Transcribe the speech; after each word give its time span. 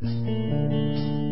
welcome 0.00 1.27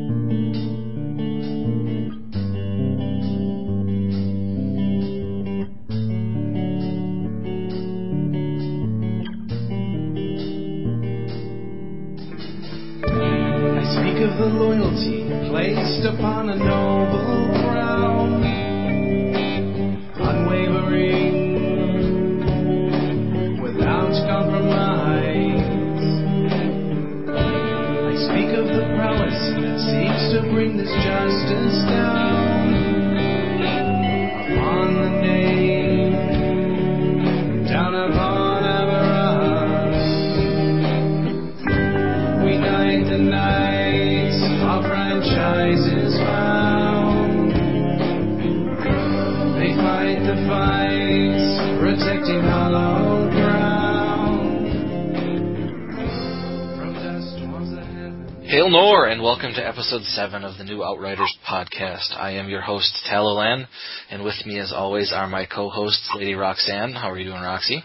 to 60.17 60.23
episode 60.23 60.41
7 60.41 60.45
of 60.45 60.59
the 60.59 60.65
New 60.65 60.83
Outriders 60.83 61.37
podcast. 61.49 62.17
I 62.17 62.33
am 62.33 62.49
your 62.49 62.61
host, 62.61 62.93
Talolan, 63.11 63.67
and 64.11 64.25
with 64.25 64.35
me 64.47 64.59
as 64.59 64.73
always 64.73 65.13
are 65.13 65.27
my 65.27 65.47
co-hosts, 65.47 66.11
Lady 66.15 66.35
Roxanne. 66.35 66.93
How 66.93 67.11
are 67.11 67.19
you 67.19 67.25
doing, 67.25 67.41
Roxy? 67.41 67.83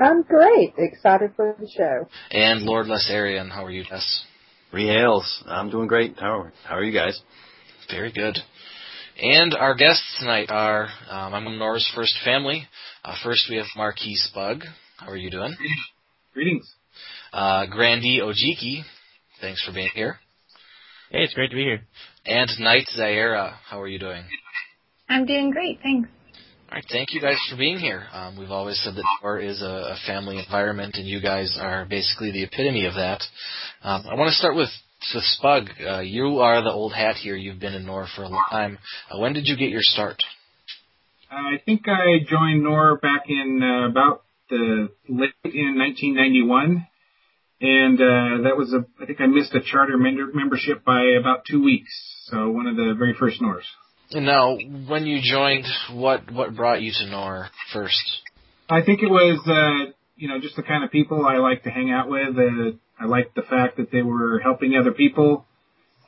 I'm 0.00 0.22
great. 0.22 0.74
Excited 0.78 1.32
for 1.36 1.54
the 1.58 1.68
show. 1.68 2.08
And 2.30 2.62
Lord 2.62 2.86
Lessarian. 2.86 3.50
How 3.50 3.64
are 3.64 3.70
you, 3.70 3.84
Tess? 3.84 4.24
Rehails. 4.72 5.24
I'm 5.46 5.70
doing 5.70 5.88
great. 5.88 6.16
How 6.18 6.40
are, 6.40 6.52
how 6.64 6.76
are 6.76 6.84
you 6.84 6.92
guys? 6.92 7.20
Very 7.90 8.12
good. 8.12 8.38
And 9.20 9.54
our 9.54 9.74
guests 9.74 10.16
tonight 10.20 10.50
are, 10.50 10.88
um, 11.10 11.34
I'm 11.34 11.58
Nora's 11.58 11.90
first 11.94 12.14
family. 12.24 12.66
Uh, 13.04 13.14
first 13.22 13.46
we 13.50 13.56
have 13.56 13.66
Marquis 13.76 14.18
Bug. 14.34 14.62
How 14.98 15.08
are 15.08 15.16
you 15.16 15.30
doing? 15.30 15.54
Greetings. 16.34 16.72
Uh, 17.32 17.66
Grandy 17.66 18.20
Ojiki. 18.22 18.82
Thanks 19.40 19.62
for 19.64 19.72
being 19.72 19.90
here. 19.94 20.18
Hey, 21.12 21.24
it's 21.24 21.34
great 21.34 21.50
to 21.50 21.56
be 21.56 21.64
here. 21.64 21.82
And 22.24 22.48
Knight 22.58 22.86
Zaira, 22.98 23.52
how 23.68 23.82
are 23.82 23.86
you 23.86 23.98
doing? 23.98 24.24
I'm 25.10 25.26
doing 25.26 25.50
great, 25.50 25.78
thanks. 25.82 26.08
All 26.70 26.76
right, 26.76 26.84
thank 26.90 27.12
you 27.12 27.20
guys 27.20 27.36
for 27.50 27.58
being 27.58 27.78
here. 27.78 28.04
Um, 28.14 28.38
we've 28.38 28.50
always 28.50 28.80
said 28.82 28.94
that 28.94 29.04
NOR 29.22 29.38
is 29.38 29.60
a, 29.60 29.92
a, 29.92 29.96
family 30.06 30.38
environment, 30.38 30.94
and 30.96 31.06
you 31.06 31.20
guys 31.20 31.58
are 31.60 31.84
basically 31.84 32.32
the 32.32 32.44
epitome 32.44 32.86
of 32.86 32.94
that. 32.94 33.20
Um, 33.82 34.06
I 34.10 34.14
want 34.14 34.30
to 34.30 34.34
start 34.34 34.56
with, 34.56 34.70
with 35.14 35.24
Spug. 35.38 35.68
Uh, 35.86 36.00
you 36.00 36.38
are 36.38 36.62
the 36.62 36.72
old 36.72 36.94
hat 36.94 37.16
here. 37.16 37.36
You've 37.36 37.60
been 37.60 37.74
in 37.74 37.84
NOR 37.84 38.06
for 38.16 38.22
a 38.22 38.28
long 38.28 38.44
time. 38.50 38.78
Uh, 39.10 39.18
when 39.18 39.34
did 39.34 39.46
you 39.46 39.58
get 39.58 39.68
your 39.68 39.82
start? 39.82 40.16
I 41.30 41.60
think 41.66 41.82
I 41.88 42.24
joined 42.26 42.64
NOR 42.64 42.96
back 42.96 43.24
in 43.28 43.60
uh, 43.62 43.90
about 43.90 44.22
the 44.48 44.88
late 45.10 45.34
in 45.44 45.76
1991 45.76 46.86
and 47.62 48.00
uh, 48.00 48.42
that 48.48 48.56
was 48.56 48.74
a 48.74 48.84
I 49.00 49.06
think 49.06 49.20
I 49.20 49.26
missed 49.26 49.54
a 49.54 49.60
charter 49.60 49.96
membership 49.96 50.84
by 50.84 51.02
about 51.18 51.44
two 51.48 51.62
weeks. 51.62 51.92
So 52.24 52.50
one 52.50 52.66
of 52.66 52.76
the 52.76 52.94
very 52.98 53.14
first 53.18 53.40
NORs. 53.40 53.64
And 54.10 54.26
now, 54.26 54.56
when 54.88 55.06
you 55.06 55.20
joined, 55.22 55.64
what 55.92 56.30
what 56.30 56.54
brought 56.56 56.82
you 56.82 56.92
to 56.92 57.06
NOR 57.06 57.48
first? 57.72 58.02
I 58.68 58.82
think 58.82 59.00
it 59.02 59.08
was 59.08 59.38
uh, 59.46 59.92
you 60.16 60.28
know 60.28 60.40
just 60.40 60.56
the 60.56 60.62
kind 60.62 60.82
of 60.82 60.90
people 60.90 61.24
I 61.24 61.36
like 61.36 61.62
to 61.62 61.70
hang 61.70 61.92
out 61.92 62.08
with. 62.08 62.36
Uh, 62.36 62.76
I 62.98 63.06
liked 63.06 63.36
the 63.36 63.42
fact 63.42 63.76
that 63.76 63.92
they 63.92 64.02
were 64.02 64.40
helping 64.40 64.74
other 64.76 64.92
people 64.92 65.46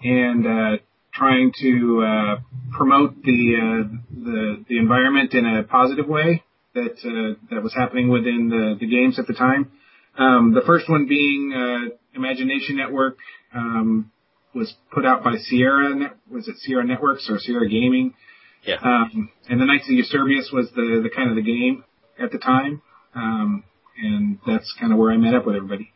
and 0.03 0.47
uh, 0.47 0.83
trying 1.13 1.53
to 1.61 2.05
uh, 2.05 2.37
promote 2.77 3.23
the 3.23 3.55
uh, 3.57 3.89
the 4.11 4.65
the 4.69 4.79
environment 4.79 5.35
in 5.35 5.47
a 5.47 5.63
positive 5.63 6.09
way 6.09 6.43
that 6.75 6.97
uh, 7.05 7.39
that 7.55 7.63
was 7.63 7.73
happening 7.75 8.09
within 8.09 8.49
the, 8.49 8.77
the 8.81 8.87
games 8.87 9.21
at 9.21 9.29
the 9.29 9.35
time. 9.35 9.71
Um, 10.17 10.55
the 10.55 10.63
first 10.67 10.89
one 10.89 11.07
being 11.07 11.53
uh, 11.53 11.95
Imagination 12.15 12.77
Network 12.77 13.17
um, 13.55 14.13
was 14.55 14.73
put 14.93 15.05
out 15.05 15.25
by 15.25 15.37
Sierra. 15.37 15.95
Net- 15.95 16.17
was 16.31 16.49
it 16.49 16.57
Sierra 16.59 16.85
Networks 16.85 17.29
or 17.29 17.39
Sierra 17.39 17.69
Gaming? 17.69 18.15
Yeah. 18.63 18.77
Um, 18.83 19.31
and 19.49 19.61
the 19.61 19.67
Knights 19.67 19.89
of 19.89 19.95
Yserbius 19.95 20.53
was 20.53 20.71
the 20.75 21.01
the 21.03 21.11
kind 21.15 21.31
of 21.31 21.37
the 21.37 21.43
game 21.43 21.85
at 22.19 22.31
the 22.31 22.39
time, 22.39 22.81
um, 23.15 23.65
and 24.03 24.39
that's 24.47 24.73
kind 24.81 24.93
of 24.93 24.99
where 24.99 25.13
I 25.13 25.17
met 25.17 25.35
up 25.35 25.47
with 25.47 25.57
everybody. 25.57 25.91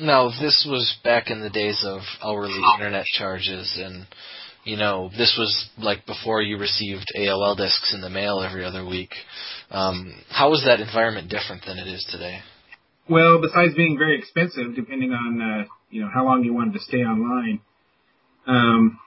Now, 0.00 0.30
this 0.30 0.66
was 0.68 0.96
back 1.04 1.30
in 1.30 1.40
the 1.40 1.50
days 1.50 1.84
of 1.86 2.00
hourly 2.22 2.58
internet 2.74 3.04
charges, 3.06 3.78
and 3.80 4.06
you 4.70 4.76
know, 4.76 5.10
this 5.18 5.34
was 5.36 5.68
like 5.78 6.06
before 6.06 6.40
you 6.42 6.56
received 6.56 7.04
AOL 7.18 7.56
discs 7.56 7.92
in 7.92 8.00
the 8.00 8.08
mail 8.08 8.40
every 8.40 8.64
other 8.64 8.86
week. 8.86 9.10
Um, 9.68 10.14
how 10.30 10.54
is 10.54 10.62
that 10.64 10.78
environment 10.78 11.28
different 11.28 11.64
than 11.66 11.76
it 11.76 11.88
is 11.88 12.06
today? 12.08 12.38
Well, 13.08 13.40
besides 13.40 13.74
being 13.74 13.98
very 13.98 14.16
expensive, 14.16 14.76
depending 14.76 15.10
on 15.10 15.42
uh, 15.42 15.64
you 15.90 16.02
know 16.02 16.08
how 16.14 16.24
long 16.24 16.44
you 16.44 16.54
wanted 16.54 16.74
to 16.74 16.78
stay 16.78 16.98
online, 16.98 17.60
um, 18.46 19.00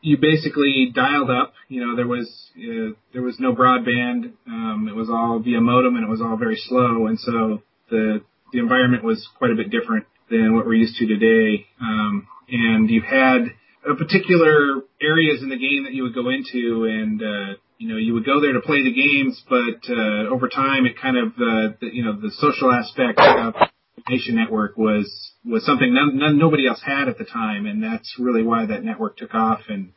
you 0.00 0.16
basically 0.18 0.90
dialed 0.92 1.30
up. 1.30 1.52
You 1.68 1.86
know, 1.86 1.94
there 1.94 2.08
was 2.08 2.28
uh, 2.58 2.96
there 3.12 3.22
was 3.22 3.36
no 3.38 3.54
broadband. 3.54 4.32
Um, 4.48 4.88
it 4.90 4.96
was 4.96 5.08
all 5.08 5.38
via 5.38 5.60
modem, 5.60 5.94
and 5.94 6.04
it 6.04 6.10
was 6.10 6.20
all 6.20 6.36
very 6.36 6.56
slow. 6.56 7.06
And 7.06 7.20
so 7.20 7.62
the 7.88 8.20
the 8.52 8.58
environment 8.58 9.04
was 9.04 9.28
quite 9.38 9.52
a 9.52 9.54
bit 9.54 9.70
different 9.70 10.06
than 10.28 10.56
what 10.56 10.66
we're 10.66 10.74
used 10.74 10.96
to 10.96 11.06
today. 11.06 11.66
Um, 11.80 12.26
and 12.48 12.90
you 12.90 13.02
had 13.02 13.54
a 13.88 13.94
particular 13.94 14.82
areas 15.00 15.42
in 15.42 15.48
the 15.48 15.58
game 15.58 15.84
that 15.84 15.94
you 15.94 16.02
would 16.02 16.14
go 16.14 16.28
into, 16.28 16.84
and 16.84 17.22
uh, 17.22 17.56
you 17.78 17.88
know 17.88 17.96
you 17.96 18.14
would 18.14 18.26
go 18.26 18.40
there 18.40 18.52
to 18.52 18.60
play 18.60 18.82
the 18.82 18.92
games, 18.92 19.42
but 19.48 19.90
uh, 19.90 20.28
over 20.28 20.48
time 20.48 20.86
it 20.86 21.00
kind 21.00 21.16
of 21.16 21.28
uh, 21.28 21.76
the, 21.80 21.88
you 21.92 22.04
know 22.04 22.20
the 22.20 22.30
social 22.32 22.72
aspect 22.72 23.18
of 23.18 23.54
the 23.96 24.02
Nation 24.08 24.36
Network 24.36 24.76
was 24.76 25.08
was 25.44 25.64
something 25.64 25.92
none, 25.94 26.18
none 26.18 26.38
nobody 26.38 26.66
else 26.66 26.82
had 26.84 27.08
at 27.08 27.18
the 27.18 27.24
time, 27.24 27.66
and 27.66 27.82
that's 27.82 28.16
really 28.18 28.42
why 28.42 28.66
that 28.66 28.84
network 28.84 29.16
took 29.16 29.34
off 29.34 29.60
and 29.68 29.92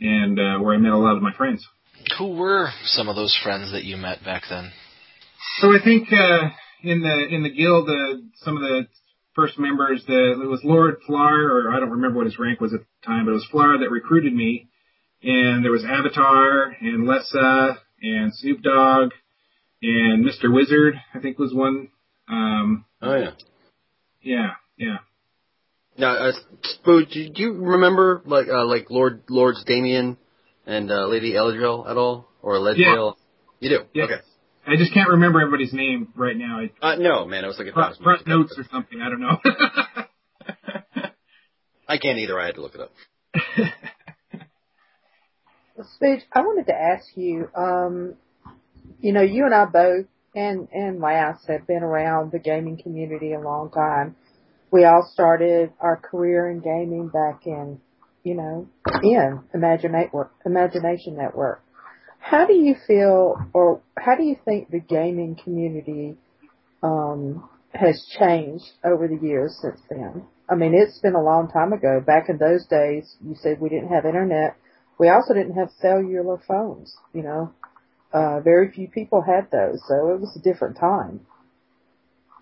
and 0.00 0.38
uh, 0.38 0.58
where 0.58 0.74
I 0.74 0.78
met 0.78 0.92
a 0.92 0.98
lot 0.98 1.16
of 1.16 1.22
my 1.22 1.32
friends. 1.32 1.66
Who 2.18 2.36
were 2.36 2.68
some 2.84 3.08
of 3.08 3.16
those 3.16 3.36
friends 3.42 3.72
that 3.72 3.84
you 3.84 3.96
met 3.96 4.22
back 4.22 4.42
then? 4.48 4.70
So 5.60 5.68
I 5.68 5.82
think 5.82 6.08
uh, 6.12 6.50
in 6.82 7.00
the 7.00 7.34
in 7.34 7.42
the 7.42 7.50
guild, 7.50 7.88
uh, 7.88 8.20
some 8.44 8.56
of 8.56 8.62
the 8.62 8.86
first 9.36 9.58
members 9.58 10.02
that 10.06 10.40
it 10.42 10.48
was 10.48 10.60
Lord 10.64 10.96
Flar, 11.06 11.44
or 11.44 11.72
I 11.72 11.78
don't 11.78 11.90
remember 11.90 12.16
what 12.18 12.26
his 12.26 12.38
rank 12.38 12.60
was 12.60 12.74
at 12.74 12.80
the 12.80 13.06
time, 13.06 13.26
but 13.26 13.32
it 13.32 13.34
was 13.34 13.46
Flar 13.50 13.78
that 13.78 13.90
recruited 13.90 14.34
me. 14.34 14.68
And 15.22 15.64
there 15.64 15.72
was 15.72 15.84
Avatar 15.84 16.74
and 16.80 17.06
Lessa 17.06 17.78
and 18.02 18.32
Snoop 18.34 18.62
Dogg 18.62 19.10
and 19.82 20.24
Mr. 20.24 20.52
Wizard, 20.52 20.94
I 21.14 21.20
think 21.20 21.38
was 21.38 21.54
one. 21.54 21.88
Um, 22.28 22.84
oh 23.02 23.16
yeah. 23.16 23.30
Yeah, 24.22 24.50
yeah. 24.76 24.96
Now, 25.98 26.14
uh, 26.14 26.32
Spoo, 26.64 27.10
do 27.10 27.42
you 27.42 27.52
remember 27.52 28.22
like 28.26 28.48
uh, 28.48 28.66
like 28.66 28.90
Lord 28.90 29.22
Lords 29.28 29.64
Damien 29.64 30.18
and 30.66 30.90
uh, 30.90 31.06
Lady 31.06 31.32
Eladriel 31.32 31.88
at 31.88 31.96
all, 31.96 32.28
or 32.42 32.54
Eladriel? 32.54 32.76
Yeah. 32.80 33.10
You 33.60 33.78
do. 33.78 33.84
Yeah. 33.94 34.04
Okay. 34.04 34.14
I 34.66 34.74
just 34.76 34.92
can't 34.92 35.10
remember 35.10 35.40
everybody's 35.40 35.72
name 35.72 36.12
right 36.16 36.36
now. 36.36 36.60
uh, 36.82 36.96
no, 36.96 37.24
man, 37.24 37.44
I 37.44 37.46
was 37.46 37.56
looking 37.56 37.72
front, 37.72 37.96
front 38.02 38.26
notes 38.26 38.52
or 38.58 38.64
something. 38.70 39.00
I 39.00 39.08
don't 39.08 39.20
know. 39.20 39.38
I 41.88 41.98
can't 41.98 42.18
either. 42.18 42.38
I 42.40 42.46
had 42.46 42.56
to 42.56 42.62
look 42.62 42.74
it 42.74 42.80
up. 42.80 42.90
Speech, 45.94 46.22
I 46.32 46.40
wanted 46.40 46.66
to 46.66 46.74
ask 46.74 47.04
you, 47.14 47.48
um, 47.56 48.14
you 49.00 49.12
know, 49.12 49.22
you 49.22 49.44
and 49.44 49.54
I 49.54 49.66
both 49.66 50.06
and, 50.34 50.66
and 50.72 51.00
Lass 51.00 51.46
have 51.46 51.66
been 51.68 51.84
around 51.84 52.32
the 52.32 52.40
gaming 52.40 52.80
community 52.82 53.34
a 53.34 53.40
long 53.40 53.70
time. 53.70 54.16
We 54.72 54.84
all 54.84 55.08
started 55.12 55.72
our 55.80 55.96
career 55.96 56.50
in 56.50 56.58
gaming 56.60 57.08
back 57.08 57.46
in, 57.46 57.80
you 58.24 58.34
know, 58.34 58.68
in 59.02 59.44
Imagination 59.54 59.92
Network. 61.16 61.62
How 62.28 62.44
do 62.44 62.54
you 62.54 62.74
feel, 62.88 63.36
or 63.52 63.80
how 63.96 64.16
do 64.16 64.24
you 64.24 64.36
think 64.44 64.68
the 64.68 64.80
gaming 64.80 65.38
community 65.44 66.16
um, 66.82 67.48
has 67.72 68.04
changed 68.18 68.64
over 68.84 69.06
the 69.06 69.24
years 69.24 69.56
since 69.62 69.80
then? 69.88 70.24
I 70.50 70.56
mean, 70.56 70.74
it's 70.74 70.98
been 70.98 71.14
a 71.14 71.22
long 71.22 71.48
time 71.48 71.72
ago. 71.72 72.02
Back 72.04 72.28
in 72.28 72.38
those 72.38 72.66
days, 72.66 73.14
you 73.24 73.36
said 73.36 73.60
we 73.60 73.68
didn't 73.68 73.90
have 73.90 74.04
internet. 74.04 74.56
We 74.98 75.08
also 75.08 75.34
didn't 75.34 75.54
have 75.54 75.70
cellular 75.80 76.42
phones. 76.48 76.92
You 77.12 77.22
know, 77.22 77.52
uh, 78.12 78.40
very 78.40 78.72
few 78.72 78.88
people 78.88 79.22
had 79.22 79.48
those, 79.52 79.80
so 79.86 80.12
it 80.12 80.20
was 80.20 80.36
a 80.36 80.42
different 80.42 80.78
time. 80.80 81.20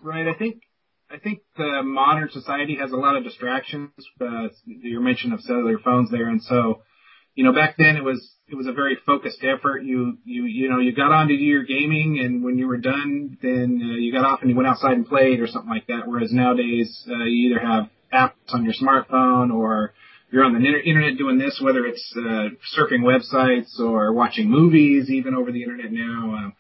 Right. 0.03 0.27
I 0.27 0.33
think 0.39 0.63
I 1.11 1.19
think 1.19 1.41
the 1.59 1.83
modern 1.85 2.31
society 2.31 2.77
has 2.81 2.91
a 2.91 2.97
lot 2.97 3.17
of 3.17 3.25
distractions. 3.25 3.91
Uh, 4.19 4.49
your 4.67 5.03
mention 5.03 5.35
of 5.35 5.43
cellular 5.43 5.79
phones 5.85 6.11
there, 6.11 6.29
and 6.29 6.43
so 6.43 6.81
you 7.35 7.45
know 7.45 7.53
back 7.53 7.77
then 7.77 7.97
it 7.97 8.05
was 8.05 8.35
it 8.49 8.55
was 8.55 8.67
a 8.67 8.73
very 8.73 8.97
focused 9.07 9.43
effort. 9.43 9.83
You 9.85 10.19
you 10.25 10.45
you 10.45 10.71
know 10.71 10.79
you 10.79 10.95
got 10.95 11.13
on 11.13 11.29
to 11.29 11.37
do 11.37 11.43
your 11.43 11.65
gaming, 11.65 12.21
and 12.21 12.45
when 12.45 12.59
you 12.59 12.67
were 12.67 12.77
done, 12.77 13.39
then 13.43 13.81
uh, 13.83 13.97
you 13.97 14.13
got 14.13 14.25
off 14.25 14.41
and 14.43 14.51
you 14.51 14.57
went 14.57 14.69
outside 14.69 14.93
and 14.93 15.07
played 15.07 15.41
or 15.41 15.47
something 15.47 15.71
like 15.71 15.87
that. 15.87 16.03
Whereas 16.07 16.33
nowadays 16.33 17.05
uh, 17.09 17.25
you 17.25 17.51
either 17.51 17.61
have 17.61 17.89
apps 18.13 18.53
on 18.53 18.65
your 18.65 18.75
smartphone 18.75 19.53
or 19.53 19.93
you're 20.31 20.45
on 20.45 20.53
the 20.53 20.81
internet 20.85 21.17
doing 21.17 21.39
this, 21.39 21.61
whether 21.63 21.87
it's 21.87 22.15
uh, 22.17 22.49
surfing 22.77 23.03
websites 23.03 23.79
or 23.79 24.13
watching 24.13 24.51
movies, 24.51 25.11
even 25.11 25.35
over 25.35 25.53
the 25.53 25.63
internet 25.63 25.93
now. 25.93 26.35
Um, 26.35 26.53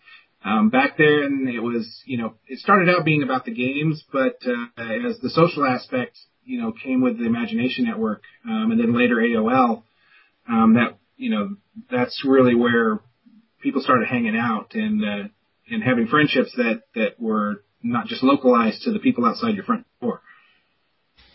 um, 0.45 0.71
back 0.71 0.99
then, 0.99 1.51
it 1.53 1.61
was 1.61 2.03
you 2.07 2.19
know 2.19 2.35
it 2.47 2.59
started 2.59 2.89
out 2.89 3.05
being 3.05 3.23
about 3.23 3.45
the 3.45 3.53
games, 3.53 4.03
but 4.13 4.37
uh, 4.47 4.83
as 5.09 5.19
the 5.21 5.31
social 5.31 5.65
aspect 5.67 6.19
you 6.45 6.61
know 6.61 6.73
came 6.73 7.01
with 7.01 7.19
the 7.19 7.27
Imagination 7.27 7.85
Network, 7.85 8.23
um, 8.47 8.71
and 8.71 8.81
then 8.81 8.97
later 8.97 9.17
AOL, 9.17 9.83
um, 10.49 10.75
that 10.75 10.99
you 11.17 11.31
know 11.31 11.57
that's 11.91 12.23
really 12.25 12.55
where 12.55 13.01
people 13.63 13.83
started 13.83 14.09
hanging 14.09 14.37
out 14.37 14.75
and 14.75 15.03
uh, 15.03 15.29
and 15.71 15.83
having 15.83 16.07
friendships 16.07 16.53
that 16.57 16.83
that 16.95 17.21
were 17.21 17.65
not 17.83 18.07
just 18.07 18.23
localized 18.23 18.83
to 18.83 18.93
the 18.93 18.99
people 18.99 19.25
outside 19.25 19.55
your 19.55 19.65
front 19.65 19.87
door. 20.01 20.21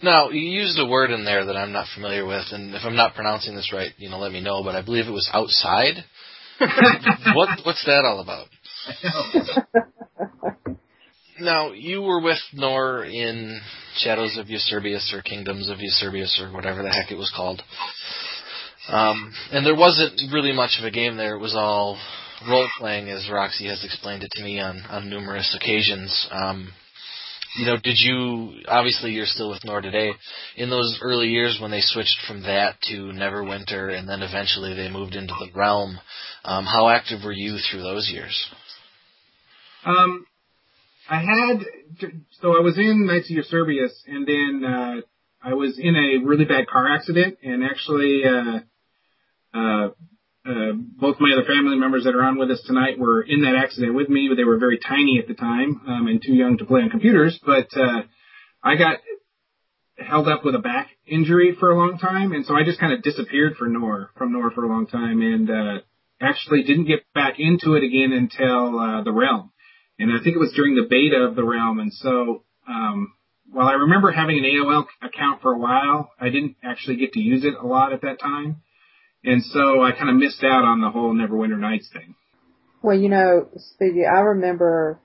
Now, 0.01 0.29
you 0.29 0.39
used 0.39 0.79
a 0.79 0.85
word 0.85 1.11
in 1.11 1.25
there 1.25 1.45
that 1.45 1.57
I'm 1.57 1.73
not 1.73 1.87
familiar 1.93 2.25
with, 2.25 2.45
and 2.51 2.73
if 2.73 2.81
I'm 2.85 2.95
not 2.95 3.15
pronouncing 3.15 3.55
this 3.55 3.73
right, 3.73 3.91
you 3.97 4.09
know, 4.09 4.17
let 4.19 4.31
me 4.31 4.39
know. 4.41 4.63
But 4.63 4.75
I 4.75 4.81
believe 4.81 5.07
it 5.07 5.11
was 5.11 5.29
outside. 5.33 6.05
what 7.35 7.49
what's 7.65 7.83
that 7.85 8.05
all 8.05 8.19
about? 8.21 8.47
now, 11.39 11.71
you 11.71 12.01
were 12.01 12.21
with 12.21 12.39
Nor 12.53 13.05
in 13.05 13.59
Shadows 13.97 14.37
of 14.37 14.47
Yserbius 14.47 15.13
or 15.13 15.21
Kingdoms 15.21 15.69
of 15.69 15.77
Yserbius 15.77 16.39
or 16.41 16.51
whatever 16.53 16.81
the 16.81 16.89
heck 16.89 17.11
it 17.11 17.17
was 17.17 17.31
called. 17.35 17.61
Um, 18.89 19.31
and 19.51 19.65
there 19.65 19.75
wasn't 19.75 20.19
really 20.33 20.51
much 20.51 20.77
of 20.79 20.85
a 20.85 20.91
game 20.91 21.15
there. 21.15 21.35
It 21.35 21.41
was 21.41 21.55
all 21.55 21.99
role 22.47 22.67
playing, 22.77 23.09
as 23.09 23.29
Roxy 23.31 23.67
has 23.67 23.83
explained 23.83 24.23
it 24.23 24.31
to 24.31 24.43
me 24.43 24.59
on 24.59 24.81
on 24.89 25.09
numerous 25.09 25.55
occasions. 25.59 26.27
Um, 26.31 26.71
you 27.57 27.65
know, 27.65 27.77
did 27.77 27.97
you 27.97 28.61
obviously 28.67 29.11
you're 29.11 29.25
still 29.25 29.49
with 29.49 29.63
Nor 29.65 29.81
today. 29.81 30.11
In 30.55 30.69
those 30.69 30.99
early 31.01 31.27
years 31.27 31.59
when 31.61 31.71
they 31.71 31.81
switched 31.81 32.17
from 32.27 32.41
that 32.43 32.81
to 32.83 33.11
Neverwinter, 33.13 33.97
and 33.97 34.07
then 34.07 34.21
eventually 34.21 34.73
they 34.75 34.89
moved 34.89 35.15
into 35.15 35.33
the 35.39 35.51
Realm, 35.53 35.99
um, 36.43 36.65
how 36.65 36.89
active 36.89 37.23
were 37.23 37.31
you 37.31 37.57
through 37.57 37.81
those 37.81 38.09
years? 38.11 38.47
Um, 39.85 40.25
I 41.09 41.19
had 41.19 41.65
so 42.41 42.57
I 42.57 42.61
was 42.61 42.77
in 42.77 43.05
Knights 43.05 43.31
of 43.31 43.37
Yserbius, 43.37 43.91
and 44.07 44.27
then 44.27 44.63
uh, 44.65 45.01
I 45.43 45.53
was 45.53 45.77
in 45.79 45.95
a 45.95 46.25
really 46.25 46.45
bad 46.45 46.67
car 46.67 46.91
accident, 46.91 47.37
and 47.43 47.63
actually. 47.63 48.23
Uh, 48.25 48.59
both 49.53 51.19
my 51.19 51.31
other 51.33 51.45
family 51.45 51.77
members 51.77 52.03
that 52.05 52.15
are 52.15 52.23
on 52.23 52.37
with 52.37 52.51
us 52.51 52.61
tonight 52.65 52.99
were 52.99 53.21
in 53.21 53.41
that 53.41 53.55
accident 53.55 53.95
with 53.95 54.09
me. 54.09 54.27
But 54.29 54.35
they 54.35 54.43
were 54.43 54.57
very 54.57 54.79
tiny 54.79 55.19
at 55.19 55.27
the 55.27 55.33
time 55.33 55.81
um, 55.87 56.07
and 56.07 56.21
too 56.21 56.33
young 56.33 56.57
to 56.57 56.65
play 56.65 56.81
on 56.81 56.89
computers. 56.89 57.39
But 57.45 57.69
uh, 57.75 58.03
I 58.63 58.75
got 58.75 58.99
held 59.97 60.27
up 60.27 60.45
with 60.45 60.55
a 60.55 60.59
back 60.59 60.89
injury 61.05 61.55
for 61.59 61.71
a 61.71 61.77
long 61.77 61.97
time, 61.97 62.31
and 62.31 62.45
so 62.45 62.55
I 62.55 62.63
just 62.63 62.79
kind 62.79 62.93
of 62.93 63.01
disappeared 63.01 63.55
for 63.57 63.67
Nor 63.67 64.11
from 64.17 64.33
Nor 64.33 64.51
for 64.51 64.63
a 64.63 64.69
long 64.69 64.87
time, 64.87 65.21
and 65.21 65.49
uh, 65.49 65.81
actually 66.21 66.63
didn't 66.63 66.85
get 66.85 67.01
back 67.13 67.35
into 67.37 67.73
it 67.73 67.83
again 67.83 68.11
until 68.11 68.79
uh, 68.79 69.03
the 69.03 69.11
Realm. 69.11 69.51
And 69.97 70.11
I 70.11 70.23
think 70.23 70.35
it 70.35 70.39
was 70.39 70.53
during 70.55 70.75
the 70.75 70.87
beta 70.89 71.17
of 71.17 71.35
the 71.35 71.43
Realm. 71.43 71.79
And 71.79 71.93
so 71.93 72.43
um, 72.67 73.13
while 73.51 73.67
I 73.67 73.73
remember 73.73 74.11
having 74.11 74.37
an 74.37 74.45
AOL 74.45 74.85
account 75.01 75.41
for 75.41 75.53
a 75.53 75.57
while, 75.57 76.11
I 76.19 76.29
didn't 76.29 76.55
actually 76.63 76.97
get 76.97 77.13
to 77.13 77.19
use 77.19 77.43
it 77.43 77.55
a 77.59 77.65
lot 77.65 77.93
at 77.93 78.01
that 78.01 78.19
time. 78.19 78.61
And 79.23 79.43
so 79.43 79.81
I 79.81 79.91
kind 79.91 80.09
of 80.09 80.15
missed 80.15 80.43
out 80.43 80.63
on 80.63 80.81
the 80.81 80.89
whole 80.89 81.13
Neverwinter 81.13 81.59
Nights 81.59 81.89
thing. 81.91 82.15
Well, 82.81 82.97
you 82.97 83.09
know, 83.09 83.49
Speedy, 83.57 84.05
I 84.05 84.19
remember, 84.19 84.99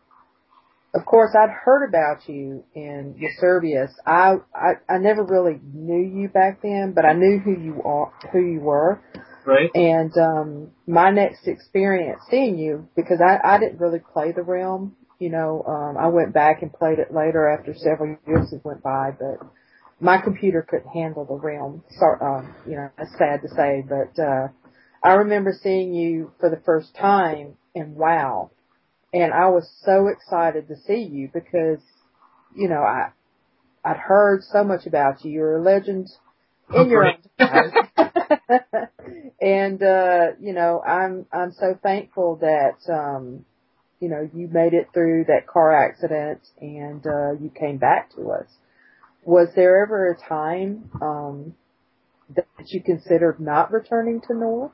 of 0.95 1.05
course, 1.05 1.35
I'd 1.37 1.51
heard 1.51 1.89
about 1.89 2.29
you 2.29 2.65
in 2.75 3.17
Yserbius. 3.19 3.91
I, 4.07 4.35
I, 4.55 4.75
I 4.89 4.99
never 4.99 5.25
really 5.25 5.59
knew 5.75 5.99
you 5.99 6.29
back 6.29 6.63
then, 6.63 6.93
but 6.95 7.05
I 7.05 7.15
knew 7.15 7.41
who 7.41 7.61
you 7.61 7.83
are, 7.85 8.13
who 8.33 8.39
you 8.39 8.61
were. 8.61 9.03
Right. 9.45 9.71
And, 9.75 10.17
um, 10.17 10.71
my 10.87 11.11
next 11.11 11.49
experience 11.49 12.21
seeing 12.31 12.57
you, 12.57 12.89
because 12.95 13.21
I, 13.21 13.41
I 13.45 13.59
didn't 13.59 13.81
really 13.81 14.01
play 14.13 14.31
the 14.31 14.43
realm, 14.43 14.95
you 15.19 15.31
know, 15.31 15.65
um, 15.67 15.97
I 15.99 16.07
went 16.07 16.33
back 16.33 16.63
and 16.63 16.73
played 16.73 17.01
it 17.01 17.13
later 17.13 17.49
after 17.49 17.75
several 17.75 18.17
years 18.27 18.53
had 18.53 18.65
went 18.65 18.83
by, 18.83 19.11
but, 19.19 19.45
my 20.05 20.19
computer 20.19 20.61
couldn't 20.69 20.91
handle 20.91 21.25
the 21.25 21.35
realm. 21.35 21.83
So, 21.99 22.07
um, 22.21 22.55
you 22.69 22.77
know, 22.77 22.91
it's 22.99 23.17
sad 23.17 23.41
to 23.41 23.49
say, 23.49 23.83
but 23.89 24.23
uh, 24.23 24.49
I 25.03 25.15
remember 25.15 25.55
seeing 25.63 25.95
you 25.95 26.33
for 26.41 26.51
the 26.51 26.61
first 26.67 26.95
time 26.95 27.57
and 27.75 27.97
WoW, 27.97 28.51
and 29.15 29.33
I 29.33 29.49
was 29.49 29.67
so 29.83 30.09
excited 30.09 30.69
to 30.69 30.77
see 30.87 31.03
you 31.11 31.31
because, 31.33 31.79
you 32.55 32.69
know, 32.69 32.83
I 32.83 33.13
I'd 33.83 33.97
heard 33.97 34.43
so 34.45 34.63
much 34.63 34.87
about 34.87 35.25
you. 35.25 35.33
You're 35.33 35.57
a 35.57 35.63
legend 35.63 36.09
in 36.69 36.77
oh, 36.77 36.87
your 36.87 37.07
own 37.07 37.17
time. 37.39 37.73
and 39.41 39.83
uh, 39.83 40.27
you 40.39 40.53
know, 40.53 40.83
I'm 40.87 41.25
I'm 41.33 41.53
so 41.53 41.79
thankful 41.83 42.37
that 42.43 42.93
um, 42.93 43.47
you 44.01 44.11
know, 44.11 44.29
you 44.35 44.49
made 44.49 44.75
it 44.75 44.89
through 44.93 45.25
that 45.29 45.47
car 45.47 45.73
accident 45.73 46.47
and 46.61 47.07
uh, 47.07 47.33
you 47.41 47.51
came 47.59 47.79
back 47.79 48.15
to 48.17 48.31
us 48.33 48.49
was 49.27 49.49
there 49.55 49.83
ever 49.83 50.13
a 50.13 50.29
time 50.29 50.91
um, 51.01 51.55
that 52.35 52.47
you 52.69 52.83
considered 52.83 53.41
not 53.41 53.73
returning 53.73 54.21
to 54.29 54.35
Nor? 54.35 54.73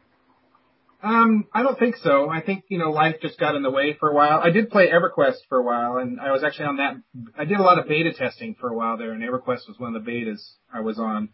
Um, 1.02 1.46
I 1.54 1.62
don't 1.62 1.78
think 1.78 1.96
so. 1.96 2.28
I 2.28 2.42
think 2.42 2.64
you 2.68 2.78
know 2.78 2.90
life 2.90 3.16
just 3.22 3.38
got 3.38 3.54
in 3.54 3.62
the 3.62 3.70
way 3.70 3.96
for 3.98 4.10
a 4.10 4.14
while. 4.14 4.40
I 4.42 4.50
did 4.50 4.70
play 4.70 4.88
EverQuest 4.88 5.38
for 5.48 5.58
a 5.58 5.62
while, 5.62 5.96
and 5.96 6.20
I 6.20 6.30
was 6.30 6.44
actually 6.44 6.66
on 6.66 6.76
that. 6.76 6.96
I 7.38 7.46
did 7.46 7.58
a 7.58 7.62
lot 7.62 7.78
of 7.78 7.88
beta 7.88 8.12
testing 8.12 8.54
for 8.60 8.68
a 8.68 8.74
while 8.74 8.98
there, 8.98 9.12
and 9.12 9.22
EverQuest 9.22 9.66
was 9.66 9.76
one 9.78 9.96
of 9.96 10.04
the 10.04 10.10
betas 10.10 10.42
I 10.72 10.80
was 10.80 10.98
on. 10.98 11.30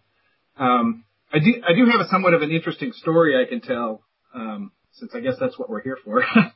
Um, 0.57 1.05
I 1.33 1.41
do 1.41 1.63
I 1.69 1.75
do 1.75 1.85
have 1.87 2.01
a 2.01 2.09
somewhat 2.09 2.35
of 2.35 2.43
an 2.43 2.53
interesting 2.53 2.93
story 2.93 3.41
I 3.41 3.49
can 3.49 3.61
tell, 3.61 4.03
um, 4.33 4.71
since 4.93 5.13
I 5.17 5.21
guess 5.21 5.35
that's 5.41 5.59
what 5.59 5.69
we're 5.69 5.83
here 5.83 5.99
for. 6.05 6.23
um, 6.39 6.53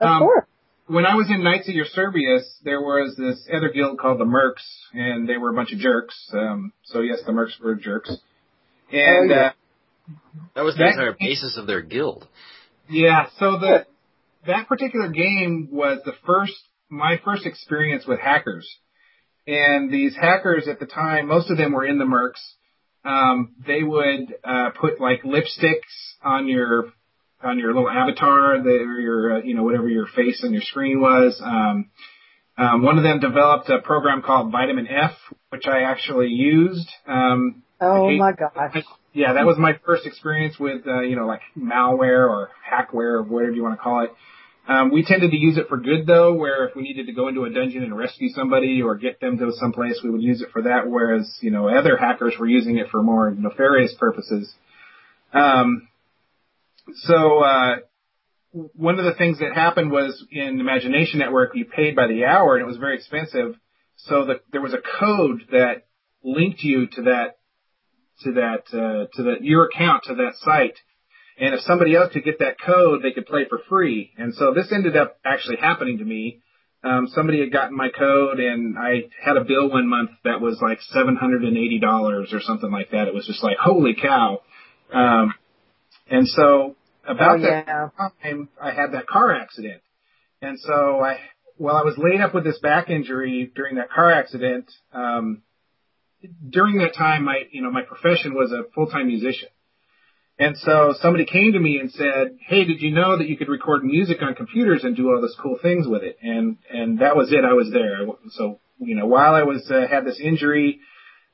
of 0.00 0.20
course 0.20 0.44
when 0.88 1.04
I 1.04 1.14
was 1.14 1.28
in 1.30 1.44
Knights 1.44 1.68
of 1.68 1.74
Yserbius, 1.74 2.44
there 2.64 2.80
was 2.80 3.14
this 3.16 3.46
other 3.54 3.68
guild 3.68 3.98
called 3.98 4.18
the 4.18 4.24
Mercs, 4.24 4.64
and 4.94 5.28
they 5.28 5.36
were 5.36 5.50
a 5.50 5.54
bunch 5.54 5.72
of 5.72 5.78
jerks. 5.78 6.16
Um, 6.32 6.72
so 6.84 7.00
yes, 7.00 7.18
the 7.26 7.32
Mercs 7.32 7.60
were 7.62 7.74
jerks. 7.74 8.10
And 8.90 9.30
oh, 9.30 9.34
yeah. 9.34 9.46
uh, 9.46 10.12
that 10.56 10.64
was 10.64 10.74
the 10.74 10.84
that, 10.84 10.92
entire 10.92 11.16
basis 11.18 11.58
of 11.58 11.66
their 11.66 11.82
guild. 11.82 12.26
Yeah. 12.88 13.26
So 13.38 13.58
the 13.58 13.86
that 14.46 14.66
particular 14.66 15.08
game 15.10 15.68
was 15.70 16.00
the 16.04 16.14
first 16.26 16.54
my 16.88 17.20
first 17.22 17.44
experience 17.44 18.06
with 18.06 18.18
hackers. 18.18 18.68
And 19.46 19.90
these 19.90 20.16
hackers 20.16 20.68
at 20.68 20.80
the 20.80 20.86
time, 20.86 21.28
most 21.28 21.50
of 21.50 21.58
them 21.58 21.72
were 21.72 21.84
in 21.84 21.98
the 21.98 22.04
Mercs. 22.04 22.40
Um, 23.04 23.54
they 23.66 23.82
would 23.82 24.34
uh, 24.44 24.70
put 24.78 25.00
like 25.00 25.22
lipsticks 25.22 26.16
on 26.22 26.48
your 26.48 26.92
on 27.42 27.58
your 27.58 27.74
little 27.74 27.88
avatar, 27.88 28.62
the, 28.62 28.70
or 28.70 29.00
your, 29.00 29.36
uh, 29.36 29.42
you 29.42 29.54
know, 29.54 29.62
whatever 29.62 29.88
your 29.88 30.06
face 30.06 30.42
on 30.44 30.52
your 30.52 30.62
screen 30.62 31.00
was. 31.00 31.40
Um, 31.44 31.90
um, 32.56 32.82
one 32.82 32.98
of 32.98 33.04
them 33.04 33.20
developed 33.20 33.68
a 33.70 33.80
program 33.80 34.22
called 34.22 34.50
Vitamin 34.50 34.88
F, 34.88 35.12
which 35.50 35.66
I 35.66 35.82
actually 35.82 36.28
used. 36.28 36.88
Um, 37.06 37.62
oh 37.80 38.10
my 38.18 38.32
gosh. 38.32 38.84
Yeah, 39.12 39.34
that 39.34 39.46
was 39.46 39.56
my 39.58 39.78
first 39.86 40.06
experience 40.06 40.58
with, 40.58 40.86
uh, 40.86 41.00
you 41.00 41.16
know, 41.16 41.26
like 41.26 41.40
malware 41.56 42.28
or 42.28 42.50
hackware 42.68 43.14
or 43.14 43.22
whatever 43.22 43.52
you 43.52 43.62
want 43.62 43.78
to 43.78 43.82
call 43.82 44.04
it. 44.04 44.10
Um, 44.68 44.92
we 44.92 45.02
tended 45.02 45.30
to 45.30 45.36
use 45.36 45.56
it 45.56 45.68
for 45.68 45.78
good 45.78 46.06
though, 46.06 46.34
where 46.34 46.66
if 46.66 46.76
we 46.76 46.82
needed 46.82 47.06
to 47.06 47.12
go 47.12 47.28
into 47.28 47.44
a 47.44 47.50
dungeon 47.50 47.84
and 47.84 47.96
rescue 47.96 48.28
somebody 48.28 48.82
or 48.82 48.96
get 48.96 49.18
them 49.18 49.38
to 49.38 49.50
someplace, 49.52 50.00
we 50.04 50.10
would 50.10 50.22
use 50.22 50.42
it 50.42 50.50
for 50.52 50.62
that. 50.62 50.88
Whereas, 50.88 51.26
you 51.40 51.50
know, 51.50 51.68
other 51.68 51.96
hackers 51.96 52.34
were 52.38 52.46
using 52.46 52.76
it 52.76 52.88
for 52.90 53.02
more 53.02 53.30
nefarious 53.30 53.94
purposes. 53.98 54.52
Um, 55.32 55.88
so 56.94 57.38
uh, 57.40 57.76
one 58.52 58.98
of 58.98 59.04
the 59.04 59.14
things 59.14 59.38
that 59.40 59.54
happened 59.54 59.90
was 59.90 60.24
in 60.30 60.60
Imagination 60.60 61.18
Network, 61.18 61.54
you 61.54 61.64
paid 61.64 61.94
by 61.94 62.06
the 62.06 62.24
hour, 62.24 62.56
and 62.56 62.62
it 62.62 62.66
was 62.66 62.78
very 62.78 62.96
expensive. 62.96 63.54
So 63.96 64.24
the, 64.24 64.40
there 64.52 64.60
was 64.60 64.74
a 64.74 64.82
code 65.00 65.42
that 65.50 65.86
linked 66.22 66.62
you 66.62 66.86
to 66.86 67.02
that 67.02 67.36
to 68.22 68.32
that 68.32 68.62
uh, 68.72 69.06
to 69.14 69.22
the 69.22 69.36
your 69.40 69.66
account 69.66 70.04
to 70.04 70.14
that 70.16 70.32
site. 70.40 70.76
And 71.40 71.54
if 71.54 71.60
somebody 71.60 71.94
else 71.94 72.12
could 72.12 72.24
get 72.24 72.40
that 72.40 72.56
code, 72.60 73.02
they 73.02 73.12
could 73.12 73.26
play 73.26 73.46
for 73.48 73.60
free. 73.68 74.12
And 74.18 74.34
so 74.34 74.52
this 74.54 74.72
ended 74.72 74.96
up 74.96 75.18
actually 75.24 75.56
happening 75.56 75.98
to 75.98 76.04
me. 76.04 76.40
Um, 76.82 77.08
somebody 77.08 77.40
had 77.40 77.52
gotten 77.52 77.76
my 77.76 77.90
code, 77.90 78.40
and 78.40 78.76
I 78.78 79.04
had 79.24 79.36
a 79.36 79.44
bill 79.44 79.68
one 79.70 79.88
month 79.88 80.10
that 80.24 80.40
was 80.40 80.58
like 80.62 80.78
seven 80.92 81.16
hundred 81.16 81.42
and 81.42 81.56
eighty 81.56 81.78
dollars 81.78 82.32
or 82.32 82.40
something 82.40 82.70
like 82.70 82.90
that. 82.92 83.08
It 83.08 83.14
was 83.14 83.26
just 83.26 83.42
like 83.42 83.56
holy 83.58 83.94
cow. 84.00 84.42
Um, 84.92 85.34
and 86.10 86.26
so 86.26 86.76
about 87.08 87.40
oh, 87.40 87.42
yeah. 87.42 87.64
that 87.98 88.12
time, 88.22 88.48
I 88.60 88.72
had 88.72 88.92
that 88.92 89.06
car 89.06 89.32
accident. 89.34 89.82
And 90.40 90.58
so 90.60 91.00
I, 91.00 91.18
while 91.56 91.76
I 91.76 91.82
was 91.82 91.98
laid 91.98 92.20
up 92.20 92.34
with 92.34 92.44
this 92.44 92.58
back 92.60 92.90
injury 92.90 93.50
during 93.54 93.76
that 93.76 93.90
car 93.90 94.12
accident, 94.12 94.70
um, 94.92 95.42
during 96.48 96.78
that 96.78 96.94
time, 96.94 97.24
my 97.24 97.42
you 97.50 97.62
know 97.62 97.70
my 97.70 97.82
profession 97.82 98.34
was 98.34 98.52
a 98.52 98.64
full 98.74 98.86
time 98.86 99.06
musician, 99.06 99.48
and 100.38 100.56
so 100.58 100.94
somebody 101.00 101.24
came 101.24 101.52
to 101.52 101.60
me 101.60 101.78
and 101.78 101.90
said, 101.92 102.38
"Hey, 102.46 102.64
did 102.64 102.80
you 102.80 102.90
know 102.90 103.18
that 103.18 103.28
you 103.28 103.36
could 103.36 103.48
record 103.48 103.84
music 103.84 104.18
on 104.20 104.34
computers 104.34 104.82
and 104.84 104.96
do 104.96 105.08
all 105.08 105.20
this 105.20 105.36
cool 105.40 105.58
things 105.60 105.86
with 105.86 106.02
it?" 106.02 106.18
And 106.22 106.58
and 106.72 106.98
that 107.00 107.16
was 107.16 107.32
it. 107.32 107.44
I 107.44 107.52
was 107.52 107.70
there. 107.72 108.06
So 108.30 108.58
you 108.80 108.96
know, 108.96 109.06
while 109.06 109.34
I 109.34 109.44
was 109.44 109.68
uh, 109.70 109.86
had 109.88 110.04
this 110.04 110.20
injury, 110.20 110.80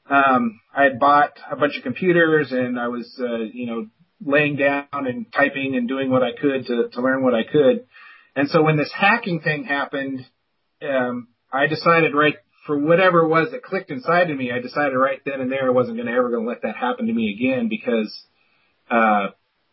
um, 0.08 0.60
I 0.74 0.84
had 0.84 0.98
bought 0.98 1.32
a 1.50 1.56
bunch 1.56 1.76
of 1.76 1.82
computers 1.82 2.52
and 2.52 2.78
I 2.78 2.88
was 2.88 3.10
uh, 3.18 3.38
you 3.38 3.66
know 3.66 3.86
laying 4.24 4.56
down 4.56 4.86
and 4.92 5.26
typing 5.32 5.76
and 5.76 5.88
doing 5.88 6.10
what 6.10 6.22
I 6.22 6.32
could 6.32 6.66
to 6.66 6.88
to 6.92 7.00
learn 7.00 7.22
what 7.22 7.34
I 7.34 7.44
could. 7.44 7.86
And 8.36 8.48
so 8.48 8.62
when 8.62 8.76
this 8.76 8.90
hacking 8.92 9.40
thing 9.40 9.64
happened, 9.64 10.26
um, 10.82 11.28
I 11.52 11.66
decided 11.66 12.14
right 12.14 12.34
for 12.66 12.78
whatever 12.78 13.20
it 13.20 13.28
was 13.28 13.50
that 13.52 13.62
clicked 13.62 13.90
inside 13.90 14.30
of 14.30 14.38
me, 14.38 14.50
I 14.50 14.60
decided 14.60 14.96
right 14.96 15.20
then 15.24 15.40
and 15.40 15.52
there 15.52 15.66
I 15.66 15.70
wasn't 15.70 15.96
going 15.96 16.06
to 16.06 16.12
ever 16.12 16.30
going 16.30 16.44
to 16.44 16.48
let 16.48 16.62
that 16.62 16.76
happen 16.76 17.06
to 17.06 17.12
me 17.12 17.34
again 17.34 17.68
because 17.68 18.12
uh, 18.90 19.28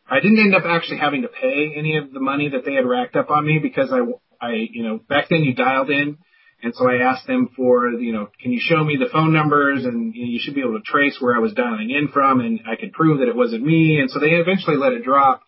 I 0.10 0.20
didn't 0.22 0.39
end 0.39 0.55
up 0.55 0.63
actually 0.65 0.98
having 0.98 1.22
to 1.22 1.29
pay 1.29 1.74
any 1.75 1.96
of 1.98 2.12
the 2.12 2.20
money 2.20 2.50
that 2.50 2.65
they 2.65 2.74
had 2.74 2.86
racked 2.86 3.15
up 3.15 3.29
on 3.29 3.46
me 3.46 3.60
because 3.60 3.91
I, 3.91 4.00
I, 4.46 4.67
you 4.72 4.84
know, 4.84 5.00
back 5.08 5.29
then 5.29 5.43
you 5.43 5.53
dialed 5.53 5.89
in. 5.89 6.17
And 6.63 6.75
so 6.75 6.88
I 6.88 6.98
asked 6.98 7.25
them 7.25 7.50
for, 7.56 7.89
you 7.89 8.13
know, 8.13 8.30
can 8.39 8.51
you 8.51 8.60
show 8.62 8.84
me 8.84 8.96
the 8.96 9.10
phone 9.12 9.34
numbers 9.34 9.84
and 9.84 10.13
you, 10.13 10.25
know, 10.25 10.32
you 10.32 10.39
should 10.39 10.53
be 10.53 10.62
able 10.62 10.77
to 10.77 10.84
trace 10.86 11.18
where 11.20 11.36
I 11.36 11.39
was 11.39 11.53
dialing 11.53 11.89
in 11.89 12.10
from 12.10 12.39
and 12.39 12.62
I 12.68 12.75
could 12.75 12.94
prove 12.94 13.20
that 13.20 13.27
it 13.27 13.36
wasn't 13.36 13.63
me. 13.63 14.00
And 14.00 14.12
so 14.12 14.20
they 14.20 14.32
eventually 14.32 14.77
let 14.77 14.94
it 14.94 15.03
drop, 15.03 15.41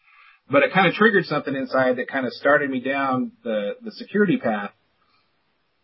but 0.49 0.63
it 0.63 0.73
kind 0.73 0.87
of 0.87 0.93
triggered 0.93 1.25
something 1.25 1.55
inside 1.55 1.97
that 1.97 2.07
kind 2.07 2.25
of 2.25 2.33
started 2.33 2.69
me 2.71 2.81
down 2.81 3.31
the, 3.43 3.73
the 3.83 3.91
security 3.91 4.37
path. 4.37 4.71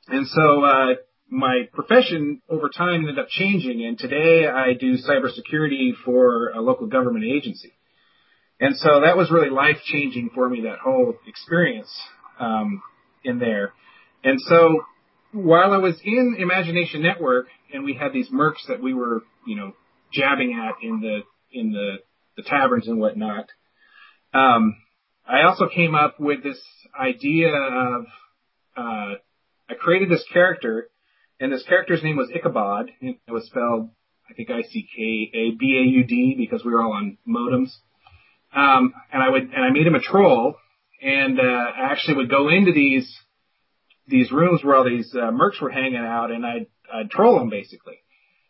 And 0.08 0.28
so, 0.28 0.64
uh, 0.64 0.96
my 1.32 1.70
profession 1.74 2.42
over 2.50 2.70
time 2.76 3.02
ended 3.02 3.20
up 3.20 3.28
changing 3.30 3.86
and 3.86 4.00
today 4.00 4.48
I 4.48 4.74
do 4.74 4.96
cybersecurity 4.98 5.92
for 6.04 6.50
a 6.50 6.60
local 6.60 6.88
government 6.88 7.26
agency. 7.26 7.72
And 8.60 8.76
so 8.76 9.02
that 9.02 9.16
was 9.16 9.30
really 9.30 9.52
life 9.52 9.78
changing 9.86 10.32
for 10.34 10.50
me, 10.50 10.62
that 10.62 10.80
whole 10.80 11.14
experience, 11.28 11.90
um, 12.40 12.82
in 13.24 13.38
there. 13.38 13.74
And 14.24 14.40
so 14.42 14.82
while 15.32 15.72
I 15.72 15.78
was 15.78 15.96
in 16.04 16.38
Imagination 16.40 17.02
Network 17.02 17.48
and 17.74 17.84
we 17.84 17.94
had 17.94 18.14
these 18.14 18.30
mercs 18.30 18.68
that 18.68 18.82
we 18.82 18.94
were, 18.94 19.22
you 19.46 19.56
know, 19.56 19.74
jabbing 20.12 20.60
at 20.60 20.76
in 20.84 21.02
the, 21.02 21.20
in 21.52 21.72
the, 21.72 21.98
the 22.36 22.44
taverns 22.44 22.88
and 22.88 23.00
whatnot, 23.00 23.46
um, 24.34 24.76
I 25.28 25.44
also 25.44 25.68
came 25.68 25.94
up 25.94 26.20
with 26.20 26.44
this 26.44 26.60
idea 27.00 27.50
of, 27.50 28.06
uh, 28.76 29.14
I 29.70 29.76
created 29.80 30.10
this 30.10 30.26
character 30.34 30.90
and 31.40 31.52
this 31.52 31.64
character's 31.64 32.04
name 32.04 32.18
was 32.18 32.30
Ichabod. 32.34 32.92
It 33.02 33.18
was 33.28 33.46
spelled, 33.46 33.90
I 34.30 34.34
think, 34.34 34.50
I-C-K-A-B-A-U-D 34.50 36.36
because 36.38 36.66
we 36.66 36.72
were 36.72 36.82
all 36.82 36.94
on 36.94 37.18
modems. 37.28 37.70
Um, 38.54 38.94
and 39.14 39.22
I 39.22 39.30
would, 39.30 39.44
and 39.44 39.64
I 39.64 39.70
made 39.70 39.86
him 39.86 39.96
a 39.96 40.02
troll, 40.02 40.56
and 41.02 41.40
uh, 41.40 41.44
I 41.44 41.92
actually 41.92 42.16
would 42.16 42.30
go 42.30 42.50
into 42.50 42.74
these 42.74 43.16
these 44.10 44.32
rooms 44.32 44.64
where 44.64 44.76
all 44.76 44.84
these 44.84 45.10
uh, 45.14 45.32
mercs 45.32 45.62
were 45.62 45.70
hanging 45.70 45.96
out, 45.96 46.32
and 46.32 46.46
I'd 46.46 46.68
I'd 46.94 47.10
troll 47.10 47.40
them 47.40 47.50
basically. 47.50 48.00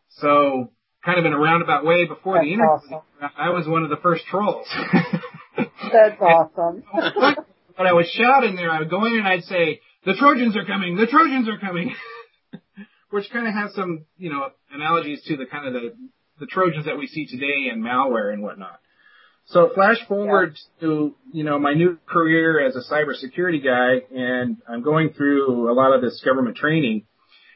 So, 0.10 0.72
kind 1.06 1.20
of 1.20 1.26
in 1.26 1.34
a 1.34 1.38
roundabout 1.38 1.86
way, 1.86 2.06
before 2.06 2.36
That's 2.36 2.46
the 2.46 2.54
internet, 2.54 2.72
awesome. 2.72 3.02
I 3.38 3.50
was 3.50 3.68
one 3.68 3.84
of 3.84 3.90
the 3.90 3.98
first 3.98 4.26
trolls. 4.26 4.68
That's 5.58 6.20
awesome. 6.22 6.84
when 7.76 7.88
I 7.88 7.94
was 7.94 8.10
shouting 8.10 8.56
there, 8.56 8.72
I 8.72 8.80
would 8.80 8.90
go 8.90 9.06
in 9.06 9.18
and 9.18 9.28
I'd 9.28 9.44
say, 9.44 9.82
"The 10.06 10.16
Trojans 10.16 10.58
are 10.58 10.66
coming! 10.66 10.96
The 10.96 11.08
Trojans 11.08 11.48
are 11.48 11.60
coming!" 11.60 11.96
which 13.10 13.30
kind 13.32 13.48
of 13.48 13.54
has 13.54 13.74
some, 13.74 14.06
you 14.18 14.32
know, 14.32 14.50
analogies 14.72 15.22
to 15.26 15.38
the 15.38 15.46
kind 15.46 15.68
of 15.68 15.74
the, 15.74 15.94
the 16.40 16.46
Trojans 16.46 16.86
that 16.86 16.98
we 16.98 17.08
see 17.08 17.26
today 17.26 17.70
in 17.72 17.82
malware 17.82 18.32
and 18.32 18.44
whatnot. 18.44 18.80
So 19.50 19.72
flash 19.74 19.98
forward 20.08 20.60
yeah. 20.80 20.88
to, 20.88 21.16
you 21.34 21.44
know, 21.44 21.58
my 21.58 21.74
new 21.74 21.98
career 22.08 22.64
as 22.68 22.76
a 22.76 22.94
cybersecurity 22.94 23.64
guy 23.64 24.06
and 24.16 24.58
I'm 24.70 24.84
going 24.84 25.14
through 25.14 25.72
a 25.72 25.74
lot 25.74 25.92
of 25.92 26.02
this 26.04 26.22
government 26.24 26.56
training 26.56 27.08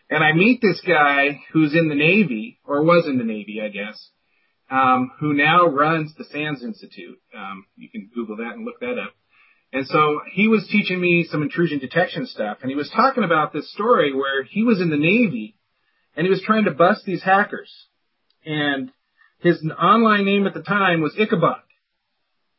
and 0.09 0.23
I 0.23 0.33
meet 0.33 0.59
this 0.59 0.81
guy 0.81 1.41
who's 1.51 1.75
in 1.75 1.89
the 1.89 1.95
Navy 1.95 2.59
or 2.65 2.83
was 2.83 3.05
in 3.05 3.19
the 3.19 3.23
Navy, 3.23 3.61
I 3.63 3.67
guess, 3.67 4.09
um, 4.71 5.11
who 5.19 5.33
now 5.33 5.67
runs 5.67 6.15
the 6.17 6.23
SANS 6.23 6.63
Institute. 6.63 7.19
Um, 7.37 7.65
you 7.75 7.89
can 7.89 8.09
Google 8.13 8.37
that 8.37 8.55
and 8.55 8.65
look 8.65 8.79
that 8.79 8.97
up. 8.97 9.13
And 9.71 9.85
so 9.85 10.21
he 10.31 10.47
was 10.47 10.67
teaching 10.71 10.99
me 10.99 11.27
some 11.29 11.43
intrusion 11.43 11.77
detection 11.77 12.25
stuff 12.25 12.57
and 12.63 12.71
he 12.71 12.75
was 12.75 12.89
talking 12.89 13.23
about 13.23 13.53
this 13.53 13.71
story 13.71 14.15
where 14.15 14.43
he 14.43 14.63
was 14.63 14.81
in 14.81 14.89
the 14.89 14.97
Navy 14.97 15.57
and 16.15 16.25
he 16.25 16.31
was 16.31 16.41
trying 16.41 16.65
to 16.65 16.71
bust 16.71 17.05
these 17.05 17.21
hackers. 17.21 17.71
And 18.47 18.91
his 19.41 19.63
online 19.79 20.25
name 20.25 20.47
at 20.47 20.55
the 20.55 20.63
time 20.63 21.01
was 21.01 21.15
Ichabod. 21.19 21.62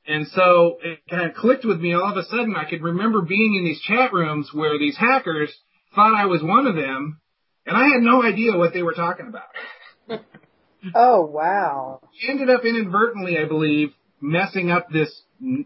And 0.06 0.26
so 0.28 0.78
it 0.82 1.00
kind 1.08 1.30
of 1.30 1.36
clicked 1.36 1.64
with 1.64 1.80
me 1.80 1.94
all 1.94 2.10
of 2.10 2.16
a 2.16 2.24
sudden. 2.24 2.54
I 2.56 2.68
could 2.68 2.82
remember 2.82 3.22
being 3.22 3.54
in 3.56 3.64
these 3.64 3.80
chat 3.80 4.12
rooms 4.12 4.50
where 4.52 4.78
these 4.78 4.96
hackers 4.96 5.54
thought 5.94 6.14
I 6.14 6.26
was 6.26 6.42
one 6.42 6.66
of 6.66 6.74
them 6.74 7.20
and 7.66 7.76
I 7.76 7.84
had 7.84 8.02
no 8.02 8.22
idea 8.22 8.56
what 8.56 8.72
they 8.72 8.82
were 8.82 8.92
talking 8.92 9.26
about. 9.28 10.20
oh 10.94 11.24
wow. 11.24 12.00
Ended 12.28 12.50
up 12.50 12.64
inadvertently, 12.64 13.38
I 13.38 13.46
believe, 13.46 13.90
messing 14.20 14.70
up 14.70 14.88
this 14.90 15.10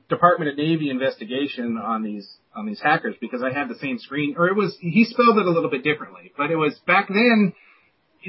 Department 0.08 0.50
of 0.50 0.56
Navy 0.56 0.90
investigation 0.90 1.76
on 1.76 2.02
these 2.02 2.28
on 2.54 2.66
these 2.66 2.80
hackers 2.80 3.14
because 3.20 3.42
I 3.42 3.52
had 3.52 3.68
the 3.68 3.78
same 3.80 3.98
screen, 3.98 4.34
or 4.36 4.48
it 4.48 4.56
was 4.56 4.76
he 4.80 5.04
spelled 5.04 5.38
it 5.38 5.46
a 5.46 5.50
little 5.50 5.70
bit 5.70 5.84
differently, 5.84 6.32
but 6.36 6.50
it 6.50 6.56
was 6.56 6.78
back 6.86 7.08
then 7.08 7.52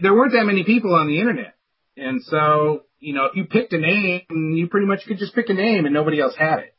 there 0.02 0.14
weren't 0.14 0.34
that 0.34 0.46
many 0.46 0.64
people 0.64 0.94
on 0.94 1.08
the 1.08 1.20
internet, 1.20 1.56
and 1.98 2.22
so 2.24 2.84
you 3.00 3.14
know 3.14 3.26
if 3.26 3.36
you 3.36 3.46
picked 3.46 3.74
a 3.74 3.78
name, 3.78 4.54
you 4.56 4.68
pretty 4.68 4.88
much 4.88 5.02
could 5.08 5.18
just 5.18 5.36
pick 5.36 5.50
a 5.50 5.54
name 5.54 5.86
and 5.86 5.94
nobody 5.94 6.20
else 6.20 6.36
had 6.38 6.60
it. 6.60 6.76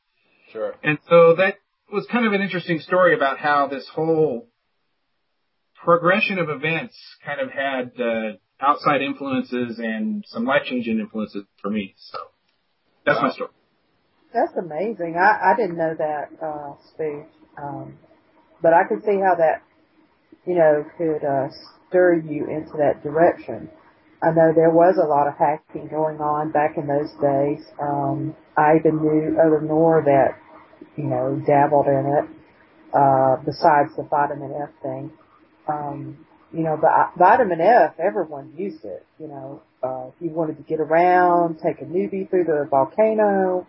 Sure. 0.53 0.75
And 0.83 0.99
so 1.09 1.37
that 1.37 1.55
was 1.93 2.07
kind 2.11 2.27
of 2.27 2.33
an 2.33 2.41
interesting 2.41 2.81
story 2.81 3.15
about 3.15 3.39
how 3.39 3.69
this 3.69 3.89
whole 3.95 4.49
progression 5.85 6.39
of 6.39 6.49
events 6.49 6.97
kind 7.25 7.41
of 7.41 7.51
had 7.51 7.93
uh, 8.01 8.33
outside 8.61 9.03
influences 9.03 9.79
and 9.79 10.25
some 10.29 10.45
life 10.45 10.63
changing 10.65 10.99
influences 10.99 11.45
for 11.63 11.71
me. 11.71 11.95
So. 11.97 12.19
That's 13.07 13.17
wow. 13.17 13.29
my 13.29 13.31
story. 13.33 13.51
That's 14.33 14.53
amazing. 14.57 15.17
I, 15.19 15.53
I 15.53 15.57
didn't 15.57 15.77
know 15.77 15.95
that, 15.99 16.29
uh, 16.41 16.75
speech. 16.89 17.27
Um, 17.61 17.99
but 18.63 18.73
I 18.73 18.85
could 18.89 19.03
see 19.05 19.19
how 19.19 19.35
that, 19.37 19.63
you 20.47 20.55
know, 20.55 20.85
could, 20.97 21.27
uh, 21.27 21.49
stir 21.89 22.21
you 22.21 22.47
into 22.49 22.77
that 22.79 23.03
direction. 23.03 23.71
I 24.23 24.31
know 24.33 24.53
there 24.55 24.71
was 24.71 24.97
a 25.03 25.07
lot 25.07 25.29
of 25.29 25.35
hacking 25.39 25.89
going 25.89 26.21
on 26.21 26.53
back 26.53 26.77
in 26.77 26.87
those 26.87 27.11
days. 27.23 27.65
Um, 27.81 28.37
I 28.57 28.77
even 28.77 29.01
knew 29.01 29.39
other 29.41 29.61
Nor 29.63 30.03
that, 30.05 30.37
you 30.97 31.05
know, 31.05 31.41
dabbled 31.47 31.87
in 31.87 32.05
it, 32.05 32.25
uh, 32.93 33.37
besides 33.45 33.97
the 33.97 34.03
vitamin 34.03 34.53
F 34.61 34.71
thing. 34.83 35.11
Um, 35.69 36.27
you 36.53 36.65
know, 36.65 36.77
but 36.81 36.91
vitamin 37.17 37.61
F, 37.61 37.95
everyone 37.99 38.53
used 38.57 38.85
it, 38.85 39.07
you 39.19 39.29
know, 39.29 39.63
uh, 39.83 40.09
if 40.09 40.15
you 40.21 40.31
wanted 40.31 40.57
to 40.57 40.63
get 40.65 40.81
around, 40.81 41.59
take 41.65 41.81
a 41.81 41.85
newbie 41.85 42.29
through 42.29 42.45
the 42.45 42.67
volcano, 42.69 43.67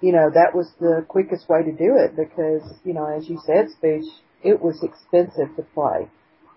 you 0.00 0.12
know, 0.12 0.30
that 0.32 0.54
was 0.54 0.70
the 0.80 1.04
quickest 1.08 1.48
way 1.48 1.62
to 1.62 1.72
do 1.72 1.96
it 1.96 2.16
because, 2.16 2.62
you 2.84 2.94
know, 2.94 3.06
as 3.06 3.28
you 3.28 3.40
said, 3.44 3.68
Speech, 3.70 4.04
it 4.42 4.60
was 4.60 4.82
expensive 4.82 5.54
to 5.56 5.62
play. 5.74 6.08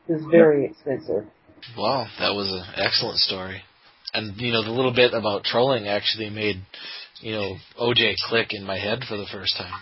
It 0.07 0.13
was 0.13 0.23
very 0.31 0.65
expensive. 0.65 1.25
Wow, 1.77 2.07
that 2.19 2.33
was 2.33 2.51
an 2.51 2.63
excellent 2.83 3.19
story. 3.19 3.61
And, 4.13 4.39
you 4.39 4.51
know, 4.53 4.63
the 4.63 4.71
little 4.71 4.93
bit 4.93 5.13
about 5.13 5.43
trolling 5.43 5.87
actually 5.87 6.29
made, 6.29 6.61
you 7.19 7.33
know, 7.33 7.55
OJ 7.79 8.15
click 8.29 8.49
in 8.51 8.63
my 8.63 8.77
head 8.77 9.03
for 9.07 9.17
the 9.17 9.25
first 9.31 9.57
time. 9.57 9.73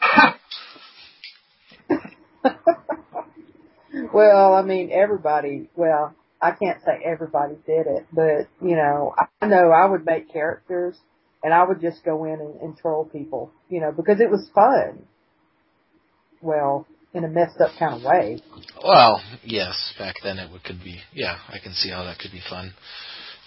well, 4.14 4.54
I 4.54 4.62
mean, 4.62 4.90
everybody, 4.92 5.68
well, 5.76 6.14
I 6.40 6.52
can't 6.52 6.82
say 6.84 7.02
everybody 7.04 7.54
did 7.66 7.86
it, 7.86 8.06
but 8.12 8.48
you 8.60 8.76
know, 8.76 9.14
I 9.40 9.46
know 9.46 9.70
I 9.70 9.86
would 9.86 10.04
make 10.04 10.32
characters 10.32 10.96
and 11.42 11.54
I 11.54 11.64
would 11.64 11.80
just 11.80 12.04
go 12.04 12.24
in 12.24 12.40
and, 12.40 12.60
and 12.60 12.76
troll 12.76 13.04
people, 13.04 13.50
you 13.68 13.80
know, 13.80 13.92
because 13.92 14.20
it 14.20 14.30
was 14.30 14.48
fun. 14.54 15.06
Well, 16.42 16.86
in 17.14 17.24
a 17.24 17.28
messed 17.28 17.60
up 17.60 17.70
kind 17.78 17.94
of 17.94 18.02
way. 18.02 18.42
Well, 18.84 19.22
yes, 19.44 19.94
back 19.98 20.16
then 20.22 20.38
it 20.38 20.50
would, 20.50 20.64
could 20.64 20.82
be. 20.82 21.00
Yeah, 21.12 21.38
I 21.48 21.58
can 21.62 21.72
see 21.72 21.90
how 21.90 22.04
that 22.04 22.18
could 22.18 22.32
be 22.32 22.42
fun. 22.50 22.74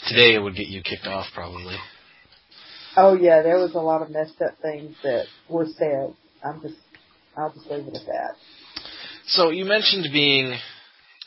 Today 0.08 0.36
it 0.36 0.40
would 0.40 0.56
get 0.56 0.68
you 0.68 0.82
kicked 0.82 1.06
off 1.06 1.28
probably. 1.34 1.76
Oh 2.96 3.14
yeah, 3.14 3.44
there 3.44 3.58
was 3.58 3.76
a 3.76 3.80
lot 3.80 4.02
of 4.02 4.10
messed 4.10 4.42
up 4.42 4.58
things 4.62 4.96
that 5.04 5.26
were 5.50 5.68
said. 5.78 6.16
I'm 6.44 6.62
just, 6.62 6.76
I'll 7.36 7.54
just 7.54 7.70
leave 7.70 7.88
it 7.88 7.96
at 7.96 8.06
that. 8.06 8.36
So 9.28 9.50
you 9.50 9.66
mentioned 9.66 10.08
being 10.14 10.58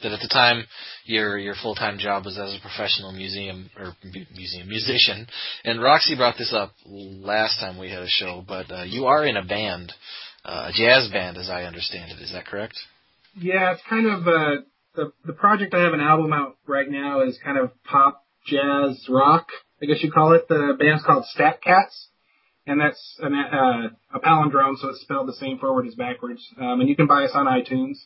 that 0.03 0.13
at 0.13 0.21
the 0.21 0.29
time 0.29 0.65
your 1.05 1.39
your 1.39 1.55
full 1.63 1.75
time 1.75 1.99
job 1.99 2.25
was 2.25 2.39
as 2.39 2.55
a 2.55 2.61
professional 2.61 3.13
museum 3.13 3.71
or 3.79 3.95
museum 4.35 4.69
musician. 4.69 5.27
And 5.65 5.83
Roxy 5.83 6.17
brought 6.17 6.39
this 6.39 6.55
up 6.55 6.73
last 6.87 7.61
time 7.61 7.79
we 7.79 7.91
had 7.91 8.03
a 8.03 8.09
show, 8.09 8.43
but 8.47 8.71
uh, 8.71 8.85
you 8.85 9.07
are 9.07 9.27
in 9.27 9.37
a 9.37 9.45
band, 9.45 9.93
uh, 10.45 10.71
a 10.71 10.73
jazz 10.73 11.09
band, 11.11 11.37
as 11.37 11.49
I 11.51 11.65
understand 11.65 12.13
it. 12.13 12.23
Is 12.23 12.33
that 12.33 12.47
correct? 12.47 12.79
Yeah, 13.39 13.73
it's 13.73 13.83
kind 13.89 14.07
of 14.07 14.27
uh, 14.27 14.63
the 14.95 15.13
the 15.25 15.33
project. 15.33 15.75
I 15.75 15.83
have 15.83 15.93
an 15.93 16.01
album 16.01 16.33
out 16.33 16.57
right 16.67 16.89
now 16.89 17.21
is 17.21 17.39
kind 17.43 17.59
of 17.59 17.71
pop, 17.85 18.25
jazz, 18.47 19.07
rock. 19.09 19.49
I 19.83 19.87
guess 19.87 20.03
you 20.03 20.11
call 20.11 20.33
it. 20.33 20.49
The 20.49 20.77
band's 20.79 21.05
called 21.05 21.25
Stat 21.27 21.63
Cats, 21.63 22.09
and 22.67 22.81
that's 22.81 23.19
an, 23.21 23.35
uh, 23.35 23.89
a 24.15 24.21
palindrome, 24.21 24.77
so 24.77 24.89
it's 24.89 25.01
spelled 25.01 25.29
the 25.29 25.35
same 25.35 25.59
forward 25.59 25.87
as 25.87 25.95
backwards. 25.95 26.47
Um, 26.61 26.81
and 26.81 26.89
you 26.89 26.97
can 26.97 27.07
buy 27.07 27.25
us 27.25 27.31
on 27.35 27.47
iTunes. 27.47 27.97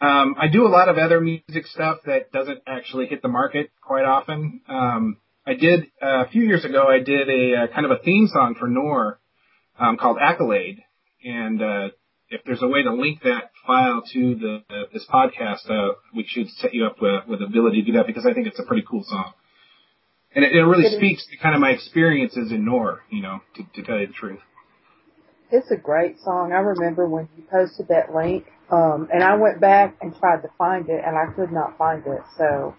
Um, 0.00 0.34
I 0.38 0.48
do 0.48 0.66
a 0.66 0.68
lot 0.68 0.88
of 0.88 0.98
other 0.98 1.20
music 1.20 1.66
stuff 1.66 1.98
that 2.06 2.30
doesn't 2.30 2.60
actually 2.66 3.06
hit 3.06 3.22
the 3.22 3.28
market 3.28 3.70
quite 3.80 4.04
often. 4.04 4.60
Um, 4.68 5.18
I 5.46 5.54
did 5.54 5.84
uh, 6.02 6.24
a 6.24 6.28
few 6.28 6.42
years 6.42 6.64
ago. 6.64 6.86
I 6.88 6.98
did 6.98 7.30
a, 7.30 7.54
uh 7.62 7.66
kind 7.68 7.86
of 7.86 7.92
a 7.92 8.02
theme 8.02 8.26
song 8.26 8.56
for 8.58 8.68
Nor 8.68 9.20
um, 9.78 9.96
called 9.96 10.18
Accolade, 10.20 10.82
and 11.26 11.60
uh, 11.60 11.88
if 12.30 12.42
there's 12.46 12.62
a 12.62 12.68
way 12.68 12.82
to 12.82 12.92
link 12.94 13.22
that 13.24 13.50
file 13.66 14.02
to 14.12 14.34
the 14.36 14.62
uh, 14.70 14.84
this 14.92 15.04
podcast, 15.12 15.68
uh, 15.68 15.94
we 16.14 16.24
should 16.26 16.48
set 16.60 16.72
you 16.72 16.86
up 16.86 16.96
with, 17.02 17.26
with 17.28 17.40
the 17.40 17.46
ability 17.46 17.82
to 17.82 17.86
do 17.86 17.92
that 17.98 18.06
because 18.06 18.24
I 18.24 18.32
think 18.32 18.46
it's 18.46 18.60
a 18.60 18.64
pretty 18.64 18.84
cool 18.88 19.04
song, 19.04 19.32
and 20.34 20.44
it, 20.44 20.52
it 20.52 20.62
really 20.62 20.86
it 20.86 20.96
speaks 20.96 21.26
to 21.26 21.36
kind 21.36 21.54
of 21.54 21.60
my 21.60 21.70
experiences 21.70 22.52
in 22.52 22.64
Nor, 22.64 23.02
you 23.10 23.22
know, 23.22 23.40
to, 23.56 23.62
to 23.74 23.82
tell 23.82 23.98
you 23.98 24.06
the 24.06 24.12
truth. 24.12 24.40
It's 25.50 25.70
a 25.70 25.76
great 25.76 26.18
song. 26.20 26.52
I 26.52 26.58
remember 26.58 27.08
when 27.08 27.28
you 27.36 27.44
posted 27.50 27.88
that 27.88 28.14
link, 28.14 28.46
um, 28.70 29.08
and 29.12 29.22
I 29.22 29.36
went 29.36 29.60
back 29.60 29.96
and 30.00 30.14
tried 30.16 30.42
to 30.42 30.48
find 30.58 30.88
it, 30.88 31.02
and 31.04 31.16
I 31.16 31.32
could 31.34 31.52
not 31.52 31.78
find 31.78 32.02
it. 32.06 32.22
So, 32.36 32.74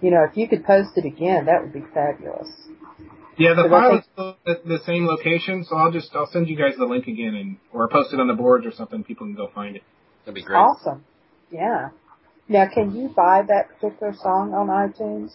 you 0.00 0.10
know, 0.10 0.24
if 0.28 0.36
you 0.36 0.48
could 0.48 0.64
post 0.64 0.90
it 0.96 1.04
again, 1.04 1.46
that 1.46 1.62
would 1.62 1.72
be 1.72 1.84
fabulous. 1.94 2.48
Yeah, 3.40 3.54
the 3.54 3.68
file 3.70 3.98
is 3.98 4.04
still 4.12 4.36
at 4.46 4.64
the 4.66 4.80
same 4.84 5.06
location, 5.06 5.64
so 5.64 5.74
I'll 5.74 5.90
just 5.90 6.14
I'll 6.14 6.30
send 6.30 6.46
you 6.46 6.56
guys 6.56 6.74
the 6.78 6.84
link 6.84 7.06
again, 7.06 7.34
and 7.34 7.56
or 7.72 7.88
post 7.88 8.12
it 8.12 8.20
on 8.20 8.28
the 8.28 8.34
boards 8.34 8.66
or 8.66 8.72
something. 8.72 9.02
People 9.02 9.26
can 9.26 9.34
go 9.34 9.50
find 9.54 9.76
it. 9.76 9.82
That'd 10.24 10.34
be 10.34 10.42
great. 10.42 10.58
Awesome. 10.58 11.04
Yeah. 11.50 11.88
Now, 12.48 12.66
can 12.68 12.94
you 12.94 13.08
buy 13.08 13.42
that 13.48 13.68
particular 13.80 14.12
song 14.20 14.52
on 14.52 14.68
iTunes? 14.68 15.30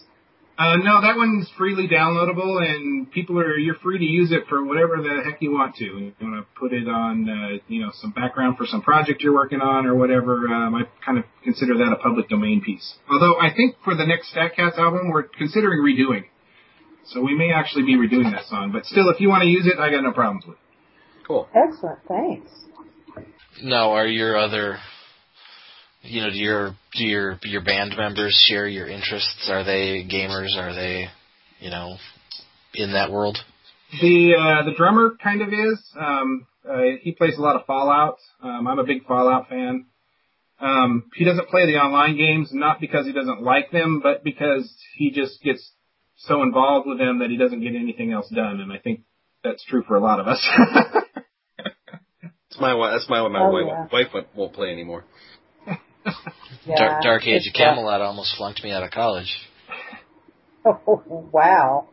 Uh, 0.56 0.76
no, 0.76 1.02
that 1.02 1.16
one's 1.16 1.50
freely 1.58 1.88
downloadable, 1.88 2.62
and 2.62 3.10
people 3.10 3.40
are 3.40 3.58
you're 3.58 3.74
free 3.82 3.98
to 3.98 4.04
use 4.04 4.30
it 4.30 4.44
for 4.48 4.64
whatever 4.64 5.02
the 5.02 5.22
heck 5.24 5.42
you 5.42 5.50
want 5.50 5.74
to. 5.76 5.84
You 5.84 6.14
want 6.20 6.46
to 6.46 6.60
put 6.60 6.72
it 6.72 6.88
on, 6.88 7.28
uh, 7.28 7.58
you 7.66 7.82
know, 7.82 7.90
some 8.00 8.12
background 8.12 8.56
for 8.56 8.66
some 8.66 8.82
project 8.82 9.20
you're 9.20 9.34
working 9.34 9.60
on 9.60 9.84
or 9.84 9.96
whatever. 9.96 10.46
Um, 10.46 10.76
I 10.76 10.82
kind 11.04 11.18
of 11.18 11.24
consider 11.42 11.76
that 11.78 11.92
a 11.92 11.96
public 11.96 12.28
domain 12.28 12.62
piece. 12.64 12.94
Although 13.10 13.34
I 13.40 13.52
think 13.54 13.76
for 13.84 13.96
the 13.96 14.06
next 14.06 14.30
Stat 14.30 14.52
Cats 14.54 14.78
album, 14.78 15.10
we're 15.10 15.24
considering 15.24 15.82
redoing. 15.82 16.24
So 17.08 17.20
we 17.20 17.36
may 17.36 17.52
actually 17.52 17.84
be 17.84 17.96
redoing 17.96 18.32
that 18.32 18.46
song, 18.46 18.72
but 18.72 18.84
still, 18.84 19.08
if 19.10 19.20
you 19.20 19.28
want 19.28 19.42
to 19.42 19.48
use 19.48 19.66
it, 19.66 19.78
I 19.78 19.90
got 19.90 20.02
no 20.02 20.12
problems 20.12 20.44
with 20.46 20.56
it. 20.56 20.62
Cool. 21.26 21.48
Excellent. 21.54 21.98
Thanks. 22.08 22.50
Now, 23.62 23.92
are 23.92 24.06
your 24.06 24.36
other, 24.36 24.78
you 26.02 26.20
know, 26.20 26.30
do 26.30 26.36
your 26.36 26.74
do 26.94 27.04
your 27.04 27.38
your 27.42 27.62
band 27.62 27.94
members 27.96 28.34
share 28.48 28.66
your 28.66 28.88
interests? 28.88 29.48
Are 29.50 29.64
they 29.64 30.06
gamers? 30.10 30.56
Are 30.56 30.74
they, 30.74 31.06
you 31.60 31.70
know, 31.70 31.96
in 32.74 32.92
that 32.92 33.10
world? 33.10 33.38
The 34.00 34.34
uh, 34.34 34.64
the 34.64 34.74
drummer 34.76 35.16
kind 35.22 35.42
of 35.42 35.48
is. 35.48 35.80
Um, 35.98 36.46
uh, 36.68 36.82
he 37.00 37.12
plays 37.12 37.38
a 37.38 37.40
lot 37.40 37.56
of 37.56 37.66
Fallout. 37.66 38.18
Um, 38.42 38.66
I'm 38.66 38.78
a 38.78 38.84
big 38.84 39.04
Fallout 39.06 39.48
fan. 39.48 39.86
Um, 40.58 41.10
he 41.14 41.24
doesn't 41.24 41.48
play 41.48 41.66
the 41.66 41.78
online 41.78 42.16
games, 42.16 42.50
not 42.52 42.80
because 42.80 43.06
he 43.06 43.12
doesn't 43.12 43.42
like 43.42 43.70
them, 43.70 44.00
but 44.02 44.24
because 44.24 44.74
he 44.96 45.10
just 45.10 45.42
gets 45.42 45.70
so 46.16 46.42
involved 46.42 46.86
with 46.88 46.98
them 46.98 47.18
that 47.20 47.30
he 47.30 47.36
doesn't 47.36 47.60
get 47.60 47.74
anything 47.74 48.12
else 48.12 48.28
done. 48.34 48.60
And 48.60 48.72
I 48.72 48.78
think 48.78 49.00
that's 49.44 49.64
true 49.64 49.82
for 49.86 49.96
a 49.96 50.00
lot 50.00 50.20
of 50.20 50.26
us. 50.28 50.46
that's 51.58 52.60
my 52.60 52.90
that's 52.90 53.08
my 53.08 53.26
my 53.28 53.40
oh, 53.42 53.50
wife, 53.50 53.64
yeah. 53.66 53.86
wife 53.92 54.26
won't 54.34 54.52
play 54.52 54.70
anymore. 54.72 55.04
Yeah, 56.66 56.76
Dark, 56.78 57.02
Dark 57.02 57.22
Age 57.26 57.42
of 57.46 57.52
it's, 57.54 57.54
uh, 57.54 57.58
Camelot 57.58 58.00
almost 58.00 58.36
flunked 58.36 58.62
me 58.64 58.72
out 58.72 58.82
of 58.82 58.90
college. 58.90 59.32
Oh, 60.68 61.30
wow. 61.32 61.86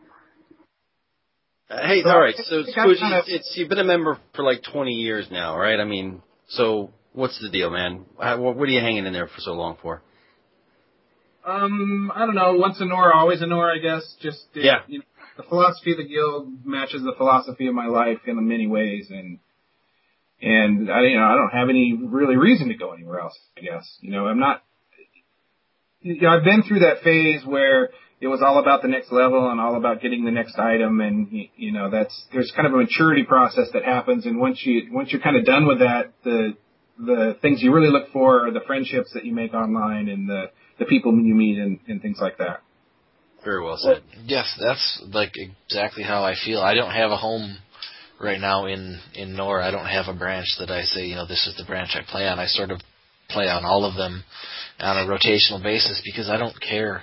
Uh, 1.70 1.86
hey, 1.86 2.02
So, 2.02 2.10
all 2.10 2.20
right. 2.20 2.34
I 2.36 2.42
So, 2.42 2.64
think 2.64 2.74
kinda- 2.74 3.18
it's, 3.20 3.28
it's 3.28 3.54
you've 3.56 3.68
been 3.68 3.78
a 3.78 3.84
member 3.84 4.18
for 4.34 4.44
like 4.44 4.64
20 4.64 4.90
years 4.90 5.28
now, 5.30 5.56
right? 5.56 5.78
I 5.78 5.84
mean, 5.84 6.22
so 6.48 6.90
what's 7.12 7.40
the 7.40 7.50
deal, 7.50 7.70
man? 7.70 8.04
How, 8.20 8.40
what, 8.40 8.56
what 8.56 8.68
are 8.68 8.72
you 8.72 8.80
hanging 8.80 9.06
in 9.06 9.12
there 9.12 9.28
for 9.28 9.38
so 9.38 9.52
long 9.52 9.76
for? 9.80 10.02
Um, 11.46 12.12
I 12.14 12.20
don't 12.20 12.34
know. 12.34 12.54
Once 12.54 12.80
a 12.80 12.84
Nor, 12.84 13.12
always 13.12 13.42
a 13.42 13.46
Nor, 13.46 13.70
I 13.70 13.78
guess. 13.78 14.02
Just 14.20 14.46
uh, 14.56 14.60
Yeah. 14.60 14.78
You 14.86 15.00
know, 15.00 15.04
the 15.36 15.42
philosophy 15.42 15.92
of 15.92 15.98
the 15.98 16.04
guild 16.04 16.64
matches 16.64 17.02
the 17.02 17.14
philosophy 17.16 17.66
of 17.66 17.74
my 17.74 17.86
life 17.86 18.18
in 18.26 18.48
many 18.48 18.66
ways, 18.66 19.08
and 19.10 19.38
and 20.40 20.90
I 20.90 21.02
you 21.02 21.18
know 21.18 21.24
I 21.24 21.34
don't 21.36 21.50
have 21.50 21.68
any 21.68 21.98
really 22.00 22.36
reason 22.36 22.68
to 22.68 22.74
go 22.74 22.92
anywhere 22.92 23.20
else. 23.20 23.38
I 23.56 23.62
guess 23.62 23.98
you 24.00 24.12
know 24.12 24.26
I'm 24.26 24.38
not. 24.38 24.62
You 26.00 26.20
know, 26.20 26.28
I've 26.28 26.44
been 26.44 26.62
through 26.62 26.80
that 26.80 27.02
phase 27.02 27.46
where 27.46 27.88
it 28.20 28.28
was 28.28 28.42
all 28.42 28.58
about 28.58 28.82
the 28.82 28.88
next 28.88 29.10
level 29.10 29.50
and 29.50 29.58
all 29.58 29.76
about 29.76 30.02
getting 30.02 30.24
the 30.24 30.30
next 30.30 30.58
item, 30.58 31.00
and 31.00 31.28
you 31.56 31.72
know 31.72 31.90
that's 31.90 32.26
there's 32.32 32.52
kind 32.54 32.66
of 32.66 32.74
a 32.74 32.76
maturity 32.76 33.24
process 33.24 33.68
that 33.72 33.84
happens, 33.84 34.26
and 34.26 34.38
once 34.38 34.62
you 34.64 34.92
once 34.92 35.10
you're 35.10 35.20
kind 35.20 35.36
of 35.36 35.44
done 35.44 35.66
with 35.66 35.80
that, 35.80 36.12
the 36.22 36.54
the 36.98 37.36
things 37.42 37.60
you 37.60 37.72
really 37.72 37.90
look 37.90 38.12
for 38.12 38.46
are 38.46 38.52
the 38.52 38.60
friendships 38.66 39.12
that 39.14 39.24
you 39.24 39.34
make 39.34 39.52
online 39.52 40.08
and 40.08 40.28
the 40.28 40.44
the 40.78 40.84
people 40.84 41.12
you 41.18 41.34
meet 41.34 41.58
and, 41.58 41.78
and 41.88 42.00
things 42.02 42.18
like 42.20 42.38
that. 42.38 42.62
Very 43.44 43.62
well 43.62 43.76
said. 43.76 44.02
Yes, 44.24 44.58
that's 44.60 45.02
like 45.12 45.32
exactly 45.36 46.02
how 46.02 46.24
I 46.24 46.34
feel. 46.44 46.60
I 46.60 46.74
don't 46.74 46.92
have 46.92 47.10
a 47.10 47.16
home 47.16 47.58
right 48.20 48.40
now 48.40 48.66
in 48.66 49.00
in 49.14 49.36
Nor. 49.36 49.60
I 49.60 49.70
don't 49.70 49.86
have 49.86 50.06
a 50.08 50.18
branch 50.18 50.46
that 50.58 50.70
I 50.70 50.82
say, 50.84 51.04
you 51.06 51.14
know, 51.14 51.26
this 51.26 51.46
is 51.46 51.54
the 51.56 51.64
branch 51.64 51.90
I 51.94 52.00
play 52.10 52.26
on. 52.26 52.38
I 52.38 52.46
sort 52.46 52.70
of 52.70 52.80
play 53.28 53.48
on 53.48 53.64
all 53.64 53.84
of 53.84 53.96
them 53.96 54.24
on 54.80 54.96
a 54.96 55.06
rotational 55.10 55.62
basis 55.62 56.00
because 56.04 56.28
I 56.30 56.36
don't 56.38 56.58
care 56.60 57.02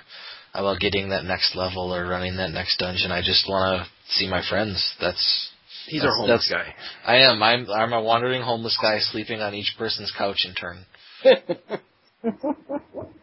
about 0.54 0.80
getting 0.80 1.08
that 1.10 1.24
next 1.24 1.54
level 1.56 1.94
or 1.94 2.06
running 2.08 2.36
that 2.36 2.50
next 2.50 2.76
dungeon. 2.78 3.10
I 3.12 3.20
just 3.20 3.48
want 3.48 3.80
to 3.86 4.12
see 4.14 4.28
my 4.28 4.42
friends. 4.48 4.94
That's 5.00 5.48
He's 5.86 6.02
that's, 6.02 6.10
our 6.12 6.16
homeless 6.18 6.48
that's- 6.50 6.74
guy. 7.06 7.10
I 7.12 7.16
am. 7.30 7.42
I'm 7.42 7.70
I'm 7.70 7.92
a 7.92 8.02
wandering 8.02 8.42
homeless 8.42 8.76
guy 8.82 8.98
sleeping 8.98 9.40
on 9.40 9.54
each 9.54 9.74
person's 9.78 10.12
couch 10.16 10.44
in 10.44 10.54
turn. 10.54 10.84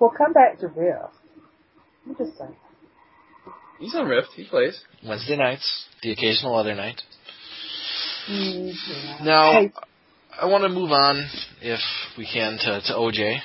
well, 0.00 0.12
come 0.16 0.32
back 0.32 0.58
to 0.60 0.68
Rift. 0.68 1.14
I'm 2.06 2.16
just 2.16 2.38
saying. 2.38 2.56
He's 3.78 3.94
on 3.94 4.06
Rift. 4.06 4.28
He 4.34 4.46
plays. 4.48 4.80
Wednesday 5.06 5.36
nights, 5.36 5.86
the 6.02 6.12
occasional 6.12 6.56
other 6.56 6.74
night. 6.74 7.00
Mm, 8.28 8.72
yeah. 8.88 9.24
Now, 9.24 9.52
Hey, 9.52 9.72
I 10.40 10.46
want 10.46 10.62
to 10.62 10.68
move 10.68 10.90
on, 10.90 11.28
if 11.62 11.80
we 12.16 12.28
can, 12.30 12.58
to, 12.58 12.80
to 12.86 12.92
OJ, 12.92 13.38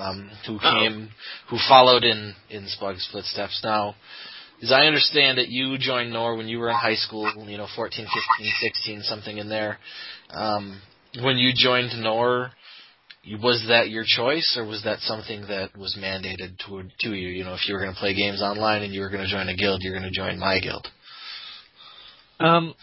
um, 0.00 0.30
who 0.46 0.58
came, 0.58 1.10
who 1.48 1.58
followed 1.68 2.04
in 2.04 2.34
in 2.50 2.66
Spug's 2.68 3.08
footsteps. 3.12 3.60
Now, 3.64 3.94
as 4.62 4.72
I 4.72 4.86
understand 4.86 5.38
it, 5.38 5.48
you 5.48 5.76
joined 5.78 6.12
NOR 6.12 6.36
when 6.36 6.48
you 6.48 6.58
were 6.58 6.70
in 6.70 6.76
high 6.76 6.94
school, 6.94 7.30
you 7.48 7.58
know, 7.58 7.66
14, 7.76 8.06
15, 8.06 8.52
16, 8.60 9.02
something 9.02 9.38
in 9.38 9.48
there. 9.48 9.78
Um, 10.30 10.80
when 11.22 11.36
you 11.36 11.52
joined 11.54 11.92
NOR, 12.00 12.50
you- 12.50 12.50
was 13.42 13.64
that 13.68 13.88
your 13.88 14.04
choice, 14.06 14.56
or 14.56 14.64
was 14.64 14.82
that 14.84 15.00
something 15.00 15.42
that 15.48 15.76
was 15.76 15.96
mandated 15.98 16.58
to 16.66 16.82
to 17.00 17.14
you? 17.14 17.28
You 17.28 17.44
know, 17.44 17.54
if 17.54 17.68
you 17.68 17.74
were 17.74 17.80
going 17.80 17.92
to 17.92 17.98
play 17.98 18.14
games 18.14 18.42
online 18.42 18.82
and 18.82 18.94
you 18.94 19.00
were 19.00 19.10
going 19.10 19.24
to 19.24 19.30
join 19.30 19.48
a 19.48 19.56
guild, 19.56 19.80
you're 19.82 19.98
going 19.98 20.10
to 20.10 20.16
join 20.16 20.38
my 20.38 20.60
guild. 20.60 20.86
Um, 22.38 22.74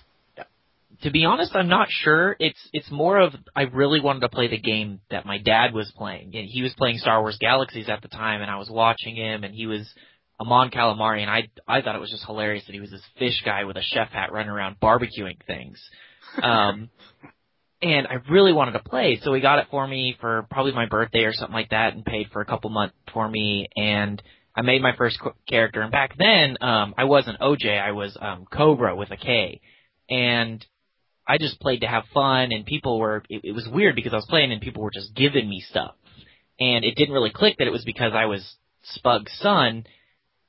to 1.03 1.11
be 1.11 1.25
honest, 1.25 1.55
I'm 1.55 1.67
not 1.67 1.87
sure. 1.89 2.35
It's 2.39 2.59
it's 2.73 2.89
more 2.91 3.19
of 3.19 3.33
I 3.55 3.63
really 3.63 4.01
wanted 4.01 4.21
to 4.21 4.29
play 4.29 4.47
the 4.47 4.59
game 4.59 4.99
that 5.11 5.25
my 5.25 5.37
dad 5.37 5.73
was 5.73 5.91
playing. 5.95 6.35
And 6.35 6.47
he 6.47 6.61
was 6.61 6.73
playing 6.77 6.97
Star 6.97 7.21
Wars 7.21 7.37
Galaxies 7.39 7.89
at 7.89 8.01
the 8.01 8.07
time, 8.07 8.41
and 8.41 8.49
I 8.49 8.57
was 8.57 8.69
watching 8.69 9.15
him, 9.15 9.43
and 9.43 9.53
he 9.53 9.67
was 9.67 9.87
a 10.39 10.45
Mon 10.45 10.71
Calamari, 10.71 11.21
and 11.21 11.29
I 11.29 11.49
I 11.67 11.81
thought 11.81 11.95
it 11.95 12.01
was 12.01 12.11
just 12.11 12.25
hilarious 12.25 12.65
that 12.65 12.73
he 12.73 12.79
was 12.79 12.91
this 12.91 13.03
fish 13.19 13.41
guy 13.45 13.65
with 13.65 13.77
a 13.77 13.81
chef 13.81 14.09
hat 14.09 14.31
running 14.31 14.49
around 14.49 14.79
barbecuing 14.81 15.37
things. 15.45 15.81
Um, 16.41 16.89
and 17.83 18.07
I 18.07 18.15
really 18.31 18.53
wanted 18.53 18.71
to 18.71 18.79
play, 18.79 19.19
so 19.21 19.33
he 19.33 19.41
got 19.41 19.59
it 19.59 19.67
for 19.69 19.85
me 19.85 20.15
for 20.21 20.47
probably 20.49 20.71
my 20.71 20.85
birthday 20.85 21.25
or 21.25 21.33
something 21.33 21.53
like 21.53 21.71
that, 21.71 21.93
and 21.93 22.05
paid 22.05 22.29
for 22.31 22.41
a 22.41 22.45
couple 22.45 22.69
months 22.69 22.95
for 23.13 23.27
me, 23.27 23.67
and 23.75 24.21
I 24.55 24.61
made 24.61 24.81
my 24.81 24.95
first 24.95 25.19
character. 25.49 25.81
And 25.81 25.91
back 25.91 26.17
then, 26.17 26.57
um, 26.61 26.93
I 26.97 27.03
wasn't 27.03 27.41
OJ, 27.41 27.81
I 27.81 27.91
was 27.91 28.17
um, 28.21 28.45
Cobra 28.51 28.95
with 28.95 29.11
a 29.11 29.17
K, 29.17 29.59
and 30.09 30.65
I 31.27 31.37
just 31.37 31.59
played 31.59 31.81
to 31.81 31.87
have 31.87 32.05
fun, 32.13 32.53
and 32.53 32.65
people 32.65 32.99
were. 32.99 33.23
It, 33.29 33.41
it 33.43 33.51
was 33.51 33.67
weird 33.67 33.95
because 33.95 34.13
I 34.13 34.17
was 34.17 34.27
playing 34.29 34.53
and 34.53 34.61
people 34.61 34.81
were 34.81 34.91
just 34.91 35.13
giving 35.13 35.49
me 35.49 35.59
stuff, 35.69 35.95
and 36.61 36.85
it 36.85 36.95
didn't 36.95 37.13
really 37.13 37.31
click 37.31 37.57
that 37.57 37.67
it 37.67 37.73
was 37.73 37.83
because 37.83 38.13
I 38.15 38.25
was 38.25 38.55
Spug's 38.83 39.33
son, 39.39 39.85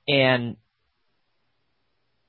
and 0.07 0.57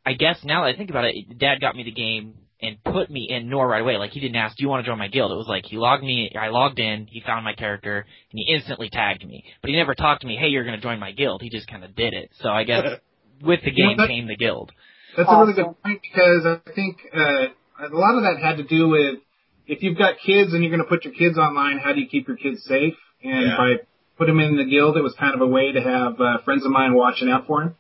I 0.04 0.14
guess 0.14 0.40
now 0.44 0.64
that 0.64 0.74
I 0.74 0.78
think 0.78 0.90
about 0.90 1.06
it, 1.06 1.38
Dad 1.38 1.62
got 1.62 1.76
me 1.76 1.84
the 1.84 1.92
game 1.92 2.34
and 2.62 2.82
put 2.84 3.10
me 3.10 3.28
in 3.30 3.50
Nor 3.50 3.68
right 3.68 3.82
away. 3.82 3.98
Like 3.98 4.12
he 4.12 4.20
didn't 4.20 4.38
ask, 4.38 4.56
"Do 4.58 4.64
you 4.64 4.70
want 4.70 4.84
to 4.86 4.90
join 4.90 4.98
my 4.98 5.08
guild?" 5.08 5.32
It 5.32 5.36
was 5.36 5.48
like 5.48 5.66
he 5.66 5.78
logged 5.78 6.04
me. 6.04 6.32
I 6.40 6.48
logged 6.50 6.80
in. 6.80 7.08
He 7.08 7.22
found 7.22 7.44
my 7.44 7.54
character 7.54 8.00
and 8.32 8.40
he 8.40 8.54
instantly 8.54 8.90
tagged 8.90 9.26
me. 9.28 9.44
But 9.62 9.70
he 9.72 9.76
never 9.76 9.94
talked 9.96 10.22
to 10.22 10.28
me. 10.28 10.36
Hey, 10.38 10.48
you're 10.48 10.64
going 10.64 10.76
to 10.76 10.82
join 10.82 11.00
my 11.00 11.12
guild. 11.12 11.42
He 11.42 11.50
just 11.50 11.68
kind 11.68 11.84
of 11.84 11.96
did 11.96 12.14
it. 12.14 12.32
So 12.42 12.50
I 12.50 12.64
guess 12.64 12.84
with 13.42 13.60
the 13.64 13.72
game 13.72 13.98
that- 13.98 14.08
came 14.08 14.28
the 14.28 14.38
guild. 14.38 14.72
That's 15.18 15.30
a 15.30 15.38
really 15.40 15.54
good 15.54 15.74
point 15.82 16.02
because 16.02 16.46
I 16.46 16.72
think 16.74 16.98
uh, 17.14 17.48
a 17.80 17.96
lot 17.96 18.16
of 18.18 18.24
that 18.24 18.38
had 18.42 18.58
to 18.58 18.64
do 18.64 18.90
with 18.90 19.20
if 19.66 19.82
you've 19.82 19.98
got 19.98 20.16
kids 20.26 20.54
and 20.54 20.62
you're 20.62 20.72
going 20.72 20.84
to 20.84 20.90
put 20.90 21.06
your 21.06 21.14
kids 21.14 21.38
online, 21.38 21.78
how 21.80 21.94
do 21.94 22.02
you 22.02 22.08
keep 22.08 22.28
your 22.28 22.38
kids 22.38 22.64
safe? 22.66 22.96
and 23.24 23.48
Yeah. 23.48 23.54
if 23.54 23.60
I 23.60 23.72
put 24.18 24.28
him 24.30 24.40
in 24.40 24.58
the 24.58 24.66
guild, 24.66 24.98
it 24.98 25.02
was 25.02 25.16
kind 25.20 25.34
of 25.34 25.42
a 25.42 25.48
way 25.48 25.72
to 25.72 25.82
have 25.82 26.20
uh, 26.22 26.38
friends 26.44 26.66
of 26.66 26.72
mine 26.72 26.94
watching 26.94 27.30
out 27.30 27.48
for 27.48 27.62
him. 27.64 27.76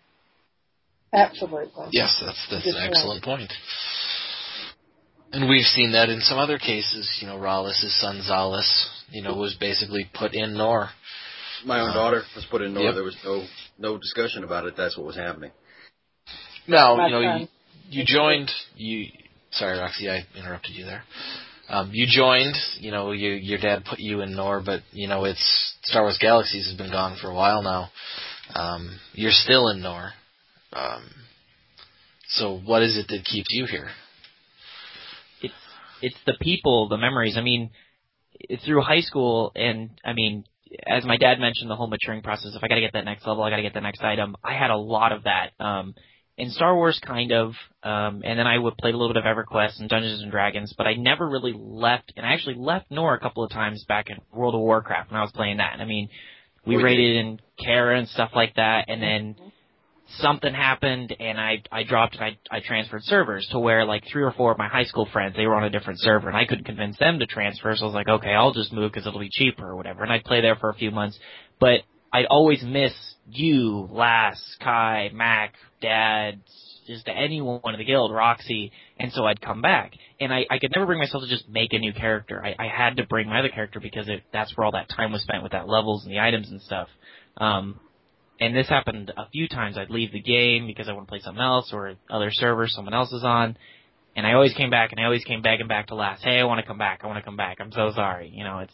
Absolutely. 1.13 1.85
Yes, 1.91 2.21
that's 2.25 2.47
that's 2.51 2.63
Good 2.65 2.75
an 2.75 2.81
point. 2.81 2.91
excellent 2.95 3.23
point. 3.23 3.53
And 5.35 5.49
we've 5.49 5.65
seen 5.65 5.91
that 5.91 6.07
in 6.07 6.21
some 6.21 6.37
other 6.37 6.57
cases. 6.57 7.17
You 7.19 7.27
know, 7.27 7.35
Rallis' 7.35 7.99
son 7.99 8.21
Zalis, 8.25 8.87
you 9.11 9.21
know, 9.21 9.35
was 9.35 9.53
basically 9.59 10.09
put 10.13 10.33
in 10.33 10.53
Nor. 10.53 10.89
My 11.65 11.81
own 11.81 11.93
daughter 11.93 12.23
was 12.33 12.45
put 12.49 12.61
in 12.61 12.73
Nor. 12.73 12.83
Yep. 12.83 12.95
There 12.95 13.03
was 13.03 13.17
no 13.25 13.45
no 13.77 13.97
discussion 13.97 14.45
about 14.45 14.65
it. 14.65 14.75
That's 14.77 14.95
what 14.97 15.05
was 15.05 15.17
happening. 15.17 15.51
Now, 16.69 16.95
My 16.95 17.07
you 17.07 17.11
know, 17.11 17.37
you, 17.37 17.47
you 17.89 18.03
joined. 18.05 18.49
You 18.77 19.07
sorry, 19.51 19.77
Roxy, 19.77 20.09
I 20.09 20.21
interrupted 20.37 20.73
you 20.73 20.85
there. 20.85 21.03
Um, 21.67 21.89
you 21.91 22.05
joined. 22.09 22.55
You 22.79 22.91
know, 22.91 23.11
you, 23.11 23.31
your 23.31 23.59
dad 23.59 23.83
put 23.83 23.99
you 23.99 24.21
in 24.21 24.37
Nor, 24.37 24.61
but 24.65 24.83
you 24.93 25.09
know, 25.09 25.25
it's 25.25 25.75
Star 25.83 26.03
Wars 26.03 26.17
Galaxies 26.17 26.67
has 26.67 26.77
been 26.77 26.91
gone 26.91 27.17
for 27.21 27.29
a 27.29 27.35
while 27.35 27.61
now. 27.61 27.89
Um, 28.53 28.97
you're 29.11 29.31
still 29.31 29.67
in 29.67 29.81
Nor. 29.81 30.11
Um, 30.71 31.09
so, 32.29 32.57
what 32.57 32.83
is 32.83 32.97
it 32.97 33.09
that 33.09 33.25
keeps 33.25 33.47
you 33.49 33.65
here? 33.65 33.89
It's 36.05 36.17
the 36.27 36.35
people, 36.39 36.87
the 36.87 36.97
memories. 36.97 37.35
I 37.35 37.41
mean, 37.41 37.71
through 38.63 38.81
high 38.81 38.99
school, 38.99 39.51
and 39.55 39.89
I 40.05 40.13
mean, 40.13 40.45
as 40.85 41.03
my 41.03 41.17
dad 41.17 41.39
mentioned, 41.39 41.69
the 41.69 41.75
whole 41.75 41.87
maturing 41.87 42.21
process. 42.21 42.53
If 42.55 42.63
I 42.63 42.67
got 42.67 42.75
to 42.75 42.81
get 42.81 42.93
that 42.93 43.05
next 43.05 43.25
level, 43.25 43.43
I 43.43 43.49
got 43.49 43.55
to 43.55 43.63
get 43.63 43.73
the 43.73 43.81
next 43.81 44.01
item. 44.01 44.35
I 44.43 44.53
had 44.53 44.69
a 44.69 44.77
lot 44.77 45.11
of 45.11 45.23
that. 45.23 45.51
Um, 45.59 45.95
in 46.37 46.51
Star 46.51 46.75
Wars, 46.75 46.99
kind 47.03 47.31
of, 47.31 47.53
um, 47.81 48.21
and 48.25 48.37
then 48.37 48.45
I 48.45 48.57
would 48.57 48.77
play 48.77 48.91
a 48.91 48.93
little 48.93 49.13
bit 49.13 49.23
of 49.23 49.23
EverQuest 49.23 49.79
and 49.79 49.89
Dungeons 49.89 50.21
and 50.21 50.29
Dragons, 50.29 50.73
but 50.77 50.85
I 50.85 50.93
never 50.93 51.27
really 51.27 51.53
left. 51.55 52.13
And 52.17 52.25
I 52.25 52.33
actually 52.33 52.55
left 52.55 52.87
Nor 52.91 53.15
a 53.15 53.19
couple 53.19 53.43
of 53.43 53.51
times 53.51 53.85
back 53.87 54.09
in 54.09 54.17
World 54.33 54.53
of 54.53 54.61
Warcraft 54.61 55.11
when 55.11 55.19
I 55.19 55.23
was 55.23 55.31
playing 55.31 55.57
that. 55.57 55.77
I 55.79 55.85
mean, 55.85 56.09
we 56.67 56.75
raided 56.75 57.15
in 57.15 57.39
Kara 57.57 57.97
and 57.97 58.07
stuff 58.09 58.31
like 58.35 58.55
that, 58.55 58.85
and 58.89 59.01
then 59.01 59.35
something 60.19 60.53
happened 60.53 61.15
and 61.19 61.39
I 61.39 61.63
I 61.71 61.83
dropped 61.83 62.15
and 62.15 62.23
I 62.23 62.37
I 62.51 62.59
transferred 62.59 63.03
servers 63.03 63.47
to 63.51 63.59
where 63.59 63.85
like 63.85 64.03
three 64.11 64.23
or 64.23 64.31
four 64.31 64.51
of 64.51 64.57
my 64.57 64.67
high 64.67 64.83
school 64.83 65.07
friends 65.11 65.35
they 65.35 65.45
were 65.45 65.55
on 65.55 65.63
a 65.63 65.69
different 65.69 65.99
server 66.01 66.27
and 66.27 66.37
I 66.37 66.45
couldn't 66.45 66.65
convince 66.65 66.97
them 66.97 67.19
to 67.19 67.25
transfer. 67.25 67.75
So 67.75 67.83
I 67.83 67.87
was 67.87 67.95
like 67.95 68.07
okay 68.07 68.31
I'll 68.31 68.53
just 68.53 68.73
move 68.73 68.91
because 68.91 69.07
it'll 69.07 69.19
be 69.19 69.29
cheaper 69.31 69.67
or 69.67 69.75
whatever. 69.75 70.03
And 70.03 70.11
I'd 70.11 70.23
play 70.23 70.41
there 70.41 70.55
for 70.55 70.69
a 70.69 70.75
few 70.75 70.91
months. 70.91 71.17
But 71.59 71.81
I'd 72.11 72.25
always 72.25 72.63
miss 72.63 72.93
you 73.29 73.87
Lass 73.91 74.41
Kai 74.61 75.09
Mac 75.13 75.53
Dad 75.81 76.41
just 76.87 77.07
anyone 77.07 77.61
in 77.65 77.77
the 77.77 77.85
guild 77.85 78.13
Roxy. 78.13 78.71
And 78.99 79.11
so 79.11 79.25
I'd 79.25 79.41
come 79.41 79.61
back. 79.61 79.93
And 80.19 80.33
I 80.33 80.45
I 80.49 80.59
could 80.59 80.71
never 80.75 80.85
bring 80.85 80.99
myself 80.99 81.23
to 81.23 81.29
just 81.29 81.49
make 81.49 81.73
a 81.73 81.79
new 81.79 81.93
character. 81.93 82.43
I 82.43 82.55
I 82.57 82.67
had 82.67 82.97
to 82.97 83.05
bring 83.05 83.27
my 83.27 83.39
other 83.39 83.49
character 83.49 83.79
because 83.79 84.07
it 84.07 84.23
that's 84.31 84.55
where 84.55 84.65
all 84.65 84.71
that 84.71 84.89
time 84.89 85.11
was 85.11 85.21
spent 85.23 85.43
with 85.43 85.51
that 85.51 85.67
levels 85.67 86.05
and 86.05 86.13
the 86.13 86.19
items 86.19 86.49
and 86.49 86.61
stuff. 86.61 86.87
Um 87.37 87.79
and 88.39 88.55
this 88.55 88.67
happened 88.67 89.13
a 89.15 89.29
few 89.29 89.47
times. 89.47 89.77
I'd 89.77 89.89
leave 89.89 90.11
the 90.11 90.21
game 90.21 90.67
because 90.67 90.89
I 90.89 90.93
want 90.93 91.07
to 91.07 91.09
play 91.09 91.21
something 91.21 91.41
else 91.41 91.71
or 91.71 91.95
other 92.09 92.29
server 92.31 92.67
someone 92.67 92.93
else 92.93 93.11
is 93.11 93.23
on. 93.23 93.57
And 94.15 94.25
I 94.25 94.33
always 94.33 94.53
came 94.53 94.69
back 94.69 94.91
and 94.91 94.99
I 94.99 95.05
always 95.05 95.23
came 95.23 95.41
begging 95.41 95.67
back 95.67 95.87
to 95.87 95.95
last. 95.95 96.23
Hey, 96.23 96.39
I 96.39 96.43
want 96.43 96.59
to 96.59 96.65
come 96.65 96.77
back. 96.77 97.01
I 97.03 97.07
want 97.07 97.17
to 97.17 97.23
come 97.23 97.37
back. 97.37 97.57
I'm 97.59 97.71
so 97.71 97.91
sorry. 97.93 98.31
You 98.33 98.43
know, 98.43 98.59
it's, 98.59 98.73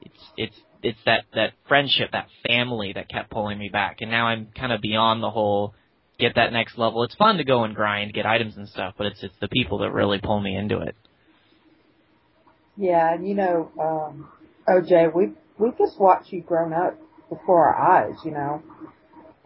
it's, 0.00 0.24
it's, 0.36 0.56
it's 0.82 0.98
that, 1.06 1.24
that 1.34 1.52
friendship, 1.68 2.10
that 2.12 2.28
family 2.46 2.92
that 2.94 3.08
kept 3.08 3.30
pulling 3.30 3.58
me 3.58 3.68
back. 3.70 3.98
And 4.00 4.10
now 4.10 4.26
I'm 4.26 4.48
kind 4.56 4.72
of 4.72 4.80
beyond 4.80 5.22
the 5.22 5.30
whole 5.30 5.74
get 6.18 6.34
that 6.36 6.52
next 6.52 6.78
level. 6.78 7.02
It's 7.04 7.14
fun 7.14 7.38
to 7.38 7.44
go 7.44 7.64
and 7.64 7.74
grind, 7.74 8.12
get 8.12 8.26
items 8.26 8.56
and 8.56 8.68
stuff, 8.68 8.94
but 8.96 9.06
it's, 9.06 9.22
it's 9.22 9.34
the 9.40 9.48
people 9.48 9.78
that 9.78 9.92
really 9.92 10.18
pull 10.22 10.40
me 10.40 10.56
into 10.56 10.80
it. 10.80 10.94
Yeah, 12.76 13.14
and 13.14 13.26
you 13.26 13.34
know, 13.34 13.70
um, 13.80 14.28
OJ, 14.68 15.14
we 15.14 15.32
we 15.58 15.70
just 15.78 15.98
watched 15.98 16.32
you 16.32 16.42
grown 16.42 16.72
up 16.72 16.98
before 17.36 17.68
our 17.68 18.06
eyes, 18.06 18.16
you 18.24 18.30
know, 18.30 18.62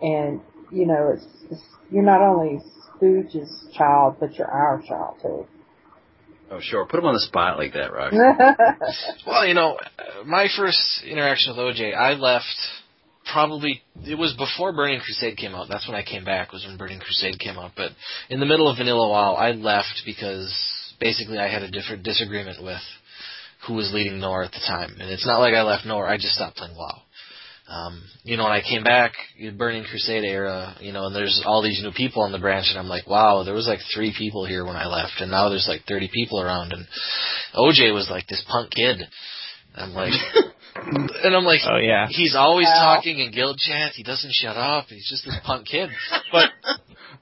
and 0.00 0.40
you 0.70 0.86
know, 0.86 1.12
it's, 1.14 1.26
it's 1.50 1.62
you're 1.90 2.02
not 2.02 2.20
only 2.20 2.60
Stooge's 2.96 3.68
child, 3.76 4.16
but 4.20 4.34
you're 4.34 4.50
our 4.50 4.82
child 4.86 5.16
too. 5.22 5.46
Oh, 6.50 6.60
sure. 6.60 6.86
Put 6.86 7.00
him 7.00 7.06
on 7.06 7.14
the 7.14 7.20
spot 7.20 7.58
like 7.58 7.74
that, 7.74 7.90
Rox. 7.92 8.12
Well, 9.26 9.46
you 9.46 9.54
know, 9.54 9.76
uh, 9.76 10.24
my 10.24 10.48
first 10.56 11.04
interaction 11.06 11.54
with 11.54 11.58
OJ, 11.58 11.94
I 11.94 12.14
left 12.14 12.46
probably 13.30 13.82
it 14.06 14.16
was 14.16 14.34
before 14.34 14.72
Burning 14.72 15.00
Crusade 15.00 15.36
came 15.36 15.54
out. 15.54 15.68
That's 15.68 15.86
when 15.86 15.96
I 15.96 16.02
came 16.02 16.24
back. 16.24 16.52
Was 16.52 16.64
when 16.64 16.78
Burning 16.78 17.00
Crusade 17.00 17.38
came 17.38 17.58
out. 17.58 17.72
But 17.76 17.92
in 18.30 18.40
the 18.40 18.46
middle 18.46 18.68
of 18.70 18.78
Vanilla 18.78 19.08
WoW, 19.08 19.34
I 19.34 19.52
left 19.52 20.02
because 20.06 20.94
basically 20.98 21.38
I 21.38 21.48
had 21.48 21.62
a 21.62 21.70
different 21.70 22.02
disagreement 22.02 22.62
with 22.62 22.80
who 23.66 23.74
was 23.74 23.92
leading 23.92 24.20
Nor 24.20 24.44
at 24.44 24.52
the 24.52 24.60
time. 24.66 24.96
And 24.98 25.10
it's 25.10 25.26
not 25.26 25.40
like 25.40 25.54
I 25.54 25.62
left 25.62 25.84
Nor. 25.84 26.08
I 26.08 26.16
just 26.16 26.34
stopped 26.34 26.56
playing 26.56 26.76
WoW. 26.76 27.02
Um, 27.68 28.02
you 28.24 28.38
know, 28.38 28.44
when 28.44 28.52
I 28.52 28.62
came 28.62 28.82
back, 28.82 29.12
Burning 29.58 29.84
Crusade 29.84 30.24
era, 30.24 30.74
you 30.80 30.90
know, 30.90 31.04
and 31.06 31.14
there's 31.14 31.42
all 31.44 31.62
these 31.62 31.82
new 31.82 31.92
people 31.92 32.22
on 32.22 32.32
the 32.32 32.38
branch, 32.38 32.66
and 32.70 32.78
I'm 32.78 32.88
like, 32.88 33.06
wow, 33.06 33.42
there 33.44 33.52
was 33.54 33.68
like 33.68 33.80
three 33.94 34.14
people 34.16 34.46
here 34.46 34.64
when 34.64 34.76
I 34.76 34.86
left, 34.86 35.20
and 35.20 35.30
now 35.30 35.50
there's 35.50 35.66
like 35.68 35.82
30 35.86 36.08
people 36.12 36.40
around, 36.40 36.72
and 36.72 36.86
OJ 37.54 37.92
was 37.92 38.08
like 38.10 38.26
this 38.26 38.42
punk 38.48 38.70
kid. 38.70 39.02
I'm 39.74 39.92
like, 39.92 40.14
and 40.76 41.36
I'm 41.36 41.44
like, 41.44 41.60
Oh 41.68 41.76
yeah. 41.76 42.06
he's 42.08 42.34
always 42.34 42.66
Wow. 42.66 42.96
talking 42.96 43.18
in 43.18 43.32
guild 43.32 43.58
chat. 43.58 43.92
He 43.94 44.02
doesn't 44.02 44.32
shut 44.32 44.56
up. 44.56 44.86
He's 44.88 45.08
just 45.08 45.26
this 45.26 45.36
punk 45.44 45.66
kid. 45.66 45.90
But 46.32 46.48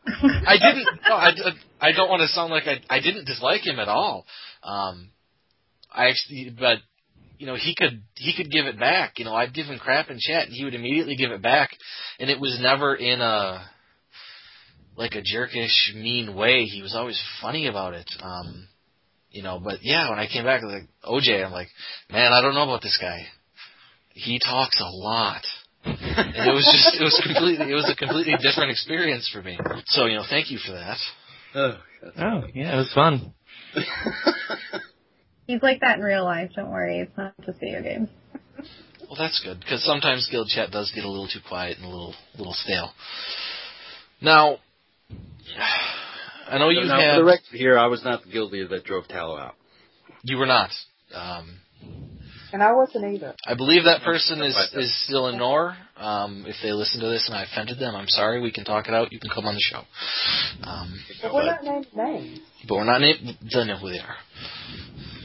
I 0.46 0.56
didn't. 0.58 0.86
No, 1.08 1.14
I, 1.16 1.32
I 1.80 1.92
don't 1.92 2.08
want 2.08 2.20
to 2.22 2.28
sound 2.28 2.52
like 2.52 2.64
I. 2.68 2.78
I 2.88 3.00
didn't 3.00 3.24
dislike 3.24 3.66
him 3.66 3.80
at 3.80 3.88
all. 3.88 4.24
Um, 4.62 5.10
I 5.92 6.06
actually, 6.08 6.54
but 6.56 6.78
you 7.38 7.46
know, 7.46 7.56
he 7.56 7.74
could 7.74 8.02
he 8.14 8.34
could 8.36 8.50
give 8.50 8.66
it 8.66 8.78
back. 8.78 9.18
You 9.18 9.24
know, 9.24 9.34
I'd 9.34 9.54
give 9.54 9.66
him 9.66 9.78
crap 9.78 10.10
in 10.10 10.18
chat, 10.18 10.46
and 10.46 10.52
he 10.52 10.64
would 10.64 10.74
immediately 10.74 11.16
give 11.16 11.30
it 11.30 11.42
back, 11.42 11.70
and 12.18 12.30
it 12.30 12.40
was 12.40 12.58
never 12.60 12.94
in 12.94 13.20
a 13.20 13.68
like 14.96 15.14
a 15.14 15.22
jerkish, 15.22 15.94
mean 15.94 16.34
way. 16.34 16.64
He 16.64 16.82
was 16.82 16.94
always 16.94 17.20
funny 17.42 17.66
about 17.66 17.94
it. 17.94 18.10
Um, 18.22 18.68
you 19.30 19.42
know, 19.42 19.60
but 19.62 19.80
yeah, 19.82 20.08
when 20.08 20.18
I 20.18 20.26
came 20.26 20.44
back, 20.44 20.62
I 20.62 20.66
was 20.66 20.74
like 20.74 20.88
OJ, 21.04 21.44
I'm 21.44 21.52
like, 21.52 21.68
man, 22.10 22.32
I 22.32 22.40
don't 22.40 22.54
know 22.54 22.62
about 22.62 22.82
this 22.82 22.98
guy. 23.00 23.26
He 24.10 24.38
talks 24.38 24.80
a 24.80 24.88
lot. 24.88 25.42
and 25.84 26.48
it 26.48 26.54
was 26.54 26.64
just 26.72 27.00
it 27.00 27.04
was 27.04 27.20
completely 27.22 27.70
it 27.70 27.74
was 27.74 27.88
a 27.90 27.94
completely 27.94 28.34
different 28.42 28.70
experience 28.70 29.28
for 29.32 29.42
me. 29.42 29.58
So, 29.86 30.06
you 30.06 30.16
know, 30.16 30.24
thank 30.28 30.50
you 30.50 30.58
for 30.58 30.72
that. 30.72 30.98
Oh, 31.54 31.78
Oh 32.18 32.42
yeah, 32.54 32.74
it 32.74 32.76
was 32.76 32.92
fun. 32.94 33.34
He's 35.46 35.62
like 35.62 35.80
that 35.80 35.98
in 35.98 36.04
real 36.04 36.24
life. 36.24 36.50
Don't 36.56 36.70
worry. 36.70 37.00
It's 37.00 37.16
not 37.16 37.32
just 37.44 37.60
video 37.60 37.82
games. 37.82 38.08
Well, 39.08 39.16
that's 39.18 39.40
good 39.44 39.60
because 39.60 39.84
sometimes 39.84 40.28
guild 40.30 40.48
chat 40.48 40.70
does 40.72 40.90
get 40.94 41.04
a 41.04 41.08
little 41.08 41.28
too 41.28 41.38
quiet 41.46 41.76
and 41.78 41.86
a 41.86 41.88
little 41.88 42.14
little 42.36 42.54
stale. 42.54 42.90
Now, 44.20 44.58
I 46.50 46.58
know 46.58 46.70
you 46.70 46.84
now, 46.84 46.98
had 47.00 47.14
for 47.14 47.20
the 47.20 47.24
record 47.24 47.44
here, 47.52 47.78
I 47.78 47.86
was 47.86 48.02
not 48.04 48.24
the 48.24 48.30
guild 48.30 48.50
leader 48.52 48.68
that 48.68 48.84
drove 48.84 49.06
Tallow 49.08 49.36
out. 49.36 49.54
you 50.24 50.36
were 50.36 50.46
not. 50.46 50.70
Um, 51.14 51.58
and 52.52 52.62
I 52.62 52.72
wasn't 52.72 53.04
either. 53.14 53.34
I 53.46 53.54
believe 53.54 53.84
that 53.84 54.02
person 54.02 54.42
is 54.42 54.56
is 54.74 55.04
still 55.04 55.28
in 55.28 55.38
Nor. 55.38 55.76
Um, 55.96 56.44
if 56.46 56.56
they 56.62 56.72
listen 56.72 57.00
to 57.00 57.06
this 57.08 57.28
and 57.28 57.36
I 57.36 57.44
offended 57.44 57.78
them, 57.78 57.94
I'm 57.94 58.08
sorry. 58.08 58.40
We 58.40 58.50
can 58.52 58.64
talk 58.64 58.88
it 58.88 58.94
out. 58.94 59.12
You 59.12 59.20
can 59.20 59.30
come 59.30 59.44
on 59.46 59.54
the 59.54 59.60
show. 59.60 59.82
Um, 60.68 60.98
But 61.22 61.32
we're 61.34 61.44
not 61.46 61.62
named 61.64 61.86
names. 61.94 62.40
but 62.68 62.74
we're 62.76 62.84
not 62.84 63.00
named. 63.00 63.36
Don't 63.50 63.66
know 63.68 63.76
who 63.78 63.90
they 63.90 63.98
are. 63.98 64.16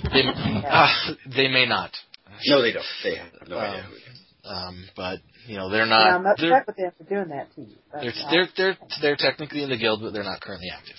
They, 0.03 0.23
uh, 0.67 0.87
they 1.35 1.47
may 1.47 1.65
not. 1.65 1.91
No, 2.47 2.61
they 2.61 2.71
don't. 2.71 2.85
They 3.03 3.15
have 3.15 3.27
no 3.47 3.57
Um, 3.57 3.63
idea 3.63 3.81
who 3.83 3.91
he 3.95 3.97
is. 3.97 4.19
Um, 4.43 4.85
but 4.95 5.19
you 5.47 5.57
know 5.57 5.69
they're 5.69 5.83
and 5.83 5.93
I'm 5.93 6.23
not. 6.23 6.37
They're, 6.39 6.51
upset 6.57 6.67
with 6.67 6.75
them 6.77 6.91
for 6.97 7.03
doing 7.03 7.29
that 7.29 7.53
to 7.55 7.61
you. 7.61 7.75
That's 7.93 8.03
they're 8.05 8.13
all. 8.23 8.31
they're 8.31 8.47
they're 8.57 8.77
they're 9.01 9.15
technically 9.15 9.61
in 9.63 9.69
the 9.69 9.77
guild, 9.77 10.01
but 10.01 10.13
they're 10.13 10.23
not 10.23 10.41
currently 10.41 10.69
active. 10.75 10.95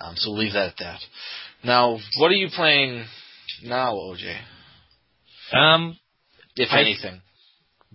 Um, 0.00 0.14
so 0.16 0.30
we'll 0.30 0.40
leave 0.40 0.52
that 0.52 0.68
at 0.68 0.76
that. 0.80 1.00
Now, 1.64 1.98
what 2.18 2.30
are 2.30 2.34
you 2.34 2.48
playing 2.54 3.04
now, 3.64 3.94
OJ? 3.94 4.36
Um, 5.52 5.98
If 6.56 6.68
I- 6.70 6.80
anything. 6.80 7.22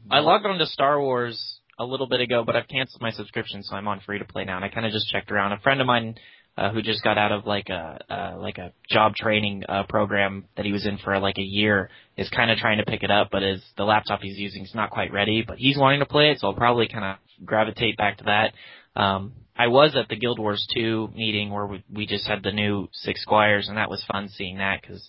I 0.09 0.19
logged 0.19 0.45
on 0.45 0.57
to 0.57 0.65
Star 0.67 1.01
Wars 1.01 1.59
a 1.77 1.83
little 1.85 2.07
bit 2.07 2.21
ago, 2.21 2.43
but 2.45 2.55
I've 2.55 2.67
canceled 2.67 3.01
my 3.01 3.11
subscription, 3.11 3.61
so 3.61 3.75
I'm 3.75 3.87
on 3.87 3.99
free 3.99 4.19
to 4.19 4.25
play 4.25 4.45
now. 4.45 4.55
And 4.55 4.63
I 4.63 4.69
kind 4.69 4.85
of 4.85 4.91
just 4.93 5.09
checked 5.09 5.31
around. 5.31 5.51
A 5.51 5.59
friend 5.59 5.81
of 5.81 5.87
mine 5.87 6.15
uh, 6.57 6.71
who 6.71 6.81
just 6.81 7.03
got 7.03 7.17
out 7.17 7.31
of 7.31 7.45
like 7.45 7.69
a 7.69 7.99
uh, 8.09 8.37
like 8.39 8.57
a 8.57 8.73
job 8.89 9.13
training 9.15 9.63
uh, 9.69 9.83
program 9.87 10.45
that 10.55 10.65
he 10.65 10.71
was 10.71 10.87
in 10.87 10.97
for 10.97 11.19
like 11.19 11.37
a 11.37 11.43
year 11.43 11.89
is 12.17 12.29
kind 12.29 12.49
of 12.49 12.57
trying 12.57 12.79
to 12.79 12.85
pick 12.85 13.03
it 13.03 13.11
up, 13.11 13.29
but 13.31 13.43
is 13.43 13.61
the 13.77 13.83
laptop 13.83 14.21
he's 14.21 14.37
using 14.37 14.63
is 14.63 14.73
not 14.73 14.89
quite 14.89 15.13
ready. 15.13 15.43
But 15.47 15.57
he's 15.57 15.77
wanting 15.77 15.99
to 15.99 16.05
play 16.05 16.31
it, 16.31 16.39
so 16.39 16.47
I'll 16.47 16.53
probably 16.55 16.87
kind 16.87 17.05
of 17.05 17.45
gravitate 17.45 17.95
back 17.97 18.17
to 18.17 18.23
that. 18.25 18.53
Um, 18.99 19.33
I 19.55 19.67
was 19.67 19.95
at 19.95 20.09
the 20.09 20.15
Guild 20.15 20.39
Wars 20.39 20.65
2 20.75 21.09
meeting 21.15 21.51
where 21.51 21.65
we, 21.65 21.83
we 21.93 22.05
just 22.05 22.27
had 22.27 22.43
the 22.43 22.51
new 22.51 22.87
Six 22.91 23.21
Squires, 23.21 23.67
and 23.67 23.77
that 23.77 23.89
was 23.89 24.03
fun 24.11 24.29
seeing 24.29 24.57
that 24.57 24.81
because 24.81 25.07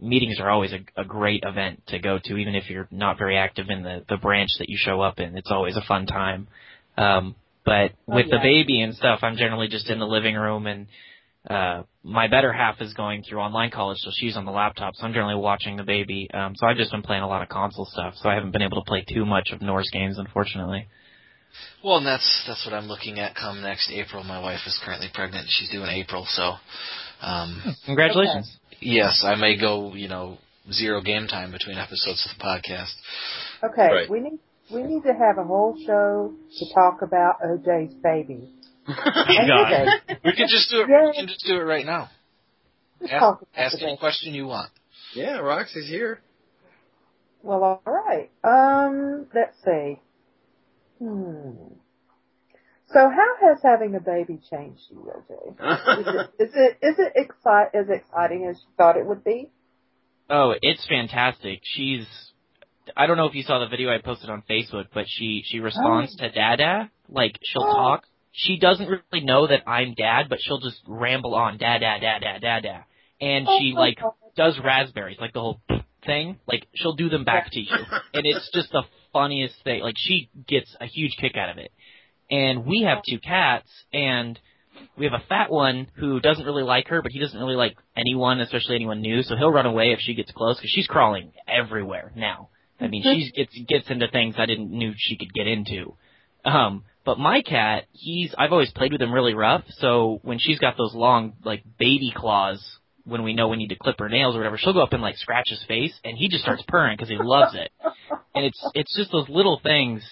meetings 0.00 0.40
are 0.40 0.50
always 0.50 0.72
a, 0.72 1.00
a 1.00 1.04
great 1.04 1.42
event 1.44 1.82
to 1.88 1.98
go 1.98 2.18
to, 2.24 2.36
even 2.36 2.54
if 2.54 2.70
you're 2.70 2.88
not 2.90 3.18
very 3.18 3.36
active 3.36 3.66
in 3.68 3.82
the, 3.82 4.04
the 4.08 4.16
branch 4.16 4.50
that 4.58 4.68
you 4.68 4.76
show 4.78 5.00
up 5.00 5.18
in. 5.18 5.36
It's 5.36 5.50
always 5.50 5.76
a 5.76 5.82
fun 5.82 6.06
time. 6.06 6.48
Um, 6.96 7.34
but 7.68 7.92
Oh, 8.12 8.16
with 8.16 8.30
the 8.30 8.38
baby 8.42 8.80
and 8.80 8.94
stuff, 8.94 9.20
I'm 9.22 9.36
generally 9.36 9.68
just 9.68 9.88
in 9.90 9.98
the 9.98 10.06
living 10.06 10.34
room 10.34 10.66
and 10.66 10.86
uh, 11.48 11.82
my 12.02 12.26
better 12.28 12.52
half 12.52 12.80
is 12.80 12.92
going 12.94 13.22
through 13.22 13.38
online 13.40 13.70
college, 13.70 13.98
so 14.00 14.10
she's 14.12 14.36
on 14.36 14.44
the 14.44 14.50
laptop, 14.50 14.94
so 14.96 15.06
I'm 15.06 15.12
generally 15.12 15.36
watching 15.40 15.76
the 15.76 15.82
baby. 15.84 16.28
Um, 16.34 16.54
so 16.56 16.66
I've 16.66 16.76
just 16.76 16.90
been 16.90 17.02
playing 17.02 17.22
a 17.22 17.28
lot 17.28 17.42
of 17.42 17.48
console 17.48 17.86
stuff, 17.86 18.14
so 18.16 18.28
I 18.28 18.34
haven't 18.34 18.50
been 18.50 18.60
able 18.62 18.82
to 18.82 18.86
play 18.86 19.02
too 19.08 19.24
much 19.24 19.50
of 19.52 19.62
Nor's 19.62 19.88
games, 19.92 20.18
unfortunately. 20.18 20.88
Well, 21.82 21.96
and 21.98 22.06
that's 22.06 22.44
that's 22.46 22.66
what 22.66 22.74
I'm 22.74 22.86
looking 22.86 23.18
at 23.18 23.34
come 23.34 23.62
next 23.62 23.90
April. 23.90 24.22
My 24.24 24.40
wife 24.40 24.60
is 24.66 24.78
currently 24.84 25.08
pregnant; 25.14 25.46
she's 25.48 25.70
due 25.70 25.82
in 25.84 25.88
April, 25.88 26.26
so. 26.28 26.54
Um, 27.22 27.62
Congratulations. 27.86 28.58
Yes, 28.80 29.22
I 29.24 29.34
may 29.34 29.56
go. 29.58 29.94
You 29.94 30.08
know, 30.08 30.38
zero 30.70 31.00
game 31.00 31.26
time 31.28 31.50
between 31.50 31.78
episodes 31.78 32.28
of 32.30 32.36
the 32.36 32.44
podcast. 32.44 32.92
Okay, 33.72 33.88
Right. 33.94 34.10
we 34.10 34.20
need 34.20 34.38
we 34.70 34.82
need 34.82 35.02
to 35.04 35.12
have 35.12 35.38
a 35.38 35.44
whole 35.44 35.76
show 35.86 36.32
to 36.58 36.74
talk 36.74 37.02
about 37.02 37.40
OJ's 37.42 37.94
baby. 37.94 38.48
God. 38.86 38.96
OJ, 38.96 40.18
We 40.24 40.32
could 40.32 40.48
just 40.48 40.70
do 40.70 40.80
it. 40.82 40.88
Yeah. 40.88 41.06
We 41.06 41.12
can 41.14 41.26
just 41.26 41.44
do 41.46 41.54
it 41.54 41.64
right 41.64 41.86
now. 41.86 42.10
let's 43.00 43.12
Ask, 43.12 43.42
ask 43.54 43.82
any 43.82 43.96
question 43.96 44.34
you 44.34 44.46
want. 44.46 44.70
yeah, 45.14 45.38
Roxy's 45.38 45.88
here. 45.88 46.20
Well, 47.42 47.62
all 47.62 47.82
right. 47.86 48.30
Um, 48.42 49.26
let's 49.34 49.56
see. 49.64 50.00
Hmm. 50.98 51.52
So, 52.92 53.00
how 53.10 53.34
has 53.48 53.58
having 53.62 53.94
a 53.94 54.00
baby 54.00 54.40
changed 54.50 54.80
you, 54.90 55.10
OJ? 55.30 56.00
Is 56.00 56.06
it 56.06 56.42
is 56.42 56.50
it, 56.54 56.78
is 56.82 56.94
it 56.98 57.12
excite, 57.16 57.74
as 57.74 57.86
exciting 57.90 58.46
as 58.50 58.56
you 58.56 58.68
thought 58.78 58.96
it 58.96 59.06
would 59.06 59.22
be? 59.22 59.50
Oh, 60.30 60.54
it's 60.60 60.86
fantastic. 60.86 61.60
She's 61.62 62.06
I 62.96 63.06
don't 63.06 63.16
know 63.16 63.26
if 63.26 63.34
you 63.34 63.42
saw 63.42 63.58
the 63.58 63.68
video 63.68 63.90
I 63.90 63.98
posted 63.98 64.30
on 64.30 64.42
Facebook, 64.48 64.86
but 64.92 65.06
she 65.08 65.42
she 65.46 65.60
responds 65.60 66.16
oh. 66.20 66.22
to 66.24 66.32
Dada. 66.32 66.90
Like 67.08 67.38
she'll 67.42 67.62
Oh. 67.62 67.74
talk. 67.74 68.04
She 68.32 68.58
doesn't 68.58 68.88
really 68.88 69.24
know 69.24 69.46
that 69.46 69.62
I'm 69.68 69.94
dad, 69.94 70.28
but 70.28 70.38
she'll 70.40 70.60
just 70.60 70.80
ramble 70.86 71.34
on 71.34 71.58
Dada 71.58 71.98
Dada 72.00 72.38
Dada. 72.40 72.84
And 73.20 73.46
oh 73.48 73.58
she 73.58 73.74
Oh, 73.76 73.80
like 73.80 74.00
God. 74.00 74.12
does 74.36 74.58
raspberries, 74.62 75.18
like 75.20 75.32
the 75.32 75.40
whole 75.40 75.60
thing. 76.04 76.38
Like 76.46 76.66
she'll 76.74 76.94
do 76.94 77.08
them 77.08 77.24
back 77.24 77.50
to 77.52 77.60
you. 77.60 77.66
And 78.14 78.26
it's 78.26 78.50
just 78.52 78.70
the 78.72 78.84
funniest 79.12 79.62
thing. 79.64 79.82
Like 79.82 79.96
she 79.96 80.28
gets 80.46 80.74
a 80.80 80.86
huge 80.86 81.12
kick 81.20 81.36
out 81.36 81.50
of 81.50 81.58
it. 81.58 81.72
And 82.30 82.66
we 82.66 82.82
have 82.82 83.02
two 83.08 83.18
cats 83.18 83.68
and 83.92 84.38
we 84.96 85.06
have 85.06 85.14
a 85.14 85.24
fat 85.28 85.50
one 85.50 85.88
who 85.96 86.20
doesn't 86.20 86.44
really 86.44 86.62
like 86.62 86.88
her, 86.88 87.02
but 87.02 87.10
he 87.12 87.18
doesn't 87.18 87.38
really 87.38 87.56
like 87.56 87.76
anyone, 87.96 88.40
especially 88.40 88.76
anyone 88.76 89.00
new. 89.00 89.22
So 89.22 89.36
he'll 89.36 89.50
run 89.50 89.66
away 89.66 89.92
if 89.92 90.00
she 90.00 90.14
gets 90.14 90.30
close 90.32 90.56
because 90.56 90.70
she's 90.70 90.86
crawling 90.86 91.32
everywhere 91.48 92.12
now. 92.14 92.50
I 92.80 92.86
mean, 92.86 93.02
she 93.02 93.32
gets 93.34 93.58
gets 93.68 93.90
into 93.90 94.08
things 94.08 94.36
I 94.38 94.46
didn't 94.46 94.70
knew 94.70 94.92
she 94.96 95.16
could 95.16 95.32
get 95.32 95.46
into. 95.46 95.94
Um, 96.44 96.84
but 97.04 97.18
my 97.18 97.42
cat, 97.42 97.84
he's 97.92 98.34
I've 98.36 98.52
always 98.52 98.70
played 98.70 98.92
with 98.92 99.00
him 99.00 99.12
really 99.12 99.34
rough. 99.34 99.64
So 99.78 100.20
when 100.22 100.38
she's 100.38 100.58
got 100.58 100.76
those 100.76 100.94
long 100.94 101.34
like 101.44 101.64
baby 101.78 102.12
claws, 102.14 102.62
when 103.04 103.22
we 103.22 103.34
know 103.34 103.48
we 103.48 103.56
need 103.56 103.68
to 103.68 103.76
clip 103.76 103.98
her 103.98 104.08
nails 104.08 104.34
or 104.34 104.38
whatever, 104.38 104.58
she'll 104.58 104.74
go 104.74 104.82
up 104.82 104.92
and 104.92 105.02
like 105.02 105.16
scratch 105.16 105.48
his 105.48 105.62
face, 105.66 105.98
and 106.04 106.16
he 106.16 106.28
just 106.28 106.42
starts 106.42 106.62
purring 106.68 106.96
because 106.96 107.08
he 107.08 107.18
loves 107.20 107.54
it. 107.54 107.70
And 108.34 108.44
it's 108.44 108.70
it's 108.74 108.96
just 108.96 109.10
those 109.10 109.28
little 109.28 109.60
things. 109.62 110.02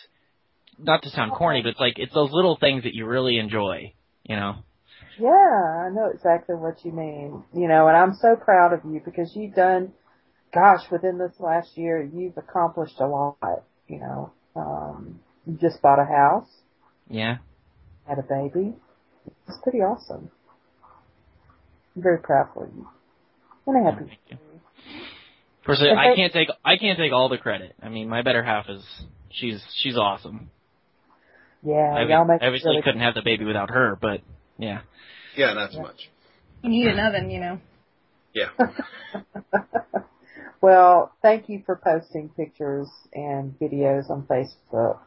Not 0.78 1.02
to 1.04 1.10
sound 1.10 1.32
corny, 1.32 1.62
but 1.62 1.70
it's 1.70 1.80
like 1.80 1.98
it's 1.98 2.12
those 2.12 2.30
little 2.32 2.56
things 2.56 2.82
that 2.82 2.94
you 2.94 3.06
really 3.06 3.38
enjoy. 3.38 3.94
You 4.24 4.36
know. 4.36 4.56
Yeah, 5.18 5.28
I 5.28 5.88
know 5.90 6.10
exactly 6.12 6.56
what 6.56 6.84
you 6.84 6.92
mean. 6.92 7.44
You 7.54 7.68
know, 7.68 7.88
and 7.88 7.96
I'm 7.96 8.14
so 8.14 8.36
proud 8.36 8.72
of 8.72 8.80
you 8.84 9.00
because 9.04 9.32
you've 9.34 9.54
done, 9.54 9.92
gosh, 10.52 10.80
within 10.90 11.18
this 11.18 11.32
last 11.38 11.76
year, 11.76 12.02
you've 12.02 12.36
accomplished 12.36 13.00
a 13.00 13.06
lot. 13.06 13.64
You 13.88 14.00
know, 14.00 14.32
um, 14.56 15.20
you 15.46 15.56
just 15.60 15.80
bought 15.82 15.98
a 16.00 16.04
house, 16.04 16.48
Yeah. 17.08 17.38
had 18.06 18.18
a 18.18 18.22
baby. 18.22 18.74
It's 19.46 19.58
pretty 19.62 19.78
awesome. 19.78 20.30
I'm 21.94 22.02
very 22.02 22.18
proud 22.18 22.48
for 22.54 22.66
you. 22.66 22.88
And 23.66 23.84
happy. 23.84 24.06
Thank 24.06 24.20
you. 24.28 24.38
Of 25.60 25.66
course, 25.66 25.82
I 25.82 26.14
can't 26.14 26.32
take 26.32 26.48
I 26.64 26.76
can't 26.76 26.96
take 26.96 27.12
all 27.12 27.28
the 27.28 27.38
credit. 27.38 27.74
I 27.82 27.88
mean, 27.88 28.08
my 28.08 28.22
better 28.22 28.44
half 28.44 28.68
is 28.68 28.84
she's 29.30 29.60
she's 29.82 29.96
awesome. 29.96 30.50
Yeah, 31.64 31.74
I 31.74 32.02
y'all 32.04 32.24
make 32.24 32.40
it 32.40 32.44
obviously 32.46 32.70
really 32.70 32.82
couldn't 32.82 33.00
have 33.00 33.14
the 33.14 33.22
baby 33.22 33.44
without 33.44 33.70
her, 33.70 33.98
but 34.00 34.20
yeah. 34.58 34.82
yeah, 35.36 35.52
not 35.54 35.72
so 35.72 35.80
much. 35.80 36.08
You 36.62 36.70
need 36.70 36.86
an 36.86 37.00
oven, 37.00 37.30
you 37.30 37.40
know. 37.40 37.58
Yeah. 38.32 38.50
well, 40.66 41.12
thank 41.22 41.48
you 41.48 41.62
for 41.64 41.76
posting 41.76 42.28
pictures 42.30 42.88
and 43.14 43.56
videos 43.60 44.10
on 44.10 44.26
Facebook. 44.28 44.98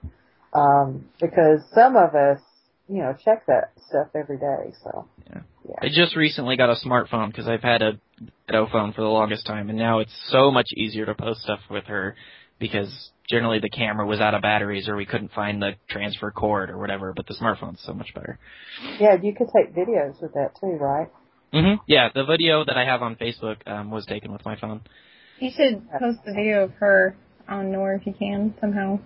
Um, 0.53 1.09
because 1.19 1.59
some 1.75 1.97
of 1.97 2.15
us, 2.15 2.39
you 2.87 2.99
know, 2.99 3.13
check 3.25 3.45
that 3.47 3.73
stuff 3.89 4.07
every 4.15 4.37
day, 4.37 4.73
so. 4.81 5.09
Yeah. 5.29 5.41
Yeah. 5.67 5.75
I 5.81 5.87
just 5.89 6.15
recently 6.15 6.55
got 6.55 6.69
a 6.69 6.75
smartphone 6.75 7.27
because 7.27 7.49
I've 7.49 7.61
had 7.61 7.81
a 7.81 7.99
ghetto 8.47 8.69
phone 8.71 8.93
for 8.93 9.01
the 9.01 9.09
longest 9.09 9.45
time, 9.45 9.67
and 9.67 9.77
now 9.77 9.99
it's 9.99 10.13
so 10.29 10.49
much 10.49 10.67
easier 10.77 11.05
to 11.05 11.13
post 11.13 11.41
stuff 11.41 11.59
with 11.69 11.83
her 11.87 12.15
because 12.57 13.11
generally 13.29 13.59
the 13.59 13.69
camera 13.69 14.07
was 14.07 14.21
out 14.21 14.35
of 14.35 14.41
batteries 14.41 14.87
or 14.87 14.95
we 14.95 15.05
couldn't 15.05 15.33
find 15.33 15.61
the 15.61 15.73
transfer 15.89 16.31
cord 16.31 16.69
or 16.69 16.77
whatever. 16.77 17.11
But 17.13 17.27
the 17.27 17.33
smartphone's 17.33 17.83
so 17.85 17.93
much 17.93 18.13
better. 18.15 18.39
Yeah, 18.97 19.17
you 19.21 19.35
could 19.35 19.49
take 19.53 19.75
videos 19.75 20.21
with 20.21 20.33
that 20.35 20.51
too, 20.61 20.77
right? 20.79 21.09
Mm-hmm. 21.53 21.81
Yeah, 21.85 22.07
the 22.15 22.23
video 22.23 22.63
that 22.63 22.77
I 22.77 22.85
have 22.85 23.01
on 23.01 23.17
Facebook 23.17 23.67
um, 23.67 23.91
was 23.91 24.05
taken 24.05 24.31
with 24.31 24.45
my 24.45 24.55
phone. 24.55 24.81
You 25.39 25.51
should 25.55 25.89
post 25.91 26.19
the 26.25 26.33
video 26.33 26.63
of 26.65 26.71
her 26.73 27.15
on 27.47 27.71
Nor 27.71 27.93
if 27.93 28.05
you 28.05 28.13
can 28.13 28.53
somehow. 28.59 28.99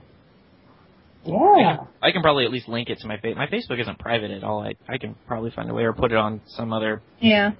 Yeah. 1.26 1.78
I 2.02 2.12
can 2.12 2.22
probably 2.22 2.46
at 2.46 2.52
least 2.52 2.68
link 2.68 2.90
it 2.90 3.00
to 3.00 3.08
my 3.08 3.18
face. 3.18 3.36
My 3.38 3.48
Facebook 3.48 3.80
isn't 3.80 4.00
private 4.00 4.32
at 4.32 4.44
all. 4.44 4.62
I 4.62 4.76
I 4.92 4.98
can 4.98 5.16
probably 5.28 5.52
find 5.52 5.70
a 5.70 5.74
way 5.74 5.84
or 5.84 5.94
put 5.94 6.12
it 6.12 6.18
on 6.18 6.42
some 6.48 6.74
other. 6.74 7.02
Yeah. 7.20 7.52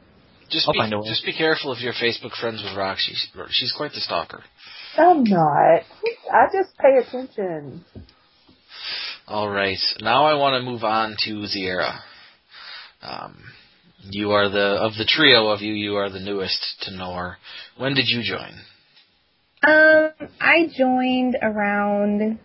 Just 0.50 0.68
I'll 0.68 0.74
be, 0.74 0.80
find 0.80 0.94
a 0.94 1.00
way. 1.00 1.08
just 1.08 1.26
be 1.26 1.34
careful 1.34 1.72
if 1.72 1.82
you're 1.82 1.94
Facebook 1.94 2.36
friends 2.40 2.62
with 2.64 2.76
Roxy. 2.78 3.14
She's, 3.14 3.30
she's 3.52 3.74
quite 3.76 3.92
the 3.94 4.02
stalker. 4.02 4.44
I'm 4.98 5.24
not. 5.24 5.82
I 6.32 6.46
just 6.52 6.78
pay 6.78 6.98
attention. 6.98 7.86
All 9.28 9.50
right. 9.50 9.78
Now 10.02 10.26
I 10.26 10.34
want 10.36 10.62
to 10.62 10.70
move 10.70 10.84
on 10.84 11.16
to 11.26 11.46
Zierra. 11.48 12.00
Um, 13.02 13.38
you 14.10 14.32
are 14.32 14.50
the 14.50 14.78
of 14.82 14.94
the 14.98 15.06
trio 15.06 15.48
of 15.48 15.62
you. 15.62 15.74
You 15.74 15.96
are 15.96 16.10
the 16.10 16.20
newest 16.20 16.60
to 16.82 16.92
Nor. 16.92 17.38
When 17.78 17.94
did 17.94 18.06
you 18.08 18.22
join? 18.24 18.60
Um, 19.66 20.12
I 20.42 20.68
joined 20.78 21.38
around 21.42 22.40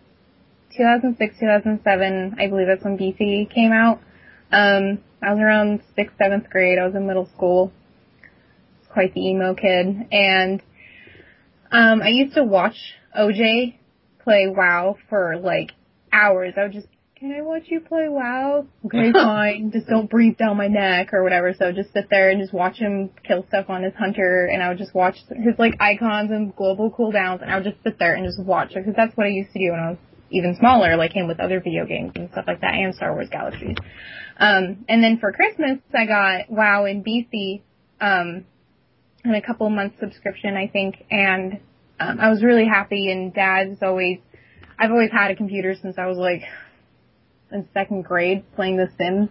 2006, 0.77 1.39
2007. 1.39 2.35
I 2.39 2.47
believe 2.47 2.67
that's 2.67 2.83
when 2.83 2.97
BC 2.97 3.53
came 3.53 3.73
out. 3.73 3.99
Um, 4.51 4.99
I 5.21 5.33
was 5.33 5.39
around 5.39 5.81
sixth, 5.95 6.15
seventh 6.17 6.49
grade. 6.49 6.79
I 6.79 6.85
was 6.85 6.95
in 6.95 7.05
middle 7.05 7.29
school. 7.35 7.73
Quite 8.91 9.13
the 9.13 9.21
emo 9.21 9.53
kid, 9.53 10.07
and 10.11 10.61
um, 11.71 12.01
I 12.01 12.07
used 12.07 12.33
to 12.33 12.43
watch 12.43 12.75
OJ 13.17 13.75
play 14.23 14.47
WoW 14.47 14.97
for 15.09 15.37
like 15.37 15.73
hours. 16.11 16.55
I 16.57 16.63
would 16.63 16.73
just, 16.73 16.87
can 17.19 17.33
I 17.33 17.41
watch 17.41 17.63
you 17.65 17.81
play 17.81 18.07
WoW? 18.07 18.65
Okay, 18.85 19.11
fine. 19.13 19.71
just 19.71 19.87
don't 19.87 20.09
breathe 20.09 20.37
down 20.37 20.55
my 20.55 20.67
neck 20.67 21.09
or 21.13 21.21
whatever. 21.21 21.53
So 21.53 21.73
just 21.73 21.91
sit 21.91 22.05
there 22.09 22.29
and 22.29 22.39
just 22.41 22.53
watch 22.53 22.77
him 22.77 23.09
kill 23.27 23.45
stuff 23.49 23.65
on 23.69 23.83
his 23.83 23.93
hunter, 23.95 24.45
and 24.45 24.63
I 24.63 24.69
would 24.69 24.77
just 24.77 24.95
watch 24.95 25.15
his 25.29 25.59
like 25.59 25.75
icons 25.81 26.31
and 26.31 26.55
global 26.55 26.89
cooldowns, 26.89 27.41
and 27.41 27.51
I 27.51 27.55
would 27.55 27.65
just 27.65 27.83
sit 27.83 27.99
there 27.99 28.15
and 28.15 28.25
just 28.25 28.39
watch 28.39 28.71
it 28.71 28.85
because 28.85 28.95
that's 28.95 29.15
what 29.17 29.25
I 29.25 29.31
used 29.31 29.51
to 29.51 29.59
do 29.59 29.71
when 29.71 29.79
I 29.79 29.89
was 29.89 29.97
even 30.31 30.55
smaller, 30.59 30.95
like 30.95 31.11
him 31.11 31.27
with 31.27 31.39
other 31.39 31.59
video 31.59 31.85
games 31.85 32.13
and 32.15 32.29
stuff 32.31 32.45
like 32.47 32.61
that, 32.61 32.73
and 32.73 32.95
Star 32.95 33.13
Wars 33.13 33.29
Galaxies. 33.29 33.75
Um, 34.37 34.85
and 34.87 35.03
then 35.03 35.17
for 35.19 35.33
Christmas, 35.33 35.79
I 35.93 36.05
got 36.05 36.49
WoW 36.49 36.85
in 36.85 37.03
BC, 37.03 37.61
um, 37.99 38.45
and 39.25 39.35
a 39.35 39.41
couple 39.41 39.69
months 39.69 39.99
subscription, 39.99 40.55
I 40.55 40.67
think, 40.67 41.03
and 41.11 41.59
um, 41.99 42.19
I 42.21 42.29
was 42.29 42.41
really 42.41 42.65
happy. 42.65 43.11
And 43.11 43.33
Dad's 43.33 43.79
always, 43.81 44.19
I've 44.77 44.91
always 44.91 45.11
had 45.11 45.31
a 45.31 45.35
computer 45.35 45.75
since 45.81 45.97
I 45.97 46.05
was 46.05 46.17
like 46.17 46.43
in 47.51 47.67
second 47.73 48.03
grade, 48.03 48.43
playing 48.55 48.77
The 48.77 48.89
Sims 48.97 49.29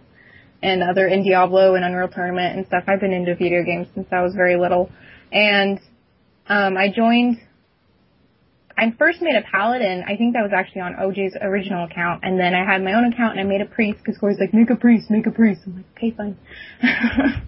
and 0.61 0.83
other 0.83 1.07
in 1.07 1.23
Diablo 1.23 1.75
and 1.75 1.85
Unreal 1.85 2.09
Tournament 2.09 2.57
and 2.57 2.65
stuff. 2.67 2.83
I've 2.87 2.99
been 2.99 3.13
into 3.13 3.35
video 3.35 3.63
games 3.63 3.87
since 3.95 4.07
I 4.11 4.21
was 4.21 4.33
very 4.35 4.57
little, 4.57 4.91
and 5.31 5.79
um, 6.47 6.77
I 6.77 6.89
joined. 6.95 7.37
I 8.77 8.93
first 8.97 9.21
made 9.21 9.35
a 9.35 9.41
paladin. 9.41 10.05
I 10.07 10.15
think 10.15 10.35
that 10.35 10.41
was 10.41 10.51
actually 10.55 10.81
on 10.81 10.93
OJ's 10.93 11.35
original 11.41 11.83
account, 11.85 12.23
and 12.23 12.39
then 12.39 12.53
I 12.55 12.63
had 12.63 12.81
my 12.81 12.93
own 12.93 13.11
account 13.11 13.37
and 13.37 13.41
I 13.41 13.43
made 13.43 13.59
a 13.59 13.65
priest 13.65 13.99
because 13.99 14.17
Corey's 14.17 14.39
like, 14.39 14.53
make 14.53 14.69
a 14.69 14.75
priest, 14.77 15.09
make 15.09 15.27
a 15.27 15.31
priest. 15.31 15.61
I'm 15.65 15.75
like, 15.75 15.85
okay, 15.97 16.11
fine. 16.15 16.37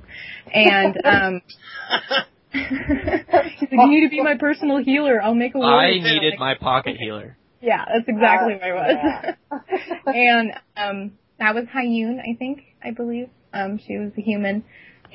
and 0.54 0.98
um, 1.06 1.42
he's 2.52 2.62
like, 3.62 3.72
you 3.72 3.88
need 3.88 4.04
to 4.04 4.10
be 4.10 4.22
my 4.22 4.36
personal 4.38 4.84
healer. 4.84 5.22
I'll 5.22 5.34
make 5.34 5.56
a 5.56 5.60
I 5.60 5.92
needed 5.92 6.32
Like, 6.32 6.40
my 6.40 6.56
pocket 6.56 6.98
healer. 7.00 7.38
Yeah, 7.62 7.86
that's 7.86 8.08
exactly 8.08 8.54
Uh, 8.54 8.58
what 8.58 8.64
I 8.64 8.74
was. 8.74 9.36
yeah. 9.54 10.06
and 10.14 10.52
um 10.78 11.12
that 11.40 11.56
was 11.56 11.66
Hyun, 11.66 12.20
I 12.20 12.36
think, 12.38 12.64
I 12.84 12.92
believe. 12.92 13.30
Um, 13.54 13.80
she 13.86 13.98
was 13.98 14.12
a 14.18 14.22
human. 14.22 14.64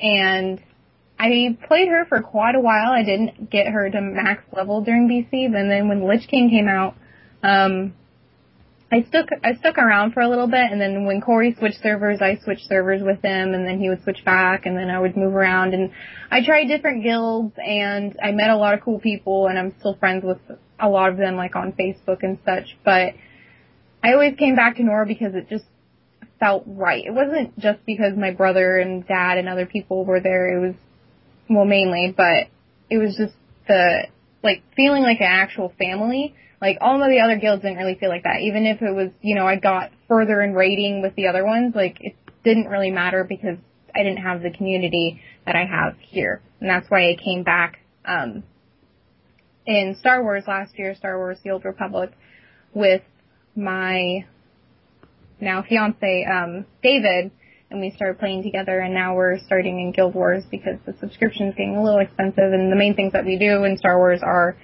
And 0.01 0.61
I 1.19 1.57
played 1.67 1.87
her 1.87 2.05
for 2.05 2.21
quite 2.21 2.53
a 2.55 2.59
while. 2.59 2.91
I 2.91 3.03
didn't 3.03 3.49
get 3.49 3.67
her 3.67 3.89
to 3.89 4.01
max 4.01 4.43
level 4.53 4.81
during 4.81 5.07
BC, 5.07 5.51
but 5.51 5.67
then 5.67 5.87
when 5.87 6.07
Lich 6.07 6.27
King 6.27 6.49
came 6.49 6.67
out, 6.67 6.95
um 7.43 7.93
I 8.89 9.03
stuck 9.09 9.27
I 9.43 9.53
stuck 9.55 9.77
around 9.77 10.13
for 10.13 10.21
a 10.21 10.29
little 10.29 10.47
bit, 10.47 10.71
and 10.71 10.79
then 10.79 11.05
when 11.05 11.19
Corey 11.19 11.53
switched 11.59 11.81
servers, 11.83 12.19
I 12.21 12.37
switched 12.43 12.67
servers 12.69 13.01
with 13.03 13.21
him, 13.21 13.53
and 13.53 13.67
then 13.67 13.79
he 13.79 13.89
would 13.89 14.01
switch 14.03 14.23
back, 14.23 14.65
and 14.65 14.77
then 14.77 14.89
I 14.89 14.99
would 14.99 15.17
move 15.17 15.35
around, 15.35 15.73
and 15.73 15.91
I 16.31 16.43
tried 16.45 16.65
different 16.65 17.03
guilds, 17.03 17.53
and 17.57 18.17
I 18.23 18.31
met 18.31 18.49
a 18.49 18.55
lot 18.55 18.75
of 18.75 18.81
cool 18.81 18.99
people, 18.99 19.47
and 19.47 19.59
I'm 19.59 19.75
still 19.79 19.95
friends 19.95 20.23
with 20.23 20.37
a 20.79 20.87
lot 20.87 21.09
of 21.09 21.17
them, 21.17 21.35
like 21.35 21.55
on 21.55 21.73
Facebook 21.73 22.19
and 22.21 22.37
such. 22.45 22.77
But 22.85 23.13
I 24.01 24.13
always 24.13 24.37
came 24.37 24.55
back 24.55 24.77
to 24.77 24.83
Nora 24.83 25.05
because 25.05 25.35
it 25.35 25.49
just 25.49 25.65
felt 26.39 26.63
right. 26.65 27.03
It 27.05 27.13
wasn't 27.13 27.59
just 27.59 27.85
because 27.85 28.15
my 28.15 28.31
brother 28.31 28.77
and 28.77 29.05
dad 29.05 29.37
and 29.37 29.49
other 29.49 29.65
people 29.65 30.05
were 30.05 30.21
there. 30.21 30.55
It 30.55 30.65
was 30.65 30.75
well 31.49 31.65
mainly, 31.65 32.13
but 32.15 32.47
it 32.89 32.99
was 32.99 33.17
just 33.17 33.33
the 33.67 34.07
like 34.43 34.63
feeling 34.77 35.03
like 35.03 35.19
an 35.19 35.27
actual 35.27 35.73
family 35.77 36.35
like 36.61 36.77
all 36.81 37.01
of 37.01 37.09
the 37.09 37.19
other 37.19 37.37
guilds 37.37 37.61
didn't 37.61 37.77
really 37.77 37.95
feel 37.95 38.09
like 38.09 38.23
that. 38.23 38.41
Even 38.41 38.65
if 38.65 38.81
it 38.81 38.93
was, 38.93 39.09
you 39.21 39.35
know, 39.35 39.45
I 39.45 39.57
got 39.57 39.91
further 40.07 40.41
in 40.41 40.53
raiding 40.53 41.01
with 41.01 41.15
the 41.15 41.27
other 41.27 41.45
ones, 41.45 41.73
like 41.75 41.97
it 41.99 42.15
didn't 42.43 42.67
really 42.67 42.91
matter 42.91 43.23
because 43.23 43.57
I 43.95 44.03
didn't 44.03 44.23
have 44.23 44.41
the 44.41 44.51
community 44.51 45.21
that 45.45 45.55
I 45.55 45.65
have 45.65 45.97
here. 45.99 46.41
And 46.59 46.69
that's 46.69 46.89
why 46.89 47.11
I 47.11 47.15
came 47.23 47.43
back 47.43 47.79
um 48.05 48.43
in 49.65 49.97
Star 49.99 50.23
Wars 50.23 50.45
last 50.47 50.79
year, 50.79 50.95
Star 50.95 51.17
Wars 51.17 51.37
The 51.43 51.51
Old 51.51 51.65
Republic, 51.65 52.11
with 52.73 53.01
my 53.55 54.25
now 55.39 55.61
fiance, 55.61 56.25
um, 56.25 56.65
David, 56.81 57.31
and 57.69 57.81
we 57.81 57.91
started 57.91 58.17
playing 58.17 58.43
together 58.43 58.79
and 58.79 58.93
now 58.93 59.15
we're 59.15 59.37
starting 59.39 59.79
in 59.79 59.91
Guild 59.91 60.15
Wars 60.15 60.43
because 60.49 60.79
the 60.85 60.95
subscription 60.99 61.49
is 61.49 61.55
getting 61.55 61.75
a 61.75 61.83
little 61.83 61.99
expensive 61.99 62.53
and 62.53 62.71
the 62.71 62.75
main 62.75 62.95
things 62.95 63.13
that 63.13 63.25
we 63.25 63.37
do 63.37 63.65
in 63.65 63.77
Star 63.77 63.97
Wars 63.97 64.21
are 64.23 64.57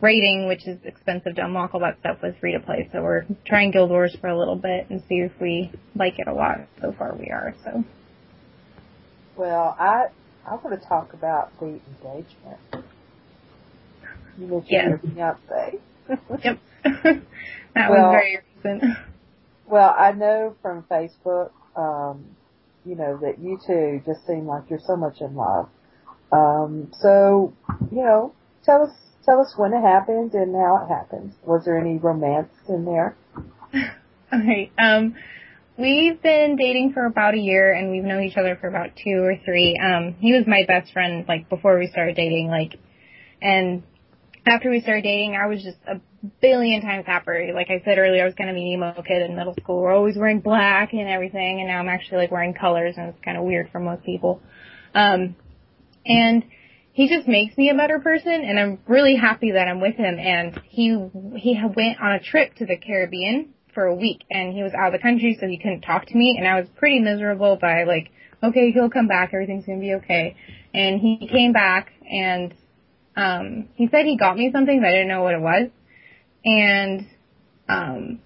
raiding, 0.00 0.46
which 0.46 0.66
is 0.66 0.78
expensive 0.84 1.34
to 1.36 1.44
unlock 1.44 1.74
all 1.74 1.80
that 1.80 1.98
stuff 2.00 2.18
was 2.22 2.34
free 2.40 2.52
to 2.52 2.60
play. 2.60 2.88
So 2.92 3.02
we're 3.02 3.24
trying 3.46 3.70
Guild 3.70 3.90
Wars 3.90 4.16
for 4.20 4.28
a 4.28 4.38
little 4.38 4.56
bit 4.56 4.88
and 4.90 5.02
see 5.08 5.16
if 5.16 5.32
we 5.40 5.70
like 5.94 6.18
it 6.18 6.28
a 6.28 6.32
lot. 6.34 6.58
So 6.80 6.92
far 6.92 7.14
we 7.14 7.26
are. 7.30 7.54
So. 7.64 7.84
Well, 9.36 9.76
I 9.78 10.06
I 10.46 10.54
want 10.56 10.80
to 10.80 10.88
talk 10.88 11.12
about 11.12 11.58
the 11.58 11.66
engagement. 12.02 12.86
You 14.38 14.46
mentioned 14.46 14.66
Yeah. 14.70 14.88
your 14.88 14.98
fiance. 14.98 15.78
Yep. 16.44 16.58
that 17.74 17.90
Well- 17.90 18.10
was 18.10 18.12
very 18.12 18.38
recent. 18.64 18.96
Well, 19.68 19.92
I 19.98 20.12
know 20.12 20.54
from 20.62 20.84
Facebook, 20.84 21.50
um, 21.74 22.24
you 22.84 22.94
know, 22.94 23.16
that 23.16 23.40
you 23.40 23.58
two 23.66 24.00
just 24.06 24.24
seem 24.24 24.46
like 24.46 24.70
you're 24.70 24.78
so 24.86 24.94
much 24.94 25.20
in 25.20 25.34
love. 25.34 25.68
Um, 26.30 26.92
so, 27.00 27.52
you 27.90 28.04
know, 28.04 28.32
tell 28.62 28.84
us 28.84 28.90
tell 29.26 29.40
us 29.40 29.52
when 29.56 29.74
it 29.74 29.82
happened 29.82 30.32
and 30.32 30.54
how 30.54 30.84
it 30.84 30.88
happened. 30.88 31.34
Was 31.44 31.64
there 31.64 31.78
any 31.78 31.98
romance 31.98 32.52
in 32.68 32.84
there? 32.84 33.16
Okay. 34.32 34.72
Um, 34.76 35.14
we've 35.78 36.20
been 36.20 36.56
dating 36.56 36.92
for 36.92 37.06
about 37.06 37.34
a 37.34 37.38
year, 37.38 37.72
and 37.72 37.92
we've 37.92 38.02
known 38.02 38.24
each 38.24 38.36
other 38.36 38.58
for 38.60 38.66
about 38.66 38.90
two 38.96 39.22
or 39.22 39.36
three. 39.44 39.78
Um, 39.78 40.16
he 40.18 40.32
was 40.32 40.44
my 40.48 40.64
best 40.66 40.92
friend 40.92 41.24
like 41.28 41.48
before 41.48 41.78
we 41.78 41.86
started 41.86 42.16
dating, 42.16 42.48
like, 42.48 42.78
and 43.40 43.84
after 44.44 44.68
we 44.68 44.80
started 44.80 45.02
dating, 45.02 45.36
I 45.36 45.46
was 45.46 45.62
just 45.62 45.78
a 45.86 46.00
billion 46.40 46.82
times 46.82 47.06
happier. 47.06 47.54
Like 47.54 47.68
I 47.70 47.82
said 47.84 47.98
earlier, 47.98 48.22
I 48.22 48.26
was 48.26 48.34
kind 48.34 48.50
of 48.50 48.56
an 48.56 48.62
emo 48.62 49.00
kid 49.06 49.22
in 49.22 49.36
middle 49.36 49.54
school. 49.60 49.80
We're 49.80 49.94
always 49.94 50.16
wearing 50.16 50.40
black 50.40 50.92
and 50.92 51.08
everything, 51.08 51.60
and 51.60 51.68
now 51.68 51.78
I'm 51.78 51.88
actually 51.88 52.18
like 52.18 52.30
wearing 52.30 52.54
colors, 52.54 52.94
and 52.96 53.10
it's 53.10 53.24
kind 53.24 53.36
of 53.36 53.44
weird 53.44 53.70
for 53.70 53.78
most 53.80 54.04
people. 54.04 54.40
Um, 54.94 55.36
and 56.04 56.44
he 56.96 57.10
just 57.10 57.28
makes 57.28 57.58
me 57.58 57.68
a 57.68 57.74
better 57.74 57.98
person, 57.98 58.32
and 58.32 58.58
I'm 58.58 58.78
really 58.88 59.16
happy 59.16 59.52
that 59.52 59.68
I'm 59.68 59.82
with 59.82 59.96
him. 59.96 60.18
And 60.18 60.58
he 60.64 60.96
he 61.36 61.60
went 61.76 62.00
on 62.00 62.12
a 62.12 62.20
trip 62.20 62.54
to 62.54 62.64
the 62.64 62.78
Caribbean 62.78 63.52
for 63.74 63.84
a 63.84 63.94
week, 63.94 64.22
and 64.30 64.54
he 64.54 64.62
was 64.62 64.72
out 64.72 64.86
of 64.86 64.92
the 64.94 65.02
country, 65.02 65.36
so 65.38 65.46
he 65.46 65.58
couldn't 65.58 65.82
talk 65.82 66.06
to 66.06 66.16
me, 66.16 66.36
and 66.38 66.48
I 66.48 66.58
was 66.58 66.70
pretty 66.74 67.00
miserable. 67.00 67.58
I 67.62 67.84
like, 67.84 68.10
okay, 68.42 68.70
he'll 68.72 68.88
come 68.88 69.08
back, 69.08 69.34
everything's 69.34 69.66
gonna 69.66 69.78
be 69.78 69.92
okay. 69.96 70.36
And 70.72 70.98
he 70.98 71.28
came 71.30 71.52
back, 71.52 71.92
and 72.10 72.54
um, 73.14 73.68
he 73.74 73.88
said 73.88 74.06
he 74.06 74.16
got 74.16 74.38
me 74.38 74.50
something, 74.50 74.80
but 74.80 74.88
I 74.88 74.92
didn't 74.92 75.08
know 75.08 75.22
what 75.22 75.34
it 75.34 75.42
was, 75.42 75.68
and 76.46 77.06
um. 77.68 78.20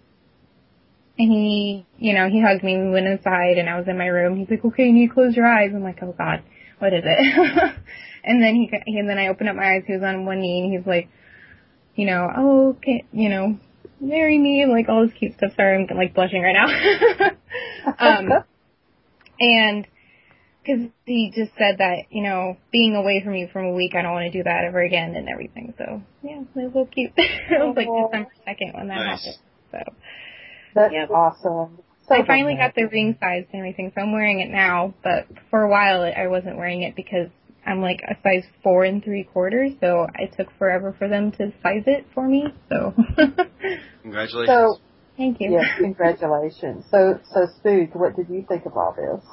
And 1.18 1.30
he, 1.30 1.86
you 1.98 2.14
know, 2.14 2.30
he 2.30 2.40
hugged 2.40 2.64
me. 2.64 2.78
We 2.78 2.88
went 2.88 3.06
inside, 3.06 3.58
and 3.58 3.68
I 3.68 3.76
was 3.76 3.86
in 3.88 3.98
my 3.98 4.06
room. 4.06 4.36
He's 4.36 4.48
like, 4.48 4.64
"Okay, 4.64 4.84
you 4.84 4.92
need 4.92 5.08
to 5.08 5.12
close 5.12 5.36
your 5.36 5.44
eyes." 5.44 5.72
I'm 5.74 5.82
like, 5.82 5.98
"Oh 6.00 6.14
God, 6.16 6.42
what 6.78 6.94
is 6.94 7.02
it?" 7.04 7.74
and 8.24 8.42
then 8.42 8.54
he, 8.54 8.70
and 8.98 9.08
then 9.08 9.18
I 9.18 9.28
opened 9.28 9.48
up 9.48 9.56
my 9.56 9.74
eyes. 9.74 9.84
He 9.86 9.94
was 9.94 10.02
on 10.02 10.26
one 10.26 10.40
knee, 10.40 10.62
and 10.62 10.72
he's 10.72 10.86
like, 10.86 11.08
you 11.94 12.06
know, 12.06 12.28
oh, 12.36 12.68
okay, 12.78 13.04
you 13.12 13.28
know, 13.28 13.58
marry 14.00 14.38
me, 14.38 14.62
and 14.62 14.72
like 14.72 14.88
all 14.88 15.06
this 15.06 15.16
cute 15.18 15.34
stuff. 15.36 15.52
Sorry, 15.56 15.86
I'm 15.88 15.96
like 15.96 16.14
blushing 16.14 16.42
right 16.42 16.54
now. 16.54 17.28
um, 17.98 18.28
and 19.38 19.86
because 20.62 20.90
he 21.06 21.32
just 21.34 21.52
said 21.56 21.78
that, 21.78 22.04
you 22.10 22.22
know, 22.22 22.56
being 22.70 22.94
away 22.94 23.22
from 23.24 23.34
you 23.34 23.48
for 23.52 23.60
a 23.60 23.72
week, 23.72 23.92
I 23.94 24.02
don't 24.02 24.12
want 24.12 24.30
to 24.30 24.38
do 24.38 24.44
that 24.44 24.64
ever 24.66 24.80
again 24.80 25.14
and 25.14 25.28
everything. 25.28 25.74
So 25.78 26.02
yeah, 26.22 26.40
it 26.40 26.46
was 26.54 26.72
so 26.74 26.84
cute. 26.86 27.12
it 27.16 27.58
was 27.58 27.74
like 27.76 27.88
December 27.88 28.30
second 28.44 28.72
when 28.74 28.88
that 28.88 28.96
Nice. 28.98 29.24
happened. 29.24 29.38
So. 29.72 29.94
That's 30.74 30.92
Yeah. 30.92 31.06
awesome. 31.06 31.82
So 32.08 32.16
I 32.16 32.26
finally 32.26 32.56
got 32.56 32.74
the 32.74 32.86
ring 32.86 33.16
size 33.20 33.44
and 33.52 33.60
everything, 33.60 33.92
so 33.94 34.00
I'm 34.00 34.12
wearing 34.12 34.40
it 34.40 34.50
now. 34.50 34.94
But 35.04 35.28
for 35.48 35.62
a 35.62 35.68
while, 35.68 36.02
I 36.02 36.26
wasn't 36.26 36.56
wearing 36.56 36.82
it 36.82 36.96
because 36.96 37.28
I'm 37.66 37.80
like 37.80 38.00
a 38.08 38.14
size 38.22 38.44
four 38.62 38.84
and 38.84 39.02
three 39.02 39.24
quarters, 39.24 39.72
so 39.80 40.06
it 40.18 40.34
took 40.36 40.48
forever 40.58 40.94
for 40.98 41.08
them 41.08 41.32
to 41.32 41.52
size 41.62 41.84
it 41.86 42.06
for 42.14 42.26
me. 42.26 42.44
So 42.68 42.94
Congratulations. 44.02 44.46
So 44.46 44.78
thank 45.16 45.40
you. 45.40 45.52
yes, 45.52 45.66
congratulations. 45.76 46.84
So 46.90 47.20
so 47.32 47.46
Spook, 47.58 47.94
what 47.94 48.16
did 48.16 48.28
you 48.28 48.44
think 48.48 48.66
of 48.66 48.76
all 48.76 48.94
this? 48.96 49.24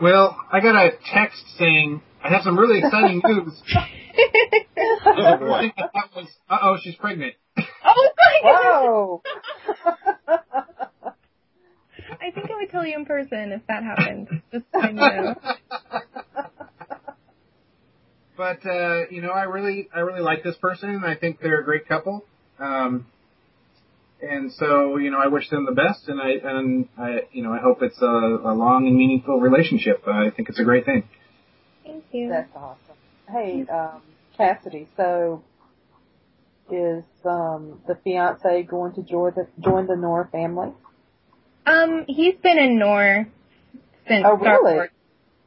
Well, 0.00 0.36
I 0.52 0.60
got 0.60 0.74
a 0.74 0.90
text 1.12 1.42
saying 1.58 2.02
I 2.22 2.28
have 2.30 2.42
some 2.42 2.58
really 2.58 2.78
exciting 2.80 3.22
news. 3.24 3.62
oh 5.06 5.36
boy. 5.38 5.52
I 5.52 5.72
thought 5.76 5.90
that 5.94 6.10
was, 6.14 6.26
uh 6.50 6.58
oh, 6.62 6.76
she's 6.82 6.96
pregnant. 6.96 7.34
oh 7.58 8.10
my 8.18 8.40
Whoa! 8.42 9.22
I 12.20 12.30
think 12.30 12.50
I 12.50 12.56
would 12.56 12.70
tell 12.70 12.84
you 12.86 12.96
in 12.96 13.04
person 13.06 13.52
if 13.52 13.62
that 13.68 13.82
happened. 13.82 14.28
Just 14.52 14.64
so 14.72 14.86
you 14.86 14.92
know. 14.94 15.34
But 18.36 18.64
uh, 18.66 19.06
you 19.10 19.22
know, 19.22 19.30
I 19.30 19.44
really, 19.44 19.88
I 19.94 20.00
really 20.00 20.20
like 20.20 20.42
this 20.42 20.56
person. 20.56 20.90
And 20.90 21.04
I 21.04 21.14
think 21.14 21.40
they're 21.40 21.60
a 21.60 21.64
great 21.64 21.88
couple. 21.88 22.24
Um, 22.58 23.06
and 24.22 24.50
so, 24.52 24.96
you 24.96 25.10
know, 25.10 25.18
I 25.18 25.26
wish 25.28 25.50
them 25.50 25.66
the 25.66 25.72
best, 25.72 26.08
and 26.08 26.20
I, 26.20 26.30
and 26.42 26.88
I, 26.98 27.20
you 27.32 27.42
know, 27.42 27.52
I 27.52 27.58
hope 27.58 27.82
it's 27.82 28.00
a, 28.00 28.06
a 28.06 28.54
long 28.54 28.86
and 28.86 28.96
meaningful 28.96 29.40
relationship. 29.40 30.02
I 30.08 30.30
think 30.30 30.48
it's 30.48 30.58
a 30.58 30.64
great 30.64 30.86
thing. 30.86 31.04
Thank 31.84 32.04
you. 32.12 32.30
That's 32.30 32.50
awesome. 32.56 32.96
Hey, 33.28 33.66
um, 33.70 34.00
Cassidy, 34.36 34.88
so 34.96 35.42
is 36.70 37.04
um 37.24 37.80
the 37.86 37.96
fiance 38.02 38.62
going 38.64 38.94
to 38.94 39.02
join 39.02 39.32
the 39.36 39.46
join 39.62 39.86
the 39.86 39.96
Nora 39.96 40.28
family? 40.32 40.72
Um, 41.66 42.04
he's 42.08 42.36
been 42.42 42.58
in 42.58 42.78
Nor 42.78 43.28
since 44.08 44.24
Oh, 44.26 44.38
Star 44.38 44.62
really? 44.62 44.74
Wars. 44.74 44.90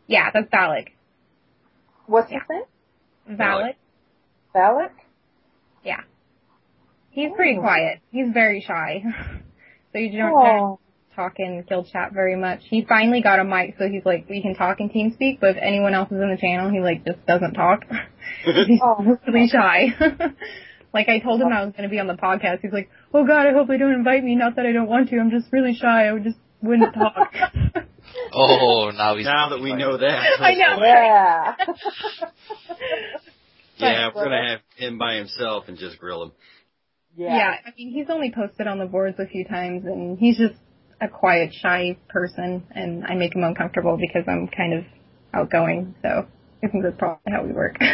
Yeah, 0.08 0.30
that's 0.34 0.50
Valak. 0.50 0.90
What's 2.06 2.32
Yeah. 2.32 2.40
his 2.40 2.50
name? 2.50 2.64
Valak. 3.30 3.76
Valak? 4.56 4.92
Yeah. 5.84 6.02
He's 7.12 7.32
pretty 7.36 7.58
Oh. 7.58 7.62
quiet. 7.62 8.00
He's 8.12 8.32
very 8.34 8.62
shy. 8.62 9.04
so 9.94 10.00
you 10.00 10.18
don't, 10.18 10.34
Oh. 10.34 10.44
don't 10.46 10.80
talk 11.16 11.34
in 11.38 11.64
guild 11.68 11.88
chat 11.92 12.14
very 12.14 12.36
much. 12.36 12.62
He 12.70 12.86
finally 12.88 13.22
got 13.22 13.40
a 13.40 13.44
mic 13.44 13.76
so 13.78 13.88
he's 13.90 14.06
like, 14.06 14.28
we 14.30 14.42
can 14.42 14.56
talk 14.56 14.80
in 14.80 14.90
TeamSpeak, 14.90 15.40
but 15.40 15.52
if 15.52 15.58
anyone 15.62 15.94
else 15.94 16.12
is 16.12 16.22
in 16.22 16.30
the 16.30 16.38
channel, 16.40 16.70
he 16.70 16.80
like 16.80 17.06
just 17.06 17.26
doesn't 17.26 17.54
talk. 17.54 17.84
he's 18.46 18.80
Oh. 18.82 19.18
really 19.28 19.48
shy. 19.48 19.88
like 20.94 21.10
I 21.10 21.20
told 21.20 21.42
him 21.42 21.50
oh. 21.52 21.56
I 21.56 21.66
was 21.66 21.74
going 21.74 21.84
to 21.84 21.90
be 21.90 22.00
on 22.00 22.08
the 22.08 22.14
podcast. 22.16 22.62
He's 22.62 22.72
like, 22.74 22.90
oh 23.14 23.26
god, 23.26 23.46
I 23.48 23.54
hope 23.54 23.68
they 23.68 23.78
don't 23.78 23.94
invite 23.94 24.24
me. 24.24 24.36
Not 24.36 24.56
that 24.56 24.66
I 24.66 24.72
don't 24.72 24.88
want 24.88 25.10
to. 25.10 25.20
I'm 25.20 25.30
just 25.32 25.52
really 25.52 25.76
shy. 25.76 26.08
I 26.08 26.14
would 26.14 26.24
just 26.24 26.38
wouldn't 26.62 26.94
talk. 26.94 27.32
Oh, 28.34 28.92
now 28.96 29.16
he's 29.16 29.26
now 29.26 29.50
that 29.50 29.62
we 29.62 29.74
know 29.74 29.98
that. 29.98 30.40
I 30.40 30.54
know. 30.54 30.78
Yeah. 30.84 31.56
Yeah, 33.78 34.10
we're 34.14 34.26
gonna 34.26 34.50
have 34.50 34.60
him 34.76 34.98
by 34.98 35.16
himself 35.16 35.66
and 35.70 35.78
just 35.78 35.98
grill 36.00 36.24
him. 36.24 36.32
yeah. 37.16 37.38
Yeah, 37.38 37.54
I 37.66 37.70
mean, 37.78 37.92
he's 37.94 38.08
only 38.10 38.30
posted 38.30 38.68
on 38.68 38.78
the 38.78 38.86
boards 38.86 39.18
a 39.20 39.26
few 39.26 39.46
times, 39.46 39.86
and 39.86 40.20
he's 40.20 40.38
just 40.38 40.56
a 41.00 41.08
quiet, 41.08 41.54
shy 41.54 41.98
person, 42.10 42.66
and 42.76 43.06
I 43.06 43.16
make 43.16 43.34
him 43.34 43.44
uncomfortable 43.46 43.98
because 43.98 44.26
I'm 44.28 44.50
kind 44.50 44.74
of 44.74 44.84
outgoing. 45.34 45.96
So 46.02 46.28
I 46.62 46.68
think 46.68 46.84
that's 46.84 46.98
probably 46.98 47.32
how 47.32 47.44
we 47.46 47.54
work. 47.54 47.78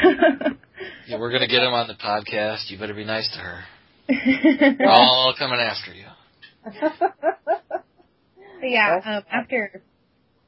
Yeah, 1.07 1.19
we're 1.19 1.31
gonna 1.31 1.47
get 1.47 1.61
him 1.63 1.71
on 1.73 1.87
the 1.87 1.93
podcast. 1.93 2.69
You 2.69 2.77
better 2.79 2.93
be 2.95 3.05
nice 3.05 3.31
to 3.33 3.39
her. 3.39 3.63
We're 4.09 4.89
all 4.89 5.33
coming 5.37 5.59
after 5.59 5.93
you. 5.93 6.05
Yeah, 8.61 8.99
um, 9.05 9.23
after 9.31 9.83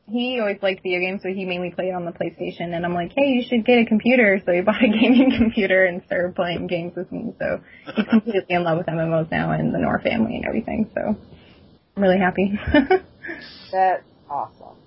he 0.09 0.39
always 0.39 0.57
liked 0.61 0.83
video 0.83 0.99
games, 0.99 1.21
so 1.21 1.29
he 1.29 1.43
mainly 1.43 1.71
played 1.71 1.93
on 1.93 2.05
the 2.05 2.11
PlayStation. 2.11 2.73
And 2.73 2.85
I'm 2.85 2.93
like, 2.93 3.11
hey, 3.15 3.27
you 3.27 3.43
should 3.47 3.65
get 3.65 3.79
a 3.79 3.85
computer. 3.85 4.41
So 4.45 4.53
he 4.53 4.61
bought 4.65 4.83
a 4.83 4.87
gaming 4.87 5.33
computer 5.37 5.85
and 5.85 6.01
started 6.05 6.35
playing 6.35 6.67
games 6.67 6.93
with 6.95 7.11
me. 7.11 7.33
So 7.39 7.61
he's 7.95 8.05
completely 8.09 8.55
in 8.55 8.63
love 8.63 8.77
with 8.77 8.87
MMOs 8.87 9.29
now 9.31 9.51
and 9.51 9.73
the 9.73 9.79
Nor 9.79 9.99
family 9.99 10.37
and 10.37 10.45
everything. 10.45 10.89
So 10.95 11.15
I'm 11.95 12.03
really 12.03 12.19
happy. 12.19 12.57
That's 13.71 14.03
awesome. 14.29 14.77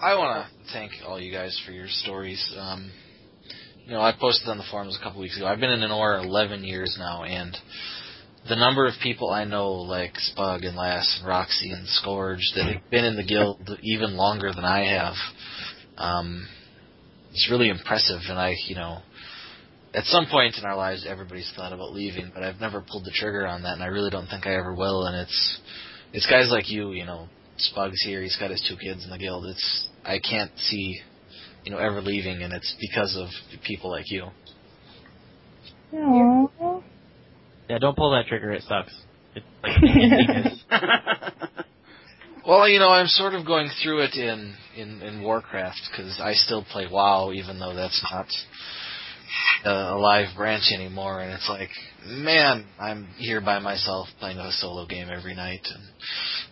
I 0.00 0.14
want 0.14 0.46
to 0.46 0.72
thank 0.72 0.92
all 1.06 1.20
you 1.20 1.32
guys 1.32 1.60
for 1.64 1.72
your 1.72 1.88
stories. 1.88 2.54
Um, 2.56 2.90
you 3.84 3.92
know, 3.92 4.00
I 4.00 4.12
posted 4.18 4.48
on 4.48 4.58
the 4.58 4.64
forums 4.70 4.98
a 5.00 5.02
couple 5.02 5.20
weeks 5.20 5.36
ago. 5.36 5.46
I've 5.46 5.60
been 5.60 5.70
in 5.70 5.80
Nor 5.80 6.18
11 6.18 6.64
years 6.64 6.96
now, 6.98 7.24
and 7.24 7.56
the 8.48 8.56
number 8.56 8.86
of 8.86 8.94
people 9.02 9.30
I 9.30 9.44
know, 9.44 9.72
like 9.72 10.14
Spug 10.14 10.66
and 10.66 10.76
Lass 10.76 11.18
and 11.18 11.28
Roxy 11.28 11.70
and 11.70 11.86
Scourge, 11.88 12.52
that 12.56 12.72
have 12.72 12.90
been 12.90 13.04
in 13.04 13.16
the 13.16 13.24
guild 13.24 13.68
even 13.82 14.16
longer 14.16 14.52
than 14.52 14.64
I 14.64 14.84
have, 14.94 15.14
um, 15.96 16.46
it's 17.30 17.48
really 17.50 17.68
impressive. 17.68 18.20
And 18.28 18.38
I, 18.38 18.54
you 18.66 18.74
know, 18.74 18.98
at 19.94 20.04
some 20.04 20.26
point 20.30 20.56
in 20.58 20.64
our 20.64 20.76
lives, 20.76 21.06
everybody's 21.08 21.50
thought 21.56 21.72
about 21.72 21.92
leaving, 21.92 22.30
but 22.34 22.42
I've 22.42 22.60
never 22.60 22.80
pulled 22.80 23.04
the 23.04 23.12
trigger 23.14 23.46
on 23.46 23.62
that, 23.62 23.74
and 23.74 23.82
I 23.82 23.86
really 23.86 24.10
don't 24.10 24.26
think 24.26 24.46
I 24.46 24.54
ever 24.54 24.74
will. 24.74 25.06
And 25.06 25.16
it's 25.16 25.60
it's 26.12 26.26
guys 26.26 26.48
like 26.50 26.70
you, 26.70 26.92
you 26.92 27.04
know, 27.04 27.28
Spug's 27.58 28.02
here. 28.04 28.22
He's 28.22 28.36
got 28.36 28.50
his 28.50 28.64
two 28.68 28.76
kids 28.76 29.04
in 29.04 29.10
the 29.10 29.18
guild. 29.18 29.46
It's 29.46 29.88
I 30.04 30.18
can't 30.18 30.52
see, 30.56 31.00
you 31.64 31.72
know, 31.72 31.78
ever 31.78 32.00
leaving, 32.00 32.42
and 32.42 32.52
it's 32.52 32.74
because 32.80 33.16
of 33.16 33.28
people 33.64 33.90
like 33.90 34.10
you. 34.10 34.26
Aww. 35.94 36.77
Yeah, 37.68 37.78
don't 37.78 37.96
pull 37.96 38.10
that 38.12 38.26
trigger. 38.26 38.52
It 38.52 38.62
sucks. 38.62 38.94
It's 39.62 40.64
like 40.70 41.32
Well, 42.46 42.66
you 42.66 42.78
know, 42.78 42.88
I'm 42.88 43.08
sort 43.08 43.34
of 43.34 43.44
going 43.46 43.68
through 43.82 44.04
it 44.04 44.14
in 44.14 44.54
in, 44.76 45.02
in 45.02 45.22
Warcraft 45.22 45.80
because 45.90 46.18
I 46.22 46.32
still 46.32 46.64
play 46.72 46.86
WoW, 46.90 47.32
even 47.32 47.58
though 47.58 47.74
that's 47.74 48.02
not 48.10 48.26
uh, 49.66 49.94
a 49.94 49.98
live 49.98 50.34
branch 50.34 50.62
anymore. 50.74 51.20
And 51.20 51.32
it's 51.32 51.46
like, 51.48 51.68
man, 52.06 52.64
I'm 52.80 53.06
here 53.18 53.42
by 53.42 53.58
myself 53.58 54.08
playing 54.18 54.38
a 54.38 54.50
solo 54.52 54.86
game 54.86 55.08
every 55.14 55.34
night, 55.34 55.60
and 55.64 55.82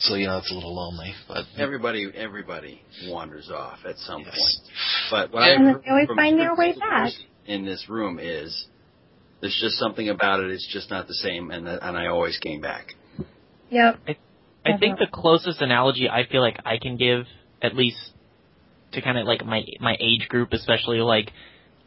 so 0.01 0.17
you 0.17 0.27
know 0.27 0.37
it's 0.37 0.51
a 0.51 0.55
little 0.55 0.75
lonely. 0.77 1.15
But 1.29 1.45
Everybody, 1.57 2.11
everybody 2.15 2.83
wanders 3.07 3.51
off 3.51 3.79
at 3.87 3.97
some 3.97 4.21
Yes. 4.21 4.35
point. 4.39 4.75
But 5.11 5.33
what 5.33 5.45
And 5.49 5.69
I've 5.77 5.83
they 5.83 5.91
always 5.91 6.09
find 6.15 6.39
their 6.39 6.55
way 6.55 6.75
back. 6.79 7.13
in 7.47 7.65
this 7.65 7.89
room 7.89 8.19
is 8.21 8.67
there's 9.41 9.59
just 9.61 9.77
something 9.77 10.09
about 10.09 10.41
it. 10.41 10.51
It's 10.51 10.67
just 10.73 10.91
not 10.91 11.07
the 11.07 11.15
same, 11.15 11.51
and 11.51 11.67
that, 11.67 11.81
and 11.83 11.97
I 11.97 12.07
always 12.07 12.39
came 12.39 12.61
back. 12.61 12.95
Yep. 13.71 13.99
I 14.65 14.77
think 14.79 14.99
the 14.99 15.07
closest 15.13 15.61
analogy 15.61 16.09
I 16.09 16.27
feel 16.27 16.41
like 16.41 16.61
I 16.65 16.79
can 16.79 16.97
give, 16.97 17.27
at 17.63 17.77
least 17.77 17.99
to 18.93 19.03
kind 19.03 19.19
of 19.19 19.27
like 19.27 19.45
my 19.45 19.63
my 19.81 19.97
age 20.01 20.29
group, 20.29 20.53
especially 20.53 20.99
like 20.99 21.31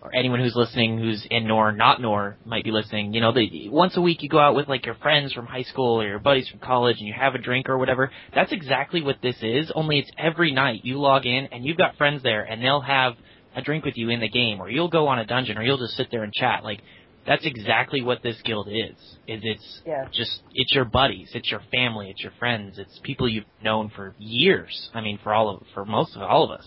or 0.02 0.16
anyone 0.16 0.40
who's 0.40 0.56
listening 0.56 0.98
who's 0.98 1.26
in 1.30 1.48
Nor, 1.48 1.74
not 1.74 2.02
Nor, 2.02 2.38
might 2.46 2.64
be 2.64 2.72
listening. 2.72 3.14
You 3.14 3.22
know, 3.22 3.34
they, 3.34 3.68
once 3.70 3.98
a 3.98 4.02
week 4.02 4.24
you 4.24 4.30
go 4.30 4.40
out 4.40 4.56
with 4.56 4.70
like 4.70 4.86
your 4.86 4.96
friends 4.96 5.34
from 5.34 5.46
high 5.46 5.64
school 5.64 6.02
or 6.02 6.08
your 6.08 6.20
buddies 6.20 6.48
from 6.48 6.60
college 6.60 6.98
and 7.00 7.08
you 7.08 7.14
have 7.14 7.36
a 7.36 7.38
drink 7.38 7.68
or 7.68 7.78
whatever. 7.78 8.10
That's 8.34 8.54
exactly 8.54 9.02
what 9.02 9.18
this 9.22 9.36
is. 9.42 9.72
Only 9.76 10.00
it's 10.00 10.12
every 10.18 10.54
night 10.54 10.86
you 10.86 11.00
log 11.00 11.26
in 11.26 11.50
and 11.52 11.66
you've 11.66 11.78
got 11.78 11.98
friends 11.98 12.24
there 12.24 12.44
and 12.44 12.64
they'll 12.64 12.82
have 12.82 13.16
a 13.56 13.62
drink 13.62 13.84
with 13.84 13.98
you 13.98 14.10
in 14.10 14.20
the 14.20 14.30
game, 14.30 14.62
or 14.62 14.70
you'll 14.70 14.90
go 14.90 15.08
on 15.08 15.20
a 15.20 15.26
dungeon, 15.26 15.58
or 15.58 15.64
you'll 15.64 15.80
just 15.80 15.98
sit 15.98 16.08
there 16.12 16.24
and 16.24 16.32
chat. 16.32 16.64
Like 16.64 16.82
that's 17.30 17.46
exactly 17.46 18.02
what 18.02 18.24
this 18.24 18.42
guild 18.44 18.68
is. 18.68 18.98
Is 19.28 19.42
it's 19.44 19.82
Yes. 19.86 20.08
just 20.12 20.42
it's 20.52 20.74
your 20.74 20.86
buddies, 20.86 21.30
it's 21.36 21.52
your 21.52 21.62
family, 21.72 22.10
it's 22.10 22.24
your 22.24 22.32
friends, 22.40 22.80
it's 22.80 23.00
people 23.04 23.30
you've 23.30 23.46
known 23.64 23.90
for 23.96 24.16
years. 24.18 24.90
I 24.96 25.02
mean, 25.02 25.20
for 25.22 25.32
all 25.32 25.50
of 25.50 25.64
for 25.76 25.86
most 25.86 26.16
of 26.16 26.24
all 26.24 26.44
of 26.44 26.60
us. 26.60 26.66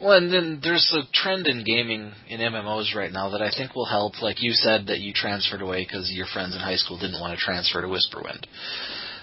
Well, 0.00 0.16
and 0.18 0.32
then 0.32 0.58
there's 0.60 0.92
a 0.92 1.02
trend 1.12 1.46
in 1.46 1.62
gaming 1.62 2.10
in 2.28 2.40
MMOs 2.40 2.96
right 2.96 3.12
now 3.12 3.30
that 3.30 3.42
I 3.42 3.50
think 3.56 3.76
will 3.76 3.86
help. 3.86 4.20
Like 4.20 4.42
you 4.42 4.50
said 4.54 4.88
that 4.88 4.98
you 4.98 5.12
transferred 5.14 5.62
away 5.62 5.84
because 5.84 6.10
your 6.10 6.26
friends 6.26 6.52
in 6.56 6.60
high 6.60 6.76
school 6.76 6.98
didn't 6.98 7.20
want 7.20 7.38
to 7.38 7.44
transfer 7.44 7.80
to 7.80 7.86
Whisperwind. 7.86 8.44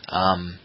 Um, 0.07 0.59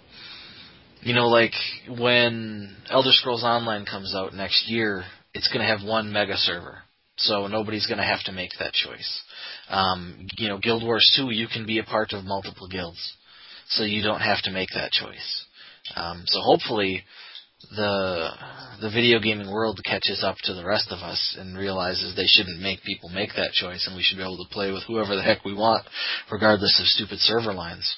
you 1.01 1.13
know, 1.15 1.27
like 1.27 1.55
when 1.89 2.77
Elder 2.89 3.11
Scrolls 3.11 3.43
Online 3.43 3.85
comes 3.85 4.15
out 4.15 4.33
next 4.33 4.69
year, 4.69 5.03
it's 5.35 5.49
going 5.49 5.67
to 5.67 5.67
have 5.67 5.85
one 5.85 6.13
mega 6.13 6.37
server, 6.37 6.83
so 7.17 7.47
nobody's 7.47 7.87
going 7.87 7.99
to 7.99 8.05
have 8.05 8.23
to 8.25 8.33
make 8.33 8.51
that 8.59 8.73
choice. 8.73 9.23
Um, 9.69 10.27
you 10.37 10.49
know, 10.49 10.59
Guild 10.59 10.83
Wars 10.83 11.13
2, 11.17 11.31
you 11.31 11.47
can 11.47 11.67
be 11.67 11.79
a 11.79 11.85
part 11.85 12.13
of 12.13 12.25
multiple 12.25 12.69
guilds, 12.69 13.17
so 13.69 13.85
you 13.85 14.03
don't 14.03 14.21
have 14.21 14.43
to 14.43 14.51
make 14.51 14.71
that 14.75 14.93
choice. 14.93 15.45
Um, 15.95 16.23
so 16.27 16.41
hopefully, 16.41 17.05
the 17.71 18.29
the 18.81 18.91
video 18.91 19.21
gaming 19.21 19.51
world 19.51 19.81
catches 19.85 20.25
up 20.25 20.37
to 20.43 20.55
the 20.55 20.65
rest 20.65 20.91
of 20.91 20.99
us 20.99 21.37
and 21.39 21.57
realizes 21.57 22.17
they 22.17 22.27
shouldn't 22.27 22.61
make 22.61 22.83
people 22.83 23.09
make 23.09 23.31
that 23.37 23.53
choice, 23.53 23.87
and 23.87 23.97
we 23.97 24.03
should 24.03 24.17
be 24.17 24.23
able 24.23 24.45
to 24.45 24.53
play 24.53 24.73
with 24.73 24.83
whoever 24.85 25.15
the 25.15 25.23
heck 25.23 25.45
we 25.45 25.55
want, 25.55 25.87
regardless 26.31 26.79
of 26.81 26.87
stupid 26.87 27.19
server 27.19 27.53
lines. 27.53 27.97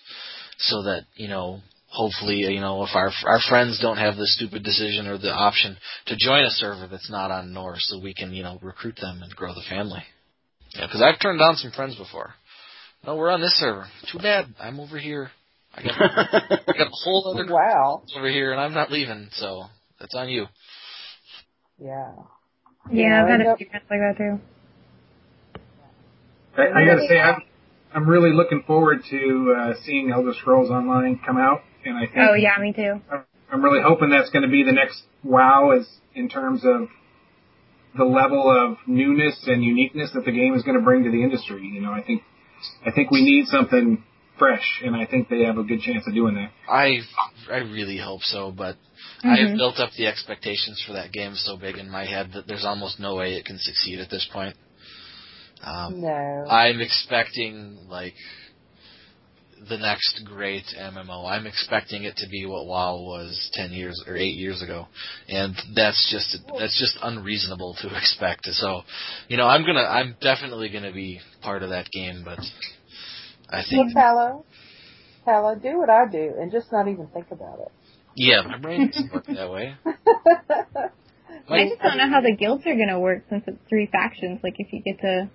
So 0.59 0.83
that 0.83 1.05
you 1.17 1.29
know, 1.29 1.61
hopefully, 1.95 2.37
you 2.37 2.61
know, 2.61 2.83
if 2.85 2.91
our 2.95 3.11
our 3.27 3.41
friends 3.49 3.79
don't 3.81 3.97
have 3.97 4.17
the 4.17 4.27
stupid 4.27 4.63
decision 4.63 5.07
or 5.07 5.17
the 5.19 5.33
option 5.33 5.77
to 6.07 6.17
join 6.19 6.45
a 6.45 6.51
server 6.51 6.89
that's 6.89 7.11
not 7.11 7.31
on 7.31 7.53
Nor, 7.53 7.77
so 7.79 7.99
we 8.01 8.15
can 8.15 8.33
you 8.33 8.43
know 8.43 8.59
recruit 8.63 8.97
them 9.01 9.23
and 9.23 9.35
grow 9.35 9.55
the 9.55 9.65
family. 9.69 10.03
Yeah, 10.75 10.87
because 10.87 11.03
I've 11.03 11.21
turned 11.21 11.39
down 11.39 11.57
some 11.57 11.71
friends 11.71 11.97
before. 11.97 12.35
No, 13.07 13.17
we're 13.17 13.31
on 13.31 13.41
this 13.41 13.53
server. 13.59 13.87
Too 14.11 14.19
bad. 14.19 14.47
I'm 14.59 14.81
over 14.81 14.99
here. 14.99 15.31
I 15.75 15.83
got 15.83 15.95
I 16.01 16.73
got 16.79 16.87
a 16.89 16.91
whole 17.05 17.33
other 17.35 17.47
Wow. 17.53 18.03
over 18.17 18.29
here, 18.29 18.53
and 18.53 18.61
I'm 18.61 18.75
not 18.75 18.91
leaving, 18.91 19.29
so 19.33 19.65
that's 20.01 20.15
on 20.15 20.29
you. 20.29 20.47
Yeah. 21.79 22.13
Yeah, 22.91 23.23
I've 23.23 23.29
had 23.29 23.41
a 23.41 23.57
few 23.57 23.67
friends 23.71 23.87
like 23.91 24.01
that 24.01 24.15
too. 24.19 24.41
I, 26.57 26.83
I 26.83 26.87
gotta 26.87 27.07
say, 27.09 27.19
I'm, 27.19 27.43
I'm 27.95 28.09
really 28.09 28.31
looking 28.33 28.63
forward 28.67 29.01
to 29.11 29.55
uh, 29.59 29.73
seeing 29.85 30.13
Elder 30.13 30.33
Scrolls 30.39 30.71
Online 30.71 31.19
come 31.25 31.37
out, 31.39 31.63
and 31.85 31.97
I 31.97 32.07
think 32.07 32.19
Oh 32.19 32.35
yeah, 32.35 32.57
me 32.61 32.73
too. 32.73 33.01
I'm- 33.11 33.25
I'm 33.53 33.63
really 33.63 33.83
hoping 33.83 34.11
that's 34.11 34.31
going 34.31 34.43
to 34.43 34.49
be 34.49 34.65
the 34.65 34.73
next 34.73 35.03
WoW, 35.23 35.73
is 35.79 35.87
in 36.15 36.29
terms 36.29 36.65
of 36.65 36.89
the 37.97 38.05
level 38.05 38.51
of 38.51 38.79
newness 38.89 39.45
and 39.47 39.63
uniqueness 39.63 40.11
that 40.15 40.25
the 40.25 40.33
game 40.33 40.55
is 40.55 40.63
going 40.63 40.77
to 40.77 40.83
bring 40.83 41.05
to 41.05 41.11
the 41.11 41.23
industry. 41.23 41.63
You 41.65 41.81
know, 41.83 41.93
I 41.93 42.03
think 42.03 42.23
I 42.85 42.91
think 42.91 43.11
we 43.11 43.23
need 43.23 43.47
something 43.47 44.03
fresh, 44.39 44.81
and 44.85 44.97
I 44.97 45.07
think 45.07 45.29
they 45.29 45.45
have 45.45 45.59
a 45.59 45.63
good 45.63 45.81
chance 45.81 46.05
of 46.09 46.15
doing 46.15 46.35
that. 46.35 46.51
I 46.69 46.99
I 47.51 47.59
really 47.59 47.99
hope 47.99 48.23
so, 48.23 48.51
but 48.51 48.77
I 49.23 49.37
have 49.37 49.51
Mhm. 49.51 49.57
built 49.59 49.79
up 49.79 49.93
the 49.93 50.07
expectations 50.07 50.83
for 50.87 50.95
that 50.95 51.13
game 51.13 51.35
so 51.37 51.57
big 51.57 51.79
in 51.79 51.89
my 51.91 52.05
head 52.05 52.33
that 52.33 52.47
there's 52.49 52.65
almost 52.65 52.99
no 52.99 53.15
way 53.15 53.35
it 53.35 53.45
can 53.45 53.59
succeed 53.59 54.01
at 54.01 54.11
this 54.11 54.25
point. 54.33 54.57
Um, 55.63 56.01
No. 56.01 56.47
I'm 56.51 56.81
expecting 56.81 57.87
like 57.89 58.15
the 59.69 59.79
next 59.79 60.21
great 60.25 60.65
MMO. 60.79 61.29
I'm 61.29 61.47
expecting 61.47 62.05
it 62.05 62.17
to 62.17 62.29
be 62.29 62.47
what 62.47 62.67
WoW 62.67 62.97
was 62.97 63.51
ten 63.55 63.73
years 63.73 64.03
or 64.07 64.17
eight 64.17 64.35
years 64.37 64.63
ago, 64.63 64.87
and 65.29 65.55
that's 65.75 66.11
just 66.11 66.37
that's 66.59 66.79
just 66.79 66.99
unreasonable 67.03 67.77
to 67.81 67.97
expect. 67.97 68.47
So, 68.47 68.83
you 69.29 69.37
know, 69.37 69.47
I'm 69.47 69.65
gonna 69.67 69.83
I'm 69.85 70.17
definitely 70.21 70.69
gonna 70.71 70.93
be 70.93 71.21
part 71.43 71.63
of 71.63 71.71
that 71.71 71.91
game, 71.91 72.23
but 72.25 72.39
I 73.51 73.63
Well, 73.73 73.85
think 73.85 73.95
Paolo, 73.95 74.45
Paolo, 75.25 75.55
do 75.57 75.79
what 75.79 75.91
I 75.91 76.07
do 76.11 76.35
and 76.41 76.51
just 76.53 76.73
not 76.73 76.89
even 76.89 77.07
think 77.09 77.31
about 77.31 77.61
it. 77.61 77.73
yeah, 78.17 78.43
my 78.43 78.59
brain 78.59 78.87
doesn't 78.89 79.13
work 79.13 79.27
that 79.27 79.51
way. 79.51 79.75
I 81.49 81.69
just 81.69 81.81
don't 81.83 81.99
know 81.99 82.09
how 82.09 82.21
the 82.21 82.35
guilds 82.39 82.67
are 82.67 82.75
gonna 82.77 83.01
work 83.01 83.25
since 83.29 83.45
it's 83.47 83.59
three 83.69 83.87
factions. 83.91 84.41
Like 84.43 84.55
if 84.59 84.73
you 84.73 84.83
get 84.83 85.01
to 85.01 85.29